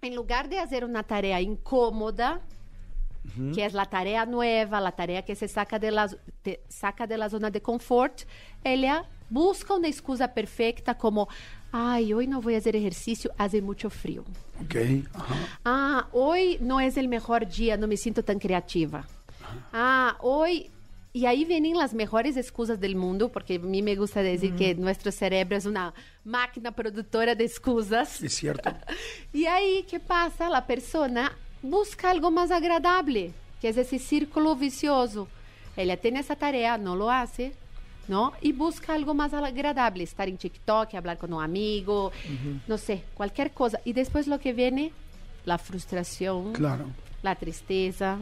en 0.02 0.16
lugar 0.16 0.50
de 0.50 0.58
hacer 0.58 0.84
una 0.84 1.04
tarea 1.04 1.40
incómoda, 3.24 3.56
que 3.56 3.66
es 3.66 3.74
la 3.74 3.86
tarea 3.86 4.26
nueva, 4.26 4.82
la 4.82 4.92
tarea 4.92 5.24
que 5.24 5.36
se 5.36 5.48
saca 5.48 5.80
de 5.80 5.92
la, 5.92 6.10
te 6.42 6.62
saca 6.68 7.08
de 7.08 7.18
la 7.18 7.30
zona 7.30 7.50
de 7.52 7.62
confort, 7.62 8.22
ella 8.64 9.06
busca 9.30 9.74
una 9.74 9.88
excusa 9.88 10.34
perfecta 10.34 10.98
como, 10.98 11.28
ay, 11.72 12.14
hoy 12.14 12.28
no 12.28 12.42
voy 12.42 12.56
a 12.56 12.58
hacer 12.58 12.76
ejercicio, 12.76 13.32
hace 13.38 13.62
mucho 13.62 13.90
frío. 13.90 14.24
Ok. 14.64 14.76
Ajá. 15.14 15.36
Ah, 15.66 16.08
hoy 16.12 16.58
no 16.62 16.80
es 16.80 16.98
el 16.98 17.08
mejor 17.08 17.48
día, 17.48 17.78
no 17.78 17.88
me 17.88 17.98
siento 17.98 18.24
tan 18.24 18.38
creativa. 18.38 19.08
Ah, 19.74 20.18
hoy... 20.22 20.70
Y 21.14 21.26
ahí 21.26 21.44
vienen 21.44 21.76
las 21.76 21.94
mejores 21.94 22.38
excusas 22.38 22.80
del 22.80 22.96
mundo, 22.96 23.34
porque 23.34 23.56
a 23.56 23.60
mí 23.60 23.82
me 23.82 23.98
gusta 23.98 24.24
decir 24.24 24.56
que 24.56 24.76
nuestro 24.76 25.12
cerebro 25.12 25.58
es 25.58 25.66
una 25.66 25.94
máquina 26.24 26.72
productora 26.72 27.36
de 27.36 27.44
excusas. 27.44 28.22
Es 28.22 28.36
cierto. 28.36 28.74
Y 29.34 29.46
ahí, 29.46 29.86
¿qué 29.90 30.00
pasa? 30.00 30.50
La 30.50 30.66
persona 30.66 31.38
busca 31.62 32.10
algo 32.10 32.32
más 32.32 32.52
agradable, 32.52 33.32
que 33.62 33.70
es 33.70 33.78
ese 33.78 34.00
círculo 34.00 34.56
vicioso. 34.56 35.28
Ella 35.78 35.98
tiene 35.98 36.20
esa 36.20 36.36
tarea, 36.36 36.78
no 36.78 36.96
lo 36.96 37.10
hace, 37.10 37.54
¿no? 38.08 38.34
Y 38.42 38.52
busca 38.52 38.94
algo 38.94 39.14
más 39.14 39.34
agradable, 39.34 40.04
estar 40.04 40.28
en 40.28 40.38
TikTok, 40.38 40.94
hablar 40.96 41.18
con 41.18 41.34
un 41.34 41.42
amigo, 41.44 42.12
no 42.68 42.78
sé, 42.78 43.04
cualquier 43.14 43.52
cosa. 43.52 43.80
Y 43.86 43.94
después 43.94 44.28
lo 44.28 44.40
que 44.40 44.54
viene, 44.54 44.92
la 45.46 45.58
frustración, 45.58 46.54
Claro. 46.54 46.86
la 47.24 47.36
tristeza, 47.36 48.18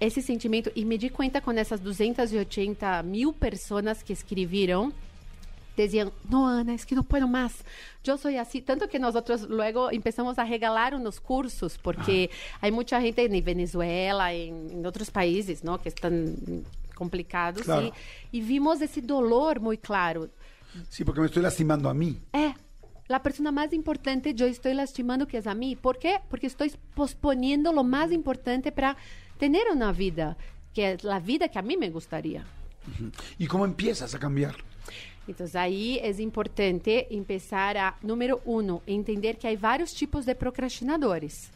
esse 0.00 0.22
sentimento. 0.22 0.70
E 0.74 0.84
me 0.84 0.96
di 0.98 1.10
conta 1.10 1.40
com 1.40 1.52
essas 1.52 1.80
280 1.80 3.02
mil 3.02 3.32
pessoas 3.32 4.02
que 4.02 4.12
escreveram, 4.12 4.92
diziam, 5.76 6.10
no, 6.28 6.48
Ana, 6.48 6.74
es 6.74 6.84
que 6.84 6.94
no 6.94 7.02
puedo 7.02 7.28
más. 7.28 7.64
Yo 8.04 8.18
soy 8.18 8.36
así. 8.36 8.60
Tanto 8.62 8.88
que 8.88 8.98
nosotros 8.98 9.42
luego 9.48 9.90
empezamos 9.90 10.38
a 10.38 10.44
regalar 10.44 10.94
unos 10.94 11.20
cursos, 11.20 11.78
porque 11.78 12.30
hay 12.60 12.72
mucha 12.72 13.00
gente 13.00 13.24
en 13.24 13.44
Venezuela, 13.44 14.32
en, 14.32 14.70
en 14.70 14.86
otros 14.86 15.10
países, 15.10 15.64
¿no? 15.64 15.80
Que 15.80 15.88
están 15.88 16.64
complicados. 16.94 17.62
Claro. 17.62 17.92
Y, 18.30 18.38
y 18.38 18.40
vimos 18.42 18.80
ese 18.80 19.00
dolor 19.00 19.60
muy 19.60 19.78
claro. 19.78 20.28
Sí, 20.88 21.04
porque 21.04 21.20
me 21.20 21.26
estoy 21.26 21.42
lastimando 21.42 21.88
a 21.88 21.94
mí. 21.94 22.18
É. 22.32 22.54
La 23.08 23.22
persona 23.22 23.52
más 23.52 23.72
importante 23.72 24.32
yo 24.32 24.46
estoy 24.46 24.74
lastimando 24.74 25.26
que 25.26 25.36
es 25.38 25.46
a 25.46 25.54
mí. 25.54 25.76
¿Por 25.76 25.98
qué? 25.98 26.20
Porque 26.30 26.46
estoy 26.46 26.72
posponiendo 26.94 27.72
lo 27.72 27.84
más 27.84 28.10
importante 28.10 28.72
para 28.72 28.96
tener 29.38 29.64
una 29.70 29.92
vida, 29.92 30.36
que 30.72 30.92
es 30.92 31.04
la 31.04 31.18
vida 31.18 31.48
que 31.48 31.58
a 31.58 31.62
mí 31.62 31.76
me 31.76 31.90
gustaría. 31.90 32.46
¿Y 33.38 33.46
cómo 33.48 33.64
empiezas 33.64 34.14
a 34.14 34.18
cambiar? 34.18 34.54
Entonces 35.28 35.54
ahí 35.54 36.00
es 36.02 36.18
importante 36.18 37.14
empezar 37.14 37.76
a, 37.78 37.96
número 38.02 38.40
uno, 38.44 38.82
entender 38.86 39.38
que 39.38 39.48
hay 39.48 39.56
varios 39.56 39.94
tipos 39.94 40.26
de 40.26 40.34
procrastinadores. 40.34 41.50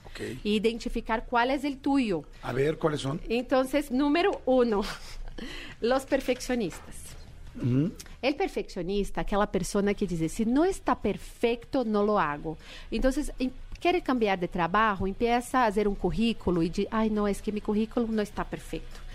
Y 0.45 0.55
identificar 0.55 1.27
cuál 1.27 1.51
es 1.51 1.63
el 1.65 1.79
tuyo. 1.79 2.25
A 2.43 2.53
ver, 2.53 2.79
¿cuáles 2.79 3.01
son? 3.01 3.21
Entonces, 3.29 3.91
número 3.91 4.41
uno, 4.47 4.83
los 5.81 6.07
perfeccionistas. 6.07 7.17
El 8.21 8.35
perfeccionista, 8.35 9.23
aquela 9.23 9.47
persona 9.47 9.95
que 9.95 10.07
diz, 10.07 10.31
se 10.31 10.45
não 10.45 10.65
está 10.65 10.95
perfeito, 10.95 11.85
não 11.85 12.05
lo 12.05 12.19
hago. 12.19 12.59
Então, 12.93 13.11
quer 13.81 14.01
cambiar 14.03 14.37
de 14.37 14.49
trabalho, 14.49 15.07
empieza 15.07 15.39
a 15.39 15.65
fazer 15.65 15.89
um 15.89 15.95
currículo 15.95 16.63
e 16.63 16.69
diz, 16.69 16.87
ai, 16.91 17.09
não, 17.09 17.27
é 17.27 17.33
que 17.33 17.53
meu 17.53 17.63
currículo 17.63 18.07
não 18.09 18.23
está 18.23 18.45
perfeito. 18.45 19.06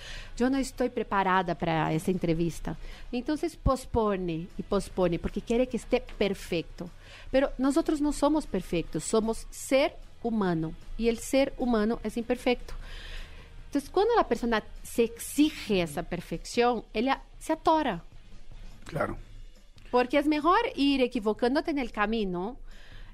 Eu 0.43 0.49
não 0.49 0.59
estou 0.59 0.89
preparada 0.89 1.53
para 1.53 1.93
essa 1.93 2.09
entrevista. 2.09 2.77
Então, 3.13 3.35
pospone 3.63 4.49
e 4.57 4.63
pospone, 4.63 5.19
porque 5.19 5.39
quer 5.39 5.65
que 5.67 5.75
esté 5.75 5.99
perfeito. 5.99 6.89
Pero 7.29 7.49
nós 7.59 7.75
não 7.99 8.11
somos 8.11 8.45
perfeitos, 8.45 9.03
somos 9.03 9.45
ser 9.51 9.93
humano. 10.23 10.75
E 10.97 11.09
o 11.09 11.15
ser 11.15 11.53
humano 11.57 11.99
é 12.03 12.19
imperfeito. 12.19 12.73
Entonces, 13.67 13.89
cuando 13.89 14.15
la 14.15 14.27
persona 14.27 14.63
se 14.83 15.03
exige 15.03 15.81
esa 15.81 16.03
perfección, 16.03 16.83
ella 16.93 17.21
se 17.39 17.53
atora. 17.53 18.03
Claro. 18.85 19.17
Porque 19.91 20.17
es 20.17 20.27
mejor 20.27 20.59
ir 20.75 21.01
equivocándote 21.01 21.71
en 21.71 21.77
el 21.77 21.91
camino 21.91 22.57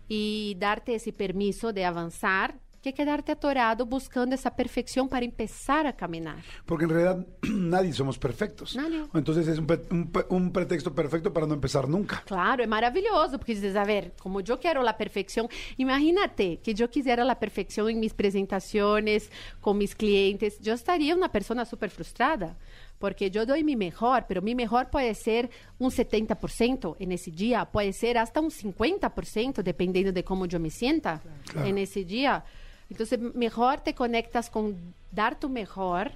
y 0.07 0.55
darte 0.57 0.95
ese 0.95 1.11
permiso 1.11 1.73
de 1.73 1.85
avanzar 1.85 2.55
que 2.87 2.93
quedarte 2.93 3.31
atorado 3.33 3.85
buscando 3.85 4.33
esa 4.35 4.55
perfección 4.55 5.09
para 5.09 5.25
empezar 5.25 5.85
a 5.87 5.93
caminar. 5.95 6.37
Porque 6.65 6.85
en 6.85 6.89
realidad 6.91 7.25
nadie 7.43 7.91
somos 7.93 8.17
perfectos. 8.17 8.75
Nadie. 8.75 9.03
Entonces 9.13 9.47
es 9.47 9.59
un, 9.59 9.67
un 9.91 10.11
un 10.29 10.51
pretexto 10.53 10.93
perfecto 10.95 11.33
para 11.33 11.45
no 11.47 11.53
empezar 11.53 11.87
nunca. 11.89 12.23
Claro, 12.25 12.63
es 12.63 12.69
maravilloso, 12.69 13.37
porque 13.37 13.55
dices, 13.55 13.75
a 13.75 13.83
ver, 13.83 14.13
como 14.19 14.39
yo 14.41 14.59
quiero 14.59 14.81
la 14.83 14.97
perfección, 14.97 15.47
imagínate 15.77 16.59
que 16.61 16.73
yo 16.73 16.89
quisiera 16.89 17.23
la 17.23 17.39
perfección 17.39 17.89
en 17.89 17.99
mis 17.99 18.13
presentaciones, 18.13 19.31
con 19.61 19.77
mis 19.77 19.95
clientes, 19.95 20.59
yo 20.59 20.73
estaría 20.73 21.15
una 21.15 21.31
persona 21.31 21.65
súper 21.65 21.89
frustrada, 21.89 22.57
porque 22.99 23.29
yo 23.29 23.45
doy 23.45 23.63
mi 23.63 23.75
mejor, 23.75 24.25
pero 24.27 24.41
mi 24.41 24.55
mejor 24.55 24.89
puede 24.89 25.13
ser 25.15 25.49
un 25.79 25.91
70% 25.91 26.95
en 26.99 27.11
ese 27.11 27.31
día, 27.31 27.65
puede 27.65 27.93
ser 27.93 28.17
hasta 28.17 28.39
un 28.39 28.49
50%, 28.51 29.61
dependiendo 29.63 30.11
de 30.11 30.23
cómo 30.23 30.45
yo 30.45 30.59
me 30.59 30.69
sienta 30.69 31.21
Claro. 31.51 31.67
en 31.67 31.77
ese 31.77 32.03
día. 32.03 32.43
Entonces, 32.89 33.19
mejor 33.19 33.81
te 33.81 33.93
conectas 33.93 34.49
con 34.49 34.77
dar 35.11 35.39
tu 35.39 35.49
mejor 35.49 36.11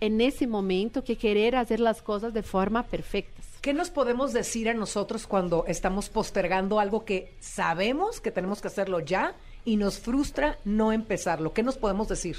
en 0.00 0.20
ese 0.20 0.46
momento 0.46 1.04
que 1.04 1.16
querer 1.16 1.56
hacer 1.56 1.78
las 1.78 2.02
cosas 2.02 2.32
de 2.32 2.42
forma 2.42 2.84
perfectas. 2.84 3.44
¿Qué 3.60 3.74
nos 3.74 3.90
podemos 3.90 4.32
decir 4.32 4.70
a 4.70 4.74
nosotros 4.74 5.26
cuando 5.26 5.66
estamos 5.66 6.08
postergando 6.08 6.80
algo 6.80 7.04
que 7.04 7.34
sabemos 7.40 8.20
que 8.20 8.30
tenemos 8.30 8.62
que 8.62 8.68
hacerlo 8.68 9.00
ya 9.00 9.34
y 9.66 9.76
nos 9.76 9.98
frustra 9.98 10.58
no 10.64 10.92
empezarlo? 10.92 11.52
¿Qué 11.52 11.62
nos 11.62 11.76
podemos 11.76 12.08
decir? 12.08 12.38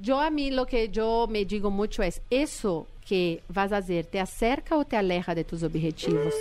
Yo 0.00 0.20
a 0.20 0.30
mí 0.30 0.50
lo 0.50 0.66
que 0.66 0.88
yo 0.88 1.28
me 1.30 1.44
digo 1.44 1.70
mucho 1.70 2.02
es, 2.02 2.20
eso 2.30 2.88
que 3.06 3.42
vas 3.48 3.72
a 3.72 3.78
hacer, 3.78 4.06
¿te 4.06 4.18
acerca 4.18 4.76
o 4.76 4.84
te 4.84 4.96
aleja 4.96 5.34
de 5.34 5.44
tus 5.44 5.62
objetivos? 5.62 6.34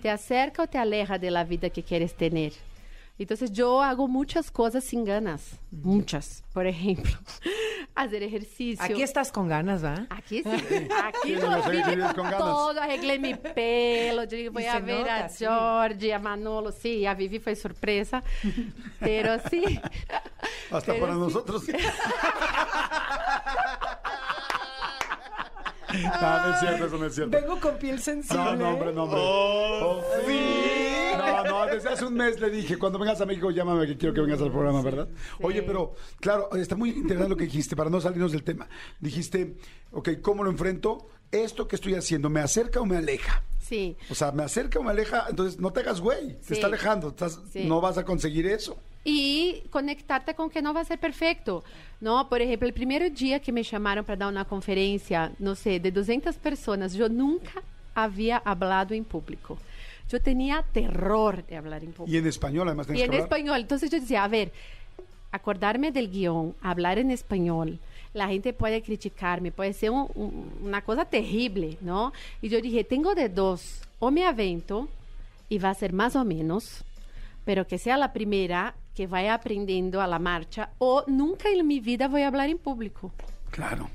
¿Te 0.00 0.10
acerca 0.10 0.62
o 0.62 0.66
te 0.68 0.78
aleja 0.78 1.18
de 1.18 1.32
la 1.32 1.42
vida 1.42 1.70
que 1.70 1.82
quieres 1.82 2.14
tener? 2.14 2.52
Entonces 3.18 3.50
yo 3.52 3.82
hago 3.82 4.08
muchas 4.08 4.50
cosas 4.50 4.84
sin 4.84 5.04
ganas, 5.04 5.58
muchas. 5.70 6.44
Por 6.52 6.66
ejemplo, 6.66 7.12
hacer 7.94 8.22
ejercicio. 8.22 8.84
Aquí 8.84 9.02
estás 9.02 9.32
con 9.32 9.48
ganas, 9.48 9.82
¿va? 9.82 10.06
Aquí 10.10 10.42
sí, 10.42 10.48
aquí 11.04 11.18
Sí, 11.24 11.32
yo 11.32 11.50
no 11.50 11.56
sé 11.62 11.62
si 11.62 11.70
vine 11.70 11.86
vienes 11.86 12.06
con 12.08 12.14
con 12.16 12.24
ganas. 12.24 12.38
todo, 12.40 12.80
arreglé 12.82 13.18
mi 13.18 13.34
pelo, 13.34 14.24
yo 14.24 14.52
voy 14.52 14.66
a 14.66 14.80
ver 14.80 14.98
nota, 15.00 15.24
a 15.24 15.28
sí. 15.30 15.44
Georgie, 15.46 16.12
a 16.12 16.18
Manolo, 16.18 16.72
sí, 16.72 17.06
a 17.06 17.14
Vivi 17.14 17.38
fue 17.38 17.56
sorpresa, 17.56 18.22
pero 19.00 19.38
sí. 19.50 19.80
Hasta 20.70 20.92
Pero 20.92 21.00
para 21.00 21.14
sí. 21.14 21.18
nosotros. 21.20 21.62
no, 25.92 26.46
no 26.46 26.54
es 26.54 26.60
cierto, 26.60 26.86
eso 26.86 26.98
no 26.98 27.06
es 27.06 27.14
cierto. 27.14 27.30
Vengo 27.40 27.60
con 27.60 27.76
piel 27.78 28.00
sensible. 28.00 28.44
No, 28.44 28.56
no, 28.56 28.68
hombre, 28.70 28.92
no, 28.92 29.04
hombre. 29.04 29.20
Oh, 29.22 30.02
sí. 30.26 30.65
No, 31.44 31.66
no, 31.66 31.66
desde 31.66 31.88
hace 31.88 32.04
un 32.04 32.14
mes 32.14 32.40
le 32.40 32.50
dije, 32.50 32.78
cuando 32.78 32.98
vengas 32.98 33.20
a 33.20 33.26
México, 33.26 33.50
llámame 33.50 33.86
que 33.86 33.96
quiero 33.96 34.14
que 34.14 34.20
vengas 34.20 34.40
al 34.40 34.50
programa, 34.50 34.82
¿verdad? 34.82 35.08
Oye, 35.42 35.62
pero, 35.62 35.94
claro, 36.20 36.48
está 36.56 36.76
muy 36.76 36.90
interesante 36.90 37.30
lo 37.30 37.36
que 37.36 37.44
dijiste, 37.44 37.74
para 37.76 37.90
no 37.90 38.00
salirnos 38.00 38.32
del 38.32 38.42
tema. 38.42 38.68
Dijiste, 39.00 39.56
ok, 39.92 40.20
¿cómo 40.22 40.42
lo 40.44 40.50
enfrento? 40.50 41.08
¿Esto 41.30 41.66
que 41.66 41.76
estoy 41.76 41.94
haciendo 41.94 42.30
me 42.30 42.40
acerca 42.40 42.80
o 42.80 42.86
me 42.86 42.96
aleja? 42.96 43.42
Sí. 43.60 43.96
O 44.10 44.14
sea, 44.14 44.30
me 44.32 44.44
acerca 44.44 44.78
o 44.78 44.82
me 44.82 44.90
aleja, 44.90 45.26
entonces 45.28 45.58
no 45.58 45.72
te 45.72 45.80
hagas 45.80 46.00
güey, 46.00 46.38
te 46.46 46.54
está 46.54 46.68
alejando, 46.68 47.08
estás, 47.08 47.40
Sí. 47.52 47.64
no 47.64 47.80
vas 47.80 47.98
a 47.98 48.04
conseguir 48.04 48.46
eso. 48.46 48.76
e 49.08 49.62
conectarte 49.70 50.34
com 50.34 50.50
que 50.50 50.60
não 50.60 50.74
vai 50.74 50.84
ser 50.84 50.98
perfeito. 50.98 51.62
Não, 52.00 52.24
por 52.24 52.40
exemplo, 52.40 52.68
o 52.68 52.72
primeiro 52.72 53.08
dia 53.08 53.38
que 53.38 53.52
me 53.52 53.62
chamaram 53.62 54.02
para 54.02 54.16
dar 54.16 54.28
uma 54.28 54.44
conferência, 54.44 55.30
não 55.38 55.54
sei, 55.54 55.78
de 55.78 55.92
200 55.92 56.34
pessoas, 56.36 56.92
eu 56.96 57.08
nunca 57.08 57.62
havia 57.94 58.42
hablado 58.44 58.94
em 58.94 59.04
público. 59.04 59.56
Yo 60.08 60.20
tenía 60.22 60.62
terror 60.72 61.44
de 61.46 61.56
hablar 61.56 61.82
en 61.82 61.92
público. 61.92 62.14
Y 62.14 62.18
en 62.18 62.26
español, 62.26 62.68
además, 62.68 62.86
Y 62.94 63.02
en 63.02 63.10
que 63.10 63.18
español. 63.18 63.60
Entonces 63.60 63.90
yo 63.90 63.98
decía, 64.00 64.22
a 64.24 64.28
ver, 64.28 64.52
acordarme 65.32 65.90
del 65.90 66.10
guion, 66.10 66.54
hablar 66.62 66.98
en 66.98 67.10
español. 67.10 67.78
La 68.14 68.28
gente 68.28 68.52
puede 68.52 68.82
criticarme, 68.82 69.50
puede 69.52 69.72
ser 69.72 69.90
un- 69.90 70.08
un- 70.14 70.50
una 70.62 70.82
cosa 70.82 71.04
terrible, 71.04 71.76
¿no? 71.80 72.12
Y 72.40 72.48
yo 72.48 72.60
dije, 72.60 72.84
tengo 72.84 73.14
de 73.14 73.28
dos, 73.28 73.80
o 73.98 74.10
me 74.10 74.24
avento 74.24 74.88
y 75.48 75.58
va 75.58 75.70
a 75.70 75.74
ser 75.74 75.92
más 75.92 76.16
o 76.16 76.24
menos, 76.24 76.84
pero 77.44 77.66
que 77.66 77.78
sea 77.78 77.96
la 77.96 78.12
primera 78.12 78.74
que 78.94 79.06
vaya 79.06 79.34
aprendiendo 79.34 80.00
a 80.00 80.06
la 80.06 80.18
marcha, 80.18 80.70
o 80.78 81.04
nunca 81.06 81.50
en 81.50 81.66
mi 81.66 81.80
vida 81.80 82.08
voy 82.08 82.22
a 82.22 82.28
hablar 82.28 82.48
en 82.48 82.56
público. 82.58 83.12
Claro. 83.50 83.90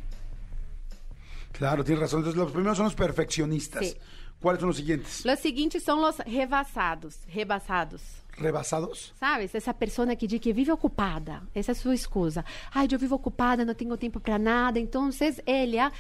Claro, 1.51 1.83
tienes 1.83 2.01
razón. 2.01 2.19
Entonces, 2.19 2.39
los 2.39 2.51
primeros 2.51 2.77
son 2.77 2.85
los 2.85 2.95
perfeccionistas. 2.95 3.85
Sí. 3.87 3.95
¿Cuáles 4.41 4.59
son 4.59 4.69
los 4.69 4.77
siguientes? 4.77 5.23
Los 5.23 5.39
siguientes 5.39 5.83
son 5.83 6.01
los 6.01 6.17
rebasados, 6.17 7.19
rebasados. 7.33 8.01
¿Rebasados? 8.37 9.13
Sabes? 9.19 9.53
Essa 9.53 9.73
pessoa 9.73 10.15
que 10.15 10.27
diz 10.27 10.41
que 10.41 10.51
vive 10.51 10.71
ocupada. 10.71 11.43
Essa 11.53 11.71
é 11.71 11.73
a 11.73 11.75
sua 11.75 11.93
excusa. 11.93 12.43
Ai, 12.73 12.87
eu 12.91 12.97
vivo 12.97 13.15
ocupada, 13.15 13.63
não 13.63 13.75
tenho 13.75 13.95
tempo 13.97 14.19
para 14.19 14.39
nada. 14.39 14.79
Então, 14.79 15.09
ela 15.45 15.91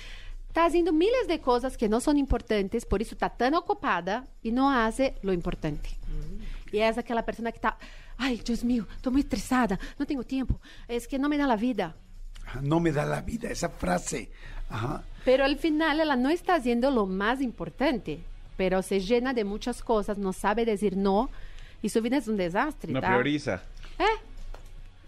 está 0.49 0.63
fazendo 0.63 0.91
milhares 0.91 1.27
de 1.27 1.37
coisas 1.37 1.75
que 1.75 1.87
não 1.87 1.99
são 1.99 2.17
importantes, 2.17 2.83
por 2.83 3.01
isso 3.01 3.13
está 3.13 3.29
tão 3.29 3.53
ocupada 3.59 4.23
e 4.43 4.51
não 4.51 4.71
faz 4.71 5.13
lo 5.23 5.31
importante. 5.31 5.99
E 6.73 6.79
é 6.79 6.87
aquela 6.89 7.21
pessoa 7.21 7.51
que 7.51 7.59
está, 7.59 7.77
ai, 8.17 8.37
Deus 8.43 8.63
meu, 8.63 8.85
estou 8.95 9.11
muito 9.11 9.25
estressada, 9.25 9.77
não 9.99 10.05
tenho 10.05 10.23
tempo, 10.23 10.59
é 10.87 10.99
que 10.99 11.17
não 11.17 11.29
me 11.29 11.37
dá 11.37 11.45
a 11.51 11.55
vida. 11.55 11.95
No 12.61 12.79
me 12.79 12.91
da 12.91 13.05
la 13.05 13.21
vida, 13.21 13.47
esa 13.47 13.69
frase. 13.69 14.29
Ajá. 14.71 15.03
Pero 15.25 15.45
al 15.45 15.57
final 15.57 15.99
ela 15.99 16.15
no 16.15 16.29
está 16.29 16.55
haciendo 16.55 16.89
lo 16.91 17.05
más 17.05 17.41
importante, 17.41 18.19
pero 18.57 18.81
se 18.81 18.99
llena 18.99 19.33
de 19.33 19.43
muchas 19.43 19.83
cosas, 19.83 20.17
no 20.17 20.33
sabe 20.33 20.65
decir 20.65 20.97
no, 20.97 21.29
y 21.81 21.89
su 21.89 22.01
vida 22.01 22.17
es 22.17 22.27
un 22.27 22.37
desastre. 22.37 22.91
No 22.91 23.01
¿tá? 23.01 23.07
prioriza. 23.09 23.61
Eh, 23.99 24.03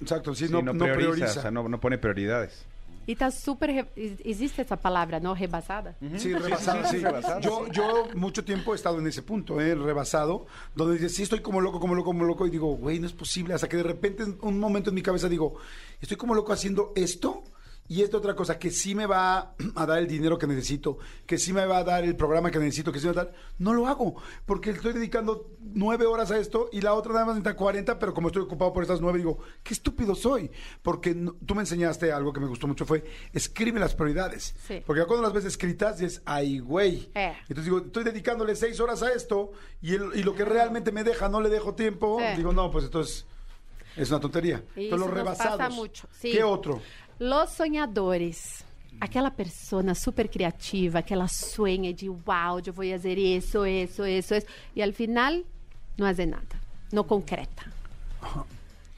Exacto, 0.01 0.36
sí, 0.36 0.47
Sí, 0.47 0.51
no, 0.51 0.61
no, 0.61 0.74
no 0.74 0.86
prioriza, 0.86 1.11
prioriza. 1.16 1.39
o 1.39 1.41
sea, 1.43 1.51
no, 1.51 1.68
no 1.70 1.80
pone 1.80 1.97
prioridades. 1.97 2.66
y 3.05 3.14
está 3.14 3.32
súper, 3.32 3.88
existe 3.95 4.61
esa 4.64 4.76
palabra, 4.78 5.20
¿no? 5.20 5.34
Rebasada. 5.36 5.95
Sí, 6.18 6.34
rebasado, 6.34 6.86
sí. 6.89 7.01
Yo, 7.41 7.68
yo 7.72 8.07
mucho 8.16 8.43
tiempo 8.43 8.74
he 8.74 8.76
estado 8.76 8.99
en 8.99 9.07
ese 9.07 9.22
punto, 9.22 9.59
¿eh? 9.61 9.76
rebasado, 9.76 10.45
donde 10.76 10.95
dices, 10.95 11.16
sí, 11.16 11.24
estoy 11.24 11.39
como 11.41 11.61
loco, 11.61 11.80
como 11.80 11.95
loco, 11.95 12.07
como 12.07 12.24
loco, 12.26 12.45
y 12.47 12.49
digo, 12.49 12.76
güey, 12.76 12.99
no 12.99 13.07
es 13.07 13.14
posible. 13.14 13.53
Hasta 13.53 13.68
que 13.70 13.78
de 13.78 13.84
repente, 13.84 14.24
en 14.24 14.38
un 14.41 14.59
momento 14.59 14.89
en 14.89 14.95
mi 14.95 15.01
cabeza 15.01 15.30
digo, 15.30 15.55
estoy 16.01 16.18
como 16.18 16.34
loco 16.36 16.51
haciendo 16.53 16.91
esto 16.95 17.43
y 17.89 18.01
esta 18.01 18.17
otra 18.17 18.34
cosa 18.36 18.57
que 18.57 18.71
sí 18.71 18.95
me 18.95 19.05
va 19.05 19.53
a 19.75 19.86
dar 19.86 19.99
el 19.99 20.07
dinero 20.07 20.38
que 20.38 20.47
necesito, 20.47 20.97
que 21.25 21.38
sí 21.38 21.51
me 21.53 21.65
va 21.65 21.77
a 21.79 21.84
dar 21.84 22.03
el 22.03 22.15
programa 22.15 22.49
que 22.49 22.57
necesito, 22.59 22.91
que 22.91 22.99
sí 22.99 23.07
me 23.07 23.13
va 23.13 23.21
a 23.21 23.25
dar, 23.25 23.34
no 23.59 23.73
lo 23.73 23.88
hago, 23.88 24.15
porque 24.45 24.69
estoy 24.71 24.93
dedicando 24.93 25.49
nueve 25.59 26.05
horas 26.05 26.31
a 26.31 26.38
esto 26.38 26.69
y 26.71 26.81
la 26.81 26.93
otra 26.93 27.13
nada 27.13 27.25
más 27.25 27.36
necesita 27.36 27.55
40, 27.57 27.99
pero 27.99 28.13
como 28.13 28.27
estoy 28.27 28.43
ocupado 28.43 28.71
por 28.73 28.84
estas 28.84 29.01
nueve, 29.01 29.17
digo, 29.19 29.39
qué 29.63 29.73
estúpido 29.73 30.15
soy, 30.15 30.49
porque 30.81 31.13
no- 31.13 31.36
tú 31.45 31.55
me 31.55 31.61
enseñaste 31.61 32.11
algo 32.11 32.31
que 32.34 32.39
me 32.39 32.47
gustó 32.47 32.67
mucho, 32.67 32.86
fue 32.86 33.03
escribe 33.34 33.79
las 33.79 33.93
prioridades, 33.95 34.55
Sí. 34.67 34.81
porque 34.86 35.01
ya 35.01 35.05
cuando 35.05 35.23
las 35.23 35.34
ves 35.34 35.45
escritas 35.45 35.97
dices, 35.99 36.21
ay, 36.25 36.59
güey, 36.59 37.09
Eh. 37.15 37.34
entonces 37.41 37.65
digo, 37.65 37.79
estoy 37.79 38.03
dedicándole 38.05 38.55
seis 38.55 38.79
horas 38.79 39.03
a 39.03 39.11
esto 39.11 39.51
y, 39.81 39.95
el- 39.95 40.11
y 40.15 40.23
lo 40.23 40.34
que 40.36 40.45
realmente 40.45 40.91
me 40.91 41.03
deja 41.03 41.27
no 41.29 41.41
le 41.41 41.49
dejo 41.49 41.75
tiempo. 41.75 42.19
Digo, 42.38 42.53
no, 42.53 42.71
pues 42.71 42.86
entonces 42.86 43.25
es 43.95 44.09
una 44.09 44.19
tontería. 44.19 44.63
Y 44.75 44.86
Entonces, 44.86 45.07
los 45.07 45.15
rebasados. 45.15 45.57
pasa 45.57 45.69
mucho, 45.69 46.07
sí. 46.19 46.31
¿Qué 46.31 46.43
otro? 46.43 46.81
Los 47.20 47.51
sonhadores. 47.51 48.64
Aquela 48.99 49.32
persona 49.32 49.95
super 49.95 50.30
criativa 50.30 51.01
que 51.01 51.14
ela 51.14 51.28
sonha 51.28 51.93
de 51.93 52.07
wow, 52.09 52.59
eu 52.66 52.72
vou 52.72 52.89
fazer 52.89 53.18
isso, 53.18 53.66
isso, 53.66 54.05
isso, 54.05 54.34
isso. 54.34 54.47
E 54.76 54.82
al 54.82 54.93
final 54.93 55.41
não 55.97 56.07
hace 56.07 56.26
nada, 56.26 56.55
não 56.91 57.03
concreta. 57.03 57.66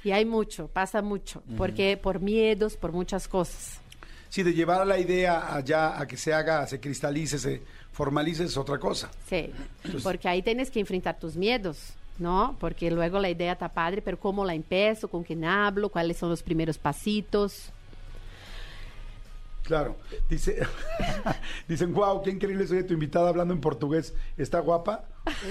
Y 0.03 0.11
hay 0.11 0.23
mucho, 0.23 0.67
pasa 0.67 1.01
mucho, 1.01 1.41
porque 1.57 1.97
por 1.97 2.19
miedos, 2.19 2.75
por 2.75 2.91
muchas 2.91 3.27
cosas. 3.27 3.79
Sí, 4.29 4.43
de 4.43 4.53
llevar 4.53 4.85
la 4.85 4.99
idea 4.99 5.55
allá 5.55 5.99
a 5.99 6.05
que 6.05 6.17
se 6.17 6.31
haga, 6.31 6.67
se 6.67 6.79
cristalice, 6.79 7.39
se 7.39 7.63
formalice 7.91 8.43
es 8.43 8.57
otra 8.57 8.77
cosa. 8.77 9.09
Sí, 9.27 9.49
porque 10.03 10.27
ahí 10.27 10.43
tienes 10.43 10.69
que 10.69 10.79
enfrentar 10.79 11.17
tus 11.17 11.35
miedos, 11.35 11.93
¿no? 12.19 12.55
Porque 12.59 12.91
luego 12.91 13.17
la 13.17 13.29
idea 13.29 13.53
está 13.53 13.69
padre, 13.69 14.01
pero 14.03 14.19
¿cómo 14.19 14.45
la 14.45 14.53
empiezo? 14.53 15.07
¿Con 15.07 15.23
quién 15.23 15.43
hablo? 15.45 15.89
¿Cuáles 15.89 16.17
son 16.17 16.29
los 16.29 16.43
primeros 16.43 16.77
pasitos? 16.77 17.71
Claro. 19.65 19.95
Dice, 20.29 20.59
dicen, 21.67 21.93
wow, 21.93 22.21
qué 22.21 22.29
increíble 22.29 22.67
soy 22.67 22.83
tu 22.83 22.93
invitada 22.93 23.29
hablando 23.29 23.53
en 23.53 23.61
portugués. 23.61 24.13
¿Está 24.37 24.59
guapa? 24.59 25.05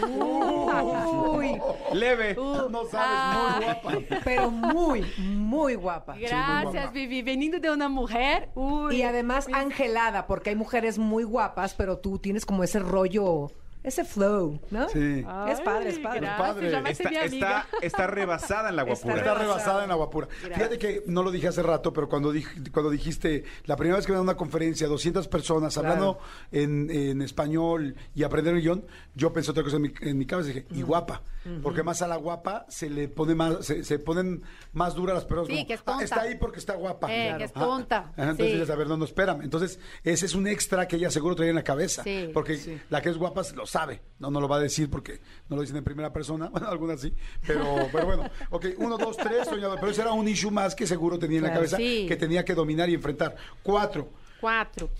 Uy, 0.08 1.60
Leve. 1.92 2.34
no 2.36 2.84
sabes, 2.86 2.94
ah. 2.94 3.56
muy 3.56 3.64
guapa. 3.64 4.20
pero 4.24 4.50
muy, 4.50 5.04
muy 5.18 5.74
guapa. 5.74 6.16
Gracias, 6.16 6.72
guapa. 6.72 6.90
Vivi. 6.92 7.22
Veniendo 7.22 7.58
de 7.58 7.70
una 7.70 7.88
mujer, 7.88 8.50
uy. 8.54 8.96
Y 8.96 9.02
además 9.02 9.48
angelada, 9.52 10.28
porque 10.28 10.50
hay 10.50 10.56
mujeres 10.56 10.98
muy 10.98 11.24
guapas, 11.24 11.74
pero 11.74 11.98
tú 11.98 12.18
tienes 12.18 12.46
como 12.46 12.62
ese 12.62 12.78
rollo, 12.78 13.50
ese 13.84 14.04
flow, 14.04 14.58
¿no? 14.70 14.88
Sí. 14.88 15.24
Es 15.48 15.60
padre, 15.60 15.90
es 15.90 15.98
padre. 16.00 16.20
gracias, 16.20 16.38
padre. 16.38 16.70
ya 16.70 16.80
me 16.80 16.90
Está, 16.90 17.08
hace 17.08 17.10
mi 17.10 17.16
amiga. 17.26 17.66
está, 17.70 17.86
está 17.86 18.06
rebasada 18.08 18.70
en 18.70 18.76
la 18.76 18.82
guapura. 18.82 19.14
Está 19.16 19.34
rebasada 19.34 19.82
en 19.84 19.88
la 19.90 19.94
guapura. 19.94 20.26
Fíjate 20.26 20.78
que 20.78 21.02
no 21.06 21.22
lo 21.22 21.30
dije 21.30 21.46
hace 21.48 21.62
rato, 21.62 21.92
pero 21.92 22.08
cuando, 22.08 22.32
dij- 22.34 22.70
cuando 22.72 22.90
dijiste, 22.90 23.44
la 23.66 23.76
primera 23.76 23.96
vez 23.96 24.06
que 24.06 24.12
me 24.12 24.16
dan 24.16 24.24
una 24.24 24.36
conferencia, 24.36 24.88
200 24.88 25.28
personas 25.28 25.74
Claro. 25.74 25.88
hablando 25.88 26.18
en, 26.50 26.90
en 26.90 27.22
español 27.22 27.94
y 28.14 28.22
aprender 28.24 28.54
el 28.54 28.62
guion, 28.62 28.84
yo 29.14 29.32
pensé 29.32 29.50
otra 29.50 29.62
cosa 29.62 29.76
en 29.76 29.82
mi, 29.82 29.92
en 30.00 30.18
mi 30.18 30.26
cabeza 30.26 30.50
y 30.50 30.52
dije, 30.54 30.66
y 30.72 30.82
guapa. 30.82 31.22
Porque 31.62 31.82
más 31.82 32.00
a 32.02 32.08
la 32.08 32.16
guapa 32.16 32.64
se 32.68 32.88
le 32.88 33.08
pone 33.08 33.34
más, 33.34 33.64
se, 33.66 33.84
se 33.84 33.98
ponen 33.98 34.42
más 34.72 34.94
duras 34.94 35.14
las 35.14 35.24
personas. 35.24 35.48
Sí, 35.48 35.54
como, 35.56 35.66
que 35.66 35.74
es 35.74 35.80
"Ah, 35.80 35.84
tonta". 35.84 36.04
está 36.04 36.20
ahí 36.22 36.34
porque 36.36 36.58
está 36.58 36.74
guapa. 36.74 37.06
Eh, 37.14 37.34
que 37.36 37.44
es 37.44 37.52
tonta. 37.52 37.98
Ajá, 38.16 38.30
Entonces 38.30 38.46
Sí. 38.46 38.52
dices, 38.54 38.70
a 38.70 38.76
ver, 38.76 38.86
no, 38.86 38.96
no, 38.96 39.04
espérame. 39.04 39.42
Entonces, 39.42 39.78
ese 40.02 40.26
es 40.26 40.34
un 40.34 40.46
extra 40.46 40.88
que 40.88 40.96
ella 40.96 41.10
seguro 41.10 41.34
traía 41.36 41.50
en 41.50 41.56
la 41.56 41.64
cabeza. 41.64 42.02
Sí. 42.02 42.30
Porque 42.32 42.80
la 42.90 43.02
que 43.02 43.10
es 43.10 43.18
guapa 43.18 43.42
lo 43.54 43.66
sabe. 43.66 44.00
No, 44.18 44.30
no 44.30 44.40
lo 44.40 44.48
va 44.48 44.56
a 44.56 44.60
decir 44.60 44.88
porque 44.88 45.20
no 45.48 45.56
lo 45.56 45.62
dicen 45.62 45.76
en 45.76 45.84
primera 45.84 46.12
persona. 46.12 46.48
Bueno, 46.50 46.68
algunas 46.68 47.00
sí. 47.00 47.12
Pero, 47.46 47.88
pero 47.92 48.06
bueno, 48.06 48.30
ok, 48.50 48.66
uno, 48.78 48.96
dos, 48.96 49.16
tres, 49.16 49.46
soñador. 49.48 49.78
Pero 49.80 49.92
ese 49.92 50.00
era 50.02 50.12
un 50.12 50.26
issue 50.28 50.50
más 50.50 50.74
que 50.74 50.86
seguro 50.86 51.18
tenía 51.18 51.38
en 51.38 51.44
la 51.44 51.52
cabeza 51.52 51.76
que 51.76 52.16
tenía 52.18 52.44
que 52.44 52.54
dominar 52.54 52.88
y 52.88 52.94
enfrentar. 52.94 53.34
Cuatro. 53.62 54.08
Cuatro. 54.40 54.90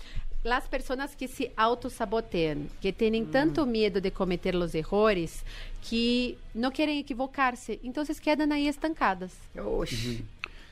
Las 0.45 0.67
personas 0.67 1.15
que 1.15 1.27
se 1.27 1.51
autosabotean, 1.55 2.69
que 2.79 2.93
tienen 2.93 3.31
tanto 3.31 3.65
miedo 3.65 3.99
de 3.99 4.11
cometer 4.11 4.53
los 4.53 4.75
errores, 4.75 5.41
que 5.89 6.37
no 6.53 6.71
quieren 6.71 6.99
equivocarse, 6.99 7.79
entonces 7.83 8.21
quedan 8.21 8.51
ahí 8.51 8.67
estancadas. 8.67 9.33
Uy. 9.55 10.23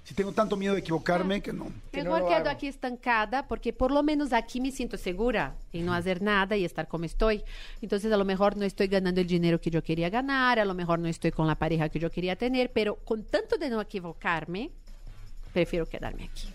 Si 0.03 0.13
tengo 0.13 0.31
tanto 0.31 0.55
miedo 0.57 0.75
de 0.75 0.81
equivocarme 0.81 1.41
que 1.41 1.51
no. 1.51 1.71
Que 1.91 2.03
no 2.03 2.11
Mejor 2.11 2.19
lo 2.21 2.27
quedo 2.27 2.37
hago. 2.37 2.49
aquí 2.49 2.67
estancada, 2.67 3.47
porque 3.47 3.73
por 3.73 3.89
lo 3.89 4.03
menos 4.03 4.31
aquí 4.31 4.61
me 4.61 4.69
siento 4.69 4.95
segura 4.95 5.55
en 5.71 5.87
no 5.87 5.93
hacer 5.95 6.21
nada 6.21 6.55
y 6.55 6.65
estar 6.65 6.87
como 6.87 7.05
estoy. 7.05 7.41
Entonces, 7.81 8.11
a 8.11 8.17
lo 8.17 8.25
mejor 8.25 8.55
no 8.55 8.65
estoy 8.65 8.85
ganando 8.85 9.21
el 9.21 9.27
dinero 9.27 9.59
que 9.59 9.71
yo 9.71 9.81
quería 9.81 10.11
ganar, 10.11 10.59
a 10.59 10.65
lo 10.65 10.75
mejor 10.75 10.99
no 10.99 11.07
estoy 11.07 11.31
con 11.31 11.47
la 11.47 11.55
pareja 11.55 11.89
que 11.89 11.97
yo 11.97 12.11
quería 12.11 12.35
tener, 12.35 12.71
pero 12.71 12.97
con 12.97 13.23
tanto 13.23 13.57
de 13.57 13.71
no 13.71 13.81
equivocarme, 13.81 14.69
prefiero 15.51 15.87
quedarme 15.87 16.25
aquí. 16.25 16.47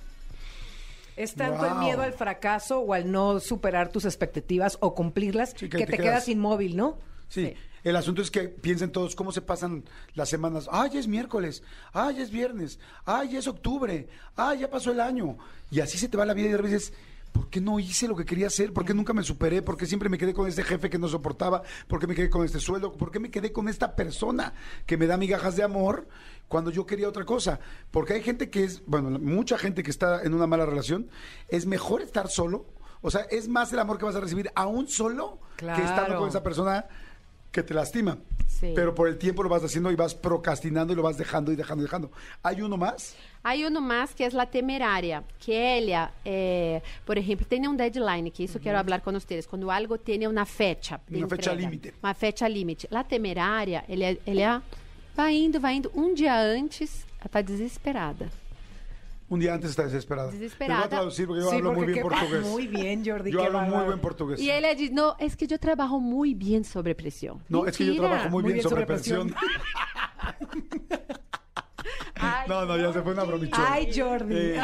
Es 1.19 1.35
tanto 1.35 1.67
el 1.67 1.75
miedo 1.77 2.03
al 2.03 2.13
fracaso 2.13 2.79
o 2.81 2.95
al 2.95 3.11
no 3.11 3.41
superar 3.41 3.91
tus 3.91 4.05
expectativas 4.05 4.79
o 4.81 4.95
cumplirlas 4.95 5.51
Sí, 5.57 5.69
que, 5.69 5.79
que 5.79 5.87
te, 5.87 5.97
quedas 5.97 6.25
quedas- 6.25 6.29
inmóvil, 6.29 6.77
¿no? 6.77 6.99
Sí. 7.29 7.55
El 7.85 7.95
asunto 7.97 8.23
es 8.23 8.31
que 8.31 8.49
piensen 8.49 8.91
todos 8.91 9.15
cómo 9.15 9.31
se 9.33 9.41
pasan 9.41 9.85
las 10.15 10.29
semanas. 10.29 10.69
Ay, 10.71 10.91
ya 10.95 11.01
es 11.01 11.07
miércoles. 11.07 11.63
Ay, 11.93 12.17
ya 12.17 12.23
es 12.23 12.31
viernes. 12.31 12.79
Ay, 13.05 13.31
ya 13.31 13.39
es 13.39 13.47
octubre. 13.47 14.09
Ay, 14.37 14.61
ya 14.61 14.71
pasó 14.71 14.91
el 14.91 15.01
año. 15.01 15.39
Y 15.71 15.81
así 15.81 15.97
se 15.97 16.09
te 16.09 16.17
va 16.17 16.25
la 16.27 16.35
vida 16.35 16.49
y 16.49 16.53
de 16.53 16.59
dices, 16.63 16.93
¿por 17.33 17.51
qué 17.51 17.61
no 17.61 17.79
hice 17.79 18.09
lo 18.09 18.17
que 18.17 18.25
quería 18.25 18.47
hacer? 18.49 18.73
¿Por 18.73 18.85
qué 18.85 18.95
nunca 18.95 19.13
me 19.13 19.23
superé? 19.23 19.63
¿Por 19.63 19.77
qué 19.77 19.87
siempre 19.87 20.09
me 20.09 20.19
quedé 20.19 20.35
con 20.35 20.49
este 20.49 20.63
jefe 20.63 20.91
que 20.91 20.99
no 20.99 21.09
soportaba? 21.09 21.63
¿Por 21.87 22.01
qué 22.01 22.07
me 22.07 22.15
quedé 22.15 22.31
con 22.31 22.45
este 22.45 22.61
sueldo? 22.61 22.93
¿Por 22.93 23.11
qué 23.11 23.21
me 23.21 23.31
quedé 23.31 23.53
con 23.53 23.69
esta 23.69 23.95
persona 23.97 24.55
que 24.87 24.97
me 24.97 25.07
da 25.07 25.17
migajas 25.17 25.57
de 25.57 25.63
amor 25.63 26.09
cuando 26.49 26.71
yo 26.71 26.87
quería 26.87 27.09
otra 27.09 27.25
cosa? 27.25 27.61
Porque 27.91 28.15
hay 28.15 28.23
gente 28.23 28.51
que 28.51 28.65
es, 28.65 28.83
bueno, 28.87 29.19
mucha 29.19 29.59
gente 29.59 29.83
que 29.83 29.91
está 29.91 30.23
en 30.23 30.35
una 30.35 30.47
mala 30.47 30.67
relación, 30.67 31.11
es 31.49 31.67
mejor 31.67 32.03
estar 32.03 32.29
solo. 32.29 32.67
O 33.01 33.11
sea, 33.11 33.23
es 33.31 33.49
más 33.49 33.73
el 33.73 33.79
amor 33.79 33.99
que 33.99 34.05
vas 34.05 34.17
a 34.17 34.21
recibir 34.21 34.51
aún 34.55 34.89
solo 34.89 35.39
que 35.57 35.67
estando 35.67 36.19
con 36.19 36.29
esa 36.29 36.43
persona 36.43 36.87
que 37.53 37.63
te 37.63 37.75
lastima. 37.75 38.19
Sí. 38.47 38.73
Pero 38.75 38.95
por 38.95 39.09
el 39.09 39.19
tiempo 39.19 39.43
lo 39.43 39.49
vas 39.49 39.63
haciendo 39.63 39.91
y 39.91 39.95
vas 39.95 40.15
procrastinando 40.15 40.93
y 40.93 40.97
lo 40.97 41.03
vas 41.03 41.17
dejando 41.17 41.53
y 41.53 41.57
dejando 41.57 41.83
y 41.83 41.87
dejando. 41.87 42.11
¿Hay 42.43 42.61
uno 42.61 42.77
más? 42.77 43.15
Hay 43.43 43.65
uno 43.65 43.81
más 43.81 44.15
que 44.15 44.27
es 44.27 44.35
la 44.35 44.47
temeraria, 44.47 45.23
que 45.45 45.79
ella, 45.79 46.11
eh, 46.25 46.83
por 47.05 47.19
ejemplo, 47.19 47.47
tiene 47.49 47.69
un 47.69 47.77
deadline, 47.77 48.31
que 48.33 48.45
eso 48.45 48.59
quiero 48.59 48.79
hablar 48.79 49.03
con 49.03 49.15
ustedes, 49.15 49.47
cuando 49.47 49.71
algo 49.71 49.99
tiene 49.99 50.27
una 50.27 50.45
fecha. 50.45 51.01
de 51.07 51.19
Una 51.19 51.29
fecha 51.29 51.53
entrega, 51.53 51.71
límite. 51.71 51.95
Uma 52.03 52.15
fecha 52.15 52.49
limite. 52.49 52.89
La 52.91 53.05
temeraria, 53.05 53.85
ele, 53.89 54.21
ele 54.27 54.61
vai 55.15 55.37
indo, 55.37 55.61
vai 55.61 55.77
indo. 55.77 55.91
Um 55.95 56.15
dia 56.15 56.37
antes, 56.41 57.07
ela 57.21 57.27
está 57.27 57.43
desesperada. 57.43 58.29
Un 59.31 59.41
día 59.41 59.53
antes 59.55 59.71
está 59.71 59.85
desesperada. 59.85 60.31
Desesperada. 60.31 60.83
Te 60.83 60.87
voy 60.89 60.97
a 60.97 60.99
traducir 61.01 61.27
porque 61.27 61.43
yo 61.43 61.51
Sí, 61.51 61.57
hablo 61.57 61.71
muy 61.73 61.77
porque 61.77 61.93
bien 61.93 62.03
qué- 62.09 62.09
portugués. 62.17 62.47
Muy 62.47 62.67
bien, 62.67 63.03
Jordi. 63.05 63.31
Yo 63.31 63.39
qué 63.41 63.47
hablo 63.47 63.59
muy 63.59 63.69
bárbaro. 63.69 63.87
buen 63.89 64.01
portugués. 64.01 64.41
Y 64.41 64.51
ella 64.51 64.75
dice, 64.75 64.93
no, 64.95 65.17
es 65.19 65.37
que 65.37 65.47
yo 65.47 65.59
trabajo 65.59 66.01
muy 66.01 66.33
bien 66.35 66.65
sobre 66.65 66.95
presión. 66.95 67.43
No, 67.49 67.67
es 67.67 67.77
que 67.77 67.85
yo 67.85 67.91
Mentira. 67.93 68.09
trabajo 68.09 68.31
muy, 68.31 68.43
Muy 68.43 68.53
bien, 68.55 68.63
bien 68.65 68.69
sobre 68.71 68.87
presión. 68.87 69.35
Ay, 72.21 72.49
No, 72.49 72.67
no, 72.67 72.77
ya 72.77 72.93
se 72.93 73.03
fue 73.03 73.13
una 73.13 73.25
bromichona. 73.25 73.73
Ay, 73.73 73.91
Jordi. 73.93 74.35
Eh, 74.35 74.61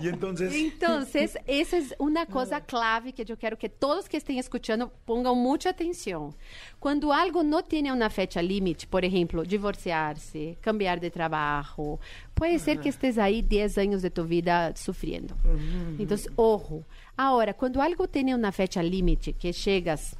y 0.00 0.08
entonces, 0.08 0.52
Entonces, 0.52 1.36
essa 1.46 1.76
é 1.76 1.82
uma 1.98 2.26
coisa 2.26 2.60
clave 2.60 3.12
que 3.12 3.22
eu 3.30 3.36
quero 3.36 3.56
que 3.56 3.68
todos 3.68 4.08
que 4.08 4.16
estejam 4.16 4.40
escutando 4.40 4.90
ponham 5.04 5.34
muita 5.34 5.70
atenção. 5.70 6.32
Quando 6.78 7.12
algo 7.12 7.42
não 7.42 7.62
tem 7.62 7.90
uma 7.90 8.08
fecha 8.08 8.40
limite, 8.40 8.86
por 8.86 9.04
exemplo, 9.04 9.46
divorciar-se, 9.46 10.56
cambiar 10.62 10.98
de 10.98 11.10
trabalho, 11.10 11.98
pode 12.34 12.58
ser 12.58 12.78
que 12.78 12.88
estés 12.88 13.18
aí 13.18 13.42
10 13.42 13.78
anos 13.78 14.02
de 14.02 14.10
tu 14.10 14.24
vida 14.24 14.72
sofrendo. 14.76 15.34
Então, 15.98 16.16
ojo. 16.36 16.84
Agora, 17.16 17.52
quando 17.52 17.80
algo 17.80 18.08
tem 18.08 18.32
uma 18.34 18.50
fecha 18.50 18.80
limite, 18.80 19.32
que 19.34 19.52
chegas 19.52 20.14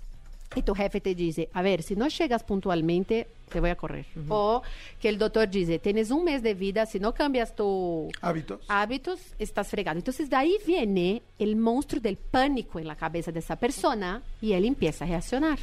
e 0.54 0.62
tu 0.62 0.74
jefe 0.74 1.00
te 1.00 1.14
diz, 1.14 1.36
a 1.52 1.62
ver, 1.62 1.82
se 1.82 1.94
não 1.94 2.10
chegas 2.10 2.42
pontualmente, 2.42 3.26
te 3.48 3.60
vou 3.60 3.70
a 3.70 3.76
correr. 3.76 4.06
Ou 4.28 4.62
que 4.98 5.08
o 5.08 5.16
doutor 5.16 5.46
diz, 5.46 5.68
tens 5.80 6.10
um 6.10 6.24
mês 6.24 6.42
de 6.42 6.54
vida, 6.54 6.86
se 6.86 6.98
não 6.98 7.12
cambias 7.12 7.54
tu 7.54 8.08
hábitos. 8.20 8.60
hábitos, 8.68 9.20
estás 9.38 9.68
fregado. 9.68 9.98
Entonces, 9.98 10.28
de 10.28 10.36
ahí 10.36 10.58
viene 10.66 11.22
el 11.38 11.54
monstruo 11.54 12.00
del 12.00 12.16
pánico 12.16 12.80
en 12.80 12.88
la 12.88 12.96
cabeza 12.96 13.30
de 13.30 13.38
esa 13.38 13.56
persona 13.56 14.22
y 14.40 14.52
él 14.52 14.64
empieza 14.64 15.04
a 15.04 15.08
reaccionar. 15.08 15.58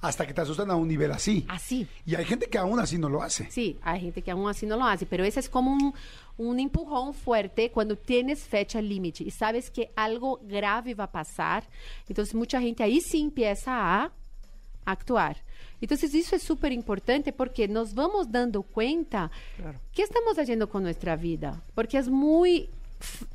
Hasta 0.00 0.26
que 0.26 0.34
te 0.34 0.40
asustan 0.40 0.68
a 0.68 0.74
un 0.74 0.88
nivel 0.88 1.12
así. 1.12 1.44
Así. 1.46 1.86
Y 2.04 2.16
hay 2.16 2.24
gente 2.24 2.46
que 2.46 2.58
aún 2.58 2.80
así 2.80 2.98
no 2.98 3.08
lo 3.08 3.22
hace. 3.22 3.48
Sí, 3.52 3.78
hay 3.82 4.00
gente 4.00 4.20
que 4.20 4.32
aún 4.32 4.48
así 4.48 4.66
no 4.66 4.76
lo 4.76 4.84
hace, 4.84 5.06
pero 5.06 5.24
ese 5.24 5.38
es 5.38 5.48
como 5.48 5.72
un, 5.72 5.94
un 6.38 6.58
empujón 6.58 7.14
fuerte 7.14 7.70
cuando 7.70 7.96
tienes 7.96 8.44
fecha 8.44 8.80
límite 8.80 9.24
y 9.24 9.30
sabes 9.30 9.70
que 9.70 9.90
algo 9.96 10.40
grave 10.42 10.94
va 10.94 11.04
a 11.04 11.12
pasar. 11.12 11.64
Entonces, 12.08 12.34
mucha 12.34 12.60
gente 12.60 12.82
ahí 12.82 13.00
sí 13.00 13.20
empieza 13.20 13.72
a 13.72 14.12
actuar. 14.84 15.36
Entonces, 15.80 16.14
isso 16.14 16.34
é 16.34 16.38
super 16.38 16.70
importante 16.72 17.32
porque 17.32 17.66
nos 17.66 17.92
vamos 17.92 18.30
dando 18.30 18.62
cuenta 18.62 19.30
que 19.92 20.02
estamos 20.02 20.38
haciendo 20.38 20.68
con 20.68 20.82
nuestra 20.82 21.16
vida. 21.16 21.60
Porque 21.74 21.98
es 21.98 22.08
muy 22.08 22.68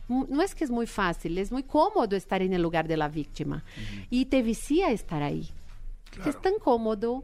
no 0.07 0.41
es 0.41 0.55
que 0.55 0.63
es 0.63 0.69
muy 0.69 0.87
fácil, 0.87 1.37
es 1.37 1.51
muy 1.51 1.63
cómodo 1.63 2.15
estar 2.15 2.41
en 2.41 2.53
el 2.53 2.61
lugar 2.61 2.87
de 2.87 2.97
la 2.97 3.09
víctima. 3.09 3.63
Y 4.09 4.25
te 4.25 4.41
vicia 4.41 4.91
estar 4.91 5.21
ahí. 5.21 5.49
Que 6.23 6.29
es 6.29 6.41
tan 6.41 6.53
cómodo. 6.59 7.23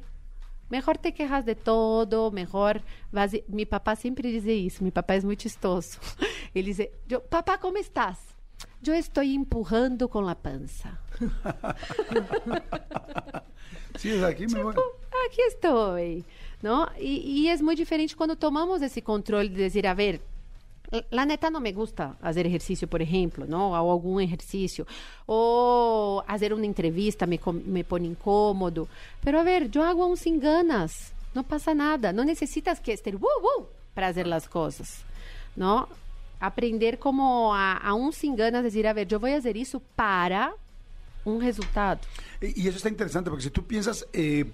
Mejor 0.74 0.98
te 0.98 1.14
quejas 1.14 1.46
de 1.46 1.54
todo, 1.54 2.32
mejor 2.32 2.82
vas... 3.12 3.32
Mi 3.48 3.68
papá 3.68 3.96
siempre 3.96 4.32
dice 4.32 4.66
eso, 4.66 4.84
mi 4.84 4.90
papá 4.90 5.14
es 5.14 5.24
muy 5.24 5.38
chistoso. 5.38 6.00
Él 6.56 6.66
dice, 6.66 6.92
yo, 7.08 7.24
papá, 7.24 7.60
¿cómo 7.60 7.78
estás? 7.78 8.18
Yo 8.82 8.96
estoy 8.96 9.36
empujando 9.36 10.10
con 10.10 10.26
la 10.26 10.34
panza. 10.34 11.00
Sí, 14.00 14.10
es 14.10 14.24
aquí 14.24 14.48
me 14.48 14.64
voy. 14.64 14.74
Aqui 15.28 15.42
estou, 15.44 15.96
não? 16.64 16.90
E, 16.98 17.44
e 17.44 17.48
é 17.48 17.56
muito 17.58 17.78
diferente 17.78 18.16
quando 18.16 18.36
tomamos 18.36 18.82
esse 18.82 19.04
controle 19.04 19.50
de 19.50 19.56
dizer, 19.56 19.86
a 19.86 19.94
ver, 19.94 20.20
la 21.12 21.26
neta 21.26 21.50
não 21.50 21.60
me 21.60 21.72
gusta 21.72 22.16
fazer 22.22 22.46
exercício, 22.46 22.88
por 22.88 23.02
exemplo, 23.02 23.46
não? 23.48 23.72
Ou 23.72 23.90
algum 23.90 24.20
exercício. 24.20 24.86
Ou 25.28 26.24
fazer 26.24 26.54
uma 26.54 26.66
entrevista 26.66 27.26
me, 27.26 27.38
com- 27.38 27.54
me 27.54 27.84
põe 27.84 28.06
incômodo. 28.06 28.88
Pero, 29.22 29.40
a 29.40 29.44
ver, 29.44 29.70
eu 29.74 29.82
hago 29.82 30.06
um 30.06 30.16
sem 30.16 30.38
ganas. 30.40 31.14
Não 31.34 31.44
passa 31.44 31.74
nada. 31.74 32.14
Não 32.14 32.24
necessitas 32.24 32.80
que 32.80 32.92
estar 32.92 33.16
uh, 33.16 33.18
uh, 33.18 33.66
para 33.96 34.08
fazer 34.08 34.32
as 34.32 34.48
coisas, 34.48 35.04
não? 35.58 35.88
Aprender 36.40 36.98
como 36.98 37.52
a, 37.54 37.80
a 37.82 37.96
um 37.96 38.12
sem 38.12 38.36
ganas, 38.36 38.64
dizer, 38.64 38.86
a 38.86 38.94
ver, 38.94 39.08
eu 39.12 39.20
vou 39.20 39.30
fazer 39.30 39.56
isso 39.56 39.80
para 39.96 40.54
um 41.26 41.38
resultado. 41.38 42.02
Y 42.42 42.64
y 42.64 42.68
eso 42.68 42.78
está 42.78 42.90
interesante 42.90 43.30
porque 43.30 43.44
si 43.46 43.50
tú 43.50 43.64
piensas 43.64 44.06
eh, 44.14 44.46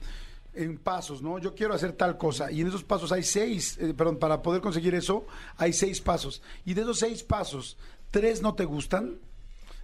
en 0.53 0.77
pasos, 0.77 1.21
¿no? 1.21 1.39
Yo 1.39 1.55
quiero 1.55 1.73
hacer 1.73 1.93
tal 1.93 2.17
cosa 2.17 2.51
y 2.51 2.61
en 2.61 2.67
esos 2.67 2.83
pasos 2.83 3.11
hay 3.11 3.23
seis, 3.23 3.77
eh, 3.79 3.93
perdón, 3.93 4.17
para 4.17 4.41
poder 4.41 4.61
conseguir 4.61 4.95
eso 4.95 5.25
hay 5.57 5.73
seis 5.73 6.01
pasos 6.01 6.41
y 6.65 6.73
de 6.73 6.81
esos 6.81 6.99
seis 6.99 7.23
pasos, 7.23 7.77
tres 8.11 8.41
no 8.41 8.55
te 8.55 8.65
gustan. 8.65 9.19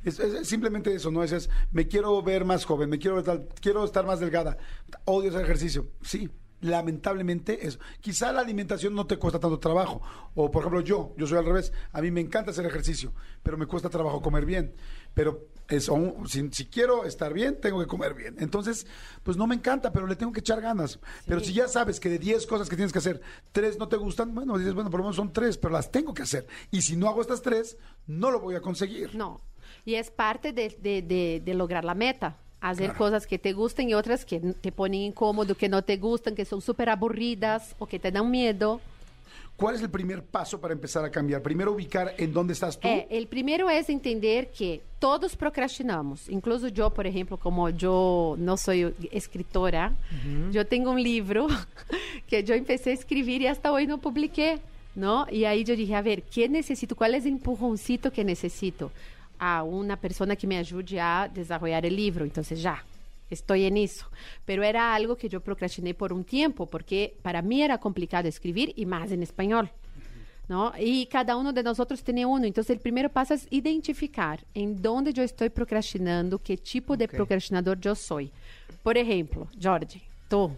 Es, 0.03 0.20
simplemente 0.47 0.93
eso, 0.93 1.09
¿no? 1.09 1.24
Es, 1.24 1.32
es, 1.32 1.49
me 1.72 1.88
quiero 1.88 2.22
ver 2.22 2.45
más 2.45 2.63
joven, 2.63 2.89
me 2.89 2.99
quiero 2.99 3.24
quiero 3.59 3.84
estar 3.86 4.05
más 4.05 4.20
delgada, 4.20 4.57
odio 5.05 5.30
ese 5.30 5.41
ejercicio. 5.41 5.88
Sí, 6.03 6.30
lamentablemente 6.61 7.66
eso. 7.66 7.80
Quizá 8.01 8.32
la 8.32 8.41
alimentación 8.41 8.93
no 8.93 9.07
te 9.07 9.18
cuesta 9.18 9.39
tanto 9.39 9.59
trabajo. 9.59 10.01
O, 10.34 10.51
por 10.51 10.61
ejemplo, 10.61 10.82
yo, 10.82 11.13
yo 11.18 11.28
soy 11.28 11.38
al 11.38 11.45
revés. 11.45 11.72
A 11.91 12.01
mí 12.01 12.11
me 12.11 12.22
encanta 12.22 12.51
hacer 12.51 12.66
ejercicio, 12.66 13.13
pero 13.43 13.57
me 13.57 13.66
cuesta 13.66 13.89
trabajo 13.89 14.22
comer 14.22 14.45
bien. 14.45 14.76
Pero 15.13 15.47
es, 15.70 15.89
aún- 15.89 16.28
si, 16.28 16.47
si 16.51 16.66
quiero 16.66 17.05
estar 17.05 17.34
bien, 17.34 17.59
tengo 17.59 17.80
que 17.80 17.88
comer 17.88 18.13
bien. 18.13 18.36
Entonces, 18.39 18.86
pues 19.24 19.36
no 19.38 19.47
me 19.47 19.55
encanta, 19.55 19.91
pero 19.91 20.07
le 20.07 20.16
tengo 20.16 20.32
que 20.32 20.39
echar 20.41 20.61
ganas. 20.61 20.99
Pero 21.26 21.39
si 21.39 21.53
ya 21.53 21.68
sabes 21.68 21.99
que 21.99 22.09
de 22.09 22.20
10 22.20 22.45
cosas 22.45 22.70
que 22.70 22.76
tienes 22.76 22.91
que 22.93 22.99
hacer, 22.99 23.22
tres 23.51 23.78
no 23.80 23.88
te 23.88 23.97
gustan, 23.97 24.34
bueno, 24.36 24.57
dices, 24.57 24.74
bueno, 24.74 24.89
por 24.89 24.99
lo 24.99 25.05
menos 25.05 25.16
son 25.16 25.32
tres, 25.34 25.57
pero 25.57 25.74
las 25.74 25.91
tengo 25.91 26.13
que 26.13 26.24
hacer. 26.24 26.45
Y 26.72 26.82
si 26.82 26.95
no 26.95 27.07
hago 27.09 27.22
estas 27.22 27.41
tres, 27.41 27.78
no 28.07 28.32
lo 28.32 28.39
voy 28.39 28.55
a 28.55 28.61
conseguir. 28.61 29.16
No. 29.16 29.41
Y 29.86 29.95
es 29.95 30.11
parte 30.11 30.53
de, 30.53 30.70
de- 30.82 31.01
de- 31.01 31.41
de 31.43 31.53
lograr 31.53 31.84
la 31.86 31.95
meta. 31.95 32.38
Hacer 32.61 32.93
cosas 32.95 33.28
que 33.28 33.38
te 33.38 33.53
gusten 33.53 33.89
y 33.89 33.93
otras 33.93 34.26
que 34.26 34.39
te 34.39 34.72
ponen 34.72 35.01
incómodo, 35.01 35.53
que 35.55 35.70
no 35.70 35.84
te 35.84 35.97
gustan, 35.97 36.34
que 36.34 36.45
son 36.45 36.61
súper 36.61 36.89
aburridas 36.89 37.76
o 37.78 37.86
que 37.86 37.99
te 37.99 38.11
dan 38.11 38.32
miedo. 38.32 38.82
¿Cuál 39.58 39.76
es 39.76 39.82
el 39.82 39.89
primer 39.89 40.22
paso 40.22 40.60
para 40.60 40.74
empezar 40.74 41.06
a 41.06 41.10
cambiar? 41.10 41.41
Primero 41.41 41.72
ubicar 41.72 42.14
en 42.18 42.34
dónde 42.34 42.51
estás 42.51 42.78
tú. 42.78 42.88
É, 42.88 43.08
el 43.10 43.28
primero 43.28 43.70
es 43.70 43.89
entender 43.89 44.51
que 44.51 44.82
todos 44.99 45.38
procrastinamos. 45.38 46.28
Incluso 46.28 46.68
yo, 46.68 46.89
por 46.93 47.08
ejemplo, 47.08 47.38
como 47.38 47.70
yo 47.70 48.36
no 48.38 48.58
soy 48.58 48.93
escritora, 49.12 49.93
yo 50.51 50.68
tengo 50.68 50.91
un 50.91 51.01
libro 51.01 51.47
que 52.28 52.43
yo 52.43 52.53
empecé 52.53 52.89
a 52.89 52.93
escribir 52.93 53.43
y 53.43 53.47
hasta 53.47 53.72
hoy 53.72 53.88
no 53.88 53.97
publiqué, 53.97 54.60
¿no? 54.93 55.26
Y 55.32 55.45
ahí 55.45 55.64
yo 55.64 55.74
dije, 55.74 55.95
a 55.95 56.01
ver, 56.01 56.24
¿qué 56.24 56.49
necesito? 56.49 56.95
¿Cuál 56.97 57.16
es 57.16 57.26
el 57.26 57.34
empujoncito 57.34 58.12
que 58.12 58.26
necesito? 58.26 58.91
A 59.39 59.64
una 59.64 59.95
persona 59.95 60.36
que 60.36 60.47
me 60.47 60.58
ayude 60.58 60.99
a 60.99 61.30
desarrollar 61.34 61.86
el 61.86 61.95
libro. 61.95 62.26
Entonces 62.26 62.62
ya, 62.62 62.84
estoy 63.30 63.66
en 63.66 63.78
eso. 63.78 64.08
Pero 64.46 64.64
era 64.64 64.94
algo 64.96 65.16
que 65.16 65.30
yo 65.30 65.42
procrastiné 65.42 65.94
por 65.94 66.14
un 66.14 66.24
tiempo, 66.24 66.66
porque 66.66 67.18
para 67.22 67.42
mí 67.42 67.62
era 67.62 67.78
complicado 67.78 68.28
escribir 68.28 68.74
y 68.76 68.86
más 68.86 69.12
en 69.12 69.24
español. 69.24 69.72
¿no? 70.48 70.74
Y 70.80 71.08
cada 71.08 71.36
uno 71.36 71.52
de 71.52 71.64
nosotros 71.64 72.04
tiene 72.04 72.26
uno. 72.26 72.46
Entonces, 72.46 72.76
el 72.76 72.80
primer 72.80 73.10
paso 73.10 73.34
es 73.34 73.48
identificar 73.50 74.46
en 74.54 74.82
dónde 74.82 75.12
yo 75.12 75.24
estoy 75.24 75.50
procrastinando, 75.50 76.38
qué 76.38 76.58
tipo 76.58 76.96
de 76.96 77.08
procrastinador 77.08 77.80
yo 77.80 77.96
soy. 77.96 78.32
Por 78.84 78.98
ejemplo, 78.98 79.48
Jorge, 79.62 80.02
tú, 80.30 80.52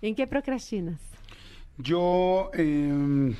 ¿en 0.00 0.14
qué 0.14 0.26
procrastinas? 0.26 1.00
Yo. 1.76 2.50
eh, 2.54 3.34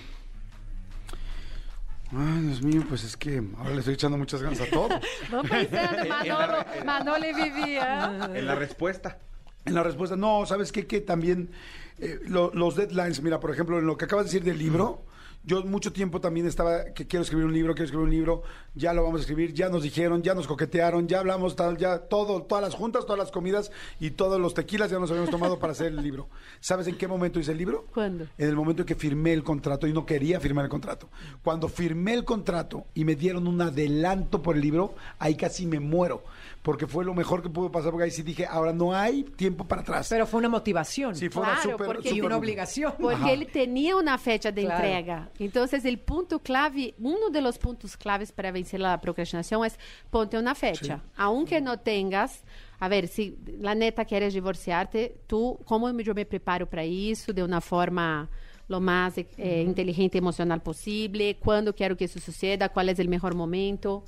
Ay, 2.16 2.42
Dios 2.42 2.62
mío, 2.62 2.82
pues 2.88 3.02
es 3.04 3.16
que 3.16 3.42
ahora 3.58 3.70
le 3.70 3.78
estoy 3.78 3.94
echando 3.94 4.16
muchas 4.18 4.42
ganas 4.42 4.60
a 4.60 4.66
todo. 4.66 4.88
Vamos 5.30 5.50
pensando, 5.50 6.04
Manolo, 6.08 6.64
Manolo 6.84 7.26
y 7.28 7.34
vivía. 7.34 8.30
En 8.34 8.46
la 8.46 8.54
respuesta. 8.54 9.18
En 9.64 9.74
la 9.74 9.82
respuesta, 9.82 10.14
no, 10.16 10.44
¿sabes 10.46 10.70
qué? 10.72 10.86
Que 10.86 11.00
también 11.00 11.50
eh, 11.98 12.20
lo- 12.26 12.52
los 12.54 12.76
deadlines, 12.76 13.22
mira, 13.22 13.40
por 13.40 13.50
ejemplo, 13.50 13.78
en 13.78 13.86
lo 13.86 13.96
que 13.96 14.04
acabas 14.04 14.26
de 14.26 14.28
decir 14.32 14.44
del 14.44 14.58
libro, 14.58 15.02
yo 15.46 15.62
mucho 15.62 15.92
tiempo 15.92 16.20
también 16.20 16.46
estaba 16.46 16.86
que 16.86 17.06
quiero 17.06 17.22
escribir 17.22 17.46
un 17.46 17.52
libro, 17.52 17.74
quiero 17.74 17.84
escribir 17.84 18.04
un 18.04 18.10
libro, 18.10 18.42
ya 18.74 18.92
lo 18.92 19.02
vamos 19.02 19.20
a 19.20 19.22
escribir, 19.22 19.52
ya 19.52 19.68
nos 19.68 19.82
dijeron, 19.82 20.22
ya 20.22 20.34
nos 20.34 20.46
coquetearon, 20.46 21.06
ya 21.06 21.20
hablamos, 21.20 21.54
tal, 21.54 21.76
ya 21.76 21.98
todo, 21.98 22.42
todas 22.42 22.64
las 22.64 22.74
juntas, 22.74 23.04
todas 23.04 23.18
las 23.18 23.30
comidas 23.30 23.70
y 24.00 24.10
todos 24.12 24.40
los 24.40 24.54
tequilas 24.54 24.90
ya 24.90 24.98
nos 24.98 25.10
habíamos 25.10 25.30
tomado 25.30 25.58
para 25.58 25.72
hacer 25.72 25.88
el 25.88 26.02
libro. 26.02 26.28
¿Sabes 26.60 26.86
en 26.86 26.96
qué 26.96 27.06
momento 27.06 27.38
hice 27.38 27.52
el 27.52 27.58
libro? 27.58 27.86
¿Cuándo? 27.92 28.26
En 28.38 28.48
el 28.48 28.56
momento 28.56 28.82
en 28.82 28.86
que 28.86 28.94
firmé 28.94 29.32
el 29.32 29.44
contrato 29.44 29.86
y 29.86 29.92
no 29.92 30.06
quería 30.06 30.40
firmar 30.40 30.64
el 30.64 30.70
contrato. 30.70 31.08
Cuando 31.42 31.68
firmé 31.68 32.14
el 32.14 32.24
contrato 32.24 32.86
y 32.94 33.04
me 33.04 33.14
dieron 33.14 33.46
un 33.46 33.60
adelanto 33.60 34.42
por 34.42 34.56
el 34.56 34.62
libro, 34.62 34.94
ahí 35.18 35.34
casi 35.34 35.66
me 35.66 35.78
muero, 35.78 36.24
porque 36.64 36.86
fue 36.86 37.04
lo 37.04 37.12
mejor 37.12 37.42
que 37.42 37.50
pudo 37.50 37.70
pasar, 37.70 37.90
porque 37.90 38.04
ahí 38.04 38.10
sí 38.10 38.22
dije, 38.22 38.46
ahora 38.46 38.72
no 38.72 38.94
hay 38.94 39.22
tiempo 39.22 39.66
para 39.68 39.82
atrás. 39.82 40.06
Pero 40.08 40.26
fue 40.26 40.38
una 40.38 40.48
motivación. 40.48 41.14
Sí, 41.14 41.28
fue 41.28 41.42
una 41.42 41.52
Claro, 41.56 41.70
súper- 41.72 41.86
porque- 41.86 42.08
y 42.08 42.12
súper- 42.12 42.24
una 42.24 42.36
obligación. 42.38 42.94
Porque 42.98 43.16
Ajá. 43.16 43.32
ele 43.32 43.44
tinha 43.44 43.94
uma 43.94 44.16
fecha 44.16 44.50
de 44.50 44.62
Claro. 44.64 44.82
entrega. 44.82 45.30
Entonces, 45.38 45.84
el 45.84 45.98
punto 45.98 46.38
clave, 46.38 46.94
uno 46.98 47.28
de 47.30 47.42
los 47.42 47.58
puntos 47.58 47.98
claves 47.98 48.32
para 48.32 48.50
vencer 48.50 48.80
la 48.80 48.98
procrastinación 48.98 49.62
es 49.66 49.78
ponte 50.10 50.38
una 50.38 50.54
fecha. 50.54 51.02
Aunque 51.16 51.60
no 51.60 51.78
tengas, 51.80 52.44
a 52.80 52.88
ver, 52.88 53.08
si 53.08 53.36
la 53.60 53.74
neta 53.74 54.06
quieres 54.06 54.32
divorciarte, 54.32 55.18
tú, 55.26 55.58
¿cómo 55.66 55.90
yo 56.00 56.14
me 56.14 56.24
preparo 56.24 56.66
para 56.66 56.82
eso 56.82 57.34
de 57.34 57.42
una 57.42 57.60
forma 57.60 58.30
lo 58.68 58.80
más 58.80 59.18
eh, 59.18 59.62
inteligente 59.66 60.16
y 60.16 60.20
emocional 60.20 60.62
posible? 60.62 61.36
¿Cuándo 61.38 61.74
quiero 61.74 61.94
que 61.94 62.06
eso 62.06 62.18
suceda? 62.20 62.70
¿Cuál 62.70 62.88
es 62.88 62.98
el 62.98 63.10
mejor 63.10 63.34
momento? 63.34 64.04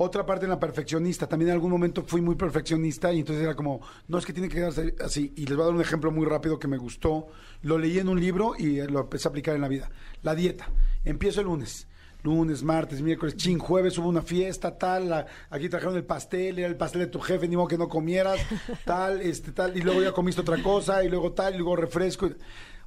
Otra 0.00 0.24
parte 0.24 0.44
en 0.44 0.50
la 0.50 0.60
perfeccionista. 0.60 1.26
También 1.28 1.48
en 1.50 1.54
algún 1.54 1.70
momento 1.72 2.04
fui 2.06 2.20
muy 2.20 2.36
perfeccionista 2.36 3.12
y 3.12 3.18
entonces 3.20 3.42
era 3.44 3.54
como, 3.56 3.80
no 4.06 4.16
es 4.18 4.24
que 4.24 4.32
tiene 4.32 4.48
que 4.48 4.54
quedarse 4.54 4.94
así. 5.04 5.32
Y 5.36 5.44
les 5.46 5.56
voy 5.56 5.62
a 5.64 5.66
dar 5.66 5.74
un 5.74 5.80
ejemplo 5.80 6.10
muy 6.12 6.24
rápido 6.24 6.58
que 6.58 6.68
me 6.68 6.76
gustó. 6.78 7.26
Lo 7.62 7.78
leí 7.78 7.98
en 7.98 8.08
un 8.08 8.20
libro 8.20 8.54
y 8.56 8.80
lo 8.86 9.00
empecé 9.00 9.26
a 9.26 9.30
aplicar 9.30 9.56
en 9.56 9.60
la 9.60 9.68
vida. 9.68 9.90
La 10.22 10.34
dieta. 10.36 10.68
Empiezo 11.04 11.40
el 11.40 11.46
lunes. 11.46 11.86
lunes, 12.24 12.64
martes, 12.64 13.00
miércoles, 13.00 13.36
chin, 13.36 13.58
jueves 13.60 13.96
hubo 13.96 14.08
una 14.08 14.22
fiesta, 14.22 14.76
tal, 14.76 15.08
la- 15.08 15.26
aquí 15.50 15.68
trajeron 15.68 15.94
el 15.96 16.02
pastel, 16.04 16.58
era 16.58 16.66
el 16.66 16.76
pastel 16.76 17.02
de 17.02 17.06
tu 17.06 17.20
jefe, 17.20 17.46
ni 17.46 17.54
modo 17.56 17.68
que 17.68 17.78
no 17.78 17.88
comieras, 17.88 18.40
tal, 18.84 19.20
este, 19.22 19.52
tal, 19.52 19.76
y 19.76 19.82
luego 19.82 20.02
ya 20.02 20.10
comiste 20.12 20.40
otra 20.40 20.60
cosa, 20.60 21.04
y 21.04 21.08
luego 21.08 21.32
tal, 21.32 21.54
y 21.54 21.58
luego 21.58 21.76
refresco. 21.76 22.26
y- 22.26 22.34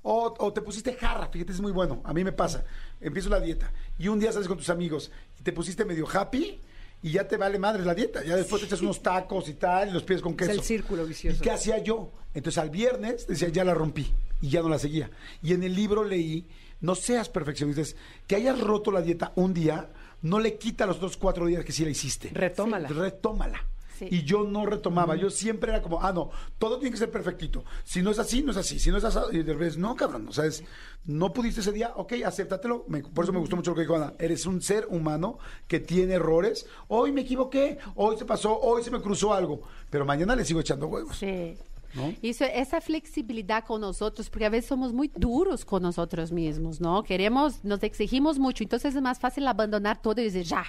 O, 0.03 0.34
o 0.38 0.51
te 0.53 0.62
pusiste 0.62 0.93
jarra, 0.95 1.28
fíjate, 1.30 1.53
es 1.53 1.62
muy 1.62 1.72
bueno, 1.72 2.01
a 2.03 2.14
mí 2.14 2.26
me 2.26 2.34
pasa, 2.34 2.66
empiezo 2.99 3.30
la 3.30 3.39
dieta, 3.39 3.72
y 3.97 4.09
un 4.09 4.20
día 4.20 4.34
sales 4.34 4.49
con 4.49 4.57
tus 4.57 4.70
amigos, 4.70 5.09
y 5.39 5.43
te 5.43 5.53
pusiste 5.53 5.86
medio 5.86 6.05
happy, 6.14 6.59
y 7.04 7.12
ya 7.12 7.28
te 7.28 7.38
vale 7.38 7.58
madre 7.60 7.84
la 7.84 7.95
dieta, 7.95 8.24
ya 8.24 8.36
después 8.36 8.62
te 8.62 8.68
echas 8.68 8.82
unos 8.82 9.02
tacos 9.02 9.49
y 9.49 9.54
tal, 9.56 9.89
y 9.89 9.91
los 9.91 10.04
pies 10.04 10.22
con 10.22 10.34
Es 10.34 10.38
queso. 10.38 10.52
el 10.52 10.62
círculo 10.62 11.06
vicioso. 11.06 11.38
¿Y 11.38 11.41
qué 11.41 11.52
hacía 11.52 11.80
yo? 11.80 12.12
Entonces 12.34 12.58
al 12.60 12.70
viernes 12.70 13.28
decía, 13.28 13.49
ya 13.49 13.64
la 13.64 13.74
rompí 13.74 14.12
y 14.39 14.49
ya 14.49 14.62
no 14.62 14.70
la 14.70 14.80
seguía. 14.80 15.10
Y 15.41 15.54
en 15.54 15.64
el 15.64 15.76
libro 15.76 16.04
leí, 16.04 16.47
no 16.80 16.95
seas 16.95 17.30
perfeccionista, 17.30 17.82
es 17.82 17.95
que 18.28 18.36
hayas 18.36 18.60
roto 18.60 18.91
la 18.91 19.02
dieta 19.02 19.32
un 19.36 19.54
día, 19.54 19.89
no 20.22 20.39
le 20.39 20.58
quita 20.58 20.86
los 20.86 20.97
otros 20.97 21.18
cuatro 21.18 21.45
días 21.47 21.66
que 21.66 21.72
sí 21.72 21.84
la 21.84 21.89
hiciste. 21.91 22.30
Retómala. 22.34 22.88
Retómala. 22.88 23.66
Sí. 24.02 24.08
Y 24.10 24.24
yo 24.24 24.43
no 24.43 24.66
retomaba, 24.66 25.16
yo 25.16 25.30
siempre 25.30 25.70
era 25.72 25.82
como, 25.82 26.02
ah, 26.02 26.12
no, 26.12 26.32
todo 26.58 26.80
tiene 26.80 26.91
que 26.91 26.97
ser 26.97 27.12
perfectito. 27.12 27.64
Si 27.84 28.02
no 28.02 28.10
es 28.10 28.18
así, 28.18 28.41
no 28.41 28.49
es 28.52 28.58
así. 28.58 28.80
Si 28.80 28.89
no 28.89 28.97
es 28.97 29.04
así, 29.04 29.20
y 29.32 29.43
de 29.43 29.54
revés, 29.54 29.78
no, 29.78 29.95
cabrón. 29.95 30.28
O 30.28 30.32
sea, 30.34 30.45
es, 30.45 30.64
no 31.06 31.32
pudiste 31.32 31.62
ese 31.62 31.72
día, 31.72 31.93
ok, 31.95 32.14
acéptatelo. 32.26 32.86
Me- 32.88 33.04
por 33.04 33.26
eso 33.26 33.32
me 33.34 33.38
gustó 33.39 33.56
mucho 33.56 33.72
lo 33.72 33.76
que 33.76 33.82
dijo 33.82 33.95
Ana. 33.95 34.14
Eres 34.18 34.45
un 34.47 34.60
ser 34.62 34.88
humano 34.89 35.38
que 35.68 35.80
tiene 35.80 36.16
errores. 36.16 36.66
Hoy 36.88 37.12
me 37.12 37.22
equivoqué, 37.22 37.78
hoy 37.95 38.18
se 38.18 38.26
pasó, 38.26 38.60
hoy 38.60 38.84
se 38.84 38.89
me 38.89 38.99
cruzó 39.02 39.34
algo. 39.34 39.62
Pero 39.91 40.04
mañana 40.04 40.36
le 40.36 40.45
sigo 40.45 40.60
echando 40.62 40.88
huevos. 40.88 41.18
Sí. 41.18 41.56
¿no? 41.93 42.14
Isso, 42.24 42.45
essa 42.45 42.80
flexibilidade 42.80 43.68
com 43.68 43.78
nós 43.78 44.02
outros, 44.02 44.30
porque 44.30 44.45
às 44.45 44.52
vezes 44.52 44.66
somos 44.68 44.91
muito 44.93 45.20
duros 45.20 45.62
com 45.64 45.78
nós 45.78 45.97
outros 45.97 46.32
mesmos, 46.32 46.80
não? 46.80 47.04
Queremos, 47.04 47.62
nos 47.64 47.84
exigimos 47.84 48.38
muito, 48.38 48.64
então 48.64 48.80
é 48.82 49.02
mais 49.02 49.18
fácil 49.20 49.45
abandonar 49.45 49.97
todo 49.97 50.20
e 50.20 50.24
dizer 50.24 50.45
já, 50.45 50.66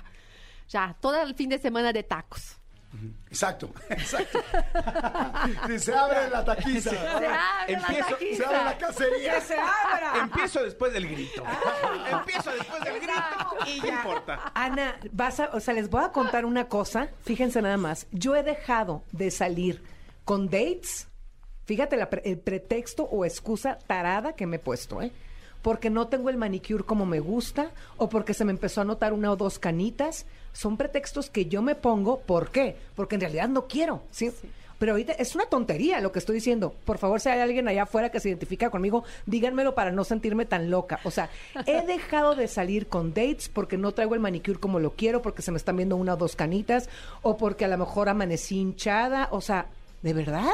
já, 0.66 0.92
todo 0.94 1.14
el 1.16 1.32
fim 1.34 1.46
de 1.46 1.58
semana 1.60 1.92
de 1.92 2.02
tacos. 2.02 2.56
Exacto, 3.28 3.72
exacto. 3.88 4.38
Se 5.78 5.94
abre 5.94 6.28
la 6.28 6.44
taquiza. 6.44 6.90
Se 6.90 6.98
abre 6.98 7.28
la 7.28 7.66
Empiezo- 7.66 8.08
taquiza. 8.10 8.36
Se 8.36 8.44
abre 8.44 8.64
la 8.64 8.78
cacería. 8.78 9.40
se 9.40 9.54
abra! 9.56 10.12
Empiezo 10.22 10.62
después 10.62 10.92
del 10.92 11.08
grito. 11.08 11.42
Empiezo 12.10 12.50
después 12.52 12.84
del 12.84 13.00
grito 13.00 13.12
y 13.66 13.80
ya 13.80 13.88
importa. 13.94 14.52
Ana, 14.54 14.96
vas 15.12 15.40
a, 15.40 15.46
o 15.54 15.60
sea, 15.60 15.72
les 15.74 15.88
voy 15.88 16.04
a 16.04 16.12
contar 16.12 16.44
una 16.44 16.68
cosa. 16.68 17.08
Fíjense 17.24 17.62
nada 17.62 17.76
más. 17.78 18.06
Yo 18.12 18.36
he 18.36 18.42
dejado 18.42 19.02
de 19.12 19.30
salir 19.30 19.82
con 20.24 20.46
dates. 20.50 21.08
Fíjate 21.64 21.96
la 21.96 22.10
pre- 22.10 22.22
el 22.24 22.38
pretexto 22.38 23.04
o 23.04 23.24
excusa 23.24 23.78
tarada 23.86 24.34
que 24.34 24.46
me 24.46 24.56
he 24.56 24.58
puesto, 24.60 25.00
¿eh? 25.00 25.12
Porque 25.62 25.90
no 25.90 26.08
tengo 26.08 26.28
el 26.28 26.36
manicure 26.36 26.84
como 26.84 27.06
me 27.06 27.20
gusta 27.20 27.70
o 27.96 28.08
porque 28.08 28.34
se 28.34 28.44
me 28.44 28.52
empezó 28.52 28.80
a 28.80 28.84
notar 28.84 29.12
una 29.12 29.30
o 29.30 29.36
dos 29.36 29.58
canitas. 29.58 30.26
Son 30.52 30.76
pretextos 30.76 31.30
que 31.30 31.46
yo 31.46 31.62
me 31.62 31.74
pongo. 31.74 32.18
¿Por 32.20 32.50
qué? 32.50 32.76
Porque 32.94 33.14
en 33.14 33.22
realidad 33.22 33.48
no 33.48 33.66
quiero. 33.68 34.02
¿sí? 34.10 34.30
Pero 34.82 34.94
ahorita 34.94 35.12
es 35.12 35.36
una 35.36 35.46
tontería 35.46 36.00
lo 36.00 36.10
que 36.10 36.18
estoy 36.18 36.34
diciendo. 36.34 36.74
Por 36.84 36.98
favor, 36.98 37.20
si 37.20 37.28
hay 37.28 37.38
alguien 37.38 37.68
allá 37.68 37.84
afuera 37.84 38.10
que 38.10 38.18
se 38.18 38.30
identifica 38.30 38.68
conmigo, 38.68 39.04
díganmelo 39.26 39.76
para 39.76 39.92
no 39.92 40.02
sentirme 40.02 40.44
tan 40.44 40.72
loca. 40.72 40.98
O 41.04 41.12
sea, 41.12 41.30
he 41.66 41.82
dejado 41.86 42.34
de 42.34 42.48
salir 42.48 42.88
con 42.88 43.14
dates 43.14 43.48
porque 43.48 43.78
no 43.78 43.92
traigo 43.92 44.16
el 44.16 44.20
manicure 44.20 44.58
como 44.58 44.80
lo 44.80 44.94
quiero, 44.94 45.22
porque 45.22 45.40
se 45.40 45.52
me 45.52 45.58
están 45.58 45.76
viendo 45.76 45.94
una 45.94 46.14
o 46.14 46.16
dos 46.16 46.34
canitas, 46.34 46.88
o 47.22 47.36
porque 47.36 47.64
a 47.64 47.68
lo 47.68 47.78
mejor 47.78 48.08
amanecí 48.08 48.58
hinchada. 48.58 49.28
O 49.30 49.40
sea, 49.40 49.66
¿de 50.02 50.14
verdad? 50.14 50.50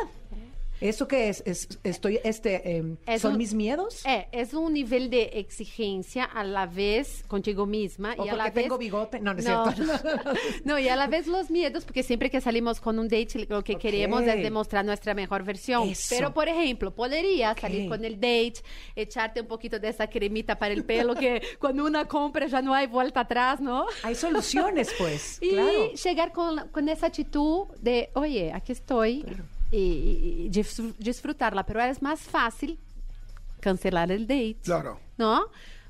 ¿Eso 0.81 1.09
qué 1.09 1.29
es? 1.29 1.43
es 1.47 1.69
estoy, 1.83 2.21
este, 2.25 2.77
em, 2.77 2.97
Es 3.07 3.23
¿Son 3.23 3.33
un- 3.33 3.39
mis 3.39 3.53
miedos? 3.55 4.05
É, 4.07 4.29
é 4.33 4.47
um 4.57 4.69
nível 4.71 5.09
de 5.09 5.31
exigência 5.35 6.25
a 6.25 6.45
la 6.45 6.67
vez 6.67 7.25
contigo 7.27 7.67
misma 7.67 8.15
O 8.17 8.25
y 8.25 8.29
a 8.29 8.35
la 8.35 8.45
vez 8.45 8.55
tengo 8.55 8.79
bigote. 8.79 9.19
No, 9.21 9.33
no 9.35 9.41
es 9.41 9.45
no, 9.47 9.73
cierto. 9.73 9.93
no, 10.65 10.79
y 10.79 10.89
a 10.89 10.97
la 10.97 11.07
vez 11.07 11.27
los 11.27 11.51
miedos, 11.51 11.85
porque 11.85 12.03
siempre 12.03 12.31
que 12.31 12.41
salimos 12.41 12.81
con 12.81 12.99
un 12.99 13.09
date, 13.09 13.47
lo 13.49 13.63
que 13.65 13.77
queremos 13.77 14.23
Ok. 14.23 14.29
es 14.29 14.43
demostrar 14.43 14.85
nuestra 14.85 15.15
mejor 15.15 15.43
versión. 15.45 15.89
Eso. 15.89 16.07
Pero, 16.17 16.33
por 16.33 16.49
ejemplo, 16.49 16.95
podría 16.95 17.53
Ok. 17.53 17.61
salir 17.61 17.89
con 17.89 18.05
el 18.05 18.15
date, 18.17 18.55
echarte 18.95 19.41
un 19.41 19.47
poquito 19.47 19.79
de 19.79 19.89
esa 19.89 20.07
cremita 20.09 20.57
para 20.59 20.75
el 20.75 20.85
pelo, 20.85 21.15
que 21.15 21.43
cuando 21.59 21.85
una 21.85 22.07
compra 22.07 22.47
ya 22.47 22.63
no 22.63 22.73
hay 22.75 22.87
vuelta 22.87 23.21
atrás, 23.21 23.61
¿no? 23.61 23.87
Hay 24.03 24.15
soluciones, 24.15 24.91
pues. 24.99 25.39
Y 25.43 25.51
claro. 25.51 25.93
llegar 25.93 26.33
con, 26.33 26.69
con 26.69 26.89
esa 26.89 27.07
actitud 27.07 27.67
de, 27.81 28.11
oye, 28.15 28.53
aquí 28.53 28.73
estoy, 28.73 29.25
y- 29.71 30.47
y 30.47 30.51
disfr- 30.51 30.95
disfrutarla. 30.99 31.65
Pero 31.65 31.81
es 31.83 32.01
más 32.03 32.21
fácil 32.21 32.79
cancelar 33.61 34.11
el 34.13 34.27
date. 34.27 34.57
Claro. 34.65 34.99
¿No? 35.17 35.47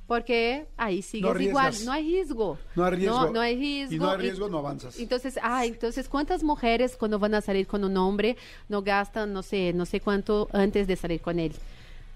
Porque 0.07 0.67
ahí 0.79 1.03
sigues 1.03 1.35
No 1.35 1.39
igual, 1.41 1.75
no 1.85 1.93
hay 1.93 2.03
riesgo. 2.05 2.59
No 2.75 2.85
hay 2.85 2.95
riesgo. 2.97 3.21
No, 3.27 3.31
no 3.31 3.41
hay 3.43 3.57
riesgo. 3.59 3.95
Y 3.95 3.99
no 3.99 4.11
hay 4.11 4.17
riesgo, 4.19 4.49
no 4.49 4.59
avanzas. 4.59 4.99
Entonces, 4.99 5.39
ah, 5.43 5.67
entonces, 5.67 6.09
¿cuántas 6.09 6.43
mujeres 6.43 6.97
cuando 6.97 7.19
van 7.19 7.35
a 7.35 7.43
salir 7.43 7.67
con 7.67 7.85
un 7.85 7.95
hombre 7.99 8.39
no 8.71 8.81
gastan, 8.83 9.35
no 9.35 9.43
sé, 9.43 9.73
no 9.75 9.85
sé 9.85 10.01
cuánto 10.01 10.49
antes 10.55 10.87
de 10.87 10.97
salir 10.97 11.21
con 11.21 11.39
él? 11.39 11.53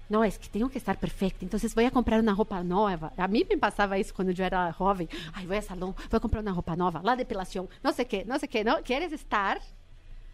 No, 0.09 0.23
es 0.23 0.39
que 0.39 0.47
tengo 0.47 0.69
que 0.69 0.79
estar 0.79 0.99
perfecta, 0.99 1.39
entonces 1.45 1.73
voy 1.75 1.85
a 1.85 1.91
comprar 1.91 2.19
una 2.19 2.33
ropa 2.35 2.61
nueva. 2.63 3.13
A 3.15 3.27
mí 3.27 3.45
me 3.47 3.57
pasaba 3.57 3.95
eso 3.97 4.13
cuando 4.15 4.33
yo 4.33 4.43
era 4.43 4.73
joven. 4.73 5.07
Ay, 5.33 5.45
voy 5.45 5.57
a 5.57 5.61
salón, 5.61 5.93
voy 6.09 6.17
a 6.17 6.19
comprar 6.19 6.41
una 6.43 6.53
ropa 6.53 6.75
nueva, 6.75 6.99
la 7.03 7.15
depilación, 7.15 7.69
no 7.83 7.93
sé 7.93 8.05
qué, 8.07 8.25
no 8.25 8.37
sé 8.39 8.47
qué, 8.47 8.63
¿no? 8.63 8.77
¿Quieres 8.83 9.13
estar? 9.13 9.61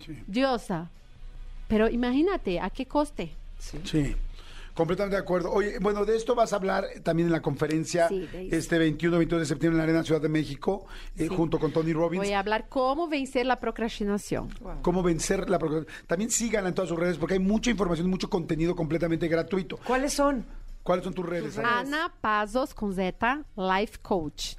Sí. 0.06 0.18
Diosa. 0.28 0.90
Pero 1.70 1.88
imagínate, 1.88 2.59
¿a 2.59 2.70
qué 2.72 2.86
coste? 2.86 3.32
Sí. 3.59 4.15
Completamente 4.74 5.17
de 5.17 5.22
acuerdo. 5.22 5.51
Oye, 5.51 5.78
bueno, 5.80 6.05
de 6.05 6.15
esto 6.15 6.36
vas 6.36 6.53
a 6.53 6.55
hablar 6.55 6.86
también 7.03 7.28
en 7.28 7.34
la 7.34 7.41
conferencia 7.41 8.07
Sí, 8.07 8.28
este 8.49 8.78
21-22 8.80 9.39
de 9.39 9.45
septiembre 9.45 9.76
en 9.76 9.78
la 9.78 9.84
Arena 9.84 10.03
Ciudad 10.03 10.22
de 10.22 10.30
México, 10.30 10.86
eh, 11.17 11.28
Sí. 11.28 11.36
junto 11.36 11.59
con 11.59 11.72
Tony 11.72 11.91
Robbins. 11.93 12.24
Voy 12.24 12.34
a 12.34 12.39
hablar 12.39 12.67
cómo 12.70 13.07
vencer 13.07 13.45
la 13.45 13.59
procrastinación. 13.59 14.49
Cómo 14.82 15.03
vencer 15.03 15.49
la 15.49 15.59
procrastinación. 15.59 16.07
También 16.07 16.32
síganla 16.32 16.70
en 16.70 16.76
todas 16.76 16.89
sus 16.89 16.97
redes 16.97 17.17
porque 17.17 17.34
hay 17.36 17.39
mucha 17.39 17.70
información, 17.70 18.09
mucho 18.09 18.30
contenido 18.30 18.76
completamente 18.76 19.28
gratuito. 19.28 19.78
¿Cuáles 19.84 20.13
son? 20.13 20.45
¿Cuáles 20.82 21.03
son 21.03 21.13
tus 21.13 21.26
redes? 21.26 21.57
Ana? 21.57 21.80
Ana 21.80 22.13
Pazos 22.22 22.74
con 22.74 22.95
Z, 22.95 23.43
Life 23.57 23.97
Coach. 24.01 24.53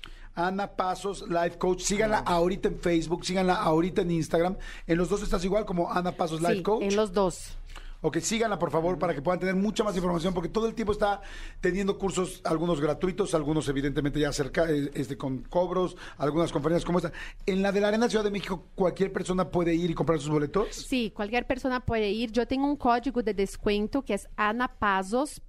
Ana 0.47 0.69
Pasos 0.69 1.25
Life 1.29 1.59
Coach. 1.59 1.81
Síganla 1.83 2.19
ahorita 2.19 2.69
en 2.69 2.79
Facebook, 2.79 3.25
síganla 3.25 3.55
ahorita 3.55 4.03
en 4.03 4.11
Instagram. 4.13 4.57
En 4.87 4.99
los 4.99 5.09
dos 5.09 5.23
estás 5.23 5.45
igual 5.45 5.65
como 5.65 5.91
Ana 5.93 6.13
Pasos 6.13 6.41
Life 6.41 6.57
Sí, 6.57 6.63
Coach. 6.63 6.83
en 6.83 6.97
los 6.97 7.13
dos. 7.13 7.57
Ok, 8.03 8.17
síganla 8.21 8.59
por 8.59 8.71
favor 8.71 8.99
para 8.99 9.15
que 9.15 9.21
puedan 9.21 9.39
tener 9.41 9.55
mucha 9.55 9.85
más 9.85 9.95
información 9.95 10.33
porque 10.33 10.49
todo 10.49 10.67
el 10.67 10.73
tiempo 10.75 10.93
está 10.93 11.21
teniendo 11.61 11.99
cursos, 11.99 12.41
algunos 12.45 12.81
gratuitos, 12.81 13.35
algunos 13.35 13.69
evidentemente 13.69 14.19
ya 14.19 14.33
cerca, 14.33 14.71
eh, 14.71 14.91
este, 14.95 15.19
con 15.19 15.43
cobros, 15.43 15.99
algunas 16.17 16.51
conferencias 16.51 16.87
como 16.87 16.97
esta. 16.97 17.13
En 17.45 17.61
la 17.61 17.73
de 17.73 17.81
la 17.83 17.89
Arena 17.89 18.09
Ciudad 18.09 18.25
de 18.25 18.31
México, 18.31 18.65
cualquier 18.75 19.13
persona 19.13 19.51
puede 19.51 19.75
ir 19.75 19.91
y 19.91 19.95
comprar 19.95 20.19
sus 20.19 20.31
boletos. 20.31 20.69
Sí, 20.75 21.13
cualquier 21.15 21.47
persona 21.47 21.81
puede 21.81 22.09
ir. 22.09 22.33
Yo 22.33 22.47
tengo 22.49 22.67
un 22.67 22.77
código 22.77 23.23
de 23.23 23.35
descuento 23.35 24.01
que 24.01 24.15
es 24.15 24.27
Ana 24.35 24.69
Pazos, 24.69 25.43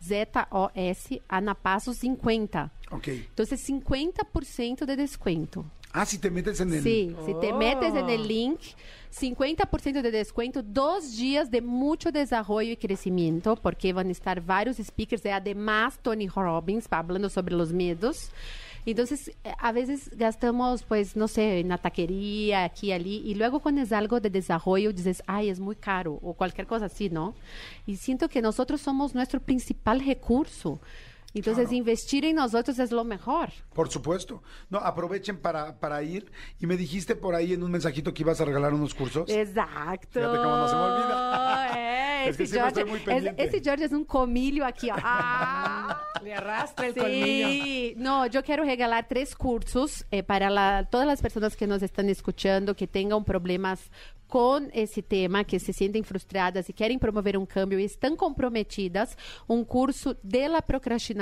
P-A-Z-O-S, 0.00 1.22
Ana 1.28 1.54
Pazos 1.54 1.96
50. 1.96 2.72
Ok. 2.90 3.08
Entonces, 3.08 3.68
50% 3.68 4.84
de 4.84 4.96
descuento. 4.96 5.64
Ah, 5.92 6.06
si 6.06 6.18
te 6.18 6.30
metes 6.30 6.60
en 6.60 6.72
el... 6.72 6.82
Sí, 6.82 7.14
si 7.26 7.34
te 7.40 7.52
metes 7.52 7.94
en 7.94 8.04
Oh. 8.04 8.08
el 8.08 8.26
link, 8.28 8.60
50% 9.12 10.02
de 10.02 10.10
descuento, 10.10 10.62
dos 10.62 11.16
días 11.16 11.50
de 11.50 11.60
mucho 11.60 12.12
desarrollo 12.12 12.72
y 12.72 12.76
crecimiento, 12.76 13.56
porque 13.56 13.92
van 13.92 14.08
a 14.08 14.12
estar 14.12 14.40
varios 14.40 14.76
speakers, 14.76 15.24
y 15.24 15.28
además 15.30 15.98
Tony 16.00 16.28
Robbins 16.28 16.86
hablando 16.90 17.28
sobre 17.28 17.56
los 17.56 17.72
miedos. 17.72 18.30
Entonces, 18.86 19.28
eh, 19.44 19.52
a 19.58 19.72
veces 19.72 20.10
gastamos, 20.16 20.84
pues, 20.84 21.16
no 21.16 21.26
sé, 21.28 21.58
en 21.60 21.68
la 21.68 21.78
taquería, 21.78 22.64
aquí 22.64 22.88
y 22.88 22.92
allí, 22.92 23.22
y 23.26 23.34
luego 23.34 23.60
cuando 23.60 23.82
es 23.82 23.92
algo 23.92 24.20
de 24.20 24.30
desarrollo, 24.30 24.92
dices, 24.92 25.22
ay, 25.26 25.50
es 25.50 25.58
muy 25.58 25.74
caro, 25.76 26.18
o 26.22 26.34
cualquier 26.34 26.66
cosa 26.68 26.86
así, 26.86 27.10
¿no? 27.10 27.34
Y 27.86 27.96
siento 27.96 28.28
que 28.28 28.40
nosotros 28.40 28.80
somos 28.80 29.12
nuestro 29.14 29.40
principal 29.40 30.00
recurso. 30.00 30.78
Entonces, 31.32 31.64
Claro. 31.68 31.76
investir 31.76 32.24
en 32.24 32.36
nosotros 32.36 32.78
es 32.78 32.90
lo 32.90 33.04
mejor. 33.04 33.50
Por 33.72 33.88
supuesto. 33.90 34.42
No, 34.68 34.78
aprovechen 34.78 35.36
para, 35.38 35.78
para 35.78 36.02
ir. 36.02 36.30
Y 36.58 36.66
me 36.66 36.76
dijiste 36.76 37.14
por 37.14 37.34
ahí 37.34 37.52
en 37.52 37.62
un 37.62 37.70
mensajito 37.70 38.12
que 38.12 38.22
ibas 38.22 38.40
a 38.40 38.44
regalar 38.44 38.74
unos 38.74 38.94
cursos. 38.94 39.30
Exacto. 39.30 40.08
Fíjate 40.20 40.36
cómo 40.38 40.56
no 40.56 40.68
se 40.68 40.74
me 40.74 40.80
olvida. 40.82 41.70
É, 41.76 42.00
Es 42.30 42.36
que 42.36 42.46
siempre 42.46 42.84
George, 42.84 42.90
muy 43.06 43.16
es- 43.16 43.34
esse 43.38 43.60
George 43.62 43.84
es 43.84 43.92
un 43.92 44.04
comilho 44.04 44.64
aqui, 44.66 44.90
ó. 44.90 44.94
Ah, 45.02 46.02
Le 46.22 46.34
arrastra 46.34 46.86
el 46.88 46.94
colmillo. 46.94 47.48
Sí, 47.48 47.94
no, 47.96 48.26
yo 48.26 48.42
quiero 48.42 48.62
regalar 48.64 49.06
tres 49.08 49.34
cursos 49.34 50.04
eh, 50.10 50.22
para 50.22 50.50
la- 50.50 50.86
todas 50.90 51.06
las 51.06 51.22
personas 51.22 51.56
que 51.56 51.66
nos 51.66 51.82
están 51.82 52.08
escuchando 52.10 52.74
que 52.74 52.86
tengan 52.86 53.24
problemas 53.24 53.90
con 54.28 54.70
esse 54.72 55.02
tema, 55.02 55.42
que 55.42 55.58
se 55.58 55.72
sentem 55.72 56.04
frustradas 56.04 56.68
e 56.68 56.72
querem 56.72 56.98
promover 57.00 57.36
um 57.36 57.44
cambio 57.44 57.80
e 57.80 57.84
estão 57.84 58.14
comprometidas, 58.16 59.16
um 59.48 59.64
curso 59.64 60.16
de 60.22 60.46
la 60.46 60.62
procrastinação 60.62 61.19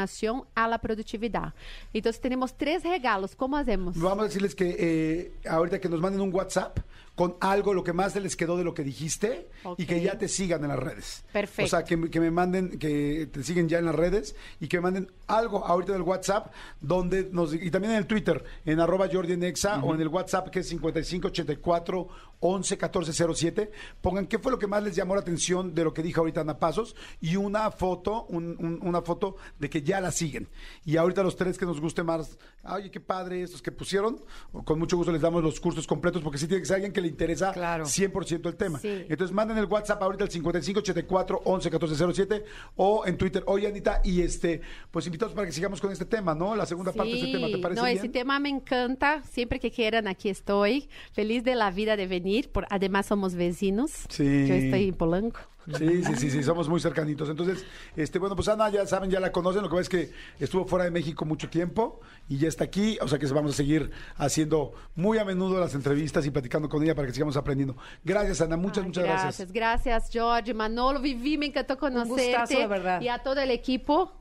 a 0.54 0.66
la 0.66 0.78
produtividade. 0.78 1.52
Então, 1.92 2.12
temos 2.12 2.52
três 2.52 2.82
regalos. 2.82 3.34
Como 3.34 3.56
fazemos? 3.56 3.96
Vamos 3.96 4.24
a 4.24 4.28
decirles 4.28 4.54
que 4.54 4.76
eh, 4.78 5.32
ahorita 5.48 5.78
que 5.78 5.88
nos 5.88 6.00
manden 6.00 6.20
un 6.20 6.32
WhatsApp 6.32 6.78
con 7.18 7.36
algo, 7.40 7.74
lo 7.74 7.82
que 7.82 7.92
más 7.92 8.12
se 8.12 8.20
les 8.20 8.36
quedó 8.36 8.56
de 8.56 8.62
lo 8.62 8.72
que 8.74 8.84
dijiste 8.84 9.48
y 9.76 9.86
que 9.86 10.00
ya 10.00 10.16
te 10.16 10.28
sigan 10.28 10.62
en 10.62 10.68
las 10.68 10.78
redes. 10.78 11.24
Perfecto. 11.32 11.64
O 11.64 11.68
sea, 11.68 11.82
que, 11.84 11.96
me- 11.96 12.08
que 12.10 12.20
me 12.20 12.30
manden, 12.30 12.78
que 12.78 13.28
te 13.32 13.42
siguen 13.42 13.68
ya 13.68 13.78
en 13.80 13.86
las 13.86 13.94
redes 13.96 14.36
y 14.60 14.68
que 14.68 14.76
me 14.76 14.82
manden 14.82 15.10
algo 15.26 15.64
ahorita 15.66 15.92
del 15.94 16.02
WhatsApp 16.02 16.52
donde 16.80 17.28
nos, 17.32 17.52
y 17.52 17.70
también 17.72 17.94
en 17.94 17.98
el 17.98 18.06
Twitter, 18.06 18.44
en 18.64 18.78
arroba 18.78 19.08
Jordi 19.12 19.32
en 19.32 19.42
o 19.82 19.94
en 19.94 20.00
el 20.00 20.06
WhatsApp 20.08 20.48
que 20.50 20.60
es 20.60 20.68
5584 20.68 22.08
11 22.40 22.76
1407. 22.76 23.70
Pongan 24.00 24.26
qué 24.28 24.38
fue 24.38 24.52
lo 24.52 24.58
que 24.60 24.68
más 24.68 24.82
les 24.82 24.94
llamó 24.94 25.14
la 25.16 25.22
atención 25.22 25.74
de 25.74 25.82
lo 25.82 25.92
que 25.92 26.02
dijo 26.04 26.20
ahorita 26.20 26.42
Ana 26.42 26.56
Pasos 26.58 26.94
y 27.20 27.34
una 27.34 27.70
foto, 27.72 28.26
un- 28.28 28.56
un- 28.60 28.78
una 28.86 29.02
foto 29.02 29.36
de 29.58 29.68
que 29.68 29.82
ya 29.82 30.00
la 30.00 30.12
siguen. 30.12 30.48
Y 30.84 30.96
ahorita 30.96 31.24
los 31.24 31.34
tres 31.34 31.58
que 31.58 31.66
nos 31.66 31.80
guste 31.80 32.04
más, 32.04 32.38
oye, 32.62 32.92
qué 32.92 33.00
padre 33.00 33.42
estos 33.42 33.60
que 33.60 33.72
pusieron, 33.72 34.20
con 34.64 34.78
mucho 34.78 34.96
gusto 34.96 35.10
les 35.10 35.20
damos 35.20 35.42
los 35.42 35.58
cursos 35.58 35.84
completos 35.86 36.22
porque 36.22 36.38
sí 36.38 36.46
tiene 36.46 36.60
que 36.62 36.66
ser 36.66 36.76
alguien 36.76 36.92
que 36.92 37.00
le 37.00 37.07
interesa 37.08 37.52
Claro. 37.52 37.84
100% 37.84 38.46
el 38.48 38.56
tema. 38.56 38.78
Sí. 38.78 39.06
Entonces 39.08 39.34
manden 39.34 39.58
el 39.58 39.66
WhatsApp 39.66 40.02
ahorita 40.02 40.24
al 40.24 40.30
5584 40.30 41.42
11 41.44 41.70
1407 41.70 42.44
o 42.76 43.06
en 43.06 43.16
Twitter, 43.16 43.42
oye 43.46 43.66
Anita, 43.66 44.00
y 44.04 44.22
este, 44.22 44.60
pues 44.90 45.06
invitados 45.06 45.34
para 45.34 45.46
que 45.46 45.52
sigamos 45.52 45.80
con 45.80 45.90
este 45.92 46.04
tema, 46.04 46.34
¿no? 46.34 46.54
La 46.54 46.66
segunda 46.66 46.92
parte 46.92 47.12
de 47.12 47.20
este 47.20 47.32
tema, 47.32 47.48
¿te 47.48 47.58
parece 47.58 47.80
no, 47.80 47.86
bien? 47.86 47.98
ese 47.98 48.08
tema 48.08 48.38
me 48.38 48.48
encanta. 48.48 49.22
Siempre 49.24 49.60
que 49.60 49.70
quieran, 49.70 50.08
aquí 50.08 50.28
estoy. 50.28 50.88
Feliz 51.12 51.44
de 51.44 51.54
la 51.54 51.70
vida 51.70 51.96
de 51.96 52.06
venir. 52.06 52.50
Por, 52.50 52.66
además, 52.70 53.06
somos 53.06 53.34
vecinos. 53.34 53.90
Sí. 54.08 54.46
Yo 54.46 54.54
estoy 54.54 54.88
en 54.88 54.94
Polanco. 54.94 55.40
Sí, 55.76 56.04
sí, 56.04 56.16
sí, 56.16 56.30
sí, 56.30 56.42
somos 56.42 56.68
muy 56.68 56.80
cercanitos. 56.80 57.28
Entonces, 57.28 57.64
este, 57.96 58.18
bueno, 58.18 58.34
pues 58.34 58.48
Ana, 58.48 58.70
ya 58.70 58.86
saben, 58.86 59.10
ya 59.10 59.20
la 59.20 59.32
conocen. 59.32 59.62
Lo 59.62 59.68
que 59.68 59.76
pasa 59.76 59.82
es 59.82 59.88
que 59.88 60.12
estuvo 60.40 60.64
fuera 60.64 60.84
de 60.84 60.90
México 60.90 61.24
mucho 61.24 61.50
tiempo 61.50 62.00
y 62.28 62.38
ya 62.38 62.48
está 62.48 62.64
aquí. 62.64 62.98
O 63.02 63.08
sea 63.08 63.18
que 63.18 63.26
vamos 63.26 63.52
a 63.52 63.56
seguir 63.56 63.90
haciendo 64.16 64.72
muy 64.94 65.18
a 65.18 65.24
menudo 65.24 65.60
las 65.60 65.74
entrevistas 65.74 66.24
y 66.26 66.30
platicando 66.30 66.68
con 66.68 66.82
ella 66.82 66.94
para 66.94 67.06
que 67.06 67.12
sigamos 67.12 67.36
aprendiendo. 67.36 67.76
Gracias, 68.04 68.40
Ana, 68.40 68.56
muchas, 68.56 68.78
Ay, 68.78 68.88
muchas 68.88 69.04
gracias. 69.04 69.52
Gracias, 69.52 70.08
George, 70.10 70.54
Manolo, 70.54 71.00
Vivi, 71.00 71.36
me 71.36 71.46
encantó 71.46 71.76
conocerte. 71.76 72.28
gustazo, 72.28 72.58
de 72.58 72.66
verdad. 72.66 73.00
Y 73.00 73.08
a 73.08 73.18
todo 73.18 73.40
el 73.40 73.50
equipo. 73.50 74.12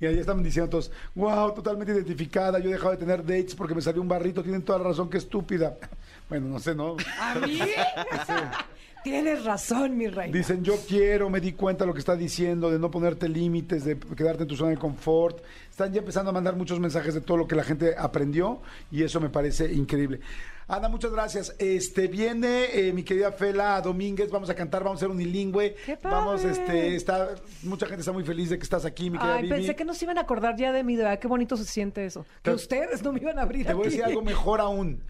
Y 0.00 0.06
ahí 0.06 0.18
estaban 0.18 0.42
diciendo 0.42 0.68
todos, 0.68 0.90
wow, 1.14 1.54
totalmente 1.54 1.92
identificada. 1.92 2.58
Yo 2.58 2.70
he 2.70 2.72
dejado 2.72 2.90
de 2.90 2.96
tener 2.96 3.22
dates 3.22 3.54
porque 3.54 3.72
me 3.72 3.80
salió 3.80 4.02
un 4.02 4.08
barrito. 4.08 4.42
Tienen 4.42 4.62
toda 4.62 4.78
la 4.78 4.86
razón, 4.86 5.08
qué 5.08 5.18
estúpida. 5.18 5.76
Bueno, 6.28 6.48
no 6.48 6.58
sé, 6.60 6.74
¿no? 6.74 6.96
¿A 7.20 7.34
mí? 7.34 7.58
Tienes 9.04 9.44
razón, 9.44 9.96
mi 9.96 10.06
rey. 10.06 10.30
Dicen, 10.30 10.62
yo 10.62 10.76
quiero, 10.88 11.28
me 11.28 11.40
di 11.40 11.52
cuenta 11.52 11.84
de 11.84 11.88
lo 11.88 11.94
que 11.94 12.00
está 12.00 12.16
diciendo, 12.16 12.70
de 12.70 12.78
no 12.78 12.90
ponerte 12.90 13.28
límites, 13.28 13.84
de 13.84 13.98
quedarte 13.98 14.42
en 14.42 14.48
tu 14.48 14.56
zona 14.56 14.70
de 14.70 14.76
confort. 14.76 15.42
Están 15.70 15.92
ya 15.92 16.00
empezando 16.00 16.30
a 16.30 16.32
mandar 16.34 16.54
muchos 16.56 16.78
mensajes 16.78 17.14
de 17.14 17.20
todo 17.20 17.36
lo 17.38 17.46
que 17.48 17.56
la 17.56 17.64
gente 17.64 17.94
aprendió 17.96 18.60
y 18.90 19.02
eso 19.02 19.20
me 19.20 19.28
parece 19.28 19.72
increíble. 19.72 20.20
Ana, 20.68 20.88
muchas 20.88 21.12
gracias. 21.12 21.54
Este 21.58 22.06
viene 22.06 22.66
eh, 22.72 22.92
mi 22.92 23.02
querida 23.02 23.32
Fela 23.32 23.80
Domínguez, 23.80 24.30
vamos 24.30 24.48
a 24.48 24.54
cantar, 24.54 24.84
vamos 24.84 24.98
a 24.98 25.00
ser 25.00 25.10
unilingüe. 25.10 25.74
¡Qué 25.84 25.96
padre! 25.96 26.16
Vamos, 26.16 26.44
este, 26.44 26.94
está, 26.94 27.34
mucha 27.64 27.86
gente 27.86 28.00
está 28.00 28.12
muy 28.12 28.24
feliz 28.24 28.48
de 28.50 28.58
que 28.58 28.62
estás 28.62 28.84
aquí, 28.84 29.10
mi 29.10 29.18
querida 29.18 29.34
Ay, 29.34 29.42
Vivi. 29.42 29.54
pensé 29.56 29.74
que 29.76 29.84
no 29.84 29.92
se 29.92 30.04
iban 30.04 30.18
a 30.18 30.22
acordar 30.22 30.56
ya 30.56 30.72
de 30.72 30.84
mi 30.84 30.94
idea. 30.94 31.18
Qué 31.18 31.26
bonito 31.28 31.56
se 31.56 31.64
siente 31.64 32.06
eso. 32.06 32.22
Que 32.22 32.28
Pero- 32.44 32.56
ustedes 32.56 33.02
no 33.02 33.12
me 33.12 33.20
iban 33.20 33.38
a 33.38 33.42
abrir. 33.42 33.66
Te 33.66 33.74
voy 33.74 33.86
a 33.86 33.90
decir 33.90 34.04
algo 34.04 34.22
mejor 34.22 34.60
aún. 34.60 35.02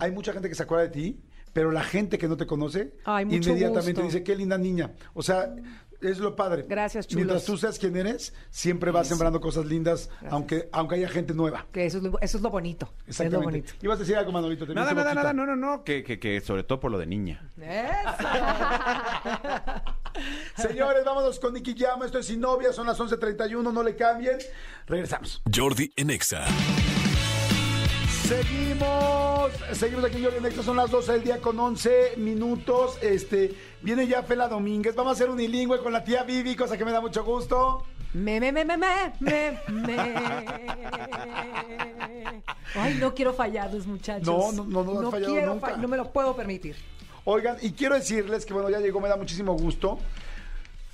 Hay 0.00 0.10
mucha 0.10 0.32
gente 0.32 0.48
que 0.48 0.54
se 0.54 0.64
acuerda 0.64 0.84
de 0.84 0.90
ti, 0.90 1.16
pero 1.56 1.72
la 1.72 1.82
gente 1.82 2.18
que 2.18 2.28
no 2.28 2.36
te 2.36 2.46
conoce 2.46 2.92
Ay, 3.06 3.24
inmediatamente 3.24 3.92
gusto. 3.92 4.02
dice, 4.02 4.22
qué 4.22 4.36
linda 4.36 4.58
niña. 4.58 4.92
O 5.14 5.22
sea, 5.22 5.56
es 6.02 6.18
lo 6.18 6.36
padre. 6.36 6.66
Gracias, 6.68 7.06
chulos. 7.06 7.24
Mientras 7.24 7.46
tú 7.46 7.56
seas 7.56 7.78
quien 7.78 7.96
eres, 7.96 8.34
siempre 8.50 8.90
vas 8.90 9.08
sembrando 9.08 9.40
cosas 9.40 9.64
lindas, 9.64 10.10
aunque, 10.28 10.68
aunque 10.70 10.96
haya 10.96 11.08
gente 11.08 11.32
nueva. 11.32 11.66
Que 11.72 11.86
eso 11.86 11.96
es 11.96 12.04
lo, 12.04 12.20
eso 12.20 12.36
es 12.36 12.42
lo 12.42 12.50
bonito. 12.50 12.84
Es 12.84 13.18
lo 13.18 13.24
Exactamente. 13.24 13.44
bonito. 13.46 13.72
Ibas 13.80 13.96
a 13.96 14.00
decir 14.00 14.16
algo, 14.16 14.32
Manolito. 14.32 14.66
Nada, 14.66 14.92
nada, 14.92 14.94
boquita. 15.02 15.14
nada, 15.14 15.32
no, 15.32 15.46
no, 15.46 15.56
no, 15.56 15.82
que, 15.82 16.04
que, 16.04 16.20
que 16.20 16.42
sobre 16.42 16.62
todo 16.62 16.78
por 16.78 16.90
lo 16.90 16.98
de 16.98 17.06
niña. 17.06 17.50
Señores, 20.56 21.06
vámonos 21.06 21.40
con 21.40 21.54
Nicky 21.54 21.72
Llama. 21.72 22.04
Esto 22.04 22.18
es 22.18 22.26
Sin 22.26 22.40
Novia, 22.40 22.74
son 22.74 22.86
las 22.86 23.00
11.31, 23.00 23.72
no 23.72 23.82
le 23.82 23.96
cambien. 23.96 24.36
Regresamos. 24.86 25.40
Jordi 25.50 25.90
en 25.96 26.10
Exa. 26.10 26.44
Seguimos, 28.26 29.52
seguimos 29.72 30.04
aquí 30.04 30.16
en 30.16 30.24
Jordi 30.24 30.40
Nexa, 30.40 30.64
son 30.64 30.76
las 30.76 30.90
12 30.90 31.12
del 31.12 31.22
día 31.22 31.40
con 31.40 31.60
11 31.60 32.14
minutos. 32.16 32.98
Este, 33.00 33.54
viene 33.82 34.08
ya 34.08 34.24
Fela 34.24 34.48
Domínguez, 34.48 34.96
vamos 34.96 35.10
a 35.10 35.14
hacer 35.14 35.30
unilingüe 35.30 35.78
con 35.80 35.92
la 35.92 36.02
tía 36.02 36.24
Vivi, 36.24 36.56
cosa 36.56 36.76
que 36.76 36.84
me 36.84 36.90
da 36.90 37.00
mucho 37.00 37.24
gusto. 37.24 37.84
Me, 38.14 38.40
me, 38.40 38.50
me, 38.50 38.64
me, 38.64 38.76
me, 38.76 39.12
me, 39.20 39.60
me. 39.68 40.14
Ay, 42.74 42.94
no 42.98 43.14
quiero 43.14 43.32
fallarlos, 43.32 43.86
muchachos. 43.86 44.26
No, 44.26 44.50
no, 44.64 44.82
no, 44.82 44.82
no 44.82 45.06
has 45.06 45.10
fallado 45.12 45.32
quiero 45.32 45.54
nunca. 45.54 45.76
no 45.76 45.86
me 45.86 45.96
lo 45.96 46.10
puedo 46.10 46.34
permitir. 46.34 46.74
Oigan, 47.24 47.58
y 47.62 47.70
quiero 47.72 47.94
decirles 47.94 48.44
que 48.44 48.52
bueno, 48.52 48.70
ya 48.70 48.80
llegó, 48.80 49.00
me 49.00 49.08
da 49.08 49.16
muchísimo 49.16 49.52
gusto. 49.56 50.00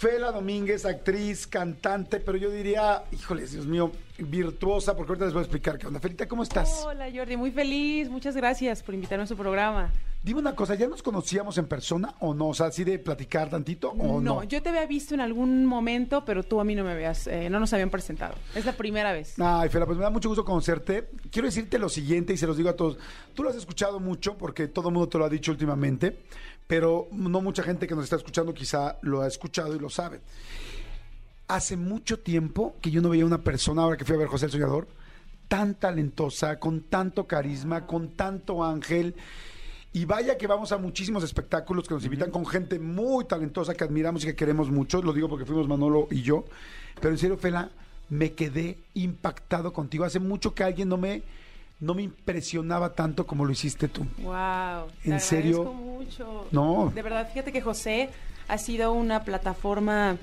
Fela 0.03 0.33
Domínguez, 0.33 0.85
actriz, 0.85 1.47
cantante, 1.47 2.19
pero 2.19 2.37
yo 2.37 2.51
diría, 2.51 3.05
híjoles, 3.13 3.53
Dios 3.53 3.67
mío, 3.67 3.93
virtuosa, 4.19 4.97
porque 4.97 5.13
ahorita 5.13 5.27
les 5.27 5.33
voy 5.33 5.43
a 5.43 5.45
explicar 5.45 5.79
qué 5.79 5.87
onda. 5.87 6.01
Felita, 6.01 6.27
¿cómo 6.27 6.43
estás? 6.43 6.83
Hola 6.85 7.07
Jordi, 7.15 7.37
muy 7.37 7.53
feliz, 7.53 8.11
muchas 8.11 8.35
gracias 8.35 8.83
por 8.83 8.97
invitarme 8.97 9.23
a 9.23 9.27
su 9.29 9.37
programa. 9.37 9.93
Dime 10.25 10.39
una 10.39 10.55
cosa, 10.55 10.77
¿ya 10.77 10.87
nos 10.87 11.03
conocíamos 11.03 11.59
en 11.59 11.67
persona 11.67 12.15
o 12.21 12.33
no? 12.33 12.49
O 12.49 12.55
sea, 12.55 12.67
así 12.67 12.85
de 12.85 13.01
platicar 13.01 13.51
tantito 13.51 13.91
o 13.91 14.21
no. 14.21 14.45
yo 14.45 14.63
te 14.63 14.69
había 14.69 14.87
visto 14.87 15.15
en 15.15 15.21
algún 15.21 15.67
momento, 15.67 16.25
pero 16.25 16.45
tú 16.45 16.61
a 16.61 16.65
mí 16.65 16.77
no 16.77 16.85
me 16.85 16.93
habías, 16.93 17.27
eh, 17.27 17.51
no 17.51 17.59
nos 17.59 17.73
habían 17.73 17.91
presentado. 17.91 18.37
Es 18.55 18.65
la 18.65 18.73
primera 18.73 19.13
vez. 19.13 19.35
Ay, 19.41 19.69
Fela, 19.69 19.85
pues 19.85 19.99
me 19.99 20.05
da 20.05 20.11
mucho 20.11 20.29
gusto 20.29 20.45
conocerte. 20.45 21.11
Quiero 21.33 21.47
decirte 21.47 21.77
lo 21.77 21.89
siguiente 21.89 22.33
y 22.33 22.37
se 22.37 22.47
los 22.47 22.57
digo 22.57 22.69
a 22.69 22.77
todos. 22.77 22.99
Tú 23.35 23.43
lo 23.43 23.51
has 23.51 23.57
escuchado 23.57 23.99
mucho 23.99 24.39
porque 24.39 24.69
todo 24.69 24.91
el 24.91 24.95
mundo 24.95 25.09
te 25.09 25.19
lo 25.19 25.25
ha 25.25 25.29
dicho 25.29 25.51
últimamente, 25.51 26.21
pero 26.67 27.09
no 27.13 27.41
mucha 27.41 27.63
gente 27.63 27.87
que 27.87 27.95
nos 27.95 28.05
está 28.05 28.17
escuchando 28.17 28.55
quizá 28.55 28.99
lo 29.03 29.23
ha 29.23 29.27
escuchado 29.27 29.75
y 29.75 29.79
lo 29.79 29.91
sabe. 29.91 30.21
Hace 31.49 31.77
mucho 31.77 32.21
tiempo 32.21 32.77
que 32.81 32.91
yo 32.91 33.03
no 33.03 33.11
veía 33.11 33.27
una 33.27 33.43
persona, 33.43 33.83
ahora 33.83 33.97
que 33.97 34.05
fui 34.05 34.15
a 34.15 34.19
ver 34.19 34.29
José 34.29 34.47
el 34.47 34.53
Soñador, 34.53 34.89
tan 35.49 35.75
talentosa, 35.75 36.59
con 36.59 36.81
tanto 36.83 37.27
carisma, 37.27 37.87
con 37.87 38.11
tanto 38.17 38.65
ángel. 38.65 39.15
Y 39.93 40.07
vaya 40.07 40.39
que 40.39 40.47
vamos 40.47 40.73
a 40.73 40.79
muchísimos 40.79 41.23
espectáculos 41.23 41.87
que 41.87 41.93
nos 41.93 42.05
invitan 42.05 42.31
con 42.31 42.47
gente 42.47 42.79
muy 42.79 43.27
talentosa 43.27 43.75
que 43.75 43.85
admiramos 43.85 44.25
y 44.25 44.29
que 44.29 44.35
queremos 44.35 44.71
mucho. 44.71 45.03
Lo 45.03 45.13
digo 45.13 45.29
porque 45.29 45.45
fuimos 45.45 45.69
Manolo 45.69 46.09
y 46.11 46.23
yo. 46.23 46.47
Pero 46.99 47.11
en 47.11 47.19
serio, 47.19 47.37
Fela, 47.37 47.71
me 48.09 48.33
quedé 48.33 48.79
impactado 48.95 49.75
contigo. 49.75 50.05
Hace 50.05 50.21
mucho 50.21 50.55
que 50.55 50.65
alguien 50.65 50.89
no 50.89 50.97
me, 50.97 51.23
no 51.83 51.95
me 51.95 52.03
impresionaba 52.03 52.95
tanto 52.95 53.27
como 53.27 53.45
lo 53.45 53.51
hiciste 53.51 53.89
tú. 53.89 54.07
Wow. 54.19 54.87
¿En 55.05 55.19
serio? 55.19 55.65
mucho. 55.65 56.47
No. 56.53 56.93
De 56.95 57.03
verdad, 57.03 57.29
fíjate 57.29 57.51
que 57.51 57.61
José 57.61 58.09
ha 58.47 58.57
sido 58.57 58.93
una 58.93 59.25
plataforma 59.25 60.17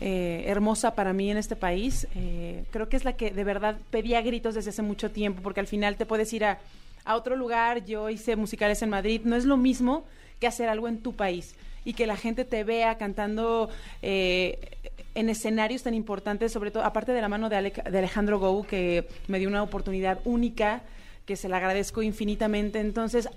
eh, 0.00 0.44
hermosa 0.46 0.94
para 0.94 1.12
mí 1.12 1.30
en 1.30 1.36
este 1.36 1.54
país. 1.54 2.08
Eh, 2.14 2.64
creo 2.70 2.88
que 2.88 2.96
es 2.96 3.04
la 3.04 3.12
que 3.12 3.30
de 3.30 3.44
verdad 3.44 3.76
pedía 3.90 4.22
gritos 4.22 4.54
desde 4.54 4.70
hace 4.70 4.80
mucho 4.80 5.10
tiempo, 5.10 5.42
porque 5.42 5.60
al 5.60 5.66
final 5.66 5.96
te 5.96 6.06
puedes 6.06 6.32
ir 6.32 6.46
a, 6.46 6.60
a 7.04 7.14
otro 7.14 7.36
lugar. 7.36 7.84
Yo 7.84 8.08
hice 8.08 8.34
musicales 8.34 8.80
en 8.80 8.88
Madrid. 8.88 9.20
No 9.24 9.36
es 9.36 9.44
lo 9.44 9.58
mismo 9.58 10.06
que 10.40 10.46
hacer 10.46 10.70
algo 10.70 10.88
en 10.88 11.02
tu 11.02 11.14
país 11.14 11.56
y 11.84 11.92
que 11.92 12.06
la 12.06 12.16
gente 12.16 12.46
te 12.46 12.64
vea 12.64 12.96
cantando 12.96 13.68
eh, 14.00 14.78
en 15.16 15.28
escenarios 15.30 15.82
tan 15.82 15.94
importantes, 15.94 16.52
sobre 16.52 16.70
todo, 16.70 16.84
aparte 16.84 17.12
de 17.12 17.20
la 17.20 17.28
mano 17.28 17.48
de, 17.48 17.56
Ale- 17.56 17.72
de 17.90 17.98
Alejandro 17.98 18.38
Gou, 18.38 18.64
que 18.66 19.08
me 19.28 19.38
dio 19.38 19.48
una 19.48 19.62
oportunidad 19.62 20.20
única, 20.24 20.82
que 21.24 21.34
se 21.36 21.48
la 21.48 21.56
agradezco 21.56 22.02
infinitamente. 22.02 22.78
Entonces, 22.78 23.28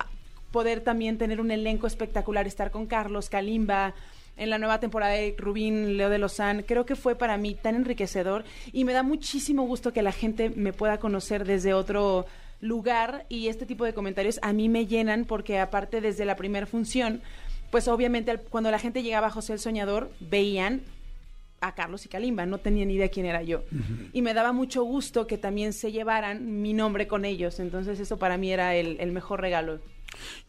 poder 0.51 0.81
también 0.81 1.17
tener 1.17 1.41
un 1.41 1.51
elenco 1.51 1.87
espectacular, 1.87 2.45
estar 2.47 2.69
con 2.71 2.85
Carlos, 2.85 3.29
Kalimba, 3.29 3.93
en 4.37 4.49
la 4.49 4.57
nueva 4.57 4.79
temporada 4.79 5.13
de 5.13 5.35
Rubín, 5.37 5.97
Leo 5.97 6.09
de 6.09 6.17
Lozán, 6.17 6.63
creo 6.65 6.85
que 6.85 6.95
fue 6.95 7.15
para 7.15 7.35
mí 7.37 7.55
tan 7.55 7.75
enriquecedor 7.75 8.45
y 8.71 8.85
me 8.85 8.93
da 8.93 9.03
muchísimo 9.03 9.63
gusto 9.63 9.91
que 9.91 10.01
la 10.01 10.13
gente 10.13 10.49
me 10.49 10.71
pueda 10.71 10.97
conocer 10.97 11.43
desde 11.45 11.73
otro 11.73 12.25
lugar 12.61 13.25
y 13.27 13.49
este 13.49 13.65
tipo 13.65 13.83
de 13.83 13.93
comentarios 13.93 14.39
a 14.41 14.53
mí 14.53 14.69
me 14.69 14.85
llenan 14.85 15.25
porque 15.25 15.59
aparte 15.59 15.99
desde 15.99 16.23
la 16.23 16.37
primera 16.37 16.65
función, 16.65 17.21
pues 17.69 17.89
obviamente 17.89 18.37
cuando 18.49 18.71
la 18.71 18.79
gente 18.79 19.03
llegaba 19.03 19.27
a 19.27 19.31
José 19.31 19.51
el 19.53 19.59
Soñador, 19.59 20.09
veían 20.21 20.83
a 21.61 21.75
Carlos 21.75 22.05
y 22.05 22.09
Kalimba, 22.09 22.45
no 22.45 22.57
tenían 22.59 22.87
ni 22.89 22.95
idea 22.95 23.09
quién 23.09 23.25
era 23.25 23.41
yo. 23.43 23.63
Y 24.13 24.21
me 24.21 24.33
daba 24.33 24.51
mucho 24.53 24.83
gusto 24.83 25.27
que 25.27 25.37
también 25.37 25.73
se 25.73 25.91
llevaran 25.91 26.61
mi 26.61 26.73
nombre 26.73 27.07
con 27.07 27.25
ellos, 27.25 27.59
entonces 27.59 27.99
eso 27.99 28.17
para 28.17 28.37
mí 28.37 28.51
era 28.51 28.75
el, 28.75 28.97
el 28.99 29.11
mejor 29.11 29.41
regalo. 29.41 29.79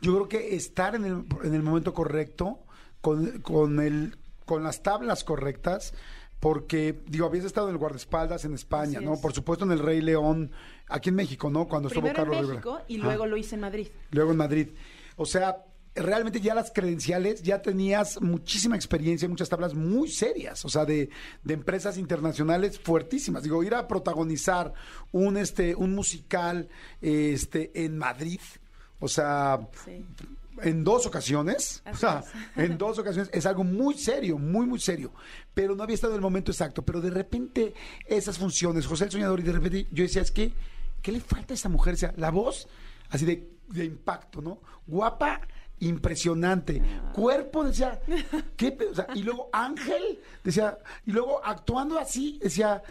Yo 0.01 0.15
creo 0.15 0.29
que 0.29 0.55
estar 0.57 0.95
en 0.95 1.05
el, 1.05 1.25
en 1.45 1.55
el 1.55 1.63
momento 1.63 1.93
correcto, 1.93 2.59
con, 3.01 3.41
con, 3.41 3.81
el, 3.81 4.17
con 4.47 4.63
las 4.63 4.83
tablas 4.83 5.25
correctas, 5.25 5.95
porque, 6.39 6.99
digo, 7.07 7.27
habías 7.27 7.45
estado 7.45 7.69
en 7.69 7.75
el 7.75 7.79
guardaespaldas 7.79 8.47
en 8.47 8.55
España, 8.55 8.99
Así 8.99 9.05
¿no? 9.05 9.15
es. 9.15 9.21
Por 9.21 9.35
supuesto 9.35 9.67
en 9.67 9.73
el 9.73 9.79
Rey 9.79 10.01
León, 10.01 10.51
aquí 10.89 11.11
en 11.11 11.15
México, 11.17 11.51
¿no? 11.51 11.69
Cuando 11.69 11.89
estuvo 11.89 12.05
Primero 12.05 12.23
en 12.23 12.29
Carlos 12.31 12.51
México 12.51 12.71
Rivera. 12.71 12.85
y 12.89 12.97
Ah. 13.01 13.05
luego 13.05 13.27
lo 13.27 13.37
hice 13.37 13.55
en 13.57 13.61
Madrid. 13.61 13.89
luego 14.11 14.31
en 14.31 14.37
Madrid. 14.39 14.69
O 15.17 15.27
sea, 15.27 15.59
realmente 15.95 16.41
ya 16.41 16.55
las 16.55 16.71
credenciales, 16.71 17.43
ya 17.43 17.63
tenías 17.63 18.21
muchísima 18.21 18.77
experiencia, 18.77 19.29
muchas 19.29 19.49
tablas 19.49 19.75
muy 19.75 20.09
serias, 20.09 20.65
o 20.65 20.69
sea, 20.69 20.85
de, 20.85 21.11
de 21.43 21.55
empresas 21.55 21.99
internacionales 21.99 22.79
fuertísimas. 22.79 23.43
Digo, 23.43 23.63
ir 23.63 23.75
a 23.75 23.89
protagonizar 23.89 24.73
un, 25.13 25.37
este, 25.37 25.75
un 25.75 25.95
musical 25.95 26.69
este, 27.01 27.71
en 27.85 27.99
Madrid. 27.99 28.41
O 29.01 29.09
sea, 29.09 29.67
Sí. 29.85 30.05
en 30.63 30.85
dos 30.85 31.07
ocasiones, 31.07 31.83
o 31.91 31.97
sea, 31.97 32.23
es. 32.57 32.59
en 32.71 32.77
dos 32.79 32.99
ocasiones 32.99 33.31
es 33.33 33.47
algo 33.47 33.65
muy 33.65 33.95
serio, 33.95 34.39
muy, 34.39 34.67
muy 34.67 34.79
serio. 34.79 35.13
Pero 35.55 35.75
no 35.75 35.83
había 35.83 35.95
estado 35.95 36.13
en 36.13 36.19
el 36.19 36.23
momento 36.23 36.53
exacto. 36.53 36.83
Pero 36.83 37.01
de 37.01 37.11
repente, 37.11 37.75
esas 38.07 38.39
funciones, 38.39 38.87
José 38.87 39.05
el 39.05 39.11
Soñador, 39.11 39.41
y 39.41 39.45
de 39.45 39.53
repente 39.53 39.87
yo 39.91 40.03
decía, 40.05 40.23
es 40.23 40.31
que, 40.31 40.53
¿qué 41.03 41.13
le 41.13 41.21
falta 41.21 41.55
a 41.55 41.57
esta 41.57 41.69
mujer? 41.69 41.95
O 41.95 41.97
sea, 41.97 42.15
la 42.17 42.31
voz, 42.31 42.69
así 43.09 43.25
de, 43.25 43.49
de 43.69 43.85
impacto, 43.87 44.43
¿no? 44.43 44.61
Guapa, 44.87 45.41
impresionante. 45.81 46.83
Cuerpo, 47.13 47.65
decía, 47.65 47.99
¿qué? 48.57 48.73
pe- 48.73 48.87
o 48.87 48.95
sea, 48.95 49.07
y 49.15 49.23
luego 49.23 49.49
Ángel, 49.53 50.19
decía, 50.45 50.79
y 51.07 51.13
luego 51.13 51.41
actuando 51.45 51.99
así, 51.99 52.39
decía, 52.43 52.83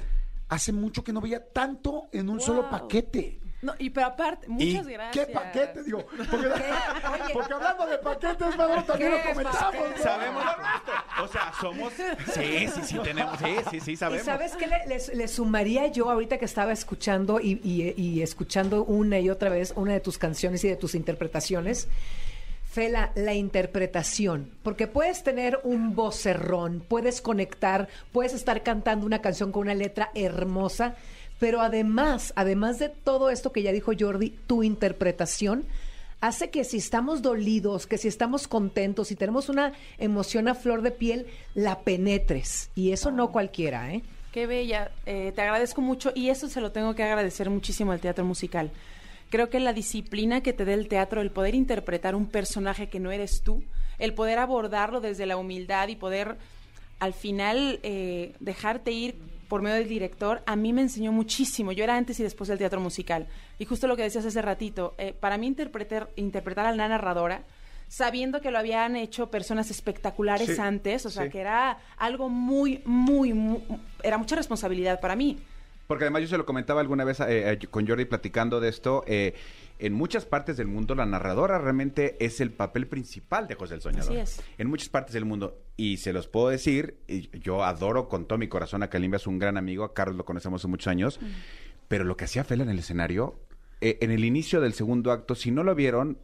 hace 0.50 0.72
mucho 0.72 1.04
que 1.04 1.14
no 1.14 1.22
veía 1.22 1.46
tanto 1.46 2.08
en 2.12 2.30
un 2.30 2.40
solo 2.40 2.70
paquete. 2.70 3.40
No, 3.62 3.74
y 3.78 3.90
pero 3.90 4.08
aparte, 4.08 4.48
muchas 4.48 4.88
¿Y 4.88 4.94
gracias. 4.94 5.26
¿Qué 5.28 5.34
paquete? 5.34 5.84
Digo, 5.84 6.06
porque, 6.32 7.34
porque 7.34 7.54
hablando 7.54 7.88
de 7.88 7.98
paquetes, 7.98 8.56
Manolo, 8.58 8.84
también 8.86 9.12
lo 9.12 9.18
¿Qué 9.18 9.24
comentamos. 9.34 9.74
¿no? 9.98 10.02
Sabemos. 10.04 10.44
O 11.22 11.28
sea, 11.28 11.52
somos. 11.60 11.92
Sí, 11.94 12.68
sí, 12.74 12.82
sí, 12.86 13.00
tenemos. 13.04 13.38
Sí, 13.38 13.56
sí, 13.70 13.80
sí, 13.82 13.92
¿Y 13.92 13.96
sabemos. 13.98 14.26
sabes 14.26 14.56
qué 14.56 14.66
le, 15.14 15.28
sumaría 15.28 15.88
yo 15.88 16.10
ahorita 16.10 16.38
que 16.38 16.46
estaba 16.46 16.72
escuchando 16.72 17.42
y, 17.42 17.60
y- 17.62 17.94
y 18.02 18.22
escuchando 18.22 18.86
una 18.86 19.20
y 19.20 19.30
otra 19.30 19.50
vez 19.50 19.74
una 19.76 19.92
de 19.92 20.00
tus 20.00 20.18
canciones 20.18 20.64
y 20.64 20.70
de 20.70 20.78
tus 20.78 20.96
interpretaciones? 20.96 21.90
Fela, 22.80 23.12
la 23.14 23.34
interpretación, 23.34 24.52
porque 24.64 24.88
puedes 24.88 25.22
tener 25.22 25.60
un 25.66 25.96
vocerrón, 25.96 26.82
puedes 26.88 27.20
conectar, 27.20 27.90
puedes 28.14 28.34
estar 28.34 28.64
cantando 28.64 29.06
una 29.06 29.20
canción 29.20 29.52
con 29.52 29.64
una 29.64 29.76
letra 29.76 30.12
hermosa, 30.16 30.96
pero 31.42 31.60
además, 31.60 32.32
además 32.38 32.80
de 32.80 32.88
todo 32.88 33.32
esto 33.32 33.52
que 33.52 33.64
ya 33.64 33.74
dijo 33.74 33.92
Jordi, 34.00 34.30
tu 34.48 34.64
interpretación 34.64 35.66
hace 36.22 36.52
que 36.52 36.64
si 36.64 36.78
estamos 36.78 37.22
dolidos, 37.22 37.86
que 37.86 37.98
si 37.98 38.08
estamos 38.08 38.48
contentos, 38.48 39.10
si 39.10 39.18
tenemos 39.18 39.50
una 39.50 39.74
emoción 39.98 40.48
a 40.48 40.56
flor 40.56 40.82
de 40.82 40.92
piel, 40.92 41.26
la 41.56 41.80
penetres. 41.80 42.70
Y 42.76 42.94
eso 42.94 43.12
no 43.12 43.34
cualquiera, 43.34 43.94
¿eh? 43.94 44.04
Qué 44.32 44.48
bella, 44.48 44.90
eh, 45.06 45.34
te 45.36 45.42
agradezco 45.42 45.82
mucho 45.82 46.14
y 46.16 46.30
eso 46.30 46.48
se 46.48 46.62
lo 46.62 46.72
tengo 46.72 46.96
que 46.96 47.04
agradecer 47.04 47.50
muchísimo 47.50 47.92
al 47.92 48.00
teatro 48.00 48.24
musical. 48.24 48.72
Creo 49.30 49.50
que 49.50 49.60
la 49.60 49.74
disciplina 49.74 50.42
que 50.42 50.54
te 50.54 50.66
da 50.66 50.74
el 50.74 50.88
teatro, 50.88 51.22
el 51.22 51.32
poder 51.32 51.56
interpretar 51.56 52.16
un 52.16 52.26
personaje 52.26 52.90
que 52.90 53.00
no 53.00 53.12
eres 53.12 53.42
tú, 53.44 53.64
el 54.00 54.14
poder 54.14 54.40
abordarlo 54.40 55.02
desde 55.02 55.26
la 55.26 55.38
humildad 55.38 55.88
y 55.88 55.96
poder 55.96 56.38
al 57.00 57.14
final 57.14 57.80
eh, 57.84 58.34
dejarte 58.40 58.92
ir 58.92 59.16
por 59.48 59.62
medio 59.62 59.78
del 59.78 59.90
director, 59.90 60.44
a 60.46 60.56
mí 60.56 60.74
me 60.74 60.82
enseñó 60.82 61.12
muchísimo. 61.12 61.72
Yo 61.72 61.84
era 61.84 61.96
antes 61.96 62.20
y 62.20 62.24
después 62.24 62.48
del 62.48 62.60
teatro 62.60 62.80
musical. 62.80 63.28
Y 63.58 63.66
justo 63.66 63.88
lo 63.88 63.96
que 63.96 64.04
decías 64.04 64.26
hace 64.26 64.42
ratito, 64.42 64.94
eh, 64.98 65.14
para 65.20 65.38
mí 65.38 65.48
interpretar, 65.48 66.10
interpretar 66.16 66.68
a 66.68 66.72
la 66.72 66.88
narradora, 66.88 67.44
sabiendo 67.88 68.42
que 68.42 68.52
lo 68.52 68.60
habían 68.60 68.96
hecho 68.96 69.32
personas 69.32 69.72
espectaculares 69.72 70.56
Sí, 70.56 70.62
antes, 70.62 71.06
o 71.08 71.10
sea, 71.10 71.24
sí. 71.24 71.30
que 71.32 71.40
era 71.40 71.80
algo 71.98 72.30
muy, 72.30 72.84
muy, 72.86 73.34
muy, 73.34 73.62
era 74.04 74.20
mucha 74.20 74.36
responsabilidad 74.36 75.00
para 75.00 75.16
mí. 75.16 75.40
Porque 75.90 76.04
además 76.04 76.22
yo 76.22 76.28
se 76.28 76.38
lo 76.38 76.46
comentaba 76.46 76.82
alguna 76.82 77.04
vez 77.04 77.20
eh, 77.20 77.52
eh, 77.52 77.68
con 77.72 77.88
Jordi 77.88 78.06
platicando 78.06 78.60
de 78.60 78.70
esto. 78.70 79.04
eh, 79.08 79.34
en 79.80 79.94
muchas 79.94 80.26
partes 80.26 80.56
del 80.58 80.68
mundo 80.68 80.94
la 80.94 81.08
narradora 81.08 81.58
realmente 81.58 82.16
es 82.24 82.42
el 82.42 82.52
papel 82.52 82.86
principal 82.86 83.48
de 83.48 83.56
José 83.56 83.74
el 83.74 83.82
Soñador. 83.82 84.12
Así 84.12 84.20
es. 84.20 84.44
En 84.60 84.68
muchas 84.70 84.90
partes 84.90 85.14
del 85.14 85.26
mundo. 85.26 85.58
Y 85.78 85.98
se 85.98 86.14
los 86.14 86.28
puedo 86.28 86.50
decir, 86.50 87.00
yo 87.42 87.64
adoro 87.64 88.08
con 88.08 88.28
todo 88.28 88.38
mi 88.38 88.48
corazón 88.48 88.84
a 88.84 88.90
Kalimba, 88.90 89.18
es 89.18 89.26
un 89.26 89.40
gran 89.40 89.58
amigo, 89.58 89.84
a 89.84 89.96
Carlos 89.96 90.16
lo 90.16 90.26
conocemos 90.26 90.62
hace 90.62 90.68
muchos 90.68 90.88
años. 90.88 91.20
Pero 91.88 92.04
lo 92.04 92.18
que 92.18 92.26
hacía 92.26 92.44
Fela 92.44 92.64
en 92.64 92.70
el 92.70 92.78
escenario, 92.78 93.40
eh, 93.82 93.98
en 94.02 94.12
el 94.12 94.26
inicio 94.26 94.62
del 94.62 94.74
segundo 94.74 95.12
acto, 95.12 95.34
si 95.34 95.50
no 95.50 95.64
lo 95.64 95.74
vieron, 95.74 96.20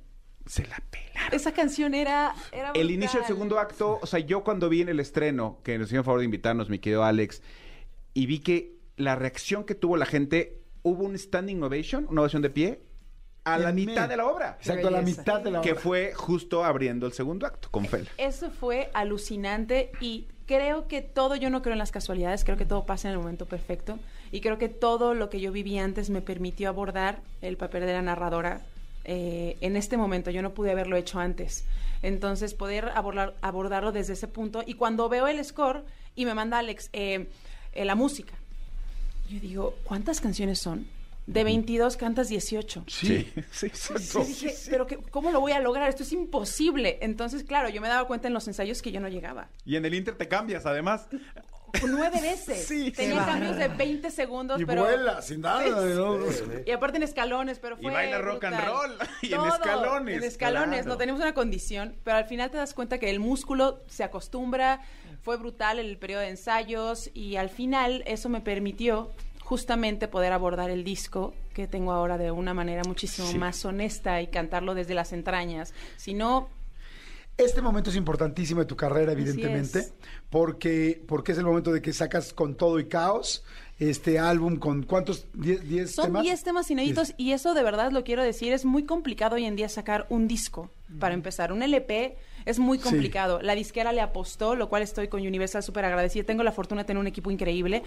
se 0.46 0.68
la 0.68 0.84
pelaron. 0.92 1.34
Esa 1.34 1.54
canción 1.54 1.96
era, 1.96 2.36
era 2.52 2.72
El 2.76 2.92
inicio 2.92 3.20
del 3.20 3.28
segundo 3.28 3.58
acto, 3.58 3.98
o 4.00 4.06
sea, 4.06 4.20
yo 4.20 4.44
cuando 4.44 4.70
vi 4.70 4.82
en 4.82 4.90
el 4.90 5.00
estreno, 5.00 5.60
que 5.64 5.80
nos 5.80 5.88
hicieron 5.88 6.06
favor 6.06 6.20
de 6.20 6.26
invitarnos, 6.26 6.70
mi 6.70 6.78
querido 6.78 7.04
Alex, 7.04 7.42
y 8.14 8.28
vi 8.28 8.40
que 8.40 8.75
la 8.98 9.16
reacción 9.16 9.64
que 9.64 9.76
tuvo 9.76 9.98
la 9.98 10.06
gente, 10.06 10.62
hubo 10.84 11.04
un 11.04 11.18
standing 11.18 11.62
ovation, 11.64 12.08
una 12.10 12.22
ovación 12.22 12.42
de 12.42 12.50
pie, 12.50 12.82
a 13.44 13.60
la 13.60 13.72
mitad 13.72 14.10
de 14.10 14.18
la 14.18 14.26
obra. 14.26 14.58
Exacto, 14.60 14.88
a 14.88 14.92
la 14.92 15.02
mitad 15.02 15.40
de 15.40 15.52
la 15.52 15.62
Que 15.62 15.74
obra. 15.74 15.82
fue 15.82 16.14
justo 16.16 16.64
abriendo 16.64 17.06
el 17.06 17.14
segundo 17.14 17.46
acto 17.46 17.70
con 17.70 17.86
Fela. 17.86 18.10
Eso 18.18 18.50
fue 18.50 18.90
alucinante 18.94 19.92
y 20.02 20.28
creo 20.48 20.88
que 20.88 21.02
todo, 21.02 21.36
yo 21.36 21.52
no 21.52 21.62
creo 21.62 21.74
en 21.74 21.80
las 21.80 21.92
casualidades, 21.92 22.44
creo 22.44 22.58
que 22.58 22.66
todo 22.66 22.86
pasa 22.86 23.08
en 23.08 23.14
el 23.14 23.20
momento 23.20 23.46
perfecto 23.46 24.00
y 24.32 24.42
creo 24.42 24.58
que 24.58 24.68
todo 24.68 25.14
lo 25.14 25.30
que 25.30 25.40
yo 25.40 25.52
viví 25.52 25.78
antes 25.78 26.10
me 26.10 26.22
permitió 26.22 26.70
abordar 26.70 27.22
el 27.42 27.56
papel 27.56 27.86
de 27.86 27.94
la 27.94 28.02
narradora 28.02 28.62
eh, 29.04 29.58
en 29.62 29.76
este 29.76 29.96
momento. 29.96 30.32
Yo 30.32 30.42
no 30.42 30.56
pude 30.56 30.72
haberlo 30.72 30.98
hecho 30.98 31.20
antes. 31.20 31.66
Entonces, 32.02 32.56
poder 32.56 32.90
abordar, 32.96 33.36
abordarlo 33.42 33.92
desde 33.92 34.14
ese 34.14 34.28
punto 34.28 34.64
y 34.66 34.74
cuando 34.74 35.08
veo 35.08 35.28
el 35.28 35.44
score 35.46 35.84
y 36.16 36.26
me 36.26 36.34
manda 36.34 36.58
Alex 36.58 36.90
eh, 36.94 37.30
eh, 37.74 37.86
la 37.86 37.94
música, 37.94 38.34
yo 39.30 39.40
digo, 39.40 39.76
¿cuántas 39.84 40.22
canciones 40.22 40.60
son? 40.60 40.88
De 41.28 41.44
22 41.44 41.98
cantas 41.98 42.30
18. 42.30 42.84
Sí. 42.88 43.32
sí, 43.52 43.70
sí. 43.74 43.94
Yo 44.14 44.24
dije, 44.24 44.54
pero 44.70 44.86
que, 44.86 44.98
¿cómo 44.98 45.32
lo 45.32 45.40
voy 45.42 45.54
a 45.54 45.60
lograr? 45.60 45.90
Esto 45.90 46.04
es 46.04 46.12
imposible. 46.12 47.00
Entonces, 47.02 47.44
claro, 47.44 47.68
yo 47.70 47.82
me 47.82 47.88
daba 47.88 48.06
cuenta 48.08 48.28
en 48.28 48.34
los 48.36 48.48
ensayos 48.48 48.82
que 48.84 48.92
yo 48.92 49.00
no 49.00 49.08
llegaba. 49.08 49.50
Y 49.66 49.76
en 49.76 49.86
el 49.86 49.96
Inter 49.96 50.16
te 50.16 50.28
cambias, 50.28 50.68
además. 50.68 51.08
Nueve 51.88 52.20
veces. 52.22 52.66
Sí, 52.68 52.92
Tenía 52.92 53.22
sí. 53.26 53.26
cambios 53.32 53.58
de 53.58 53.68
20 53.70 54.12
segundos, 54.12 54.62
Y 54.62 54.66
pero... 54.66 54.84
vuela, 54.84 55.20
sin 55.24 55.42
nada. 55.42 55.66
¿no? 55.66 56.20
Y 56.64 56.70
aparte 56.72 56.98
en 56.98 57.04
escalones, 57.04 57.58
pero 57.58 57.76
Y 57.80 57.82
fue 57.82 57.92
baila 57.92 58.20
rock 58.20 58.44
and 58.44 58.60
roll. 58.64 58.96
Y 59.24 59.34
en 59.34 59.42
escalones, 59.46 60.18
En 60.18 60.24
escalones, 60.24 60.70
claro. 60.82 60.90
no 60.90 60.98
tenemos 60.98 61.22
una 61.22 61.34
condición, 61.34 61.96
pero 62.04 62.18
al 62.18 62.26
final 62.26 62.52
te 62.52 62.58
das 62.58 62.76
cuenta 62.76 63.00
que 63.00 63.10
el 63.10 63.20
músculo 63.20 63.82
se 63.88 64.04
acostumbra, 64.04 64.82
fue 65.26 65.38
brutal 65.38 65.80
el 65.80 65.98
periodo 65.98 66.22
de 66.22 66.30
ensayos 66.30 67.10
y 67.16 67.36
al 67.36 67.50
final 67.50 68.04
eso 68.06 68.30
me 68.30 68.42
permitió 68.42 69.10
justamente 69.44 70.08
poder 70.08 70.32
abordar 70.34 70.70
el 70.70 70.84
disco 70.84 71.34
que 71.56 71.68
tengo 71.68 71.92
ahora 71.92 72.18
de 72.20 72.30
una 72.30 72.54
manera 72.54 72.84
muchísimo 72.86 73.28
Sí. 73.28 73.38
más 73.40 73.66
honesta 73.66 74.22
y 74.22 74.28
cantarlo 74.28 74.76
desde 74.76 74.94
las 74.94 75.14
entrañas. 75.14 75.74
Si 75.98 76.14
no, 76.14 76.48
Este 77.38 77.62
momento 77.62 77.90
es 77.90 77.98
importantísimo 77.98 78.62
de 78.62 78.66
tu 78.66 78.78
carrera, 78.78 79.12
evidentemente, 79.12 79.90
porque, 80.30 81.04
porque 81.06 81.34
es 81.34 81.38
el 81.38 81.44
momento 81.44 81.74
de 81.74 81.82
que 81.82 81.92
sacas 81.92 82.32
con 82.32 82.56
todo 82.56 82.80
y 82.80 82.88
caos 82.88 83.44
este 83.78 84.20
álbum 84.20 84.56
con 84.56 84.84
cuántos, 84.84 85.28
10 85.34 85.68
10 85.68 85.92
Son 85.92 86.06
temas. 86.06 86.24
10 86.24 86.44
temas 86.44 86.72
inéditos 86.72 87.14
y 87.18 87.32
eso 87.34 87.54
de 87.54 87.62
verdad 87.64 87.92
lo 87.92 88.06
quiero 88.06 88.24
decir, 88.24 88.54
es 88.54 88.64
muy 88.64 88.86
complicado 88.86 89.36
hoy 89.36 89.44
en 89.46 89.58
día 89.58 89.68
sacar 89.68 90.06
un 90.10 90.30
disco. 90.30 90.70
Para 91.00 91.14
empezar, 91.14 91.52
un 91.52 91.62
LP 91.62 92.16
es 92.46 92.60
muy 92.60 92.78
Sí. 92.78 92.84
complicado. 92.84 93.42
La 93.42 93.56
disquera 93.56 93.92
le 93.92 94.02
apostó, 94.02 94.56
lo 94.56 94.70
cual 94.70 94.82
estoy 94.84 95.08
con 95.08 95.22
Universal 95.22 95.64
súper 95.64 95.86
agradecida. 95.86 96.24
Tengo 96.24 96.44
la 96.44 96.52
fortuna 96.52 96.82
de 96.82 96.86
tener 96.88 97.00
un 97.02 97.08
equipo 97.08 97.32
increíble. 97.32 97.84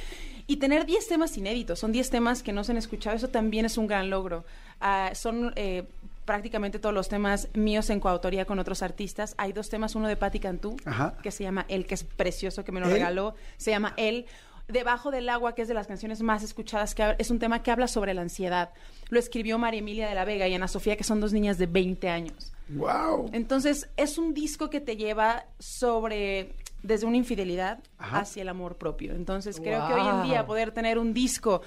Y 0.47 0.57
tener 0.57 0.87
10 0.87 1.07
temas 1.09 1.37
inéditos, 1.37 1.79
son 1.79 1.93
10 1.93 2.11
temas 2.11 2.43
que 2.43 2.53
no 2.53 2.65
se 2.65 2.73
han 2.73 2.79
escuchado, 2.79 3.17
eso 3.17 3.29
también 3.29 3.65
es 3.65 3.79
un 3.79 3.87
gran 3.87 4.11
logro. 4.11 4.45
Ah, 4.81 5.11
son... 5.15 5.53
eh, 5.57 5.85
prácticamente 6.25 6.79
todos 6.79 6.95
los 6.95 7.09
temas 7.09 7.49
míos 7.55 7.89
en 7.89 8.01
coautoría 8.01 8.45
con 8.45 8.59
otros 8.59 8.83
artistas. 8.83 9.35
Hay 9.39 9.55
dos 9.55 9.71
temas, 9.71 9.95
uno 9.95 10.09
de 10.09 10.17
Patti 10.17 10.39
Cantú, 10.39 10.77
Ajá. 10.85 11.17
que 11.23 11.31
se 11.31 11.43
llama 11.43 11.65
El, 11.69 11.87
que 11.87 11.95
es 11.95 12.05
precioso, 12.05 12.65
que 12.65 12.71
me 12.71 12.81
lo 12.81 12.87
¿El? 12.89 12.93
regaló. 12.93 13.35
Se 13.57 13.71
llama 13.71 13.95
El. 13.97 14.27
Debajo 14.69 15.11
del 15.11 15.29
agua, 15.29 15.55
que 15.55 15.63
es 15.63 15.69
de 15.69 15.75
las 15.75 15.87
canciones 15.87 16.23
más 16.23 16.43
escuchadas, 16.43 16.95
que 16.95 17.17
es 17.19 17.31
un 17.31 17.39
tema 17.39 17.63
que 17.63 17.71
habla 17.71 17.89
sobre 17.89 18.15
la 18.15 18.23
ansiedad. 18.23 18.71
Lo 19.09 19.19
escribió 19.19 19.59
María 19.59 19.81
Emilia 19.81 20.09
de 20.09 20.15
la 20.15 20.25
Vega 20.25 20.47
y 20.47 20.55
Ana 20.55 20.69
Sofía, 20.69 20.97
que 20.97 21.05
son 21.05 21.21
dos 21.21 21.33
niñas 21.33 21.59
de 21.59 21.67
20 21.67 22.09
años. 22.09 22.53
¡Wow! 22.69 23.31
Entonces, 23.33 23.89
es 23.97 24.19
un 24.19 24.35
disco 24.35 24.69
que 24.69 24.81
te 24.81 24.97
lleva 24.97 25.47
sobre 25.59 26.55
desde 26.83 27.07
una 27.07 27.17
infidelidad 27.17 27.81
Ajá. 27.99 28.21
hacia 28.21 28.43
el 28.43 28.49
amor 28.49 28.77
propio. 28.77 29.15
Entonces, 29.15 29.59
creo 29.59 29.87
que 29.89 29.95
hoy 29.95 30.07
en 30.07 30.23
día 30.23 30.47
poder 30.47 30.73
tener 30.73 30.99
un 30.99 31.15
disco 31.15 31.63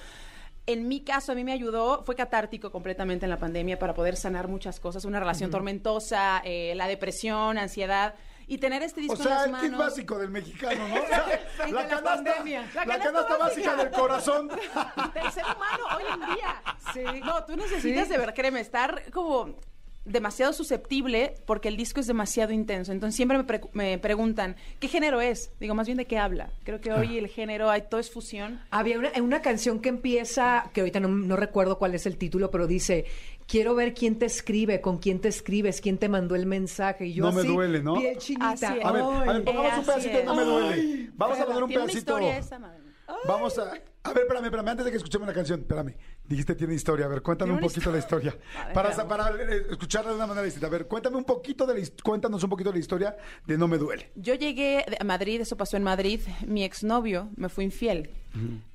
en 0.68 0.88
mi 0.88 1.02
caso, 1.02 1.32
a 1.32 1.36
mí 1.36 1.44
me 1.44 1.52
ayudó, 1.52 2.04
fue 2.04 2.16
catártico 2.16 2.72
completamente 2.72 3.26
en 3.26 3.30
la 3.30 3.38
pandemia 3.38 3.80
para 3.80 3.94
poder 3.94 4.16
sanar 4.16 4.48
muchas 4.48 4.80
cosas, 4.80 5.06
una 5.06 5.20
relación 5.20 5.50
tormentosa, 5.50 6.42
eh, 6.46 6.74
la 6.76 6.88
depresión, 6.88 7.58
ansiedad, 7.58 8.16
y 8.54 8.58
tener 8.58 8.84
este 8.84 9.00
disco 9.00 9.14
O 9.14 9.18
sea, 9.18 9.46
en 9.46 9.56
el 9.56 9.62
kit 9.62 9.78
básico 9.78 10.20
del 10.20 10.30
mexicano, 10.30 10.88
¿no? 10.90 10.96
O 11.04 11.08
sea, 11.08 11.26
la, 11.60 11.66
de 11.66 11.72
la 11.72 11.88
canasta, 11.88 12.16
pandemia. 12.16 12.62
la 12.62 12.86
La 12.86 12.86
canasta 12.86 13.12
canasta 13.12 13.38
básica 13.38 13.70
básica. 13.76 13.76
del 13.90 13.92
corazón. 14.00 14.48
del 15.14 15.32
ser 15.32 15.44
humano 15.46 15.84
hoy 15.96 16.04
en 16.14 16.36
día. 16.36 16.62
Sí. 16.94 17.22
No, 17.24 17.46
tú 17.46 17.56
necesitas 17.56 18.08
Sí. 18.08 18.12
de 18.12 18.18
ver, 18.18 18.34
créeme, 18.34 18.60
estar 18.60 19.04
como 19.12 19.56
demasiado 20.04 20.52
susceptible 20.52 21.36
porque 21.46 21.68
el 21.68 21.78
disco 21.78 22.00
es 22.00 22.08
demasiado 22.08 22.52
intenso. 22.52 22.92
Entonces 22.92 23.16
siempre 23.16 23.38
me, 23.38 23.44
pre- 23.44 23.62
me 23.74 24.00
preguntan, 24.00 24.56
¿qué 24.80 24.88
género 24.88 25.22
es? 25.22 25.52
Digo, 25.60 25.76
más 25.76 25.86
bien 25.86 25.98
de 26.00 26.06
qué 26.08 26.18
habla. 26.18 26.50
Creo 26.64 26.82
que 26.82 26.92
hoy 26.92 27.20
el 27.20 27.28
género, 27.28 27.70
hay 27.70 27.84
todo 27.84 28.00
es 28.02 28.10
fusión. 28.12 28.60
Había 28.72 28.98
una, 28.98 29.12
una 29.22 29.42
canción 29.44 29.80
que 29.80 29.90
empieza, 29.90 30.72
que 30.74 30.82
ahorita 30.82 31.00
no, 31.00 31.08
no 31.08 31.36
recuerdo 31.36 31.78
cuál 31.78 31.94
es 31.94 32.08
el 32.08 32.18
título, 32.18 32.50
pero 32.50 32.66
dice, 32.66 33.06
quiero 33.52 33.76
ver 33.76 33.94
quién 33.94 34.18
te 34.18 34.26
escribe, 34.26 34.80
con 34.80 34.98
quién 34.98 35.20
te 35.20 35.28
escribes, 35.28 35.82
quién 35.82 35.98
te 35.98 36.08
mandó 36.08 36.36
el 36.36 36.46
mensaje. 36.46 37.08
Y 37.08 37.14
yo 37.14 37.26
No 37.26 37.34
me 37.34 37.44
duele, 37.44 37.84
¿no? 37.84 37.96
Piel 37.96 38.18
chinita. 38.18 38.52
Así 38.52 38.66
es. 38.66 38.86
A 38.86 38.92
ver, 38.94 39.04
a 39.04 39.20
ver, 39.20 39.30
Ay, 39.30 39.42
pongamos 39.42 39.78
un 39.80 39.86
pedacito 39.86 40.18
de 40.18 40.24
No 40.24 40.36
me 40.36 40.44
duele. 40.44 41.10
Vamos 41.16 41.40
a 41.40 41.46
poner 41.46 41.64
un 41.64 41.68
Tiene 41.68 41.84
una 41.84 41.92
pedacito. 41.92 42.14
historia 42.14 42.38
esa, 42.38 42.60
madre. 42.60 42.80
Vamos 43.28 43.60
a. 43.60 43.74
A 44.04 44.14
ver, 44.14 44.24
espérame, 44.24 44.46
espérame, 44.46 44.70
antes 44.70 44.86
de 44.86 44.92
que 44.92 44.98
escuchemos 44.98 45.28
la 45.28 45.34
canción, 45.34 45.60
espérame. 45.60 45.96
Dijiste 46.26 46.56
tiene 46.56 46.74
historia. 46.74 47.08
A 47.08 47.10
ver, 47.10 47.22
cuéntame 47.22 47.52
un 47.52 47.60
poquito 47.60 47.92
la 47.92 47.98
historia. 47.98 48.36
Para, 48.74 48.90
eh, 48.90 49.66
escucharla 49.70 50.12
de 50.12 50.16
una 50.16 50.28
manera 50.28 50.46
distinta. 50.46 50.68
A 50.68 50.70
ver, 50.70 50.88
cuéntame 50.88 51.18
un 51.18 51.26
poquito 51.26 51.68
de 51.68 51.78
la, 51.78 51.88
cuéntanos 52.02 52.42
un 52.42 52.50
poquito 52.50 52.70
de 52.70 52.76
la 52.78 52.80
historia 52.80 53.18
de 53.46 53.58
No 53.58 53.68
Me 53.68 53.78
Duele. 53.78 54.12
Yo 54.16 54.34
llegué 54.36 54.86
a 54.98 55.04
Madrid, 55.04 55.42
eso 55.42 55.58
pasó 55.58 55.76
en 55.76 55.84
Madrid, 55.84 56.22
mi 56.48 56.64
exnovio 56.64 57.30
me 57.36 57.50
fue 57.50 57.66
infiel. 57.66 58.10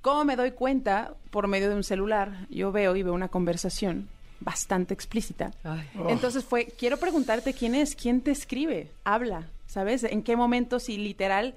¿Cómo 0.02 0.26
me 0.26 0.36
doy 0.36 0.50
cuenta? 0.50 1.14
Por 1.30 1.48
medio 1.48 1.70
de 1.70 1.76
un 1.76 1.82
celular, 1.82 2.46
yo 2.50 2.72
veo 2.72 2.94
y 2.94 3.02
veo 3.02 3.14
una 3.14 3.28
conversación 3.28 4.10
bastante 4.40 4.94
explícita. 4.94 5.50
Ay. 5.64 5.88
Entonces 6.08 6.44
fue, 6.44 6.66
quiero 6.66 6.96
preguntarte 6.98 7.52
quién 7.54 7.74
es, 7.74 7.94
quién 7.96 8.20
te 8.20 8.30
escribe, 8.30 8.90
habla, 9.04 9.48
¿sabes? 9.66 10.04
¿En 10.04 10.22
qué 10.22 10.36
momento 10.36 10.78
si 10.78 10.96
literal 10.98 11.54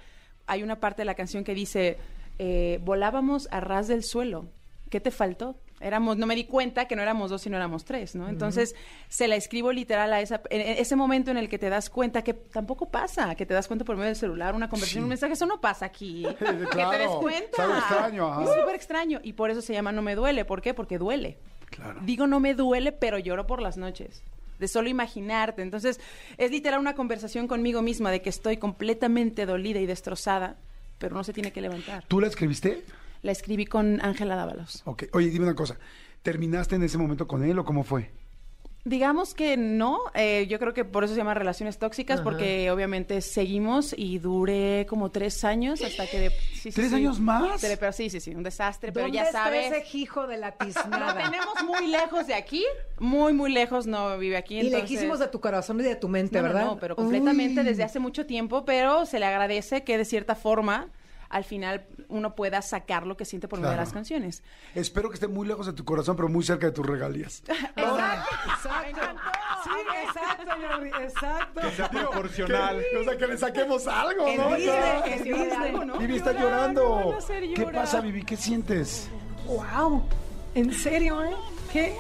hay 0.48 0.64
una 0.64 0.80
parte 0.80 1.02
de 1.02 1.06
la 1.06 1.16
canción 1.16 1.44
que 1.44 1.54
dice, 1.54 1.98
eh, 2.40 2.80
volábamos 2.84 3.48
a 3.52 3.60
ras 3.60 3.88
del 3.88 4.04
suelo, 4.04 4.48
¿qué 4.90 5.00
te 5.00 5.12
faltó? 5.12 5.56
Éramos, 5.82 6.18
no 6.18 6.26
me 6.26 6.36
di 6.36 6.44
cuenta 6.44 6.90
que 6.90 6.96
no 6.98 7.02
éramos 7.02 7.30
dos, 7.30 7.42
sino 7.42 7.56
éramos 7.56 7.86
tres, 7.86 8.14
¿no? 8.14 8.28
Entonces, 8.28 8.76
se 9.08 9.30
la 9.30 9.38
escribo 9.38 9.72
literal 9.72 10.12
a 10.12 10.20
esa, 10.20 10.42
en, 10.50 10.60
en 10.60 10.78
ese 10.78 10.98
momento 10.98 11.32
en 11.32 11.38
el 11.38 11.48
que 11.48 11.58
te 11.58 11.70
das 11.70 11.90
cuenta 11.90 12.22
que 12.22 12.34
tampoco 12.34 12.90
pasa, 12.90 13.34
que 13.36 13.46
te 13.46 13.54
das 13.54 13.68
cuenta 13.68 13.86
por 13.86 13.96
medio 13.96 14.08
del 14.08 14.18
celular, 14.18 14.56
una 14.56 14.68
conversación, 14.68 15.02
Sí. 15.02 15.04
un 15.04 15.10
mensaje, 15.10 15.34
eso 15.34 15.46
no 15.46 15.62
pasa 15.62 15.86
aquí. 15.86 16.24
que 16.40 16.46
te 16.46 16.98
des 16.98 17.08
cuenta. 17.22 17.50
es 17.54 17.60
algo 17.60 17.78
extraño, 17.78 18.28
ajá. 18.28 18.44
Es 18.44 18.60
súper 18.60 18.76
extraño. 18.76 19.20
Y 19.24 19.32
por 19.34 19.52
eso 19.52 19.62
se 19.62 19.72
llama 19.72 19.94
No 19.94 20.02
me 20.02 20.16
duele. 20.16 20.44
¿Por 20.44 20.62
qué? 20.62 20.74
Porque 20.74 20.98
duele. 20.98 21.38
Claro. 21.80 22.02
Digo 22.04 22.28
no 22.28 22.40
me 22.40 22.54
duele, 22.54 22.92
pero 22.92 23.18
lloro 23.18 23.48
por 23.48 23.62
las 23.62 23.78
noches. 23.78 24.24
De 24.60 24.68
solo 24.68 24.90
imaginarte. 24.90 25.62
Entonces, 25.62 26.00
es 26.38 26.52
literal 26.52 26.80
una 26.80 26.94
conversación 26.94 27.48
conmigo 27.48 27.82
misma 27.82 28.12
de 28.12 28.22
que 28.22 28.30
estoy 28.30 28.58
completamente 28.58 29.46
dolida 29.46 29.80
y 29.80 29.86
destrozada, 29.86 30.58
pero 30.98 31.16
no 31.16 31.24
se 31.24 31.32
tiene 31.34 31.54
que 31.54 31.62
levantar. 31.62 32.04
¿Tú 32.08 32.20
la 32.20 32.28
escribiste? 32.28 32.84
La 33.22 33.32
escribí 33.32 33.66
con 33.66 34.02
Ángela 34.02 34.36
Dávalos. 34.36 34.82
Ok. 34.86 35.06
Oye, 35.14 35.30
dime 35.30 35.46
una 35.46 35.56
cosa. 35.56 35.78
¿Terminaste 36.22 36.76
en 36.76 36.84
ese 36.84 36.98
momento 36.98 37.28
con 37.28 37.44
él 37.44 37.58
o 37.60 37.64
cómo 37.64 37.84
fue? 37.84 38.12
Digamos 38.86 39.34
que 39.36 39.58
no, 39.58 40.00
eh, 40.16 40.48
yo 40.50 40.58
creo 40.58 40.74
que 40.74 40.86
por 40.86 41.04
eso 41.04 41.14
se 41.14 41.18
llama 41.20 41.34
relaciones 41.34 41.78
tóxicas, 41.78 42.22
porque 42.22 42.72
obviamente 42.72 43.20
seguimos 43.22 43.94
y 43.96 44.20
duré 44.20 44.86
como 44.90 45.12
tres 45.12 45.44
años 45.44 45.82
hasta 45.84 46.08
que... 46.08 46.20
de- 46.20 46.30
sí, 46.54 46.72
sí, 46.72 46.72
¿Tres 46.72 46.90
sí. 46.90 46.96
años 46.96 47.20
más? 47.20 47.60
Pero, 47.60 47.76
pero 47.78 47.92
sí, 47.92 48.10
sí, 48.10 48.20
sí, 48.22 48.34
un 48.34 48.42
desastre, 48.42 48.92
pero 48.94 49.06
¿Dónde 49.06 49.18
ya 49.18 49.24
está 49.26 49.44
sabes... 49.44 49.72
ese 49.74 49.98
hijo 49.98 50.28
de 50.28 50.38
la 50.38 50.52
Lo 50.60 50.66
tiznada? 50.66 51.14
tenemos 51.14 51.56
muy 51.66 51.88
lejos 51.88 52.26
de 52.26 52.34
aquí, 52.34 52.64
muy, 53.00 53.34
muy 53.34 53.52
lejos, 53.52 53.86
no 53.86 54.18
vive 54.18 54.38
aquí. 54.38 54.56
y 54.56 54.60
entonces... 54.62 54.90
lejísimos 54.90 55.20
de 55.20 55.28
tu 55.28 55.42
corazón 55.42 55.80
y 55.82 55.84
de 55.84 55.96
tu 55.98 56.08
mente, 56.08 56.38
No, 56.38 56.48
no, 56.48 56.54
¿verdad? 56.54 56.66
No, 56.68 56.78
pero 56.80 56.96
completamente 56.96 57.60
Uy. 57.60 57.66
desde 57.68 57.84
hace 57.84 58.00
mucho 58.00 58.26
tiempo, 58.26 58.64
pero 58.64 59.06
se 59.06 59.20
le 59.20 59.26
agradece 59.26 59.84
que 59.84 59.98
de 59.98 60.06
cierta 60.06 60.36
forma 60.36 60.88
al 61.30 61.44
final 61.44 61.86
uno 62.08 62.36
pueda 62.36 62.62
sacar 62.62 63.06
lo 63.06 63.16
que 63.16 63.24
siente 63.26 63.48
por 63.48 63.60
medio 63.60 63.70
de 63.70 63.76
Claro. 63.76 63.86
las 63.88 63.94
canciones. 63.94 64.44
Espero 64.76 65.10
que 65.10 65.14
esté 65.16 65.28
muy 65.28 65.48
lejos 65.48 65.66
de 65.68 65.74
tu 65.74 65.86
corazón, 65.86 66.16
pero 66.16 66.28
muy 66.28 66.44
cerca 66.44 66.66
de 66.68 66.72
tus 66.74 66.86
regalías. 66.86 67.44
Exacto, 67.76 68.30
exacto. 68.88 69.22
Sí, 69.64 69.70
exacto, 70.08 70.52
Jordi, 70.70 70.90
exacto. 71.04 71.62
proporcional. 71.92 72.82
Que- 72.92 72.98
o 72.98 73.04
sea, 73.04 73.18
que 73.18 73.28
le 73.28 73.38
saquemos 73.38 73.88
algo, 73.88 74.26
¿no? 74.38 74.56
Disney, 74.56 75.24
Disney. 75.24 75.50
algo, 75.52 75.86
¿no? 75.86 75.98
Vivi 75.98 76.16
está 76.18 76.32
llorando. 76.34 77.18
¿Qué 77.56 77.66
pasa, 77.66 78.02
Vivi? 78.02 78.24
¿Qué 78.24 78.38
sientes? 78.38 79.10
Wow, 79.46 80.04
¿en 80.56 80.74
serio, 80.74 81.24
eh? 81.24 81.34
¿Qué, 81.72 81.96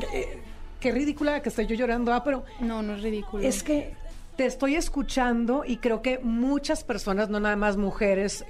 qué, 0.00 0.42
qué 0.78 0.92
ridícula 0.92 1.40
que 1.42 1.48
estoy 1.48 1.66
yo 1.66 1.74
llorando. 1.74 2.12
Ah, 2.12 2.22
pero 2.22 2.44
No, 2.60 2.82
no 2.82 2.94
es 2.96 3.02
ridículo. 3.02 3.42
es 3.46 3.62
que 3.62 3.94
te 4.40 4.46
estoy 4.46 4.74
escuchando 4.74 5.64
y 5.66 5.76
creo 5.76 6.00
que 6.00 6.18
muchas 6.18 6.82
personas, 6.82 7.28
no 7.28 7.40
nada 7.40 7.56
más 7.56 7.76
mujeres, 7.76 8.46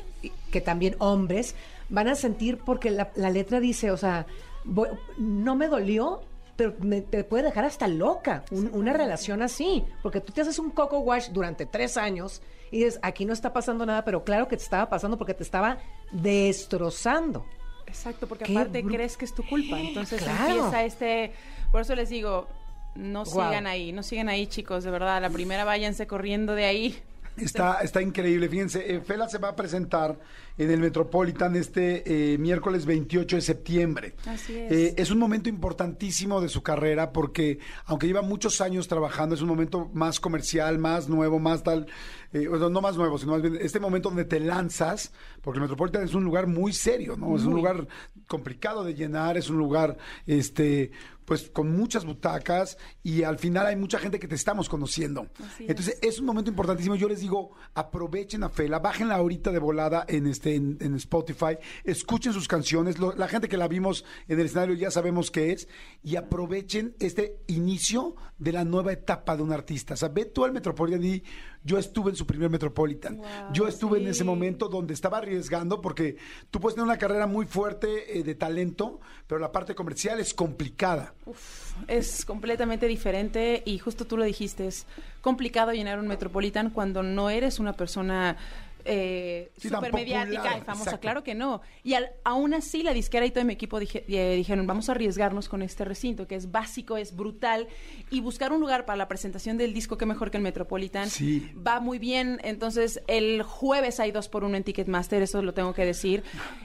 que 0.53 0.61
también 0.61 0.95
hombres, 1.01 1.57
van 1.89 2.07
a 2.07 2.15
sentir 2.15 2.59
porque 2.59 2.91
la, 2.93 3.11
la 3.17 3.29
letra 3.29 3.59
dice, 3.59 3.91
o 3.91 3.97
sea, 3.97 4.25
voy- 4.65 4.91
no 5.19 5.57
me 5.57 5.67
dolió, 5.67 6.21
pero 6.55 6.75
me, 6.79 7.01
te 7.01 7.25
puede 7.25 7.43
dejar 7.43 7.65
hasta 7.65 7.89
loca 7.89 8.45
un- 8.53 8.71
una 8.73 8.93
relación 8.93 9.43
así, 9.43 9.83
porque 10.01 10.21
tú 10.21 10.33
te 10.33 10.43
haces 10.43 10.61
un 10.61 10.71
coco 10.71 11.01
wash 11.01 11.31
durante 11.31 11.67
tres 11.67 11.97
años 11.97 12.41
y 12.71 12.77
dices, 12.85 13.01
aquí 13.03 13.25
no 13.25 13.33
está 13.33 13.53
pasando 13.53 13.85
nada, 13.85 14.05
pero 14.05 14.23
claro 14.23 14.47
que 14.47 14.57
te 14.57 14.63
estaba 14.63 14.89
pasando 14.89 15.19
porque 15.19 15.35
te 15.35 15.43
estaba 15.43 15.79
destrozando. 16.13 17.45
Exacto, 17.85 18.29
porque 18.29 18.45
Qué 18.45 18.53
aparte 18.53 18.85
crees 18.85 19.17
que 19.17 19.25
es 19.25 19.35
tu 19.35 19.43
culpa. 19.45 19.81
Entonces 19.81 20.23
Claro. 20.23 20.55
empieza 20.55 20.85
este. 20.85 21.33
Por 21.73 21.81
eso 21.81 21.97
les 21.97 22.09
digo, 22.11 22.47
no 22.95 23.25
sigan 23.25 23.67
ahí, 23.67 23.93
no 23.93 24.03
sigan 24.03 24.29
ahí, 24.29 24.47
chicos, 24.47 24.85
de 24.85 24.91
verdad. 24.91 25.21
La 25.23 25.31
primera 25.31 25.65
váyanse 25.65 26.07
corriendo 26.07 26.55
de 26.55 26.65
ahí. 26.65 27.03
Está, 27.37 27.81
está 27.81 28.03
increíble. 28.03 28.49
Fíjense, 28.49 28.95
eh, 28.95 29.01
Fela 29.01 29.29
se 29.29 29.39
va 29.39 29.49
a 29.49 29.57
presentar 29.57 30.17
en 30.61 30.71
el 30.71 30.79
Metropolitan 30.79 31.57
este 31.57 32.35
eh, 32.35 32.37
miércoles 32.37 32.85
28 32.85 33.37
de 33.37 33.43
septiembre. 33.43 34.15
Así 34.27 34.55
es. 34.59 34.71
Eh, 34.71 34.95
es 34.99 35.11
un 35.11 35.19
momento 35.19 35.49
importantísimo 35.49 36.39
de 36.43 36.51
su 36.51 36.63
carrera 36.63 37.13
porque, 37.13 37.59
aunque 37.87 38.07
lleva 38.07 38.21
muchos 38.21 38.61
años 38.61 38.87
trabajando, 38.87 39.35
es 39.35 39.41
un 39.41 39.49
momento 39.49 39.91
más 39.95 40.21
comercial, 40.21 40.79
más 40.79 41.09
nuevo, 41.09 41.39
más 41.39 41.63
tal. 41.63 41.87
eh, 42.35 42.47
no 42.51 42.81
más 42.83 42.95
nuevo, 42.99 43.17
sino 43.17 43.33
más 43.33 43.41
bien 43.41 43.57
este 43.59 43.81
momento 43.81 44.11
donde 44.11 44.27
te 44.27 44.39
lanzas, 44.39 45.13
porque 45.41 45.57
el 45.57 45.63
Metropolitan 45.63 46.05
es 46.05 46.13
un 46.13 46.25
lugar 46.25 46.47
muy 46.47 46.75
serio, 46.75 47.17
¿no? 47.17 47.37
Es 47.37 47.45
un 47.45 47.55
lugar 47.55 47.89
complicado 48.27 48.85
de 48.85 48.95
llenar, 48.95 49.39
es 49.39 49.49
un 49.49 49.57
lugar, 49.57 49.97
este 50.27 50.91
pues 51.31 51.49
con 51.49 51.71
muchas 51.71 52.05
butacas 52.05 52.77
y 53.05 53.23
al 53.23 53.39
final 53.39 53.65
hay 53.65 53.77
mucha 53.77 54.01
gente 54.01 54.19
que 54.19 54.27
te 54.27 54.35
estamos 54.35 54.69
conociendo. 54.69 55.29
Así 55.39 55.63
es. 55.63 55.71
Entonces 55.71 55.99
es 56.03 56.19
un 56.19 56.27
momento 56.27 56.51
importantísimo. 56.51 56.97
Yo 56.97 57.09
les 57.09 57.21
digo, 57.21 57.53
aprovechen 57.73 58.43
a 58.43 58.49
Fela, 58.49 58.81
bájenla 58.81 59.15
ahorita 59.15 59.53
de 59.53 59.61
volada 59.61 60.05
en 60.09 60.27
este 60.27 60.50
en, 60.55 60.79
en 60.81 60.95
Spotify, 60.97 61.57
escuchen 61.85 62.33
sus 62.33 62.49
canciones. 62.49 62.99
Lo- 62.99 63.15
la 63.15 63.29
gente 63.29 63.49
que 63.49 63.57
la 63.57 63.69
vimos 63.69 64.05
en 64.29 64.39
el 64.39 64.47
escenario 64.47 64.75
ya 64.75 64.91
sabemos 64.91 65.31
qué 65.31 65.53
es 65.53 65.69
y 66.03 66.17
aprovechen 66.17 66.95
este 67.01 67.37
inicio 67.47 68.17
de 68.39 68.53
la 68.53 68.65
nueva 68.65 68.93
etapa 68.93 69.37
de 69.37 69.43
un 69.43 69.53
artista. 69.53 69.95
O 69.95 69.97
sea, 69.97 70.09
ve 70.09 70.25
tú 70.25 70.45
al 70.45 70.53
Metropolitan 70.53 71.05
y 71.05 71.23
yo 71.63 71.79
estuve 71.79 72.11
en 72.11 72.17
su 72.17 72.27
primer 72.27 72.49
Metropolitan. 72.49 73.19
Wow, 73.19 73.27
yo 73.53 73.69
estuve 73.69 73.99
en 74.01 74.07
ese 74.09 74.25
momento 74.25 74.69
donde 74.69 74.95
estaba 74.95 75.19
arriesgando 75.19 75.81
porque 75.81 76.17
tú 76.51 76.59
puedes 76.61 76.75
tener 76.75 76.87
una 76.87 76.97
carrera 76.99 77.27
muy 77.27 77.45
fuerte 77.47 78.19
eh, 78.19 78.23
de 78.23 78.35
talento, 78.35 79.01
pero 79.27 79.39
la 79.39 79.53
parte 79.53 79.75
comercial 79.75 80.21
es 80.21 80.33
complicada. 80.33 81.15
Uf, 81.27 81.75
es 81.87 82.25
completamente 82.25 82.87
diferente 82.87 83.63
y 83.67 83.79
justo 83.79 84.07
tú 84.07 84.17
lo 84.17 84.25
dijiste, 84.25 84.67
es 84.67 84.87
complicado 85.21 85.73
llenar 85.73 85.99
un 85.99 86.09
Metropolitan 86.09 86.71
cuando 86.71 87.03
no 87.03 87.29
eres 87.29 87.59
una 87.59 87.75
persona 87.75 88.39
eh, 88.85 89.51
Sí, 89.59 89.69
súper 89.69 89.93
mediática 89.93 90.59
y 90.59 90.61
famosa. 90.63 90.85
exacto. 90.91 91.01
Claro 91.01 91.23
que 91.23 91.35
no. 91.35 91.61
Y 91.83 91.95
al- 91.95 92.11
aún 92.25 92.55
así 92.55 92.83
la 92.83 92.93
disquera 92.93 93.27
y 93.27 93.31
todo 93.31 93.45
mi 93.45 93.53
equipo 93.53 93.79
dije- 93.81 94.05
eh, 94.09 94.35
dijeron, 94.37 94.67
vamos 94.67 94.89
a 94.89 94.93
arriesgarnos 94.93 95.49
con 95.49 95.63
este 95.63 95.85
recinto 95.85 96.27
que 96.27 96.35
es 96.35 96.51
básico, 96.51 96.97
es 96.97 97.15
brutal 97.17 97.69
y 98.11 98.21
buscar 98.21 98.53
un 98.53 98.61
lugar 98.61 98.85
para 98.87 98.97
la 98.97 99.09
presentación 99.09 99.57
del 99.59 99.73
disco 99.75 99.97
que 99.99 100.07
mejor 100.07 100.31
que 100.31 100.37
el 100.37 100.43
Metropolitan. 100.43 101.09
Sí. 101.11 101.51
Va 101.67 101.81
muy 101.81 101.99
bien. 101.99 102.41
Entonces 102.45 103.03
el 103.07 103.43
jueves 103.43 104.01
hay 104.01 104.13
dos 104.13 104.29
por 104.29 104.45
uno 104.45 104.57
en 104.57 104.65
Ticketmaster, 104.65 105.23
eso 105.23 105.43
lo 105.43 105.55
tengo 105.55 105.73
que 105.75 105.85
decir. 105.85 106.23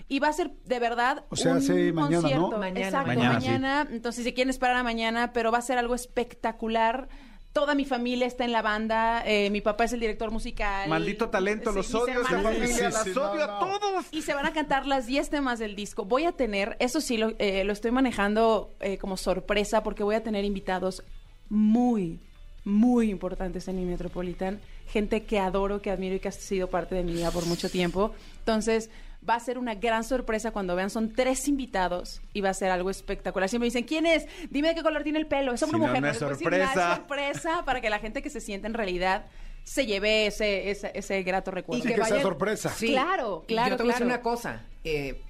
Y 0.07 0.19
va 0.19 0.27
a 0.29 0.33
ser 0.33 0.51
de 0.65 0.79
verdad 0.79 1.25
O 1.29 1.35
sea, 1.35 1.51
un 1.53 1.57
hace 1.59 1.91
mañana, 1.93 2.15
¿no? 2.15 2.21
concierto. 2.21 2.57
Mañana, 2.57 2.79
Exacto, 2.87 3.07
mañana, 3.07 3.41
sí. 3.41 3.47
mañana. 3.47 3.87
Entonces, 3.91 4.23
si 4.23 4.33
quieren 4.33 4.49
esperar 4.49 4.75
a 4.77 4.83
mañana, 4.83 5.33
pero 5.33 5.51
va 5.51 5.57
a 5.57 5.61
ser 5.61 5.77
algo 5.77 5.95
espectacular. 5.95 7.07
Toda 7.55 7.73
mi 7.73 7.85
familia 7.85 8.27
está 8.27 8.43
en 8.43 8.51
la 8.51 8.61
banda. 8.61 9.23
eh, 9.25 9.49
mi 9.49 9.61
papá 9.61 9.85
es 9.85 9.93
el 9.93 10.01
director 10.01 10.29
musical. 10.29 10.89
Maldito 10.89 11.29
talento, 11.29 11.69
Sí, 11.71 11.77
los 11.77 11.85
mis 11.87 11.95
odio 11.95 12.19
esa 12.21 12.35
hermanas- 12.35 12.43
familia, 12.43 12.67
Sí, 12.67 12.73
sí, 12.73 12.81
las 12.83 13.03
sí, 13.05 13.09
odio 13.11 13.47
no, 13.47 13.53
a 13.61 13.61
no. 13.61 13.79
todos. 13.79 14.05
Y 14.11 14.23
se 14.23 14.33
van 14.33 14.45
a 14.45 14.51
cantar 14.51 14.85
las 14.85 15.05
10 15.05 15.29
temas 15.29 15.57
del 15.57 15.73
disco. 15.73 16.03
Voy 16.03 16.25
a 16.25 16.33
tener, 16.33 16.75
eso 16.81 16.99
sí, 16.99 17.15
lo, 17.17 17.31
eh, 17.39 17.63
lo 17.63 17.71
estoy 17.71 17.91
manejando 17.91 18.73
eh, 18.81 18.97
como 18.97 19.15
sorpresa 19.15 19.83
porque 19.83 20.03
voy 20.03 20.15
a 20.15 20.21
tener 20.21 20.43
invitados 20.43 21.01
muy, 21.47 22.19
muy 22.65 23.09
importantes 23.09 23.69
en 23.69 23.77
mi 23.77 23.85
Metropolitan. 23.85 24.59
Gente 24.89 25.23
que 25.23 25.39
adoro, 25.39 25.81
que 25.81 25.91
admiro 25.91 26.15
y 26.15 26.19
que 26.19 26.27
ha 26.27 26.33
sido 26.33 26.69
parte 26.69 26.93
de 26.95 27.03
mi 27.03 27.13
vida 27.13 27.31
por 27.31 27.45
mucho 27.45 27.69
tiempo. 27.69 28.13
Entonces, 28.39 28.89
va 29.27 29.35
a 29.35 29.39
ser 29.39 29.57
una 29.57 29.75
gran 29.75 30.03
sorpresa 30.03 30.51
cuando 30.51 30.75
vean. 30.75 30.89
Son 30.89 31.13
tres 31.13 31.47
invitados 31.47 32.21
y 32.33 32.41
va 32.41 32.49
a 32.49 32.53
ser 32.53 32.71
algo 32.71 32.89
espectacular. 32.89 33.49
Siempre 33.49 33.65
me 33.65 33.69
dicen, 33.69 33.83
¿quién 33.85 34.05
es? 34.05 34.27
Dime 34.49 34.69
de 34.69 34.75
qué 34.75 34.83
color 34.83 35.03
tiene 35.03 35.19
el 35.19 35.27
pelo. 35.27 35.53
¿Es 35.53 35.63
hombre 35.63 35.77
o 35.79 35.81
Si 35.81 35.87
mujer? 35.87 36.01
no 36.01 36.07
es 36.09 36.13
les 36.13 36.21
voy 36.21 36.27
a 36.27 36.31
decir, 36.31 36.47
"No, 36.49 36.55
es 36.57 36.63
sorpresa". 36.69 36.95
sorpresa 36.95 37.65
para 37.65 37.81
que 37.81 37.89
la 37.89 37.99
gente 37.99 38.21
que 38.21 38.29
se 38.29 38.39
sienta 38.41 38.67
en 38.67 38.73
realidad 38.73 39.25
se 39.63 39.85
lleve 39.87 40.27
ese, 40.27 40.69
ese, 40.69 40.91
ese 40.93 41.23
grato 41.23 41.49
recuerdo. 41.49 41.83
Sí, 41.83 41.89
que 41.93 42.03
sea 42.05 42.21
sorpresa. 42.21 42.69
Sí. 42.69 42.89
Claro, 42.89 43.43
Y 43.45 43.53
claro, 43.53 43.71
Yo 43.71 43.77
te 43.77 43.83
voy 43.83 43.91
a 43.91 43.95
decir 43.95 44.05
una 44.05 44.21
cosa. 44.21 44.63
eh, 44.83 45.21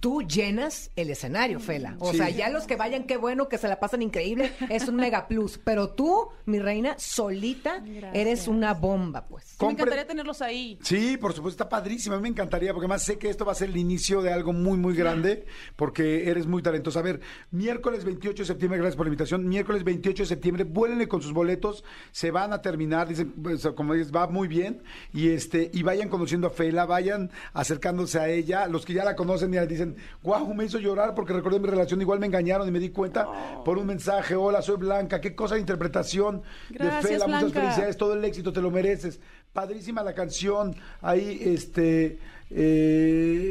tú 0.00 0.22
llenas 0.22 0.90
el 0.96 1.10
escenario, 1.10 1.60
Fela. 1.60 1.96
O 1.98 2.10
Sí. 2.12 2.18
sea, 2.18 2.30
ya 2.30 2.48
los 2.50 2.66
que 2.66 2.76
vayan, 2.76 3.04
qué 3.04 3.16
bueno, 3.16 3.48
que 3.48 3.58
se 3.58 3.68
la 3.68 3.80
pasan 3.80 4.02
increíble, 4.02 4.52
es 4.68 4.88
un 4.88 4.96
mega 4.96 5.26
plus. 5.28 5.58
Pero 5.62 5.90
tú, 5.90 6.28
mi 6.46 6.58
reina, 6.58 6.94
solita, 6.98 7.80
Gracias. 7.80 8.10
eres 8.14 8.48
una 8.48 8.74
bomba, 8.74 9.26
pues. 9.26 9.44
Sí, 9.58 9.64
me 9.66 9.72
encantaría 9.72 10.06
tenerlos 10.06 10.40
ahí. 10.42 10.78
Sí, 10.82 11.16
por 11.16 11.32
supuesto, 11.32 11.62
está 11.62 11.68
padrísimo. 11.68 12.14
A 12.14 12.18
mí 12.18 12.22
me 12.22 12.28
encantaría, 12.28 12.72
porque 12.72 12.84
además 12.86 13.02
sé 13.04 13.18
que 13.18 13.28
esto 13.28 13.44
va 13.44 13.52
a 13.52 13.54
ser 13.54 13.70
el 13.70 13.76
inicio 13.76 14.22
de 14.22 14.32
algo 14.32 14.52
muy, 14.52 14.76
muy 14.78 14.94
grande, 14.94 15.46
porque 15.76 16.28
eres 16.30 16.46
muy 16.46 16.62
talentosa. 16.62 17.00
A 17.00 17.02
ver, 17.02 17.20
miércoles 17.50 18.04
28 18.04 18.42
de 18.42 18.46
septiembre, 18.46 18.78
gracias 18.78 18.96
por 18.96 19.06
la 19.06 19.10
invitación. 19.10 19.48
Miércoles 19.48 19.84
28 19.84 20.22
de 20.22 20.26
septiembre, 20.28 20.64
vuélenle 20.64 21.08
con 21.08 21.22
sus 21.22 21.32
boletos, 21.32 21.84
se 22.12 22.30
van 22.30 22.52
a 22.52 22.62
terminar, 22.62 23.08
dicen, 23.08 23.32
pues, 23.42 23.66
como 23.76 23.94
dices, 23.94 24.12
va 24.14 24.26
muy 24.28 24.48
bien. 24.48 24.82
Y 25.12 25.28
este, 25.30 25.70
y 25.72 25.82
vayan 25.82 26.08
conociendo 26.08 26.46
a 26.46 26.50
Fela, 26.50 26.86
vayan 26.86 27.30
acercándose 27.52 28.18
a 28.18 28.28
ella. 28.28 28.66
Los 28.66 28.84
que 28.84 28.92
ya 28.94 29.04
la 29.04 29.16
conocen, 29.16 29.52
ya 29.52 29.66
dicen, 29.66 29.77
dicen, 29.78 29.96
guau, 30.22 30.52
me 30.54 30.64
hizo 30.64 30.78
llorar 30.78 31.14
porque 31.14 31.32
recordé 31.32 31.58
mi 31.58 31.68
relación, 31.68 32.00
igual 32.00 32.18
me 32.18 32.26
engañaron 32.26 32.66
y 32.68 32.70
me 32.70 32.78
di 32.78 32.90
cuenta 32.90 33.26
por 33.64 33.78
un 33.78 33.86
mensaje, 33.86 34.34
hola, 34.34 34.62
soy 34.62 34.76
Blanca, 34.76 35.20
qué 35.20 35.34
cosa 35.34 35.54
de 35.54 35.60
interpretación 35.60 36.42
de 36.68 36.78
Gracias, 36.78 37.04
Fela, 37.04 37.26
muchas 37.26 37.42
Blanca. 37.42 37.60
felicidades, 37.60 37.96
todo 37.96 38.14
el 38.14 38.24
éxito, 38.24 38.52
te 38.52 38.60
lo 38.60 38.70
mereces. 38.70 39.20
Padrísima 39.52 40.02
la 40.02 40.14
canción, 40.14 40.74
ahí, 41.00 41.40
este, 41.42 42.18
eh, 42.50 43.47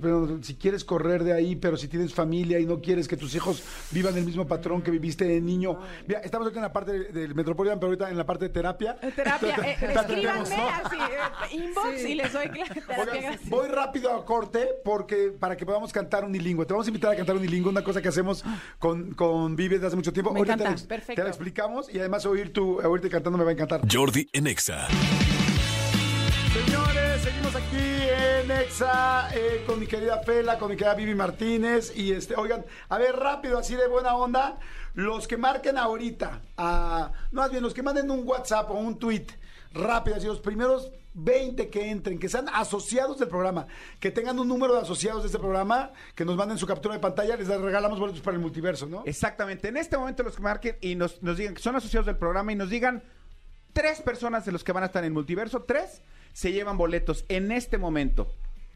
pero 0.00 0.38
si 0.42 0.54
quieres 0.54 0.84
correr 0.84 1.24
de 1.24 1.32
ahí, 1.32 1.56
pero 1.56 1.76
si 1.76 1.88
tienes 1.88 2.14
familia 2.14 2.58
y 2.60 2.66
no 2.66 2.80
quieres 2.80 3.08
que 3.08 3.16
tus 3.16 3.34
hijos 3.34 3.62
vivan 3.90 4.16
el 4.16 4.24
mismo 4.24 4.46
patrón 4.46 4.82
que 4.82 4.90
viviste 4.90 5.24
de 5.24 5.40
niño. 5.40 5.78
Mira, 6.06 6.20
estamos 6.20 6.46
ahorita 6.46 6.60
en 6.60 6.62
la 6.64 6.72
parte 6.72 6.92
de- 6.92 7.04
del 7.12 7.34
Metropolitan, 7.34 7.78
pero 7.78 7.88
ahorita 7.88 8.10
en 8.10 8.16
la 8.16 8.26
parte 8.26 8.46
de 8.46 8.48
terapia. 8.50 8.98
Eh, 9.02 9.12
Terapia, 9.14 9.56
eh, 9.64 9.76
escríbanme 9.80 10.56
¿no? 10.56 10.68
así, 10.68 10.96
eh, 10.96 11.56
inbox 11.56 12.04
y 12.04 12.14
les 12.14 12.32
doy 12.32 12.48
terapia 12.48 12.82
Oigan, 13.12 13.38
voy 13.48 13.68
rápido 13.68 14.12
a 14.14 14.24
corte 14.24 14.68
porque 14.84 15.32
para 15.38 15.56
que 15.56 15.64
podamos 15.66 15.92
cantar 15.92 16.24
unilingüe. 16.24 16.66
Te 16.66 16.72
vamos 16.72 16.86
a 16.86 16.90
invitar 16.90 17.12
a 17.12 17.16
cantar 17.16 17.36
unilingüe, 17.36 17.70
una 17.70 17.82
cosa 17.84 18.00
que 18.02 18.08
hacemos 18.08 18.44
con, 18.78 19.12
con 19.14 19.56
Vive 19.56 19.76
desde 19.76 19.88
hace 19.88 19.96
mucho 19.96 20.12
tiempo. 20.12 20.32
Me 20.32 20.40
Ahorita 20.40 20.54
encanta, 20.54 20.74
te, 20.76 20.82
la- 20.82 20.88
perfecto. 20.88 21.14
te 21.20 21.22
la 21.24 21.28
explicamos 21.28 21.92
y 21.92 21.98
además 21.98 22.24
oír 22.26 22.52
tu, 22.52 22.78
oírte 22.80 23.08
cantando 23.08 23.38
me 23.38 23.44
va 23.44 23.50
a 23.50 23.52
encantar. 23.54 23.80
Jordi 23.90 24.28
en 24.32 24.46
Aquí 27.54 27.76
en 27.78 28.50
Exa 28.50 29.28
eh, 29.32 29.62
con 29.64 29.78
mi 29.78 29.86
querida 29.86 30.18
Fela, 30.18 30.58
con 30.58 30.68
mi 30.68 30.76
querida 30.76 30.94
Vivi 30.94 31.14
Martínez. 31.14 31.96
Y 31.96 32.10
este, 32.12 32.34
oigan, 32.34 32.64
a 32.88 32.98
ver, 32.98 33.14
rápido, 33.14 33.56
así 33.56 33.76
de 33.76 33.86
buena 33.86 34.16
onda, 34.16 34.58
los 34.94 35.28
que 35.28 35.36
marquen 35.36 35.78
ahorita, 35.78 36.42
a, 36.56 37.12
más 37.30 37.50
bien, 37.52 37.62
los 37.62 37.72
que 37.72 37.84
manden 37.84 38.10
un 38.10 38.26
WhatsApp 38.26 38.68
o 38.70 38.74
un 38.74 38.98
tweet, 38.98 39.26
rápido, 39.72 40.16
así 40.16 40.26
los 40.26 40.40
primeros 40.40 40.90
20 41.14 41.70
que 41.70 41.88
entren, 41.88 42.18
que 42.18 42.28
sean 42.28 42.48
asociados 42.52 43.18
del 43.20 43.28
programa, 43.28 43.68
que 44.00 44.10
tengan 44.10 44.40
un 44.40 44.48
número 44.48 44.74
de 44.74 44.80
asociados 44.80 45.22
de 45.22 45.26
este 45.28 45.38
programa, 45.38 45.92
que 46.16 46.24
nos 46.24 46.36
manden 46.36 46.58
su 46.58 46.66
captura 46.66 46.94
de 46.94 47.00
pantalla, 47.00 47.36
les 47.36 47.46
regalamos 47.46 48.00
boletos 48.00 48.22
para 48.22 48.36
el 48.36 48.42
multiverso, 48.42 48.86
¿no? 48.86 49.04
Exactamente. 49.06 49.68
En 49.68 49.76
este 49.76 49.96
momento 49.96 50.24
los 50.24 50.34
que 50.34 50.42
marquen 50.42 50.76
y 50.80 50.96
nos, 50.96 51.22
nos 51.22 51.36
digan 51.36 51.54
que 51.54 51.62
son 51.62 51.76
asociados 51.76 52.06
del 52.06 52.16
programa 52.16 52.50
y 52.50 52.56
nos 52.56 52.70
digan 52.70 53.04
tres 53.72 54.00
personas 54.00 54.44
de 54.44 54.50
los 54.50 54.64
que 54.64 54.72
van 54.72 54.82
a 54.82 54.86
estar 54.86 55.04
en 55.04 55.12
multiverso, 55.12 55.62
tres 55.62 56.02
se 56.36 56.52
llevan 56.52 56.76
boletos 56.76 57.24
en 57.30 57.50
este 57.50 57.78
momento. 57.78 58.28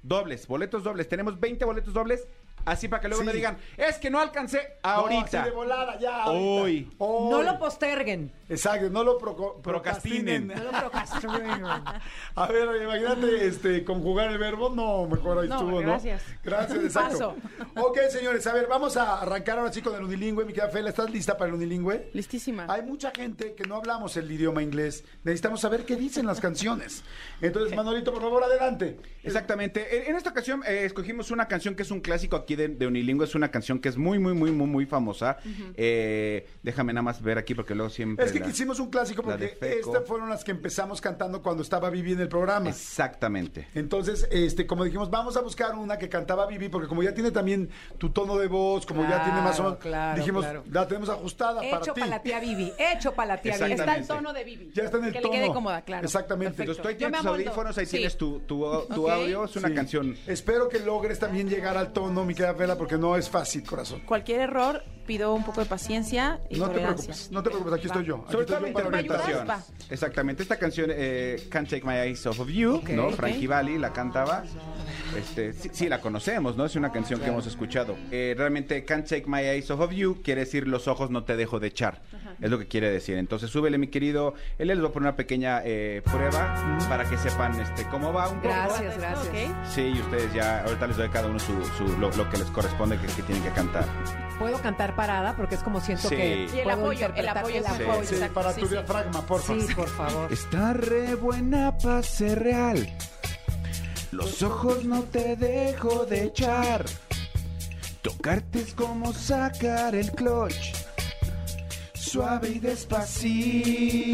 Dobles, 0.02 0.46
boletos 0.46 0.82
dobles. 0.82 1.10
Tenemos 1.10 1.38
20 1.38 1.62
boletos 1.66 1.92
dobles. 1.92 2.26
Así 2.64 2.88
para 2.88 3.00
que 3.02 3.08
luego 3.08 3.22
Sí. 3.22 3.26
me 3.26 3.32
digan, 3.32 3.56
es 3.76 3.96
que 3.98 4.10
no 4.10 4.20
alcancé 4.20 4.58
No, 4.84 4.90
ahorita. 4.90 5.40
así 5.42 5.50
de 5.50 5.54
volada, 5.56 5.98
ya. 5.98 6.24
ahorita. 6.24 6.40
Hoy. 6.62 6.90
Hoy. 6.98 7.30
No 7.30 7.42
lo 7.42 7.58
posterguen. 7.58 8.32
Exacto, 8.48 8.90
no 8.90 9.04
lo 9.04 9.18
proco- 9.18 9.60
Procrastinen. 9.62 10.48
procrastinen. 10.48 10.72
No 10.72 10.72
lo 10.72 10.78
procrastinen. 10.90 11.64
A 12.34 12.46
ver, 12.46 12.82
imagínate 12.82 13.46
este, 13.46 13.84
conjugar 13.84 14.30
el 14.30 14.38
verbo. 14.38 14.70
No, 14.70 15.06
mejor 15.06 15.38
ahí 15.38 15.48
No, 15.48 15.56
estuvo, 15.56 15.80
¿no? 15.80 15.86
gracias. 15.88 16.22
Gracias, 16.42 16.84
exacto. 16.84 17.34
Paso. 17.36 17.36
Ok, 17.76 17.98
señores, 18.10 18.46
a 18.46 18.52
ver, 18.52 18.66
vamos 18.66 18.96
a 18.96 19.20
arrancar 19.22 19.58
ahora 19.58 19.72
sí 19.72 19.82
con 19.82 19.94
el 19.94 20.02
unilingüe. 20.04 20.44
Mi 20.44 20.52
querida 20.52 20.70
Fela, 20.70 20.90
¿estás 20.90 21.10
lista 21.10 21.36
para 21.36 21.48
el 21.48 21.54
unilingüe? 21.54 22.10
Listísima. 22.12 22.66
Hay 22.68 22.82
mucha 22.82 23.10
gente 23.14 23.54
que 23.54 23.64
no 23.64 23.76
hablamos 23.76 24.16
el 24.16 24.30
idioma 24.30 24.62
inglés. 24.62 25.04
Necesitamos 25.24 25.60
saber 25.60 25.84
qué 25.84 25.96
dicen 25.96 26.26
las 26.26 26.40
canciones. 26.40 27.04
Entonces, 27.40 27.76
Manolito, 27.76 28.12
por 28.12 28.22
favor, 28.22 28.44
adelante. 28.44 28.98
Exactamente. 29.22 29.98
En, 30.04 30.10
en 30.10 30.16
esta 30.16 30.30
ocasión 30.30 30.62
eh, 30.66 30.84
escogimos 30.84 31.30
una 31.30 31.46
canción 31.48 31.74
que 31.74 31.82
es 31.82 31.90
un 31.90 32.00
clásico 32.00 32.36
aquí 32.36 32.56
de, 32.56 32.68
de 32.68 32.86
Unilingüe. 32.86 33.24
Es 33.26 33.34
una 33.34 33.50
canción 33.50 33.78
que 33.78 33.88
es 33.88 33.96
muy, 33.96 34.18
muy, 34.18 34.34
muy, 34.34 34.50
muy, 34.50 34.66
muy 34.66 34.86
famosa. 34.86 35.38
Eh, 35.76 36.46
déjame 36.62 36.92
nada 36.92 37.02
más 37.02 37.22
ver 37.22 37.38
aquí 37.38 37.54
porque 37.54 37.74
luego 37.74 37.90
siempre. 37.90 38.24
Es 38.26 38.32
que 38.32 38.40
la- 38.40 38.48
hicimos 38.48 38.80
un 38.80 38.90
clásico 38.90 39.22
porque 39.22 39.56
estas 39.60 40.04
fueron 40.06 40.28
las 40.28 40.44
que 40.44 40.50
empezamos 40.50 41.00
cantando 41.00 41.42
cuando 41.42 41.62
estaba 41.62 41.90
Vivi 41.90 42.12
en 42.12 42.20
el 42.20 42.28
programa. 42.28 42.68
Exactamente. 42.70 43.68
Entonces, 43.74 44.26
este, 44.30 44.66
como 44.66 44.84
dijimos, 44.84 45.10
vamos 45.10 45.36
a 45.36 45.40
buscar 45.40 45.74
una 45.74 45.98
que 45.98 46.08
cantaba 46.08 46.46
Vivi, 46.46 46.68
porque 46.68 46.88
como 46.88 47.02
ya 47.02 47.14
tiene 47.14 47.30
también 47.30 47.70
tu 47.98 48.10
tono 48.10 48.36
de 48.38 48.46
voz, 48.48 48.86
como 48.86 49.02
ya 49.08 49.24
tiene 49.24 49.40
más 49.40 49.58
o 49.60 49.64
menos, 49.64 49.78
Claro, 49.78 49.80
claro, 49.80 50.16
dijimos, 50.18 50.44
claro. 50.44 50.64
la 50.70 50.86
tenemos 50.88 51.08
ajustada 51.10 51.60
para 51.60 51.78
Hecho 51.82 51.94
para 51.94 52.06
la 52.06 52.22
tía 52.22 52.40
Vivi. 52.40 52.72
Hecho 52.78 53.12
para 53.12 53.34
la 53.36 53.40
tía 53.40 53.56
Vivi. 53.56 53.72
Está 53.72 53.96
el 53.96 54.06
tono 54.06 54.32
de 54.32 54.44
Vivi. 54.44 54.70
Ya 54.74 54.84
está 54.84 54.98
en 54.98 55.04
el 55.04 55.12
que 55.12 55.20
tono. 55.20 55.32
le 55.34 55.40
quede 55.40 55.52
cómoda, 55.52 55.82
claro. 55.82 56.04
Exactamente. 56.04 56.56
Perfecto. 56.56 56.62
Entonces 56.72 56.82
tú 56.82 56.88
ahí 56.88 56.94
tienes 56.96 57.20
tus 57.20 57.26
audífonos, 57.26 57.78
ahí 57.78 57.86
Sí. 57.86 57.96
tienes 57.96 58.16
tu, 58.16 58.40
tu, 58.40 58.64
tu 58.94 59.09
Audio. 59.10 59.44
Es 59.44 59.56
una 59.56 59.68
Sí. 59.68 59.74
canción. 59.74 60.16
Espero 60.26 60.68
que 60.68 60.78
logres 60.80 61.18
también 61.18 61.48
llegar 61.48 61.76
al 61.76 61.92
tono, 61.92 62.24
mi 62.24 62.34
querida 62.34 62.52
Vela, 62.52 62.76
porque 62.78 62.96
no 62.98 63.16
es 63.16 63.28
fácil, 63.28 63.62
corazón. 63.64 64.00
Cualquier 64.06 64.40
error, 64.40 64.82
pido 65.06 65.34
un 65.34 65.44
poco 65.44 65.60
de 65.60 65.66
paciencia 65.66 66.38
y 66.48 66.58
No 66.58 66.68
te 66.70 66.78
preocupes, 66.80 67.30
no 67.32 67.42
te 67.42 67.50
preocupes, 67.50 67.74
aquí 67.74 67.88
Va. 67.88 67.94
estoy 67.94 68.04
yo. 68.06 68.16
Aquí 68.16 68.32
Sobre 68.32 68.44
estoy 68.44 68.56
todo 68.56 68.60
la 68.60 68.68
yo 68.68 68.74
para 68.90 69.00
interpretación. 69.02 69.48
Exactamente. 69.90 70.42
Esta 70.42 70.56
canción, 70.58 70.90
eh, 70.92 71.46
Can't 71.50 71.68
Take 71.68 71.84
My 71.84 71.94
Eyes 71.94 72.24
Off 72.26 72.40
of 72.40 72.48
You, 72.48 72.80
¿no? 72.90 73.06
ok. 73.08 73.14
Frankie 73.14 73.46
Valli 73.46 73.78
la 73.78 73.92
cantaba. 73.92 74.44
Este, 75.16 75.52
sí, 75.52 75.70
sí, 75.72 75.88
la 75.88 76.00
conocemos, 76.00 76.56
¿no? 76.56 76.64
Es 76.66 76.76
una 76.76 76.92
canción 76.92 77.20
que 77.20 77.26
hemos 77.28 77.46
escuchado. 77.46 77.96
Eh, 78.10 78.34
realmente, 78.36 78.84
Can't 78.84 79.08
Take 79.08 79.24
My 79.26 79.40
Eyes 79.40 79.70
Off 79.70 79.80
of 79.80 79.90
You 79.92 80.20
quiere 80.22 80.42
decir 80.42 80.68
los 80.68 80.86
ojos 80.88 81.10
no 81.10 81.24
te 81.24 81.36
dejo 81.36 81.58
de 81.58 81.68
echar. 81.68 82.00
Es 82.40 82.50
lo 82.50 82.58
que 82.58 82.66
quiere 82.68 82.90
decir. 82.90 83.18
Entonces, 83.18 83.50
súbele, 83.50 83.76
mi 83.76 83.88
querido. 83.88 84.34
Él 84.58 84.68
les 84.68 84.82
va 84.82 84.86
a 84.88 84.92
poner 84.92 85.08
una 85.08 85.16
pequeña 85.16 85.60
eh, 85.64 86.00
prueba 86.04 86.78
para 86.88 87.04
que 87.04 87.18
sepan 87.18 87.60
este, 87.60 87.84
cómo 87.88 88.12
va 88.12 88.28
un 88.28 88.36
poco. 88.36 88.48
Gracias, 88.48 88.96
gracias. 88.98 89.26
Ok. 89.28 89.66
Sí, 89.68 89.82
y 89.94 90.00
ustedes 90.00 90.32
ya, 90.32 90.62
ahorita 90.62 90.86
les 90.86 90.96
doy 90.96 91.06
a 91.06 91.10
cada 91.10 91.26
uno 91.28 91.38
su, 91.38 91.52
su- 91.76 91.98
lo, 91.98 92.10
lo 92.12 92.30
que 92.30 92.38
les 92.38 92.46
corresponde 92.46 92.96
que, 92.98 93.06
que 93.08 93.22
tienen 93.22 93.42
que 93.42 93.50
cantar. 93.50 93.84
Puedo 94.38 94.58
cantar 94.62 94.89
parada 94.94 95.34
porque 95.36 95.54
es 95.56 95.62
como 95.62 95.80
siento 95.80 96.08
Sí. 96.08 96.16
que 96.16 96.48
Y 96.54 96.58
el 96.60 96.70
apoyo, 96.70 97.06
el 97.14 97.28
apoyo, 97.28 97.56
el 97.56 97.66
apoyo. 97.66 98.04
Sí, 98.04 98.14
Exacto, 98.14 98.34
para 98.34 98.52
tu 98.54 98.66
sí. 98.66 98.72
diafragma, 98.72 99.22
por 99.26 99.40
favor. 99.42 99.62
Sí, 99.66 99.74
por 99.74 99.88
favor. 99.88 100.32
Está 100.34 100.72
re 100.72 101.14
buena 101.14 101.76
para 101.78 102.02
ser 102.02 102.42
real. 102.42 102.88
Los 104.12 104.42
ojos 104.42 104.84
no 104.84 105.02
te 105.04 105.36
dejo 105.36 106.04
de 106.06 106.24
echar. 106.24 106.84
Tocarte 108.02 108.60
es 108.60 108.74
como 108.74 109.12
sacar 109.12 109.94
el 109.94 110.10
clutch. 110.12 110.74
Suave 111.94 112.48
y 112.48 112.58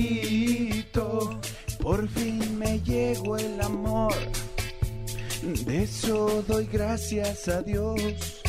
despacito. 0.06 1.40
Por 1.80 2.08
fin 2.08 2.58
me 2.58 2.80
llegó 2.80 3.36
el 3.36 3.60
amor. 3.60 4.12
De 5.42 5.84
eso 5.84 6.42
doy 6.46 6.66
gracias 6.66 7.46
a 7.48 7.62
Dios. 7.62 8.42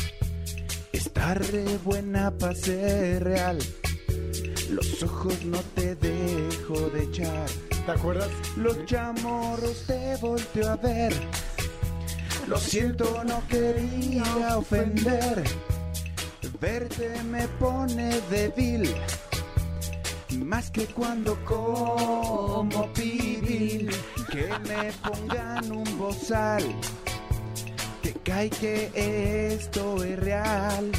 Está 0.92 1.34
re 1.34 1.78
buena 1.84 2.30
para 2.30 2.54
ser 2.54 3.24
real. 3.24 3.58
Los 4.70 5.02
ojos 5.02 5.44
no 5.44 5.58
te 5.74 5.94
dejo 5.96 6.90
de 6.90 7.04
echar. 7.04 7.46
¿Te 7.86 7.92
acuerdas? 7.92 8.28
Los 8.56 8.84
chamorros 8.86 9.84
te 9.86 10.16
volteo 10.16 10.70
a 10.70 10.76
ver. 10.76 11.12
Lo 12.46 12.58
siento, 12.58 13.22
no 13.24 13.42
quería 13.48 14.56
ofender. 14.56 15.44
Verte 16.60 17.22
me 17.24 17.46
pone 17.60 18.20
débil. 18.30 18.94
Más 20.38 20.70
que 20.70 20.86
cuando 20.86 21.36
como 21.44 22.92
pibil. 22.92 23.90
Que 24.30 24.48
me 24.66 24.92
pongan 25.02 25.72
un 25.72 25.98
bozal. 25.98 26.64
Cae 28.28 28.50
que 28.50 28.90
esto 29.54 30.04
es 30.04 30.18
real. 30.18 30.92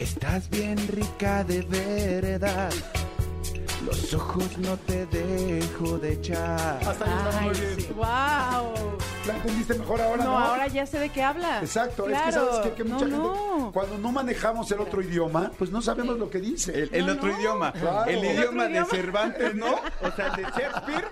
Estás 0.00 0.50
bien 0.50 0.76
rica 0.88 1.44
de 1.44 1.62
verdad. 1.62 2.72
Los 3.86 4.12
ojos 4.12 4.58
no 4.58 4.76
te 4.78 5.06
dejo 5.06 5.98
de 5.98 6.14
echar. 6.14 6.80
Hasta 6.84 7.04
ahí 7.04 7.28
está 7.28 7.40
muy 7.42 7.76
bien. 7.76 7.94
¡Wow! 7.94 9.01
¿La 9.26 9.36
entendiste 9.36 9.74
mejor 9.74 10.00
ahora, 10.00 10.24
No, 10.24 10.30
no? 10.32 10.38
ahora 10.38 10.66
ya 10.66 10.84
sé 10.84 10.98
de 10.98 11.08
qué 11.10 11.22
habla. 11.22 11.60
Exacto, 11.60 12.08
es 12.08 12.20
que 12.22 12.32
sabes 12.32 12.72
que 12.74 12.82
mucha 12.82 13.04
no, 13.06 13.34
gente, 13.34 13.58
no. 13.62 13.70
cuando 13.72 13.96
no 13.98 14.10
manejamos 14.10 14.68
el 14.72 14.80
otro 14.80 15.00
idioma, 15.00 15.52
pues 15.56 15.70
no 15.70 15.80
sabemos 15.80 16.18
lo 16.18 16.28
que 16.28 16.40
dice. 16.40 16.72
El, 16.82 16.90
el 16.92 17.06
No, 17.06 17.12
otro 17.12 17.28
no. 17.30 17.38
idioma. 17.38 17.72
Claro. 17.72 18.10
El 18.10 18.18
¿El 18.18 18.36
idioma 18.36 18.64
de 18.64 18.70
idioma? 18.72 18.88
Cervantes, 18.90 19.54
¿no? 19.54 19.74
O 20.02 20.10
sea, 20.16 20.26
el 20.26 20.36
de 20.36 20.42
Shakespeare. 20.42 21.04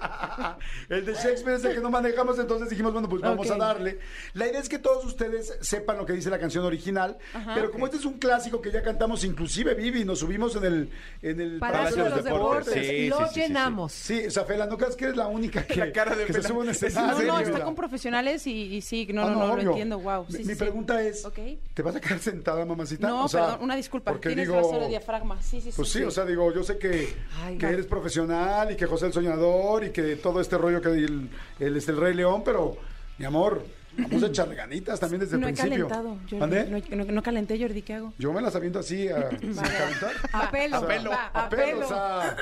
El 0.89 1.07
de 1.07 1.15
Shakespeare 1.15 1.57
es 1.59 1.65
el 1.65 1.75
que 1.77 1.81
no 1.81 1.91
manejamos, 1.91 2.37
entonces 2.41 2.69
dijimos, 2.69 2.93
bueno, 2.93 3.09
pues 3.09 3.23
vamos 3.23 3.49
a 3.49 3.57
darle. 3.57 4.01
La 4.35 4.49
idea 4.49 4.59
es 4.61 4.69
que 4.69 4.81
todos 4.81 5.05
ustedes 5.05 5.57
sepan 5.61 5.97
lo 5.97 6.05
que 6.05 6.13
dice 6.13 6.31
la 6.31 6.41
canción 6.41 6.65
original, 6.65 7.17
pero 7.55 7.71
como 7.71 7.87
este 7.87 7.99
es 7.99 8.05
un 8.05 8.19
clásico 8.19 8.61
que 8.61 8.73
ya 8.73 8.83
cantamos, 8.83 9.23
inclusive 9.23 9.75
Vivi, 9.75 10.05
nos 10.05 10.19
subimos 10.19 10.57
en 10.57 10.65
el, 10.65 10.91
en 11.23 11.41
el 11.41 11.59
Palacio 11.61 12.03
de 12.05 12.11
los 12.11 12.25
Deportes. 12.25 12.75
Sí, 12.75 13.09
lo 13.09 13.19
sí, 13.19 13.23
sí, 13.23 13.29
sí, 13.29 13.35
sí. 13.35 13.41
llenamos. 13.41 13.93
Sí, 13.93 14.27
o 14.27 14.31
sea, 14.33 14.45
Fela, 14.45 14.67
no 14.67 14.77
creas 14.77 14.97
que 14.97 15.05
eres 15.05 15.17
la 15.17 15.29
única 15.29 15.65
que, 15.65 15.77
La 15.77 15.93
cara 15.93 16.17
de 16.17 16.25
que 16.25 16.33
se 16.33 16.43
sube 16.43 16.59
un 16.59 16.71
Es 16.71 16.83
escenario. 16.83 17.29
No, 17.29 17.35
no, 17.35 17.41
está 17.41 17.63
con 17.63 17.75
profesionales 17.77 18.00
y, 18.47 18.51
y 18.51 18.81
sí, 18.81 19.07
no, 19.13 19.23
Ah, 19.27 19.31
no, 19.31 19.47
no, 19.49 19.57
lo 19.57 19.63
entiendo, 19.63 19.99
wow. 19.99 20.25
Mi, 20.29 20.33
Sí, 20.33 20.39
mi 20.39 20.45
sí, 20.45 20.51
sí. 20.53 20.57
pregunta 20.57 21.03
es. 21.03 21.27
¿te 21.75 21.83
vas 21.83 21.97
a 21.97 22.01
quedar 22.01 22.19
sentada, 22.19 22.65
mamacita? 22.65 23.09
No, 23.09 23.25
O 23.25 23.29
sea, 23.29 23.47
perdón, 23.47 23.65
una 23.65 23.77
disculpa. 23.77 24.13
Porque 24.13 24.29
Tienes 24.29 24.49
digo, 24.49 24.59
razón 24.61 24.81
de 24.81 24.89
diafragma. 24.89 25.41
Sí, 25.43 25.61
sí, 25.61 25.71
sí. 25.71 25.77
Pues 25.77 25.89
sí, 25.89 26.03
o 26.03 26.11
sea, 26.11 26.25
digo, 26.25 26.53
yo 26.55 26.63
sé 26.63 26.79
que, 26.79 27.15
Ay, 27.43 27.59
que 27.59 27.67
eres 27.67 27.87
profesional 27.87 28.73
y 28.73 28.77
que 28.77 28.87
José 28.87 29.07
el 29.07 29.13
Soñador 29.13 29.85
y 29.85 29.91
que 29.91 30.17
todo 30.17 30.41
este 30.41 30.57
rollo 30.59 30.81
que 30.81 30.89
el, 30.89 31.29
el, 31.59 31.77
este, 31.77 31.93
el 31.93 31.99
Rey 31.99 32.15
León, 32.15 32.43
pero, 32.45 32.77
mi 33.19 33.25
amor, 33.25 33.65
Vamos 34.09 34.23
a 34.23 34.27
echarle 34.27 34.55
ganitas 34.55 34.99
también 35.01 35.21
desde 35.21 35.39
no 35.39 35.47
el 35.49 35.55
he 35.55 35.57
principio. 35.57 35.89
calentado, 35.89 36.17
Jordi. 36.23 36.37
¿Mande? 36.37 36.65
No, 36.67 36.77
he- 36.77 36.97
no- 36.97 37.13
no 37.13 37.23
calenté, 37.23 37.59
Jordi, 37.61 37.83
¿qué 37.83 37.95
hago? 37.95 38.13
Yo 38.19 38.33
me 38.33 38.41
las 38.41 38.55
aviento 38.57 38.79
así, 38.79 39.09
a, 39.09 39.31
sin 39.31 39.55
calentar. 39.55 40.13
A 40.33 40.51
pelo. 40.51 40.81
O 40.81 40.87
sea, 40.87 41.01
Va, 41.11 41.31
a 41.35 41.49
pelo, 41.49 41.85
o 41.85 41.89
sea, 41.89 42.37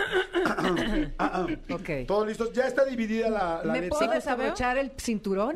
Ok. 1.70 1.90
todos 2.06 2.26
listos. 2.26 2.52
Ya 2.52 2.66
está 2.66 2.84
dividida 2.84 3.28
la, 3.30 3.60
la 3.64 3.72
¿Me 3.72 3.80
neta. 3.82 3.96
puedo 3.98 4.12
desabrochar 4.12 4.78
el 4.78 4.92
cinturón? 4.98 5.54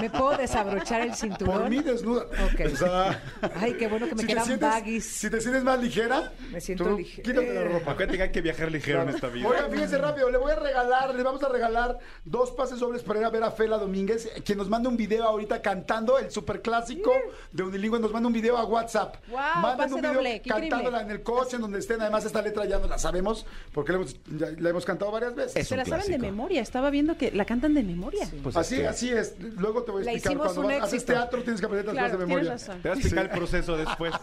¿Me 0.00 0.10
puedo 0.10 0.36
desabrochar 0.36 1.02
el 1.02 1.08
Por 1.08 1.16
cinturón? 1.16 1.70
mí 1.70 1.80
desnuda. 1.82 2.22
Ok. 2.24 2.72
O 2.72 2.76
sea, 2.76 3.22
Ay, 3.56 3.74
qué 3.74 3.86
bueno 3.88 4.08
que 4.08 4.14
me 4.14 4.20
si 4.22 4.26
quedan 4.26 4.44
sientes- 4.44 4.68
baggies. 4.68 5.04
Si 5.04 5.30
te 5.30 5.40
sientes 5.40 5.62
más 5.64 5.80
ligera, 5.80 6.32
Me 6.50 6.60
siento 6.60 6.96
ligera. 6.96 7.22
Quítate 7.22 7.54
la 7.54 7.64
ropa. 7.64 7.92
Acuérdate 7.92 8.16
que 8.16 8.22
hay 8.24 8.32
que 8.32 8.40
viajar 8.40 8.70
ligero 8.72 9.02
en 9.02 9.08
esta 9.10 9.28
vida. 9.28 9.48
Oigan, 9.48 9.70
fíjense 9.70 9.98
rápido, 9.98 10.30
le 10.30 10.38
voy 10.38 10.52
a 10.52 10.56
regalar, 10.56 11.14
le 11.14 11.22
vamos 11.22 11.42
a 11.42 11.48
regalar 11.48 11.98
dos 12.24 12.50
pases 12.52 12.78
dobles 12.80 13.02
para 13.02 13.20
ir 13.20 13.24
a 13.26 13.30
ver 13.30 13.42
a 13.44 13.50
Fela 13.50 13.78
Domínguez, 13.78 14.28
quien 14.44 14.58
nos 14.58 14.68
manda 14.68 14.88
un 14.88 14.96
video 14.96 15.21
ahorita 15.28 15.62
cantando 15.62 16.18
el 16.18 16.30
superclásico 16.30 17.12
de 17.52 17.62
Unilingüe, 17.62 17.98
nos 18.00 18.12
manda 18.12 18.26
un 18.26 18.32
video 18.32 18.56
a 18.56 18.64
WhatsApp. 18.64 19.16
Mándanos 19.30 19.76
pase 19.76 19.94
un 19.94 20.00
video 20.00 20.14
doble, 20.14 20.42
cantándola 20.46 21.02
en 21.02 21.10
el 21.10 21.22
coche, 21.22 21.56
en 21.56 21.62
donde 21.62 21.78
estén. 21.78 22.00
Además, 22.00 22.24
esta 22.24 22.42
letra 22.42 22.64
ya 22.64 22.78
no 22.78 22.86
la 22.88 22.98
sabemos, 22.98 23.46
porque 23.72 23.92
la 23.92 23.98
hemos, 23.98 24.16
ya 24.26 24.46
la 24.58 24.68
hemos 24.70 24.84
cantado 24.84 25.10
varias 25.10 25.34
veces. 25.34 25.56
Es 25.56 25.68
Se 25.68 25.76
la 25.76 25.84
saben 25.84 26.10
de 26.10 26.18
memoria. 26.18 26.60
Estaba 26.62 26.90
viendo 26.90 27.16
que 27.16 27.30
la 27.32 27.44
cantan 27.44 27.74
de 27.74 27.82
memoria. 27.82 28.28
Pues 28.42 28.56
así, 28.56 28.76
es 28.76 28.80
que- 28.80 28.86
así 28.88 29.10
es. 29.10 29.34
Luego 29.38 29.82
te 29.82 29.90
voy 29.92 30.06
a 30.06 30.10
explicar. 30.12 30.36
Cuando 30.38 30.60
un 30.62 30.66
vas- 30.68 30.82
haces 30.82 31.04
teatro 31.04 31.42
tienes 31.42 31.60
que 31.60 31.66
aprender 31.66 31.86
las 31.86 31.94
Claro, 31.94 32.08
cosas 32.14 32.20
de 32.20 32.26
memoria. 32.26 32.50
razón. 32.52 32.82
Te 32.82 32.88
vas 32.88 32.96
a 32.98 33.00
explicar 33.00 33.24
el 33.26 33.30
proceso 33.30 33.76
después. 33.76 34.12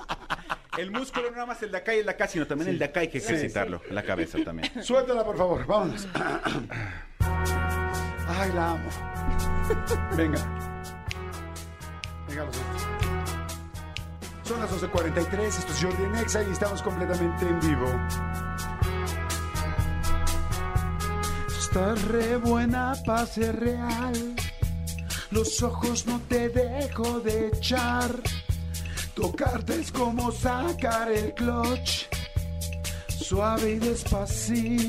El 0.77 0.91
músculo 0.91 1.26
no 1.26 1.31
nada 1.31 1.45
más 1.47 1.61
el 1.61 1.71
de 1.71 1.77
acá 1.77 1.93
y 1.93 1.99
el 1.99 2.05
de 2.05 2.11
acá, 2.11 2.26
sino 2.27 2.47
también 2.47 2.69
el 2.69 2.80
de 2.80 2.85
acá 2.85 3.01
hay 3.01 3.09
que 3.09 3.17
ejercitarlo. 3.17 3.81
La 3.91 4.01
cabeza 4.03 4.38
también. 4.45 4.71
Suéltala, 4.84 5.26
por 5.26 5.35
favor. 5.35 5.65
Vámonos. 5.67 6.07
Ay, 8.27 8.51
la 8.53 8.71
amo. 8.71 8.89
Venga. 10.15 10.68
Son 14.43 14.59
las 14.59 14.71
12.43. 14.71 15.47
Esto 15.47 15.73
es 15.73 15.83
Jordi 15.83 16.03
en 16.03 16.15
Exa 16.15 16.43
y 16.43 16.51
estamos 16.51 16.81
completamente 16.81 17.45
en 17.47 17.59
vivo. 17.59 17.85
Estás 21.47 22.01
re 22.05 22.37
buena 22.37 22.93
para 23.05 23.25
ser 23.25 23.59
real. 23.59 24.35
Los 25.31 25.61
ojos 25.61 26.07
no 26.07 26.19
te 26.27 26.49
dejo 26.49 27.19
de 27.19 27.49
echar. 27.49 28.15
Tocarte 29.13 29.81
es 29.81 29.91
como 29.91 30.31
sacar 30.31 31.11
el 31.11 31.33
clutch. 31.35 32.07
Suave 33.07 33.71
y 33.71 33.79
despacito. 33.79 34.79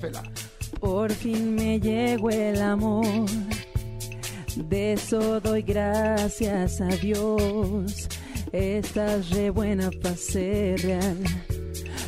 Fela. 0.00 0.22
Por 0.78 1.10
fin 1.10 1.54
me 1.56 1.80
llegó 1.80 2.30
el 2.30 2.62
amor. 2.62 3.04
De 4.56 4.92
eso 4.94 5.40
doy 5.40 5.62
gracias 5.62 6.80
a 6.80 6.86
Dios. 6.88 8.08
Estás 8.52 9.30
re 9.30 9.50
buena 9.50 9.90
para 10.02 10.16
ser 10.16 10.80
real. 10.80 11.18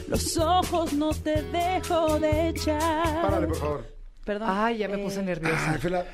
Los 0.08 0.36
ojos 0.36 0.92
no 0.92 1.10
te 1.12 1.42
dejo 1.42 2.18
de 2.20 2.48
echar. 2.50 3.22
Párale, 3.22 3.46
por 3.48 3.56
favor. 3.56 3.86
Perdón. 4.24 4.48
Ay, 4.50 4.78
ya 4.78 4.88
me 4.88 5.00
Eh, 5.00 5.04
puse 5.04 5.22
nerviosa. 5.22 5.72
Ay, 5.72 5.78
Fela, 5.78 6.04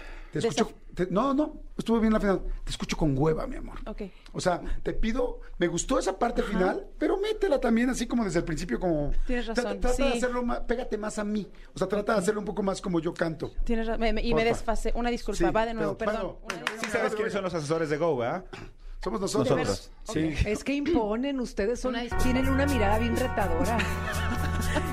te 0.41 0.49
escucho. 0.49 0.73
te- 0.95 1.07
no, 1.09 1.35
no, 1.35 1.61
estuvo 1.77 2.01
bien 2.01 2.13
la 2.13 2.21
final. 2.21 2.43
Te 2.65 2.71
escucho 2.71 2.97
con 2.97 3.17
hueva, 3.17 3.47
mi 3.47 3.57
amor. 3.57 3.79
Ok. 3.87 4.03
O 4.33 4.41
sea, 4.41 4.61
te 4.83 4.93
pido, 4.93 5.41
me 5.59 5.67
gustó 5.69 5.99
esa 5.99 6.19
parte 6.19 6.43
final, 6.43 6.87
pero 6.99 7.19
métela 7.19 7.61
también 7.61 7.91
así 7.91 8.07
como 8.07 8.25
desde 8.25 8.39
el 8.41 8.45
principio, 8.45 8.79
como. 8.81 9.13
Tienes 9.27 9.47
Tra- 9.49 9.55
razón, 9.57 9.81
Trata 9.81 10.05
de 10.05 10.13
hacerlo 10.15 10.43
más, 10.43 10.61
pégate 10.61 10.97
más 10.99 11.19
a 11.19 11.25
mí. 11.25 11.49
O 11.75 11.79
sea, 11.79 11.87
trata 11.89 12.13
de 12.15 12.19
hacerlo 12.21 12.41
un 12.41 12.47
poco 12.47 12.63
más 12.63 12.81
como 12.81 13.01
yo 13.01 13.13
canto. 13.15 13.53
Tienes 13.65 13.87
ra- 13.87 13.99
me- 13.99 14.13
me- 14.13 14.23
y 14.23 14.35
me 14.35 14.43
Porfa. 14.43 14.49
desfasé. 14.57 14.93
Una 14.95 15.11
disculpa. 15.11 15.39
Sí, 15.39 15.45
Va 15.53 15.67
de 15.67 15.75
nuevo, 15.75 15.97
pero- 15.99 16.13
perdón. 16.13 16.37
bueno. 16.45 16.65
Sí 16.83 16.91
sabes 16.91 17.15
quiénes 17.15 17.33
son 17.33 17.45
los 17.45 17.55
asesores 17.55 17.89
de 17.91 17.97
Go, 17.99 18.17
¿verdad? 18.17 18.45
Somos 19.03 19.21
nosotros. 19.21 19.59
Nosotros. 19.59 19.91
Sí. 20.05 20.33
Es 20.47 20.63
que 20.63 20.75
imponen, 20.75 21.41
ustedes 21.41 21.81
son, 21.81 21.95
Una 21.97 22.07
tienen 22.19 22.49
una 22.49 22.67
mirada 22.67 22.99
bien 22.99 23.17
retadora. 23.17 23.77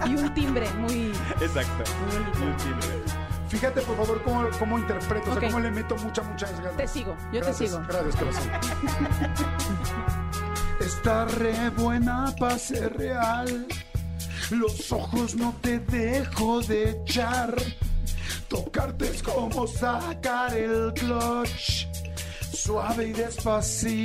Y 0.08 0.16
un 0.16 0.34
timbre 0.34 0.68
muy. 0.80 1.12
Exacto. 1.42 1.84
Fíjate, 3.50 3.82
por 3.82 3.98
favor, 3.98 4.22
cómo, 4.24 4.48
cómo 4.60 4.78
interpreto, 4.78 5.32
o 5.32 5.40
sea, 5.40 5.50
cómo 5.50 5.60
le 5.60 5.72
meto 5.72 5.96
mucha, 5.98 6.22
muchas 6.22 6.56
ganas. 6.58 6.78
Te 6.78 6.88
sigo, 6.88 7.18
yo 7.34 7.42
te 7.42 7.54
sigo. 7.54 7.82
Gracias, 7.88 8.16
corazón. 8.16 8.50
Está 10.80 11.26
re 11.26 11.70
buena 11.72 12.34
para 12.40 12.58
ser 12.58 12.96
real. 12.96 13.68
Los 14.52 14.92
ojos 14.92 15.36
no 15.36 15.54
te 15.62 15.80
dejo 15.80 16.62
de 16.62 16.92
echar. 16.92 17.56
Tocarte 18.48 19.10
es 19.10 19.22
como 19.22 19.68
sacar 19.68 20.56
el 20.56 20.94
clutch. 20.94 21.88
Suave 22.64 23.08
y 23.08 23.14
despacito. 23.14 24.00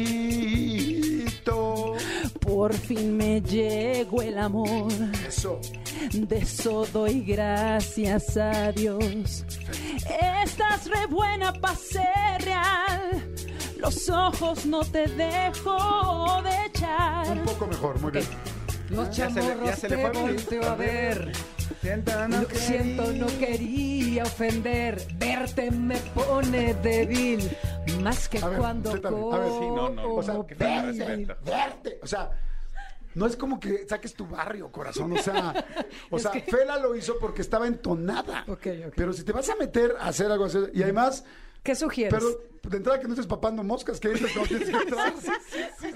Por 2.40 2.72
fin 2.72 3.16
me 3.16 3.40
llegó 3.40 4.22
el 4.22 4.38
amor. 4.38 4.92
Eso. 5.26 5.60
De 6.12 6.38
eso 6.38 6.86
doy 6.92 7.22
gracias 7.22 8.36
a 8.36 8.70
Dios. 8.70 9.44
Estás 10.44 10.86
re 10.88 11.06
buena 11.06 11.52
para 11.52 11.74
ser 11.74 12.42
real. 12.42 13.34
Los 13.76 14.08
ojos 14.08 14.64
no 14.66 14.84
te 14.84 15.08
dejo 15.08 16.40
de 16.42 16.66
echar. 16.66 17.36
Un 17.36 17.44
poco 17.44 17.66
mejor, 17.66 18.00
muy 18.00 18.12
bien. 18.12 18.24
Los 18.90 19.16
Ya 19.16 19.28
se 19.30 19.40
le- 19.40 19.48
chamorros 19.48 19.68
ya 19.70 19.76
se 19.76 19.88
le 19.88 19.96
te 19.96 20.08
volteo 20.18 20.64
a 20.64 20.74
ver. 20.74 21.32
Lo 22.28 22.46
que 22.48 22.56
siento, 22.56 23.12
no 23.12 23.26
quería 23.38 24.22
ofender. 24.24 25.02
Verte 25.18 25.70
me 25.70 25.96
pone 26.14 26.74
débil. 26.74 27.50
Más 28.02 28.28
que 28.28 28.38
A 28.38 28.48
ver, 28.48 28.58
cuando 28.58 28.90
usted. 28.92 29.06
A 29.06 29.10
ver, 29.38 29.48
sí, 29.48 29.66
no, 29.74 29.88
no. 29.90 30.14
O 30.14 30.22
sea, 30.22 30.34
como 30.34 30.46
que 30.46 30.54
te 30.54 30.64
baby. 30.64 30.98
respeto. 30.98 31.36
verte. 31.44 31.98
O 32.02 32.06
sea, 32.06 32.30
no 33.14 33.26
es 33.26 33.36
como 33.36 33.60
que 33.60 33.86
saques 33.88 34.14
tu 34.14 34.26
barrio, 34.26 34.70
corazón. 34.72 35.12
O 35.12 35.18
sea, 35.22 35.54
o 36.10 36.18
sea, 36.18 36.30
Fela 36.32 36.78
lo 36.78 36.94
hizo 36.96 37.18
porque 37.18 37.42
estaba 37.42 37.66
entonada. 37.66 38.44
Ok, 38.48 38.66
ok. 38.86 38.92
Pero 38.96 39.12
si 39.12 39.22
te 39.24 39.32
vas 39.32 39.48
a 39.50 39.56
meter 39.56 39.94
a 39.98 40.08
hacer 40.08 40.30
algo 40.30 40.44
así, 40.46 40.58
y 40.74 40.82
además, 40.82 41.24
¿Qué 41.64 41.74
sugieres? 41.74 42.14
pero 42.14 42.30
de 42.70 42.76
entrada 42.78 42.98
que 43.00 43.06
no 43.08 43.14
estés 43.14 43.26
papando 43.26 43.62
moscas, 43.64 43.98
que 44.00 44.08
entres 44.08 44.32
cuando 44.32 44.48
tienes 44.48 44.68
que 44.70 44.76
entrar. 44.76 45.12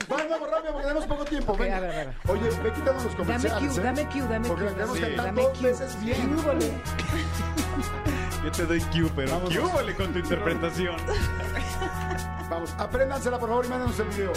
Vamos, 0.09 0.27
vamos 0.29 0.51
rápido, 0.51 0.73
porque 0.73 0.87
tenemos 0.89 1.07
poco 1.07 1.25
tiempo. 1.25 1.53
Ok, 1.53 1.59
venga. 1.61 1.77
a 1.77 1.81
ver, 1.81 1.91
a 1.91 1.97
ver. 1.97 2.15
Oye, 2.29 2.43
ve 2.63 2.73
quitando 2.73 2.93
los 2.95 3.05
Dame 3.05 3.17
comerciales. 3.17 3.73
cue, 3.73 3.81
¿eh? 3.81 3.85
dame 3.85 4.07
cue, 4.09 4.23
dame 4.23 4.49
Porque 4.49 4.65
cue. 4.67 4.77
la 4.77 4.87
Sí. 4.95 5.01
cantar 5.01 5.27
Dame 5.27 5.43
dos 5.43 5.59
cue. 5.59 5.69
veces 5.71 6.01
bien. 6.05 6.39
Húbole. 6.39 6.73
Yo 8.45 8.53
te 8.53 8.67
doy 8.67 8.81
cue, 8.81 9.11
pero 9.17 9.31
Vamos, 9.33 9.55
vamos. 9.57 9.73
vale 9.75 9.95
con 9.95 10.13
tu 10.13 10.19
interpretación. 10.19 10.97
Vamos, 12.51 12.75
apréndansela 12.79 13.39
por 13.39 13.49
favor 13.51 13.65
y 13.67 13.69
mándenos 13.69 13.99
el 14.01 14.09
video. 14.09 14.33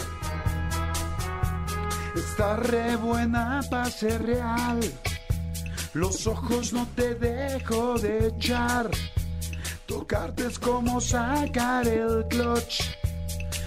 Está 2.16 2.58
re 2.58 2.96
buena 2.98 3.62
para 3.70 3.86
ser 3.86 4.22
real. 4.26 4.80
Los 5.94 6.28
ojos 6.28 6.74
no 6.74 6.86
te 6.96 7.16
dejo 7.16 7.98
de 8.00 8.28
echar. 8.28 8.90
Tocarte 9.92 10.48
es 10.48 10.58
como 10.58 11.02
sacar 11.02 11.86
el 11.86 12.26
clutch. 12.30 12.82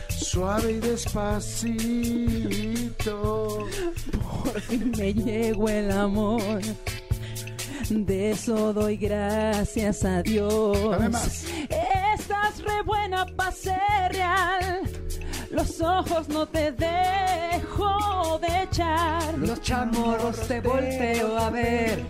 Suave 0.08 0.72
y 0.72 0.78
despacito. 0.78 2.38
Por 4.42 4.58
fin 4.62 4.90
me 4.96 5.12
llegó 5.12 5.68
el 5.68 5.90
amor. 5.90 6.62
De 7.90 8.30
eso 8.30 8.72
doy 8.72 8.96
gracias 8.96 10.02
a 10.06 10.22
Dios. 10.22 10.92
Dame 10.92 11.10
más. 11.10 11.44
Estás 12.18 12.62
re 12.62 12.80
buena 12.86 13.26
para 13.26 13.52
ser 13.52 14.12
real. 14.12 14.80
Los 15.50 15.78
ojos 15.82 16.26
no 16.30 16.46
te 16.46 16.72
dejo 16.72 18.38
de 18.38 18.62
echar. 18.62 19.36
Los 19.36 19.60
chamorros 19.60 20.40
te 20.48 20.62
volteo 20.62 21.36
a 21.36 21.50
ver. 21.50 22.02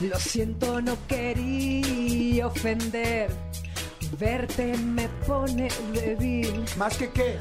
Lo 0.00 0.18
siento, 0.18 0.80
no 0.82 0.96
quería 1.06 2.46
ofender. 2.46 3.30
Verte 4.18 4.76
me 4.76 5.08
pone 5.26 5.68
débil. 5.92 6.64
¿Más 6.76 6.96
que 6.96 7.10
qué? 7.10 7.38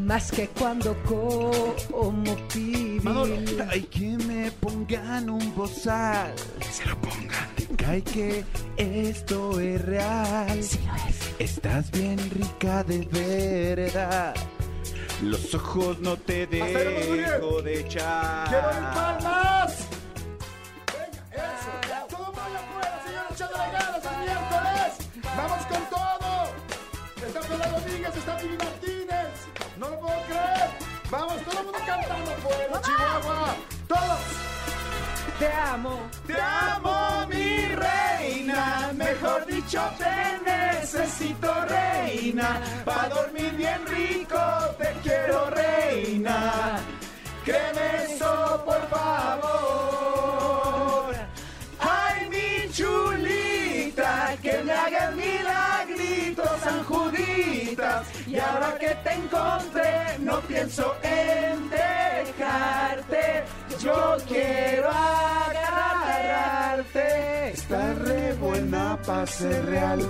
Más 0.00 0.30
que 0.30 0.48
cuando 0.48 0.96
como 1.04 2.36
pibil. 2.52 3.62
Hay 3.70 3.82
que 3.82 4.16
me 4.26 4.50
pongan 4.52 5.30
un 5.30 5.54
bozal. 5.54 6.34
Se 6.70 6.86
lo 6.86 6.98
pongan. 7.00 7.48
Cae 7.76 8.02
que 8.02 8.44
esto 8.76 9.60
es 9.60 9.82
real. 9.82 10.62
Sí 10.62 10.78
lo 10.86 10.94
es. 11.08 11.34
Estás 11.38 11.90
bien 11.90 12.18
rica 12.30 12.84
de 12.84 13.06
verdad. 13.10 14.34
Los 15.22 15.54
ojos 15.54 16.00
no 16.00 16.16
te 16.16 16.46
dejo 16.46 17.62
de 17.62 17.80
echar. 17.80 18.48
¡Quiero 18.48 18.70
ir 18.70 18.94
palmas! 18.94 20.01
Eso. 21.32 21.72
Todo 22.08 22.26
mundo 22.26 22.40
afuera, 22.40 23.02
señores, 23.06 23.32
echándole 23.32 23.70
ganas 23.72 24.04
el 24.04 24.18
miércoles. 24.18 24.90
¡Vamos 25.36 25.66
con 25.66 25.82
todo! 25.86 26.30
Está 27.26 27.42
Fela 27.42 27.66
Domínguez, 27.68 28.16
está 28.16 28.36
Vivi 28.36 28.56
Martínez. 28.58 29.28
No 29.78 29.88
lo 29.88 30.00
puedo 30.00 30.22
creer. 30.26 30.70
Vamos, 31.10 31.42
todo 31.44 31.58
el 31.58 31.64
mundo 31.64 31.78
cantando 31.86 32.30
fuera, 32.42 32.80
Chihuahua. 32.82 33.56
Todos. 33.88 34.20
Te 35.38 35.52
amo. 35.52 36.00
Te 36.26 36.40
amo, 36.40 37.26
mi 37.28 37.66
reina. 37.66 38.90
Mejor 38.94 39.46
dicho, 39.46 39.62
dicho 39.62 39.82
te 39.98 40.50
necesito 40.50 41.48
reina, 41.64 42.60
pa' 42.84 43.08
dormir 43.08 43.52
bien 43.56 43.86
rico 43.86 44.38
te 44.78 44.92
quiero 45.02 45.48
reina. 45.50 46.78
Créeme 47.44 48.04
eso, 48.04 48.62
por 48.64 48.86
favor. 48.88 50.31
Hagas 54.84 55.14
milagritos, 55.14 56.50
San 56.60 56.84
Juditas. 56.84 58.06
Y 58.26 58.38
ahora 58.38 58.78
que 58.78 58.94
te 59.04 59.12
encontré, 59.12 60.18
no 60.20 60.40
pienso 60.40 60.94
en 61.02 61.70
dejarte. 61.70 63.44
Yo 63.80 64.16
quiero 64.28 64.88
agarrarte. 64.90 66.02
Está 67.52 67.94
re 67.94 68.34
buena 68.34 68.98
pa' 69.06 69.26
ser 69.26 69.64
real. 69.66 70.00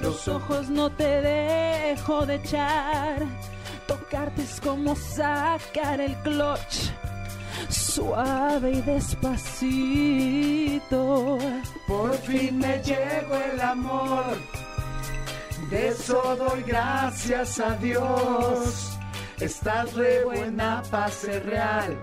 Los 0.00 0.28
ojos 0.28 0.70
no 0.70 0.90
te 0.90 1.20
dejo 1.20 2.24
de 2.26 2.36
echar. 2.36 3.26
Tocarte 3.86 4.42
es 4.42 4.60
como 4.60 4.96
sacar 4.96 6.00
el 6.00 6.16
clutch. 6.22 6.90
Suave 7.68 8.70
y 8.72 8.80
despacito. 8.80 10.49
Fin 12.30 12.58
me 12.58 12.80
llegó 12.84 13.34
el 13.52 13.60
amor. 13.60 14.36
De 15.68 15.88
eso 15.88 16.36
doy 16.36 16.62
gracias 16.62 17.58
a 17.58 17.74
Dios. 17.76 18.96
Estás 19.40 19.92
re 19.94 20.22
buena 20.24 20.80
para 20.92 21.10
real. 21.44 22.00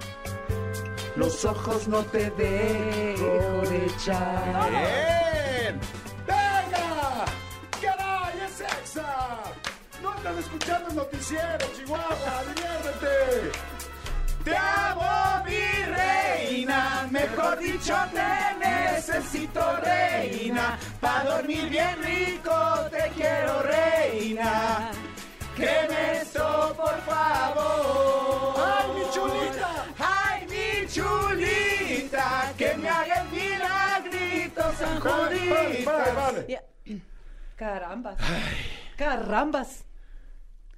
Los 1.16 1.46
ojos 1.46 1.88
no 1.88 2.04
te 2.04 2.30
dejo 2.32 3.62
de 3.70 3.86
echar. 3.86 4.70
¡Bien! 4.70 5.80
¡Venga! 6.28 7.26
¡Caray, 7.82 8.40
es 8.48 8.62
exa! 8.62 9.44
No 10.04 10.14
estás 10.14 10.38
escuchando 10.40 10.90
el 10.90 10.96
noticiero, 10.98 11.66
Chihuahua. 11.78 12.44
¡Diviértete! 12.54 13.52
Te 14.44 14.58
amo, 14.58 15.46
mi 15.46 15.77
reina, 16.68 17.08
mejor 17.12 17.60
dicho 17.60 17.96
te 18.14 18.68
necesito 18.68 19.62
reina, 19.78 20.78
pa' 21.00 21.24
dormir 21.24 21.70
bien 21.70 21.96
rico 22.04 22.54
te 22.92 23.10
quiero 23.16 23.62
reina, 23.64 24.92
créeme 25.56 26.22
esto 26.22 26.74
por 26.76 27.00
favor. 27.02 28.56
¡Ay, 28.58 28.88
mi 28.96 29.12
chulita! 29.12 29.86
¡Ay, 30.00 30.48
mi 30.48 30.88
chulita! 30.88 32.54
Que 32.58 32.76
me 32.76 32.90
haga 32.90 33.22
el 33.22 33.30
milagrito, 33.30 34.62
San 34.78 35.00
Juditas. 35.00 36.48
Ya. 36.48 36.62
Carambas. 37.56 38.18
Carambas. 38.98 39.87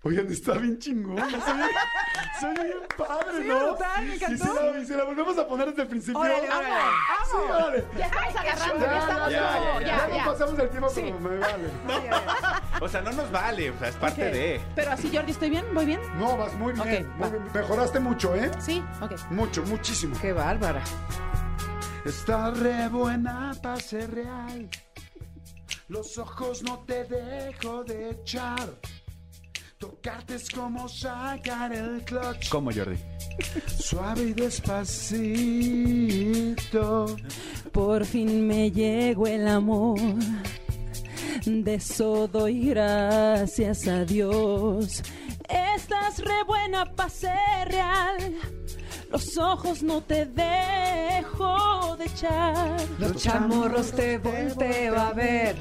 Oigan, 0.03 0.31
está 0.31 0.53
bien 0.53 0.79
chingón. 0.79 1.17
Soy, 1.19 1.41
soy 2.39 2.53
bien 2.63 2.77
padre, 2.97 3.43
¿no? 3.45 3.77
me 3.99 4.05
Y 4.07 4.11
encantó. 4.13 4.45
si 4.45 4.53
la, 4.53 4.79
y 4.79 4.85
si 4.85 4.93
la 4.93 5.03
volvemos 5.03 5.37
a 5.37 5.45
poner 5.45 5.67
desde 5.69 5.81
el 5.81 5.87
principio. 5.89 6.21
Órale, 6.21 6.47
órale. 6.47 6.75
Sí, 7.25 7.37
órale. 7.51 7.85
Ya 7.97 8.05
estamos 8.05 8.35
agarrando, 8.35 8.85
Ya, 8.85 8.91
ya 8.93 8.99
estamos 8.99 9.31
ya, 9.31 9.57
como- 9.57 9.79
ya, 9.81 9.87
ya, 9.87 10.07
no 10.07 10.15
ya. 10.15 10.25
pasamos 10.25 10.59
el 10.59 10.69
tiempo, 10.69 10.89
pero 10.95 11.19
me 11.19 11.37
vale. 11.37 11.69
O 12.81 12.87
sea, 12.87 13.01
no 13.01 13.11
nos 13.11 13.29
vale, 13.29 13.71
o 13.71 13.77
sea, 13.77 13.89
es 13.89 13.95
parte 13.97 14.23
de. 14.31 14.61
Pero 14.73 14.91
así, 14.91 15.11
Jordi, 15.13 15.31
¿estoy 15.31 15.49
bien? 15.49 15.65
¿Voy 15.73 15.85
bien? 15.85 15.99
No, 16.17 16.37
vas 16.37 16.53
muy 16.53 16.71
bien. 16.71 17.05
Ok, 17.05 17.09
muy 17.17 17.21
va. 17.21 17.29
bien. 17.29 17.43
Mejoraste 17.53 17.99
mucho, 17.99 18.35
¿eh? 18.35 18.49
Sí, 18.59 18.81
ok. 19.01 19.11
Mucho, 19.31 19.63
muchísimo. 19.63 20.15
Qué 20.21 20.31
bárbara. 20.31 20.81
Está 22.05 22.51
re 22.51 22.87
buena 22.87 23.51
para 23.61 23.75
ser 23.81 24.11
real. 24.15 24.69
Los 25.89 26.17
ojos 26.17 26.63
no 26.63 26.79
te 26.85 27.03
dejo 27.03 27.83
de 27.83 28.11
echar. 28.11 28.69
Tocarte 29.79 30.35
es 30.35 30.49
como 30.49 30.87
sacar 30.89 31.71
el 31.71 32.03
clutch. 32.03 32.49
¿Cómo, 32.49 32.69
Jordi? 32.69 32.97
Suave 33.79 34.23
y 34.23 34.33
despacito. 34.33 35.15
Por 37.71 38.03
fin 38.03 38.45
me 38.45 38.69
llegó 38.71 39.25
el 39.25 39.47
amor. 39.47 39.97
De 41.45 41.75
eso 41.75 42.27
doy 42.27 42.71
gracias 42.71 43.87
a 43.87 44.03
Dios. 44.03 45.01
Estás 45.47 46.19
re 46.19 46.43
buena 46.45 46.83
para 46.83 47.09
ser 47.09 47.69
real. 47.69 48.35
Los 49.09 49.37
ojos 49.37 49.81
no 49.81 50.01
te 50.01 50.25
dejo 50.25 51.95
de 51.95 52.03
echar. 52.03 52.81
Los 52.99 53.23
chamorros 53.23 53.93
te 53.93 54.17
volteo 54.17 54.99
a 54.99 55.13
ver. 55.13 55.55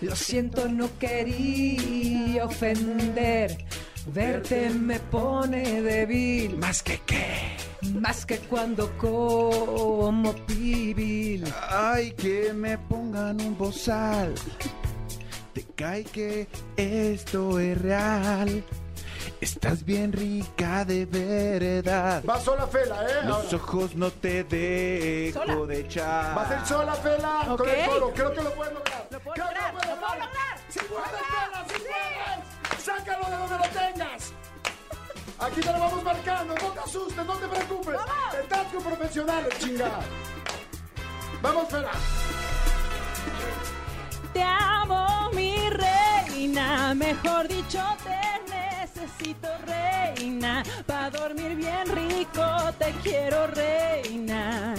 Lo 0.00 0.14
siento, 0.14 0.68
no 0.68 0.88
quería 0.98 2.44
ofender. 2.44 3.64
Verte 4.14 4.70
me 4.70 5.00
pone 5.00 5.82
débil. 5.82 6.56
¿Más 6.56 6.82
que 6.82 7.00
qué? 7.04 7.56
Más 7.94 8.24
que 8.24 8.38
cuando 8.38 8.96
como 8.96 10.32
pibil. 10.46 11.44
Ay, 11.68 12.12
que 12.12 12.52
me 12.52 12.78
pongan 12.78 13.40
un 13.40 13.58
bozal. 13.58 14.34
Te 15.52 15.64
cae 15.74 16.04
que 16.04 16.46
esto 16.76 17.58
es 17.58 17.76
real. 17.80 18.64
Estás 19.40 19.84
bien 19.84 20.12
rica 20.12 20.84
de 20.84 21.06
verdad. 21.06 22.24
Va 22.28 22.40
sola 22.40 22.66
Fela, 22.66 23.02
¿eh? 23.04 23.24
Los 23.24 23.44
Ahora. 23.52 23.56
ojos 23.56 23.94
no 23.94 24.10
te 24.10 24.42
dejo 24.42 25.38
Sola. 25.44 25.66
de 25.66 25.80
echar. 25.80 26.36
Va 26.36 26.42
a 26.42 26.48
ser 26.48 26.66
sola 26.66 26.94
Fela 26.94 27.40
Ok. 27.52 27.58
con 27.58 27.68
el 27.68 27.86
coro. 27.88 28.12
Creo 28.14 28.32
que 28.34 28.42
lo 28.42 28.52
puedes 28.54 28.74
lograr. 28.74 29.06
Lo 29.10 29.20
puedo 29.20 29.34
Creo 29.34 29.46
que 29.48 29.54
lograr, 29.54 29.72
puedes 29.72 29.88
lo 29.88 29.94
puedo 30.00 30.14
lograr. 30.14 30.58
¡Sí 30.68 30.80
puedes, 30.88 31.08
Fela! 31.08 31.66
¡Sí 31.68 31.74
puedes! 31.78 32.84
¡Sácalo 32.84 33.24
de 33.30 33.36
donde 33.36 33.58
lo 33.58 33.64
tengas! 33.92 34.32
Aquí 35.38 35.60
te 35.60 35.72
lo 35.72 35.78
vamos 35.78 36.02
marcando. 36.02 36.54
No 36.54 36.70
te 36.72 36.80
asustes, 36.80 37.26
no 37.26 37.34
te 37.36 37.46
preocupes. 37.48 38.00
Estás 38.42 38.66
con 38.72 38.82
profesionales, 38.82 39.58
chingada. 39.60 40.00
Vamos, 41.40 41.68
Fela. 41.70 41.92
Te 44.32 44.42
amo, 44.42 45.30
mi 45.32 45.70
reina. 45.70 46.92
Mejor 46.94 47.46
dicho, 47.46 47.80
te 48.02 48.37
reina. 49.66 50.62
Para 50.86 51.10
dormir 51.10 51.54
bien 51.56 51.86
rico, 51.94 52.44
te 52.78 52.92
quiero, 53.02 53.46
reina. 53.48 54.74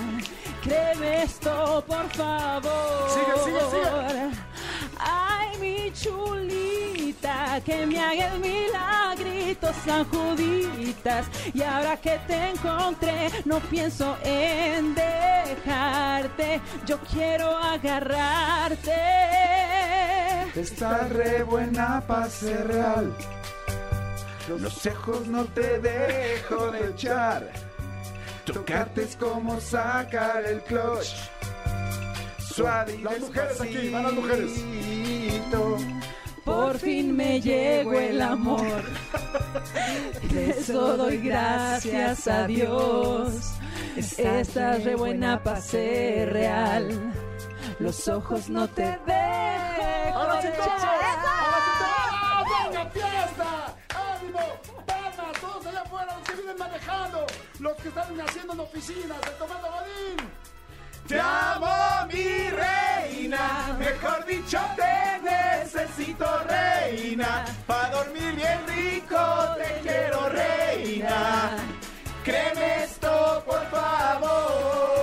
Créeme 0.62 1.24
esto, 1.24 1.84
por 1.88 2.10
favor. 2.10 3.10
Sigue, 3.10 3.34
sigue, 3.46 3.60
sigue. 3.72 4.32
Ay, 5.00 5.58
mi 5.60 5.92
chulita, 5.94 7.62
que 7.66 7.86
me 7.86 8.00
haga 8.00 8.34
el 8.34 8.40
milagrito, 8.40 9.72
San 9.86 10.06
Juditas. 10.06 11.28
Y 11.54 11.62
ahora 11.62 11.98
que 11.98 12.20
te 12.28 12.50
encontré, 12.50 13.30
no 13.46 13.60
pienso 13.60 14.18
en 14.24 14.96
dejarte. 14.96 16.62
Yo 16.86 17.00
quiero 17.12 17.58
agarrarte. 17.58 18.92
Está 20.56 21.08
re 21.08 21.44
buena 21.44 22.04
para 22.06 22.30
ser 22.30 22.68
real. 22.68 23.16
Los 24.58 24.86
ojos 24.86 25.28
no 25.28 25.46
te 25.46 25.80
dejo 25.80 26.72
de 26.72 26.90
echar. 26.90 27.52
Tocarte 28.46 29.04
es 29.04 29.16
como 29.16 29.60
sacar 29.60 30.44
el 30.46 30.62
clutch. 30.64 31.14
Suave 32.40 32.96
y 32.96 33.04
Las 33.04 33.20
mujeres 33.20 33.62
aquí, 33.62 33.90
van 33.90 34.04
las 34.04 34.14
mujeres. 34.14 34.52
Por 36.44 36.78
fin 36.80 37.16
me 37.16 37.40
llegó 37.40 37.94
el 37.94 38.22
amor. 38.22 38.84
De 40.32 40.50
eso 40.50 40.98
doy 40.98 41.18
gracias 41.18 42.28
a 42.28 42.48
Dios. 42.48 43.34
Estás 43.96 44.84
re 44.84 44.96
buena 44.96 45.42
para 45.44 45.62
ser 45.62 46.34
real. 46.34 47.14
Los 47.80 48.08
ojos 48.08 48.50
no 48.50 48.68
te 48.68 48.84
dejo 48.84 50.18
¡Ahora 50.18 50.42
sí 50.42 50.48
de 50.48 50.54
todos! 50.54 50.68
echar. 50.68 51.00
¡Ahora 51.40 51.60
sí 51.66 51.72
todos! 51.80 51.90
¡Ah, 52.12 52.44
¡Venga, 52.66 52.90
fiesta! 52.90 53.76
Los 57.60 57.76
que 57.78 57.90
están 57.90 58.20
haciendo 58.22 58.54
en 58.54 58.60
oficinas, 58.60 59.18
el 59.26 59.34
tomando 59.34 59.68
godín. 59.68 60.30
Te 61.08 61.20
amo, 61.20 62.08
mi 62.08 62.50
reina. 62.50 63.76
Mejor 63.78 64.26
dicho, 64.26 64.60
te 64.76 65.20
necesito, 65.24 66.26
reina. 66.46 67.46
Pa' 67.66 67.90
dormir 67.90 68.36
bien 68.36 68.60
rico, 68.68 69.18
te 69.58 69.80
quiero, 69.82 70.30
reina. 70.30 71.58
Créeme 72.24 72.84
esto, 72.84 73.44
por 73.46 73.66
favor. 73.70 74.99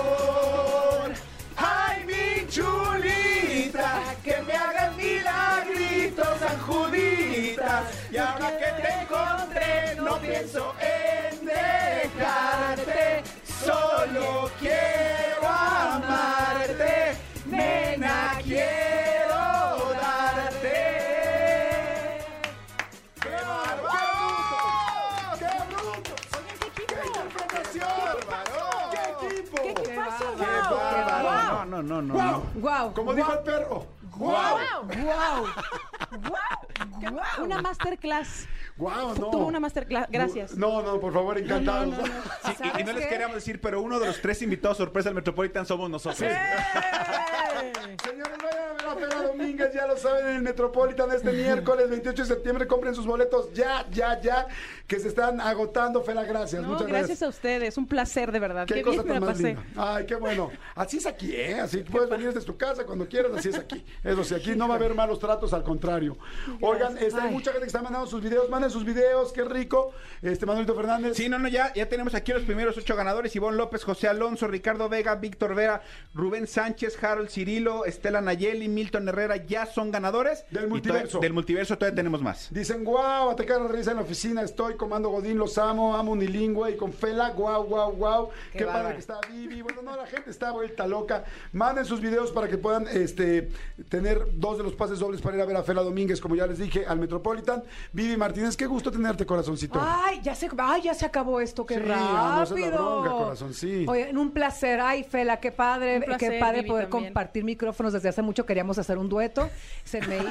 Y 8.11 8.17
ahora 8.17 8.57
que 8.57 8.81
te 8.81 8.89
encontré, 9.01 9.95
no 9.97 10.17
pienso 10.19 10.73
en 10.79 11.45
dejarte. 11.45 13.23
Solo 13.65 14.49
quiero 14.59 15.47
amarte, 15.47 17.17
nena, 17.45 18.39
quiero 18.43 19.93
darte. 20.01 20.79
¡Qué 23.21 23.29
bárbaro! 23.29 24.17
¡Qué 25.37 25.51
bruto! 25.69 26.13
¡Qué 26.31 26.51
equipo! 26.55 26.85
¡Qué 26.87 27.01
interpretación! 27.07 28.15
¡Qué 28.91 29.01
equipo! 29.27 29.55
¡Qué 29.61 29.69
equipazo! 29.71 30.25
¡Qué 30.37 30.45
bárbaro! 30.45 31.65
No, 31.65 31.83
no, 31.83 32.01
no, 32.01 32.13
no. 32.13 32.43
¡Wow! 32.55 32.93
Como 32.93 33.13
dijo 33.13 33.33
el 33.33 33.39
perro. 33.39 33.96
¡Guau! 34.17 34.87
Wow. 34.87 35.45
Una 37.43 37.61
masterclass. 37.61 38.47
¡Guau! 38.77 39.09
No. 39.09 39.13
Tuvo 39.29 39.45
una 39.47 39.59
masterclass. 39.59 40.07
Gracias. 40.09 40.55
No, 40.55 40.81
no, 40.81 40.99
por 40.99 41.13
favor, 41.13 41.37
encantados. 41.37 41.87
No, 41.87 41.97
no, 41.97 42.07
no, 42.07 42.09
no. 42.13 42.21
Sí, 42.45 42.47
y- 42.47 42.51
y, 42.51 42.55
¿Sabes 42.55 42.85
no 42.85 42.93
les 42.93 43.03
qué? 43.03 43.09
queríamos 43.09 43.35
decir, 43.35 43.59
pero 43.61 43.81
uno 43.81 43.99
de 43.99 44.07
los 44.07 44.21
tres 44.21 44.41
invitados 44.41 44.77
sorpresa 44.77 45.09
al 45.09 45.15
Metropolitan 45.15 45.65
somos 45.65 45.89
nosotros. 45.89 46.17
Señores, 46.17 46.39
vayan 48.43 48.61
a 48.61 48.73
ver 48.73 48.85
a 48.87 48.95
Fela 48.95 49.21
Domínguez, 49.27 49.73
ya 49.73 49.87
lo 49.87 49.97
saben, 49.97 50.27
en 50.27 50.35
el 50.37 50.41
Metropolitan 50.43 51.11
este 51.11 51.31
miércoles 51.31 51.89
28 51.89 52.21
de 52.23 52.27
septiembre. 52.27 52.67
Compren 52.67 52.95
sus 52.95 53.05
boletos 53.05 53.51
ya, 53.53 53.85
ya, 53.91 54.19
ya, 54.21 54.47
que 54.85 54.99
se 54.99 55.07
están 55.09 55.41
agotando. 55.41 56.01
Fela, 56.03 56.23
gracias. 56.23 56.61
No, 56.61 56.69
Muchas 56.69 56.87
gracias 56.87 57.07
gracias. 57.07 57.23
a 57.23 57.27
ustedes. 57.29 57.77
Un 57.77 57.87
placer, 57.87 58.31
de 58.31 58.39
verdad. 58.39 58.67
Qué, 58.67 58.75
Qué, 58.75 58.81
cosa 58.83 59.03
bien 59.03 59.07
me 59.07 59.13
tan 59.13 59.21
la 59.21 59.25
más 59.27 59.37
pasé. 59.37 59.47
linda. 59.55 59.95
Ay, 59.95 60.05
qué 60.05 60.15
bueno. 60.15 60.51
Así 60.75 60.97
es 60.97 61.05
aquí, 61.05 61.35
¿eh? 61.35 61.59
Así 61.59 61.77
puedes 61.79 62.09
venir 62.09 62.27
desde 62.33 62.45
tu 62.45 62.57
casa 62.57 62.85
cuando 62.85 63.07
quieras, 63.07 63.31
así 63.35 63.49
es 63.49 63.57
aquí. 63.57 63.83
Eso 64.07 64.23
sí, 64.23 64.33
aquí 64.35 64.55
no 64.55 64.67
va 64.67 64.75
a 64.75 64.77
haber 64.77 64.93
malos 64.95 65.19
tratos, 65.19 65.53
al 65.53 65.63
contrario. 65.63 66.17
Oigan, 66.61 66.97
este, 66.97 67.19
hay 67.19 67.27
Ay. 67.27 67.33
mucha 67.33 67.51
gente 67.51 67.61
que 67.65 67.67
está 67.67 67.81
mandando 67.81 68.07
sus 68.07 68.21
videos. 68.21 68.49
Manden 68.49 68.69
sus 68.71 68.85
videos, 68.85 69.31
qué 69.33 69.43
rico. 69.43 69.91
Este, 70.21 70.45
Manuelito 70.45 70.75
Fernández. 70.75 71.15
Sí, 71.17 71.29
no, 71.29 71.37
no, 71.39 71.47
ya, 71.47 71.73
ya 71.73 71.87
tenemos 71.89 72.15
aquí 72.15 72.31
los 72.33 72.43
primeros 72.43 72.77
ocho 72.77 72.95
ganadores. 72.95 73.35
Ivonne 73.35 73.57
López, 73.57 73.83
José 73.83 74.07
Alonso, 74.07 74.47
Ricardo 74.47 74.89
Vega, 74.89 75.15
Víctor 75.15 75.55
Vera, 75.55 75.81
Rubén 76.13 76.47
Sánchez, 76.47 77.01
Harold 77.03 77.29
Cirilo, 77.29 77.85
Estela 77.85 78.21
Nayeli, 78.21 78.67
Milton 78.67 79.07
Herrera, 79.09 79.37
ya 79.37 79.65
son 79.65 79.91
ganadores. 79.91 80.45
Del 80.51 80.67
multiverso. 80.67 81.07
todavía- 81.07 81.21
del 81.27 81.33
multiverso 81.33 81.77
todavía 81.77 81.95
tenemos 81.95 82.21
más. 82.21 82.47
Dicen, 82.51 82.83
guau, 82.83 83.29
atacar 83.29 83.61
la 83.61 83.67
risa 83.67 83.91
en 83.91 83.97
la 83.97 84.03
oficina, 84.03 84.41
estoy 84.41 84.75
comando 84.75 85.09
Godín, 85.09 85.37
los 85.37 85.57
amo, 85.57 85.95
amo 85.95 86.13
Unilingüe 86.13 86.71
y 86.71 86.77
con 86.77 86.93
Fela, 86.93 87.29
guau, 87.31 87.63
guau, 87.65 87.91
guau. 87.93 88.29
Qué, 88.51 88.59
Qué 88.59 88.65
padre 88.65 88.93
que 88.93 88.99
está 88.99 89.19
Vivi. 89.31 89.61
Bueno, 89.61 89.81
no, 89.81 89.95
la 89.95 90.05
gente 90.07 90.29
está 90.29 90.51
vuelta 90.51 90.87
loca. 90.87 91.23
Manden 91.51 91.85
sus 91.85 91.99
videos 92.01 92.31
para 92.31 92.47
que 92.47 92.57
puedan 92.57 92.87
este, 92.87 93.49
tener 93.97 94.27
dos 94.33 94.57
de 94.57 94.63
los 94.63 94.73
pases 94.73 94.99
dobles 94.99 95.21
para 95.21 95.35
ir 95.37 95.41
a 95.41 95.45
ver 95.45 95.55
a 95.57 95.63
Fela 95.63 95.81
Domínguez, 95.81 96.21
como 96.21 96.35
ya 96.35 96.45
les 96.47 96.57
dije, 96.59 96.85
al 96.85 96.99
Metropolitan. 96.99 97.63
Vivi 97.93 98.15
Martínez, 98.17 98.55
qué 98.55 98.65
gusto 98.65 98.91
tenerte, 98.91 99.25
corazoncito. 99.25 99.79
Ay, 99.81 100.19
ya 100.21 100.35
se, 100.35 100.49
ay, 100.57 100.81
ya 100.83 100.93
se 100.93 101.05
acabó 101.05 101.39
esto, 101.41 101.65
qué 101.65 101.75
Sí, 101.75 101.81
la 101.85 102.45
rápido. 102.47 102.71
bronca, 103.01 103.09
corazón, 103.25 103.53
sí. 103.53 103.85
Oye, 103.87 104.11
un 104.15 104.31
placer. 104.31 104.79
Ay, 104.79 105.03
Fela, 105.03 105.39
qué 105.39 105.51
padre, 105.51 105.97
Un 105.97 106.03
placer, 106.03 106.31
qué 106.31 106.39
padre 106.39 106.57
Vivi, 106.59 106.69
poder 106.69 106.89
también. 106.89 107.07
compartir 107.13 107.43
micrófonos. 107.43 107.93
Desde 107.93 108.09
hace 108.09 108.21
mucho 108.21 108.45
queríamos 108.45 108.77
hacer 108.77 108.97
un 108.97 109.09
dueto. 109.09 109.49
Se 109.83 109.99
me 110.01 110.17
hizo, 110.17 110.25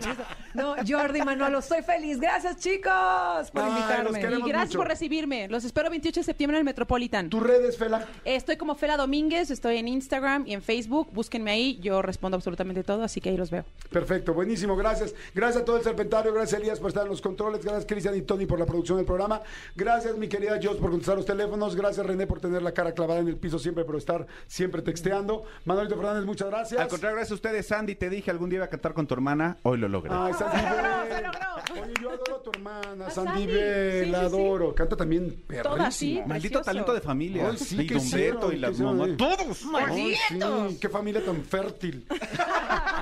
se 0.00 0.06
me 0.08 0.12
hizo. 0.14 0.22
No, 0.54 0.74
Jordi, 0.86 1.22
Manolo, 1.22 1.58
estoy 1.58 1.82
feliz. 1.82 2.18
Gracias, 2.20 2.56
chicos, 2.56 3.50
por 3.52 3.66
invitarme. 3.66 4.20
Y 4.20 4.42
gracias 4.48 4.68
mucho. 4.68 4.78
por 4.78 4.88
recibirme. 4.88 5.48
Los 5.48 5.64
espero 5.64 5.90
28 5.90 6.20
de 6.20 6.24
septiembre 6.24 6.56
en 6.56 6.60
el 6.60 6.64
Metropolitan. 6.64 7.28
¿Tus 7.30 7.42
redes, 7.42 7.76
Fela? 7.76 8.06
Estoy 8.24 8.56
como 8.56 8.74
Fela 8.74 8.96
Domínguez, 8.96 9.50
estoy 9.50 9.76
en 9.78 9.88
Instagram 9.88 10.44
y 10.46 10.54
en 10.54 10.62
Facebook. 10.62 11.08
Búsquenme 11.12 11.50
ahí, 11.50 11.78
yo 11.80 12.02
respondo 12.02 12.36
absolutamente 12.36 12.82
todo, 12.82 13.02
así 13.02 13.11
que 13.20 13.30
ahí 13.30 13.36
los 13.36 13.50
veo. 13.50 13.64
Perfecto, 13.90 14.32
buenísimo, 14.34 14.74
gracias. 14.76 15.14
Gracias 15.34 15.62
a 15.62 15.64
todo 15.64 15.76
el 15.76 15.82
Serpentario, 15.82 16.32
gracias 16.32 16.60
Elías 16.60 16.78
por 16.80 16.88
estar 16.88 17.02
en 17.04 17.10
los 17.10 17.20
controles, 17.20 17.62
gracias 17.62 17.84
Cristian 17.86 18.16
y 18.16 18.22
Tony 18.22 18.46
por 18.46 18.58
la 18.58 18.64
producción 18.66 18.96
del 18.96 19.06
programa, 19.06 19.42
gracias 19.76 20.16
mi 20.16 20.28
querida 20.28 20.58
Jos 20.62 20.76
por 20.76 20.90
contestar 20.90 21.16
los 21.16 21.26
teléfonos, 21.26 21.76
gracias 21.76 22.04
René 22.06 22.26
por 22.26 22.40
tener 22.40 22.62
la 22.62 22.72
cara 22.72 22.92
clavada 22.92 23.20
en 23.20 23.28
el 23.28 23.36
piso 23.36 23.58
siempre, 23.58 23.84
por 23.84 23.96
estar 23.96 24.26
siempre 24.46 24.80
texteando. 24.82 25.44
Manuelito 25.64 25.96
Fernández, 25.96 26.24
muchas 26.24 26.48
gracias. 26.48 26.80
Al 26.80 26.88
contrario, 26.88 27.16
gracias 27.16 27.32
a 27.32 27.34
ustedes, 27.34 27.66
Sandy. 27.66 27.94
Te 27.94 28.08
dije 28.08 28.30
algún 28.30 28.48
día 28.48 28.56
iba 28.58 28.64
a 28.64 28.68
cantar 28.70 28.94
con 28.94 29.06
tu 29.06 29.14
hermana. 29.14 29.56
Hoy 29.62 29.78
lo 29.78 29.88
logré. 29.88 30.10
Ay, 30.14 30.32
Sandy 30.34 30.56
Se 30.62 30.66
logró, 30.66 31.16
se 31.16 31.22
logró. 31.22 31.82
Oye, 31.84 31.94
yo 32.00 32.10
adoro 32.10 32.36
a 32.36 32.42
tu 32.42 32.50
hermana, 32.50 33.06
A 33.06 33.10
Sandy, 33.10 33.30
Sandy. 33.30 33.46
Bell, 33.46 34.04
Sí, 34.04 34.10
la 34.10 34.20
sí, 34.20 34.28
sí. 34.28 34.34
adoro. 34.34 34.74
Canta 34.74 34.96
también 34.96 35.42
perrísimo. 35.46 35.74
Toda 35.74 35.86
así. 35.86 36.14
Maldito 36.26 36.38
precioso. 36.38 36.62
talento 36.64 36.94
de 36.94 37.00
familia. 37.00 37.48
Ay, 37.50 37.56
sí, 37.58 37.76
y 37.80 37.86
Don 37.88 38.10
Beto 38.10 38.52
y 38.52 38.56
las 38.58 38.78
mamás. 38.80 39.08
eh. 39.08 39.14
Todos. 39.18 39.62
Ay, 39.74 40.14
sí, 40.28 40.78
qué 40.80 40.88
familia 40.88 41.24
tan 41.24 41.42
fértil. 41.44 42.06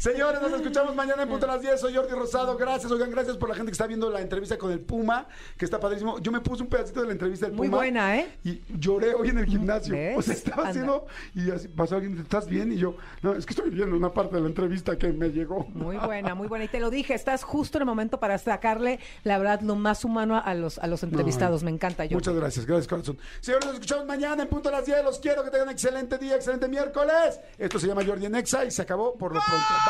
Señores, 0.00 0.40
nos 0.40 0.50
escuchamos 0.54 0.94
mañana 0.94 1.24
en 1.24 1.28
punto 1.28 1.44
a 1.44 1.48
las 1.50 1.60
10. 1.60 1.78
Soy 1.78 1.94
Jordi 1.94 2.14
Rosado. 2.14 2.56
Gracias, 2.56 2.90
oigan, 2.90 3.10
gracias 3.10 3.36
por 3.36 3.50
la 3.50 3.54
gente 3.54 3.70
que 3.70 3.74
está 3.74 3.86
viendo 3.86 4.08
la 4.08 4.22
entrevista 4.22 4.56
con 4.56 4.72
el 4.72 4.80
Puma, 4.80 5.26
que 5.58 5.66
está 5.66 5.78
padrísimo. 5.78 6.18
Yo 6.20 6.32
me 6.32 6.40
puse 6.40 6.62
un 6.62 6.70
pedacito 6.70 7.02
de 7.02 7.08
la 7.08 7.12
entrevista 7.12 7.44
del 7.44 7.54
Muy 7.54 7.68
Puma. 7.68 7.76
buena, 7.76 8.16
¿eh? 8.18 8.38
Y 8.42 8.62
lloré 8.78 9.12
hoy 9.14 9.28
en 9.28 9.36
el 9.36 9.44
gimnasio. 9.44 9.92
¿Ves? 9.92 10.16
O 10.16 10.22
sea, 10.22 10.32
estaba 10.32 10.56
Anda. 10.62 10.70
haciendo 10.70 11.06
y 11.34 11.50
así 11.50 11.68
pasó 11.68 11.96
alguien, 11.96 12.18
¿estás 12.18 12.46
bien? 12.46 12.72
Y 12.72 12.78
yo, 12.78 12.96
no, 13.20 13.34
es 13.34 13.44
que 13.44 13.52
estoy 13.52 13.68
viendo 13.68 13.94
una 13.94 14.10
parte 14.10 14.36
de 14.36 14.40
la 14.40 14.48
entrevista 14.48 14.96
que 14.96 15.12
me 15.12 15.28
llegó. 15.28 15.66
Muy 15.74 15.98
buena, 15.98 16.34
muy 16.34 16.48
buena. 16.48 16.64
Y 16.64 16.68
te 16.68 16.80
lo 16.80 16.88
dije, 16.88 17.12
estás 17.12 17.44
justo 17.44 17.76
en 17.76 17.82
el 17.82 17.86
momento 17.86 18.18
para 18.18 18.38
sacarle, 18.38 19.00
la 19.24 19.36
verdad, 19.36 19.60
lo 19.60 19.76
más 19.76 20.06
humano 20.06 20.40
a 20.42 20.54
los, 20.54 20.78
a 20.78 20.86
los 20.86 21.02
entrevistados. 21.02 21.62
Me 21.62 21.70
encanta, 21.72 22.06
yo. 22.06 22.16
Muchas 22.16 22.34
gracias, 22.34 22.64
gracias 22.64 22.88
corazón. 22.88 23.18
Señores, 23.40 23.66
nos 23.66 23.74
escuchamos 23.74 24.06
mañana 24.06 24.44
en 24.44 24.48
punto 24.48 24.70
a 24.70 24.72
las 24.72 24.86
10. 24.86 25.04
Los 25.04 25.18
quiero, 25.18 25.44
que 25.44 25.50
tengan 25.50 25.68
un 25.68 25.72
excelente 25.74 26.16
día, 26.16 26.36
excelente 26.36 26.68
miércoles. 26.68 27.38
Esto 27.58 27.78
se 27.78 27.86
llama 27.86 28.02
Jordi 28.02 28.24
en 28.24 28.36
Exa 28.36 28.64
y 28.64 28.70
se 28.70 28.80
acabó 28.80 29.12
por 29.18 29.34
lo 29.34 29.40
pronto. 29.40 29.66
Bye. 29.84 29.89